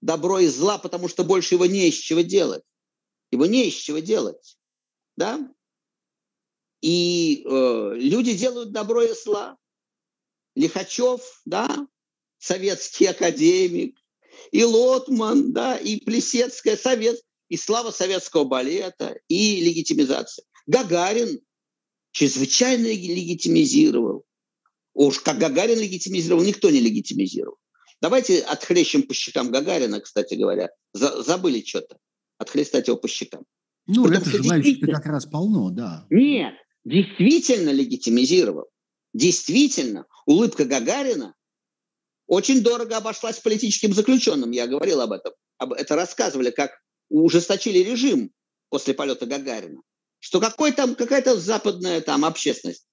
добро 0.00 0.38
и 0.38 0.46
зла, 0.46 0.78
потому 0.78 1.08
что 1.08 1.24
больше 1.24 1.56
его 1.56 1.66
не 1.66 1.88
из 1.88 1.94
чего 1.94 2.20
делать. 2.20 2.62
Его 3.30 3.46
не 3.46 3.68
из 3.68 3.74
чего 3.74 3.98
делать. 3.98 4.56
Да? 5.16 5.52
И 6.80 7.44
э, 7.44 7.92
люди 7.96 8.34
делают 8.34 8.72
добро 8.72 9.02
и 9.02 9.12
зла. 9.14 9.56
Лихачев, 10.54 11.42
да, 11.44 11.86
советский 12.38 13.06
академик, 13.06 13.98
и 14.50 14.64
Лотман, 14.64 15.52
да, 15.52 15.76
и 15.76 16.00
Плесецкая, 16.00 16.76
совет, 16.76 17.20
и 17.48 17.56
слава 17.56 17.90
советского 17.90 18.44
балета, 18.44 19.20
и 19.28 19.60
легитимизация. 19.60 20.44
Гагарин 20.66 21.40
чрезвычайно 22.12 22.86
легитимизировал. 22.86 24.24
Уж 24.94 25.20
как 25.20 25.38
Гагарин 25.38 25.78
легитимизировал, 25.78 26.42
никто 26.42 26.70
не 26.70 26.80
легитимизировал. 26.80 27.56
Давайте 28.00 28.40
отхлещем 28.40 29.02
по 29.02 29.14
щекам 29.14 29.50
Гагарина, 29.50 30.00
кстати 30.00 30.34
говоря. 30.34 30.70
За, 30.92 31.22
забыли 31.22 31.62
что-то. 31.64 31.98
Отхлестать 32.38 32.88
его 32.88 32.96
по 32.96 33.08
щекам. 33.08 33.44
Ну, 33.86 34.04
Потому 34.04 34.20
это 34.20 34.42
желающих 34.42 34.80
как 34.80 35.06
раз 35.06 35.26
полно, 35.26 35.70
да. 35.70 36.06
Нет, 36.10 36.54
действительно 36.84 37.70
легитимизировал. 37.70 38.68
Действительно, 39.12 40.06
улыбка 40.26 40.64
Гагарина 40.64 41.34
очень 42.26 42.62
дорого 42.62 42.96
обошлась 42.96 43.40
политическим 43.40 43.92
заключенным. 43.92 44.52
Я 44.52 44.66
говорил 44.66 45.00
об 45.00 45.12
этом. 45.12 45.32
Это 45.58 45.96
рассказывали, 45.96 46.50
как 46.50 46.70
ужесточили 47.08 47.78
режим 47.78 48.32
после 48.68 48.94
полета 48.94 49.26
Гагарина. 49.26 49.82
Что 50.20 50.40
какой 50.40 50.72
там, 50.72 50.94
какая-то 50.94 51.38
западная 51.38 52.00
там 52.00 52.24
общественность. 52.24 52.86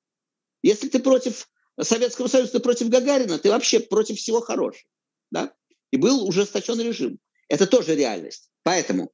Если 0.64 0.88
ты 0.88 0.99
против 0.99 1.48
Советского 1.80 2.28
Союза, 2.28 2.54
ты 2.54 2.60
против 2.60 2.90
Гагарина, 2.90 3.38
ты 3.38 3.49
вообще 3.49 3.80
против 3.80 4.18
всего 4.18 4.41
хорошего. 4.41 4.90
Да? 5.30 5.54
И 5.91 5.98
был 5.98 6.28
ужесточен 6.28 6.80
режим. 6.82 7.20
Это 7.49 7.68
тоже 7.68 7.95
реальность. 7.95 8.49
Поэтому 8.64 9.12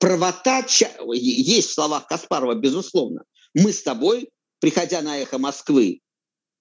правота 0.00 0.66
есть 1.12 1.68
в 1.68 1.74
словах 1.74 2.06
Каспарова, 2.06 2.54
безусловно. 2.54 3.24
Мы 3.54 3.72
с 3.72 3.82
тобой, 3.82 4.30
приходя 4.60 5.02
на 5.02 5.18
эхо 5.18 5.38
Москвы, 5.38 6.00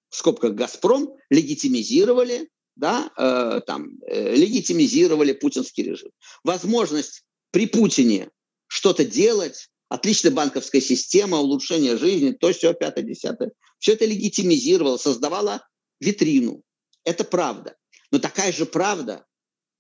в 0.10 0.16
скобках 0.16 0.54
«Газпром», 0.54 1.16
легитимизировали, 1.30 2.50
да, 2.76 3.12
э, 3.18 3.62
там, 3.66 3.98
э, 4.08 4.36
легитимизировали 4.36 5.34
путинский 5.34 5.84
режим. 5.84 6.12
Возможность 6.44 7.24
при 7.52 7.66
Путине 7.66 8.30
что-то 8.68 9.06
делать, 9.06 9.70
отличная 9.90 10.32
банковская 10.32 10.82
система, 10.82 11.38
улучшение 11.38 11.98
жизни, 11.98 12.32
то 12.32 12.52
все, 12.52 12.74
пятое, 12.74 13.04
десятое. 13.04 13.52
Все 13.80 13.94
это 13.94 14.06
легитимизировало, 14.06 14.98
создавало 14.98 15.66
витрину. 16.00 16.64
Это 17.04 17.24
правда. 17.24 17.76
Но 18.12 18.20
такая 18.20 18.52
же 18.54 18.66
правда, 18.66 19.26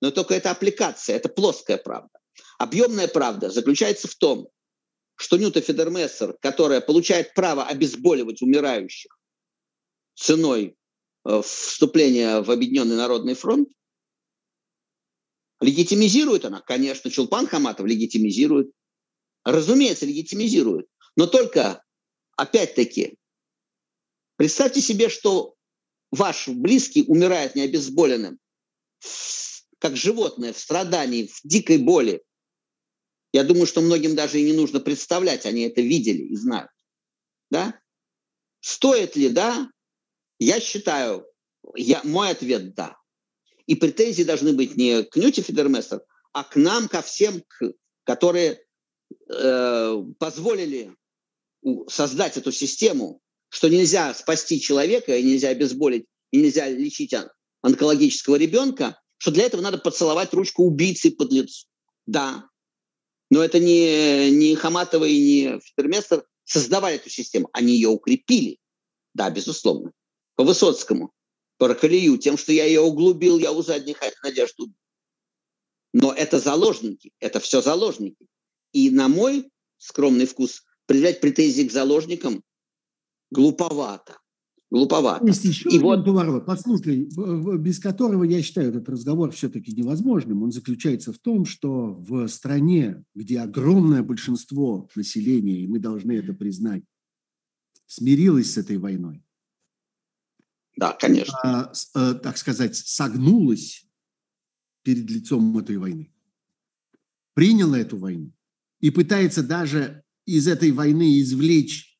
но 0.01 0.11
только 0.11 0.33
это 0.33 0.51
аппликация, 0.51 1.15
это 1.15 1.29
плоская 1.29 1.77
правда. 1.77 2.09
Объемная 2.57 3.07
правда 3.07 3.49
заключается 3.49 4.07
в 4.07 4.15
том, 4.15 4.49
что 5.15 5.37
Нюта 5.37 5.61
Федермессер, 5.61 6.37
которая 6.41 6.81
получает 6.81 7.33
право 7.33 7.65
обезболивать 7.65 8.41
умирающих 8.41 9.17
ценой 10.15 10.75
э, 11.25 11.41
вступления 11.41 12.41
в 12.41 12.51
Объединенный 12.51 12.95
Народный 12.95 13.35
фронт, 13.35 13.69
легитимизирует 15.61 16.45
она, 16.45 16.61
конечно, 16.61 17.09
Чулпан 17.09 17.47
Хаматов 17.47 17.85
легитимизирует, 17.85 18.71
разумеется, 19.43 20.05
легитимизирует, 20.05 20.87
но 21.15 21.27
только, 21.27 21.83
опять-таки, 22.35 23.17
представьте 24.37 24.81
себе, 24.81 25.09
что 25.09 25.55
ваш 26.11 26.47
близкий 26.47 27.03
умирает 27.07 27.55
необезболенным, 27.55 28.39
как 29.79 29.97
животное 29.97 30.53
в 30.53 30.59
страдании, 30.59 31.27
в 31.27 31.41
дикой 31.43 31.77
боли, 31.77 32.23
я 33.33 33.43
думаю, 33.43 33.65
что 33.65 33.81
многим 33.81 34.15
даже 34.15 34.39
и 34.39 34.43
не 34.43 34.53
нужно 34.53 34.79
представлять, 34.79 35.45
они 35.45 35.63
это 35.63 35.81
видели 35.81 36.21
и 36.21 36.35
знают. 36.35 36.69
Да? 37.49 37.79
Стоит 38.61 39.15
ли, 39.15 39.29
да? 39.29 39.69
Я 40.39 40.59
считаю, 40.59 41.25
я, 41.75 42.01
мой 42.03 42.29
ответ– 42.29 42.73
да. 42.75 42.97
И 43.65 43.75
претензии 43.75 44.23
должны 44.23 44.53
быть 44.53 44.75
не 44.75 45.03
к 45.03 45.15
Нюте 45.15 45.41
Федермессер, 45.41 46.01
а 46.31 46.43
к 46.43 46.55
нам, 46.55 46.87
ко 46.87 47.01
всем, 47.01 47.43
которые 48.03 48.62
э, 49.29 50.03
позволили 50.19 50.95
создать 51.87 52.37
эту 52.37 52.51
систему, 52.51 53.21
что 53.49 53.69
нельзя 53.69 54.13
спасти 54.13 54.59
человека, 54.59 55.15
и 55.15 55.23
нельзя 55.23 55.49
обезболить, 55.49 56.05
и 56.31 56.41
нельзя 56.41 56.67
лечить 56.69 57.13
онкологического 57.61 58.35
ребенка, 58.35 58.99
что 59.17 59.31
для 59.31 59.45
этого 59.45 59.61
надо 59.61 59.77
поцеловать 59.77 60.33
ручку 60.33 60.63
убийцы 60.63 61.11
под 61.11 61.31
лицо. 61.31 61.65
Да, 62.05 62.49
но 63.33 63.43
это 63.43 63.57
не, 63.57 64.29
не 64.29 64.55
Хаматова 64.55 65.05
и 65.05 65.19
не 65.19 65.59
Фитерместер 65.59 66.23
создавали 66.43 66.97
эту 66.97 67.09
систему, 67.09 67.49
они 67.51 67.73
ее 67.73 67.89
укрепили. 67.89 68.59
Да, 69.15 69.31
безусловно. 69.31 69.91
По 70.35 70.43
Высоцкому, 70.43 71.11
по 71.57 71.67
Роколею, 71.67 72.19
тем, 72.19 72.37
что 72.37 72.51
я 72.51 72.65
ее 72.65 72.81
углубил, 72.81 73.39
я 73.39 73.51
у 73.51 73.63
задних 73.63 74.01
надежд. 74.23 74.55
Но 75.93 76.13
это 76.13 76.39
заложники, 76.39 77.11
это 77.19 77.39
все 77.39 77.61
заложники. 77.61 78.27
И 78.73 78.89
на 78.89 79.07
мой 79.07 79.49
скромный 79.77 80.25
вкус 80.25 80.63
предъявлять 80.85 81.21
претензии 81.21 81.63
к 81.63 81.71
заложникам 81.71 82.43
глуповато 83.31 84.17
глуповато. 84.73 85.27
Есть 85.27 85.45
еще 85.45 85.69
и 85.69 85.77
вот 85.77 86.03
поворот. 86.03 86.47
Послушай, 86.47 87.07
без 87.59 87.79
которого 87.79 88.23
я 88.23 88.41
считаю 88.41 88.69
этот 88.69 88.89
разговор 88.89 89.31
все-таки 89.31 89.71
невозможным. 89.71 90.41
Он 90.41 90.51
заключается 90.51 91.13
в 91.13 91.19
том, 91.19 91.45
что 91.45 91.93
в 91.93 92.27
стране, 92.27 93.05
где 93.13 93.39
огромное 93.39 94.01
большинство 94.01 94.89
населения, 94.95 95.61
и 95.61 95.67
мы 95.67 95.77
должны 95.77 96.13
это 96.13 96.33
признать, 96.33 96.83
смирилось 97.85 98.53
с 98.53 98.57
этой 98.57 98.77
войной. 98.77 99.23
Да, 100.75 100.93
конечно. 100.93 101.37
А, 101.43 101.71
а, 101.93 102.13
так 102.15 102.37
сказать, 102.37 102.75
согнулось 102.75 103.87
перед 104.81 105.07
лицом 105.07 105.55
этой 105.55 105.77
войны, 105.77 106.11
приняла 107.35 107.77
эту 107.77 107.97
войну 107.97 108.33
и 108.83 108.89
пытается 108.89 109.43
даже 109.43 110.03
из 110.25 110.45
этой 110.45 110.71
войны 110.71 111.21
извлечь 111.21 111.97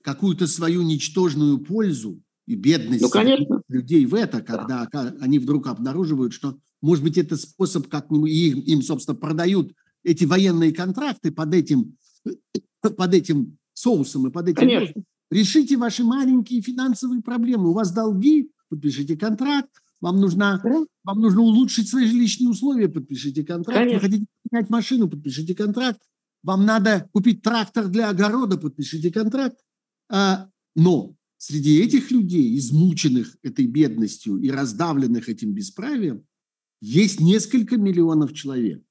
какую-то 0.00 0.46
свою 0.46 0.82
ничтожную 0.82 1.58
пользу 1.58 2.22
и 2.46 2.54
бедность 2.54 3.02
ну, 3.02 3.62
людей 3.66 4.06
в 4.06 4.14
это, 4.14 4.40
когда 4.40 4.88
да. 4.92 5.12
они 5.20 5.40
вдруг 5.40 5.66
обнаруживают, 5.66 6.32
что, 6.32 6.56
может 6.80 7.02
быть, 7.02 7.18
это 7.18 7.36
способ, 7.36 7.88
как 7.88 8.12
им, 8.12 8.26
им, 8.26 8.82
собственно, 8.82 9.16
продают 9.16 9.72
эти 10.04 10.24
военные 10.24 10.72
контракты 10.72 11.32
под 11.32 11.52
этим, 11.52 11.96
под 12.80 13.12
этим 13.12 13.58
соусом 13.72 14.28
и 14.28 14.30
под 14.30 14.50
этим... 14.50 14.60
Конечно. 14.60 15.02
Решите 15.32 15.76
ваши 15.76 16.04
маленькие 16.04 16.62
финансовые 16.62 17.22
проблемы. 17.22 17.70
У 17.70 17.72
вас 17.72 17.92
долги, 17.92 18.52
подпишите 18.68 19.16
контракт. 19.16 19.70
Вам 20.00 20.20
нужно, 20.20 20.60
да. 20.62 20.84
вам 21.02 21.20
нужно 21.20 21.40
улучшить 21.40 21.88
свои 21.88 22.06
жилищные 22.06 22.50
условия, 22.50 22.88
подпишите 22.88 23.42
контракт. 23.42 23.80
Конечно. 23.80 23.98
Вы 23.98 24.00
хотите 24.00 24.26
менять 24.54 24.70
машину, 24.70 25.08
подпишите 25.08 25.54
контракт. 25.54 26.00
Вам 26.42 26.64
надо 26.64 27.08
купить 27.12 27.42
трактор 27.42 27.88
для 27.88 28.10
огорода, 28.10 28.56
подпишите 28.56 29.10
контракт. 29.10 29.58
А, 30.10 30.48
но 30.76 31.16
среди 31.38 31.80
этих 31.80 32.10
людей, 32.10 32.56
измученных 32.58 33.36
этой 33.42 33.66
бедностью 33.66 34.36
и 34.38 34.50
раздавленных 34.50 35.28
этим 35.28 35.52
бесправием, 35.52 36.24
есть 36.80 37.20
несколько 37.20 37.76
миллионов 37.76 38.34
человек, 38.34 38.82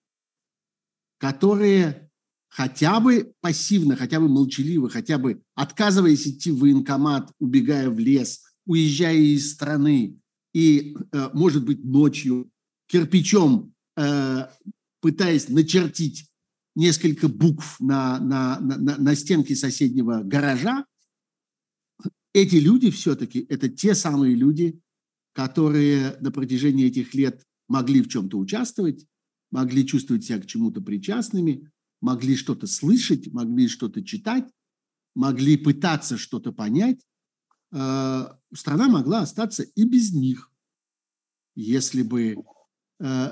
которые 1.20 2.10
хотя 2.50 3.00
бы 3.00 3.34
пассивно, 3.40 3.96
хотя 3.96 4.20
бы 4.20 4.28
молчаливо, 4.28 4.90
хотя 4.90 5.18
бы 5.18 5.44
отказываясь 5.56 6.28
идти 6.28 6.52
в 6.52 6.60
военкомат, 6.60 7.32
убегая 7.40 7.90
в 7.90 8.00
лес, 8.00 8.42
уезжая 8.66 9.16
из 9.16 9.52
страны 9.52 10.20
и, 10.54 10.96
э, 11.12 11.30
может 11.34 11.66
быть, 11.66 11.84
ночью 11.84 12.50
кирпичом 12.88 13.74
э, 13.96 14.48
пытаясь 15.04 15.50
начертить 15.50 16.32
несколько 16.76 17.28
букв 17.28 17.78
на, 17.82 18.22
на, 18.22 18.58
на, 18.62 18.98
на 18.98 19.16
стенке 19.16 19.54
соседнего 19.54 20.22
гаража, 20.24 20.86
эти 22.34 22.56
люди 22.56 22.90
все-таки, 22.90 23.46
это 23.50 23.68
те 23.68 23.96
самые 23.96 24.34
люди, 24.34 24.80
которые 25.34 26.16
на 26.22 26.32
протяжении 26.32 26.88
этих 26.88 27.14
лет 27.14 27.46
могли 27.68 28.02
в 28.02 28.08
чем-то 28.08 28.38
участвовать, 28.38 29.06
могли 29.52 29.86
чувствовать 29.86 30.24
себя 30.24 30.40
к 30.40 30.46
чему-то 30.46 30.80
причастными, 30.80 31.70
могли 32.00 32.38
что-то 32.38 32.66
слышать, 32.66 33.28
могли 33.34 33.68
что-то 33.68 34.06
читать, 34.06 34.50
могли 35.16 35.58
пытаться 35.58 36.18
что-то 36.18 36.54
понять, 36.54 37.02
э, 37.74 38.26
страна 38.54 38.88
могла 38.88 39.24
остаться 39.24 39.64
и 39.64 39.84
без 39.84 40.14
них, 40.14 40.50
если 41.56 42.04
бы, 42.04 42.38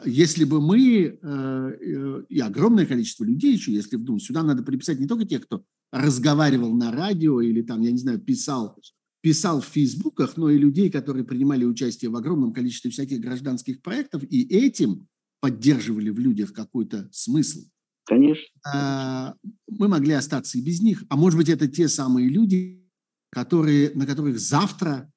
если 0.06 0.44
бы 0.44 0.60
мы 0.60 1.18
э, 1.22 2.24
и 2.28 2.40
огромное 2.40 2.86
количество 2.86 3.24
людей 3.24 3.54
еще, 3.54 3.72
если 3.72 3.96
вдумать, 3.96 4.24
сюда 4.24 4.44
надо 4.44 4.64
приписать 4.64 5.00
не 5.00 5.08
только 5.08 5.26
тех, 5.26 5.46
кто 5.46 5.64
разговаривал 5.92 6.74
на 6.74 6.92
радио 6.92 7.40
или 7.40 7.62
там, 7.62 7.82
я 7.82 7.92
не 7.92 7.98
знаю, 7.98 8.20
писал, 8.20 8.78
писал 9.22 9.62
в 9.62 9.66
фейсбуках, 9.66 10.36
но 10.36 10.50
и 10.50 10.58
людей, 10.58 10.90
которые 10.90 11.24
принимали 11.24 11.64
участие 11.64 12.12
в 12.12 12.16
огромном 12.18 12.54
количестве 12.54 12.92
всяких 12.92 13.22
гражданских 13.22 13.82
проектов 13.82 14.24
и 14.24 14.42
этим 14.54 15.08
поддерживали 15.40 16.10
в 16.10 16.20
людях 16.20 16.54
какой-то 16.54 17.08
смысл. 17.12 17.62
Конечно. 18.06 19.38
Мы 19.70 19.88
могли 19.88 20.14
остаться 20.14 20.58
и 20.58 20.62
без 20.62 20.82
них. 20.82 21.04
А 21.10 21.16
может 21.16 21.38
быть, 21.38 21.50
это 21.50 21.68
те 21.68 21.88
самые 21.88 22.28
люди, 22.28 22.86
которые, 23.30 23.92
на 23.96 24.06
которых 24.06 24.40
завтра, 24.40 25.12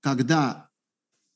когда, 0.00 0.70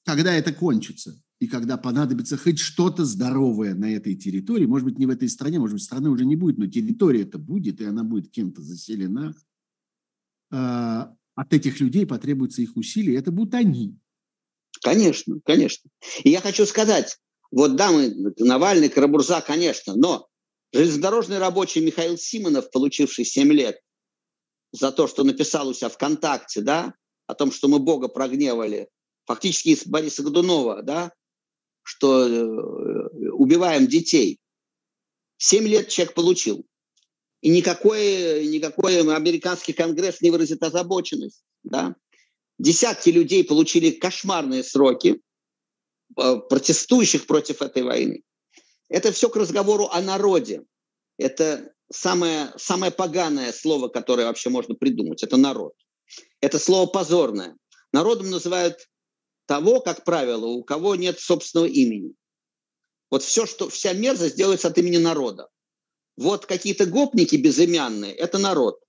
когда 0.04 0.32
это 0.32 0.52
кончится, 0.52 1.20
и 1.44 1.46
когда 1.46 1.76
понадобится 1.76 2.38
хоть 2.38 2.58
что-то 2.58 3.04
здоровое 3.04 3.74
на 3.74 3.94
этой 3.94 4.14
территории, 4.14 4.64
может 4.64 4.86
быть, 4.86 4.98
не 4.98 5.04
в 5.04 5.10
этой 5.10 5.28
стране, 5.28 5.58
может 5.58 5.74
быть, 5.74 5.82
страны 5.82 6.08
уже 6.08 6.24
не 6.24 6.36
будет, 6.36 6.56
но 6.56 6.66
территория 6.66 7.20
это 7.22 7.36
будет, 7.36 7.82
и 7.82 7.84
она 7.84 8.02
будет 8.02 8.30
кем-то 8.30 8.62
заселена, 8.62 9.34
а, 10.50 11.14
от 11.34 11.52
этих 11.52 11.80
людей 11.80 12.06
потребуется 12.06 12.62
их 12.62 12.78
усилия, 12.78 13.18
это 13.18 13.30
будут 13.30 13.52
они. 13.52 13.98
Конечно, 14.82 15.38
конечно. 15.44 15.90
И 16.22 16.30
я 16.30 16.40
хочу 16.40 16.64
сказать, 16.64 17.18
вот 17.50 17.76
да, 17.76 17.92
мы, 17.92 18.32
Навальный, 18.38 18.88
Карабурза, 18.88 19.42
конечно, 19.42 19.94
но 19.94 20.26
Железнодорожный 20.72 21.36
рабочий 21.36 21.84
Михаил 21.84 22.16
Симонов, 22.16 22.70
получивший 22.70 23.26
7 23.26 23.52
лет 23.52 23.78
за 24.72 24.92
то, 24.92 25.06
что 25.06 25.24
написал 25.24 25.68
у 25.68 25.74
себя 25.74 25.90
ВКонтакте, 25.90 26.62
да, 26.62 26.94
о 27.26 27.34
том, 27.34 27.52
что 27.52 27.68
мы 27.68 27.80
Бога 27.80 28.08
прогневали, 28.08 28.88
фактически 29.26 29.68
из 29.68 29.86
Бориса 29.86 30.22
Годунова, 30.22 30.82
да, 30.82 31.12
что 31.84 32.26
э, 32.26 33.28
убиваем 33.30 33.86
детей. 33.86 34.40
Семь 35.36 35.68
лет 35.68 35.88
человек 35.88 36.14
получил. 36.14 36.66
И 37.42 37.50
никакой, 37.50 38.46
никакой 38.48 39.00
американский 39.00 39.74
конгресс 39.74 40.22
не 40.22 40.30
выразит 40.30 40.62
озабоченность. 40.62 41.44
Да? 41.62 41.94
Десятки 42.58 43.10
людей 43.10 43.44
получили 43.44 43.90
кошмарные 43.90 44.64
сроки, 44.64 45.20
э, 46.16 46.36
протестующих 46.48 47.26
против 47.26 47.60
этой 47.60 47.82
войны. 47.82 48.22
Это 48.88 49.12
все 49.12 49.28
к 49.28 49.36
разговору 49.36 49.88
о 49.92 50.00
народе. 50.00 50.64
Это 51.18 51.72
самое, 51.92 52.52
самое 52.56 52.90
поганое 52.90 53.52
слово, 53.52 53.88
которое 53.88 54.26
вообще 54.26 54.48
можно 54.48 54.74
придумать. 54.74 55.22
Это 55.22 55.36
народ. 55.36 55.74
Это 56.40 56.58
слово 56.58 56.86
позорное. 56.86 57.56
Народом 57.92 58.30
называют 58.30 58.88
того, 59.46 59.80
как 59.80 60.04
правило, 60.04 60.46
у 60.46 60.62
кого 60.62 60.94
нет 60.94 61.20
собственного 61.20 61.66
имени. 61.66 62.14
Вот 63.10 63.22
все, 63.22 63.46
что, 63.46 63.68
вся 63.68 63.92
мерзость 63.92 64.36
делается 64.36 64.68
от 64.68 64.78
имени 64.78 64.96
народа. 64.96 65.48
Вот 66.16 66.46
какие-то 66.46 66.86
гопники 66.86 67.36
безымянные– 67.36 68.14
это 68.14 68.38
народ. 68.38 68.80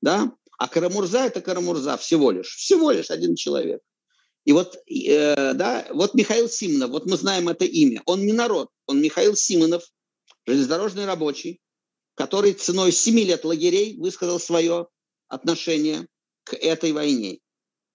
Да? 0.00 0.32
А 0.58 0.68
Карамурза– 0.68 1.18
это 1.26 1.40
Карамурза 1.40 1.96
всего 1.96 2.30
лишь. 2.30 2.56
Всего 2.56 2.90
лишь 2.90 3.10
один 3.10 3.34
человек. 3.36 3.80
И 4.44 4.52
вот, 4.52 4.76
э, 4.86 5.52
да, 5.54 5.86
вот 5.90 6.14
Михаил 6.14 6.48
Симонов, 6.48 6.90
вот 6.90 7.06
мы 7.06 7.16
знаем 7.16 7.48
это 7.48 7.64
имя. 7.64 8.02
Он 8.06 8.24
не 8.24 8.32
народ, 8.32 8.70
он 8.86 9.00
Михаил 9.00 9.36
Симонов, 9.36 9.84
железнодорожный 10.46 11.04
рабочий, 11.04 11.60
который 12.14 12.54
ценой 12.54 12.92
семи 12.92 13.24
лет 13.24 13.44
лагерей 13.44 13.98
высказал 13.98 14.40
свое 14.40 14.88
отношение 15.28 16.08
к 16.44 16.54
этой 16.54 16.92
войне. 16.92 17.40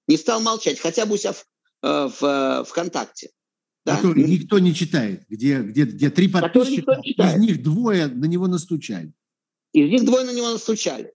Не 0.08 0.18
стал 0.18 0.42
молчать, 0.42 0.80
хотя 0.80 1.06
бы 1.06 1.16
у 1.16 1.18
себя 1.18 1.34
в, 1.34 1.44
э, 1.84 2.08
в, 2.08 2.22
в 2.22 2.66
ВКонтакте. 2.66 3.30
Да? 3.86 3.98
Который 3.98 4.24
никто 4.24 4.60
не 4.60 4.74
читает, 4.74 5.26
где, 5.30 5.60
где, 5.60 5.84
где 5.84 6.10
три 6.10 6.30
подписчика, 6.30 7.00
из 7.04 7.36
них 7.40 7.62
двое 7.62 8.08
на 8.08 8.26
него 8.26 8.48
настучали. 8.48 9.14
Из 9.74 9.90
них 9.90 10.06
двое 10.06 10.26
на 10.26 10.34
него 10.34 10.52
настучали. 10.52 11.14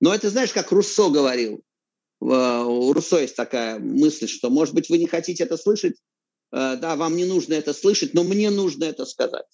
Но 0.00 0.14
это, 0.14 0.30
знаешь, 0.30 0.52
как 0.52 0.72
Руссо 0.72 1.10
говорил, 1.10 1.62
у 2.20 2.92
Руссо 2.92 3.18
есть 3.20 3.36
такая 3.36 3.78
мысль, 3.78 4.28
что, 4.28 4.50
может 4.50 4.74
быть, 4.74 4.88
вы 4.88 4.98
не 4.98 5.06
хотите 5.06 5.44
это 5.44 5.56
слышать, 5.56 5.96
э, 6.52 6.76
да, 6.76 6.96
вам 6.96 7.16
не 7.16 7.24
нужно 7.24 7.54
это 7.54 7.72
слышать, 7.72 8.14
но 8.14 8.24
мне 8.24 8.50
нужно 8.50 8.84
это 8.84 9.06
сказать. 9.06 9.46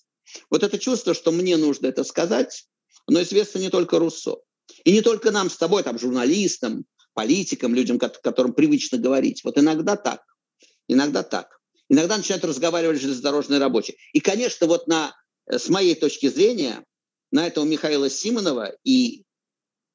Вот 0.50 0.62
это 0.62 0.78
чувство, 0.78 1.14
что 1.14 1.30
мне 1.30 1.56
нужно 1.56 1.86
это 1.86 2.02
сказать, 2.04 2.66
оно 3.06 3.22
известно 3.22 3.58
не 3.58 3.70
только 3.70 3.98
Руссо. 3.98 4.36
И 4.84 4.92
не 4.92 5.00
только 5.00 5.30
нам 5.30 5.48
с 5.48 5.56
тобой, 5.56 5.84
там, 5.84 5.98
журналистам, 5.98 6.86
политикам, 7.14 7.74
людям, 7.74 7.98
которым 7.98 8.52
привычно 8.52 8.98
говорить. 8.98 9.42
Вот 9.44 9.58
иногда 9.58 9.96
так. 9.96 10.22
Иногда 10.88 11.22
так. 11.22 11.58
Иногда 11.88 12.16
начинают 12.16 12.44
разговаривать 12.44 13.00
железнодорожные 13.00 13.60
рабочие. 13.60 13.96
И, 14.12 14.20
конечно, 14.20 14.66
вот 14.66 14.86
на, 14.88 15.14
э, 15.46 15.58
с 15.58 15.68
моей 15.68 15.94
точки 15.94 16.28
зрения, 16.28 16.84
на 17.30 17.46
этого 17.46 17.64
Михаила 17.64 18.08
Симонова 18.08 18.76
и 18.84 19.24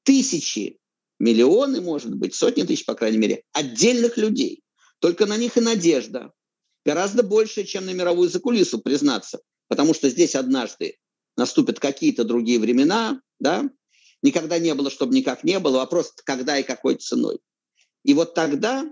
тысячи 0.04 0.78
миллионы, 1.20 1.82
может 1.82 2.16
быть, 2.16 2.36
сотни 2.36 2.64
тысяч, 2.64 2.86
по 2.86 2.96
крайней 2.96 3.18
мере, 3.18 3.44
отдельных 3.54 4.18
людей. 4.18 4.64
Только 5.00 5.26
на 5.26 5.38
них 5.38 5.58
и 5.58 5.62
надежда. 5.62 6.32
Гораздо 6.86 7.24
больше, 7.24 7.64
чем 7.64 7.86
на 7.86 7.92
мировую 7.92 8.30
закулису, 8.30 8.80
признаться. 8.80 9.40
Потому 9.68 9.94
что 9.94 10.10
здесь 10.10 10.36
однажды 10.36 10.98
наступят 11.38 11.80
какие-то 11.80 12.24
другие 12.24 12.60
времена, 12.60 13.22
да, 13.40 13.70
никогда 14.22 14.60
не 14.60 14.74
было, 14.74 14.90
чтобы 14.90 15.16
никак 15.16 15.44
не 15.44 15.60
было, 15.60 15.78
вопрос, 15.78 16.14
когда 16.26 16.58
и 16.58 16.64
какой 16.64 16.96
ценой. 16.96 17.40
И 18.04 18.14
вот 18.14 18.34
тогда 18.34 18.92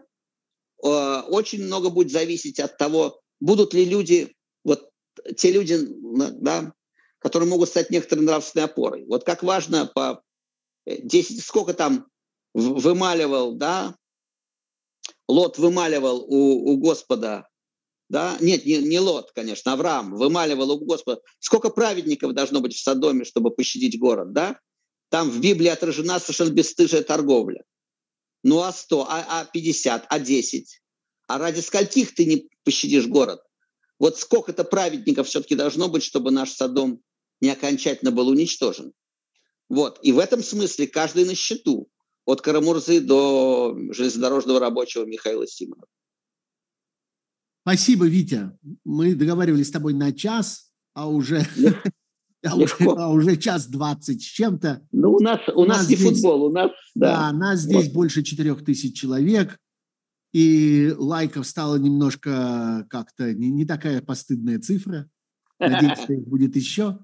очень 0.82 1.64
много 1.64 1.90
будет 1.90 2.12
зависеть 2.12 2.60
от 2.60 2.78
того, 2.78 3.20
будут 3.40 3.74
ли 3.74 3.86
люди, 3.86 4.36
вот 4.64 4.90
те 5.38 5.52
люди, 5.52 5.78
да, 6.42 6.74
которые 7.20 7.50
могут 7.50 7.70
стать 7.70 7.90
некоторой 7.90 8.26
нравственной 8.26 8.66
опорой. 8.66 9.06
Вот 9.06 9.24
как 9.24 9.44
важно 9.44 9.86
по 9.86 10.22
10, 10.86 11.44
сколько 11.44 11.74
там 11.74 12.08
вымаливал, 12.54 13.54
да, 13.54 13.96
Лот 15.28 15.58
вымаливал 15.58 16.26
у, 16.28 16.72
у 16.72 16.78
Господа, 16.78 17.48
да, 18.10 18.36
нет, 18.40 18.66
не, 18.66 18.78
не 18.78 19.00
Лот, 19.00 19.32
конечно, 19.34 19.74
Авраам 19.74 20.16
вымаливал 20.16 20.72
у 20.72 20.86
Господа, 20.86 21.22
сколько 21.40 21.70
праведников 21.70 22.34
должно 22.34 22.62
быть 22.62 22.74
в 22.74 22.82
Содоме, 22.82 23.26
чтобы 23.26 23.52
пощадить 23.52 24.00
город, 24.00 24.34
да? 24.34 24.60
Там 25.10 25.30
в 25.30 25.40
Библии 25.40 25.68
отражена 25.68 26.20
совершенно 26.20 26.52
бесстыжая 26.52 27.04
торговля. 27.04 27.64
Ну 28.44 28.62
а 28.62 28.72
100, 28.72 29.06
а, 29.10 29.42
а 29.42 29.46
50, 29.46 30.06
а 30.10 30.20
10? 30.20 30.82
А 31.28 31.38
ради 31.38 31.60
скольких 31.60 32.16
ты 32.16 32.26
не 32.26 32.50
пощадишь 32.64 33.08
город? 33.08 33.42
Вот 34.00 34.18
сколько-то 34.18 34.64
праведников 34.64 35.28
все-таки 35.28 35.56
должно 35.56 35.90
быть, 35.90 36.04
чтобы 36.04 36.32
наш 36.32 36.52
Содом 36.52 37.02
не 37.42 37.50
окончательно 37.50 38.12
был 38.12 38.30
уничтожен. 38.30 38.94
Вот. 39.68 40.00
И 40.02 40.12
в 40.12 40.20
этом 40.20 40.42
смысле 40.42 40.88
каждый 40.88 41.26
на 41.26 41.36
счету 41.36 41.90
от 42.26 42.42
Карамурзы 42.42 43.02
до 43.02 43.78
железнодорожного 43.92 44.60
рабочего 44.60 45.06
Михаила 45.06 45.46
Симонова. 45.48 45.88
Спасибо, 47.62 48.08
Витя. 48.08 48.52
Мы 48.84 49.16
договаривались 49.16 49.68
с 49.68 49.72
тобой 49.72 49.94
на 49.94 50.12
час, 50.12 50.72
а 50.94 51.08
уже, 51.08 51.46
а 52.46 52.56
уже, 52.56 52.74
а 52.80 53.10
уже 53.10 53.36
час 53.38 53.68
двадцать 53.68 54.22
с 54.22 54.26
чем-то. 54.26 54.82
Ну, 54.92 55.14
у 55.14 55.20
нас, 55.20 55.40
у, 55.48 55.62
у 55.62 55.66
нас, 55.66 55.80
нас 55.80 55.90
не 55.90 55.96
здесь, 55.96 56.22
футбол, 56.22 56.46
у 56.46 56.52
нас... 56.52 56.72
Да, 56.96 57.32
да 57.32 57.38
нас 57.38 57.60
здесь 57.62 57.88
вот. 57.88 57.94
больше 57.94 58.24
четырех 58.24 58.64
тысяч 58.64 58.98
человек, 58.98 59.58
и 60.34 60.94
лайков 60.98 61.48
стало 61.48 61.78
немножко 61.78 62.86
как-то 62.90 63.34
не, 63.34 63.50
не 63.50 63.66
такая 63.66 64.02
постыдная 64.02 64.60
цифра. 64.60 65.10
Надеюсь, 65.60 66.00
что 66.00 66.14
их 66.14 66.24
будет 66.28 66.56
еще. 66.56 67.00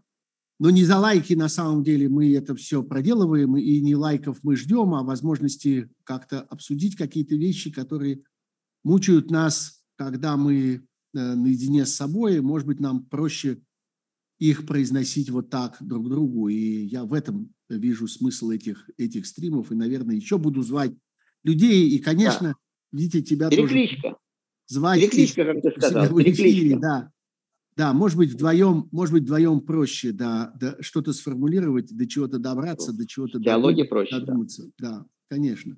Но 0.57 0.69
не 0.69 0.85
за 0.85 0.99
лайки 0.99 1.33
на 1.33 1.49
самом 1.49 1.83
деле 1.83 2.07
мы 2.07 2.33
это 2.33 2.55
все 2.55 2.81
проделываем, 2.81 3.57
и 3.57 3.81
не 3.81 3.95
лайков 3.95 4.39
мы 4.43 4.55
ждем, 4.55 4.93
а 4.93 5.03
возможности 5.03 5.89
как-то 6.05 6.41
обсудить 6.41 6.95
какие-то 6.95 7.35
вещи, 7.35 7.71
которые 7.71 8.21
мучают 8.83 9.31
нас, 9.31 9.81
когда 9.97 10.37
мы 10.37 10.75
э, 10.75 10.79
наедине 11.13 11.85
с 11.85 11.93
собой. 11.93 12.39
Может 12.39 12.67
быть, 12.67 12.79
нам 12.79 13.03
проще 13.03 13.59
их 14.39 14.65
произносить 14.65 15.29
вот 15.29 15.49
так 15.49 15.77
друг 15.79 16.09
другу. 16.09 16.47
И 16.49 16.85
я 16.85 17.05
в 17.05 17.13
этом 17.13 17.53
вижу 17.69 18.07
смысл 18.07 18.51
этих, 18.51 18.89
этих 18.97 19.25
стримов. 19.25 19.71
И, 19.71 19.75
наверное, 19.75 20.15
еще 20.15 20.37
буду 20.37 20.61
звать 20.61 20.93
людей. 21.43 21.89
И, 21.89 21.99
конечно, 21.99 22.49
да. 22.49 22.55
видите, 22.91 23.21
тебя 23.21 23.49
Перекличка. 23.49 24.01
тоже 24.01 24.15
звать. 24.67 25.01
Перекличка, 25.01 25.45
как 25.45 25.61
ты 25.61 25.71
сказал. 25.71 26.07
В 26.07 26.21
эфире, 26.21 26.77
да. 26.79 27.11
Да, 27.77 27.91
может 27.91 28.17
быть, 28.17 28.31
вдвоем, 28.31 28.87
может 28.91 29.13
быть, 29.13 29.23
вдвоем 29.23 29.59
проще, 29.59 30.13
да, 30.13 30.53
да 30.59 30.77
что-то 30.79 31.11
сформулировать, 31.11 31.93
до 31.93 32.07
чего-то 32.07 32.39
добраться, 32.39 32.93
до 32.93 33.05
чего-то 33.05 33.41
Теология 33.41 33.83
проще. 33.83 34.17
Додуматься. 34.17 34.71
Да. 34.79 34.99
да, 34.99 35.05
конечно. 35.29 35.77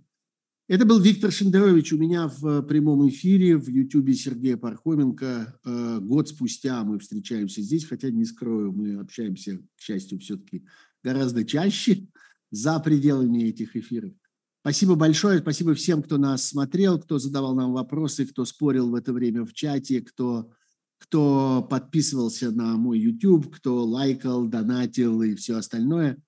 Это 0.68 0.86
был 0.86 1.00
Виктор 1.00 1.32
Шендерович 1.32 1.94
у 1.94 1.98
меня 1.98 2.28
в 2.28 2.62
прямом 2.64 3.08
эфире 3.08 3.56
в 3.56 3.70
Ютубе 3.70 4.14
Сергея 4.14 4.58
Пархоменко. 4.58 5.58
Э, 5.64 6.00
год 6.02 6.28
спустя 6.28 6.84
мы 6.84 7.00
встречаемся 7.00 7.62
здесь, 7.62 7.86
хотя 7.86 8.10
не 8.10 8.26
скрою, 8.26 8.74
мы 8.74 9.00
общаемся, 9.00 9.60
к 9.78 9.82
счастью, 9.82 10.20
все-таки 10.20 10.66
гораздо 11.02 11.46
чаще 11.46 12.10
за 12.52 12.80
пределами 12.80 13.44
этих 13.44 13.78
эфиров. 13.78 14.12
Спасибо 14.60 14.96
большое, 14.96 15.40
спасибо 15.40 15.74
всем, 15.74 16.04
кто 16.04 16.18
нас 16.18 16.46
смотрел, 16.46 17.00
кто 17.00 17.18
задавал 17.18 17.56
нам 17.56 17.72
вопросы, 17.72 18.26
кто 18.26 18.44
спорил 18.44 18.90
в 18.90 18.96
это 18.96 19.14
время 19.14 19.46
в 19.46 19.54
чате, 19.54 20.02
кто, 20.02 20.52
кто 20.98 21.66
подписывался 21.70 22.52
на 22.52 22.76
мой 22.76 23.00
YouTube, 23.00 23.56
кто 23.56 23.86
лайкал, 23.86 24.46
донатил 24.48 25.22
и 25.22 25.34
все 25.36 25.56
остальное. 25.56 26.22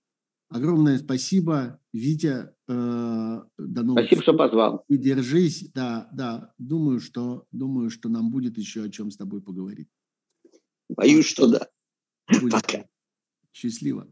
Огромное 0.48 0.98
спасибо, 0.98 1.79
Витя. 1.94 2.54
Э, 2.68 3.42
до 3.58 3.84
новых 3.84 4.06
спасибо, 4.06 4.22
что 4.22 4.34
позвал. 4.34 4.84
И 4.88 4.98
держись. 4.98 5.70
Да, 5.74 6.10
да. 6.14 6.54
Думаю, 6.58 7.00
что, 7.00 7.46
думаю, 7.52 7.90
что 7.90 8.10
нам 8.10 8.32
будет 8.32 8.58
еще 8.58 8.84
о 8.84 8.90
чем 8.90 9.12
с 9.12 9.18
тобой 9.18 9.42
поговорить. 9.42 9.90
Боюсь, 10.90 11.26
что 11.26 11.48
да. 11.48 11.68
Будет. 12.40 12.54
Пока. 12.54 12.86
Счастливо. 13.54 14.08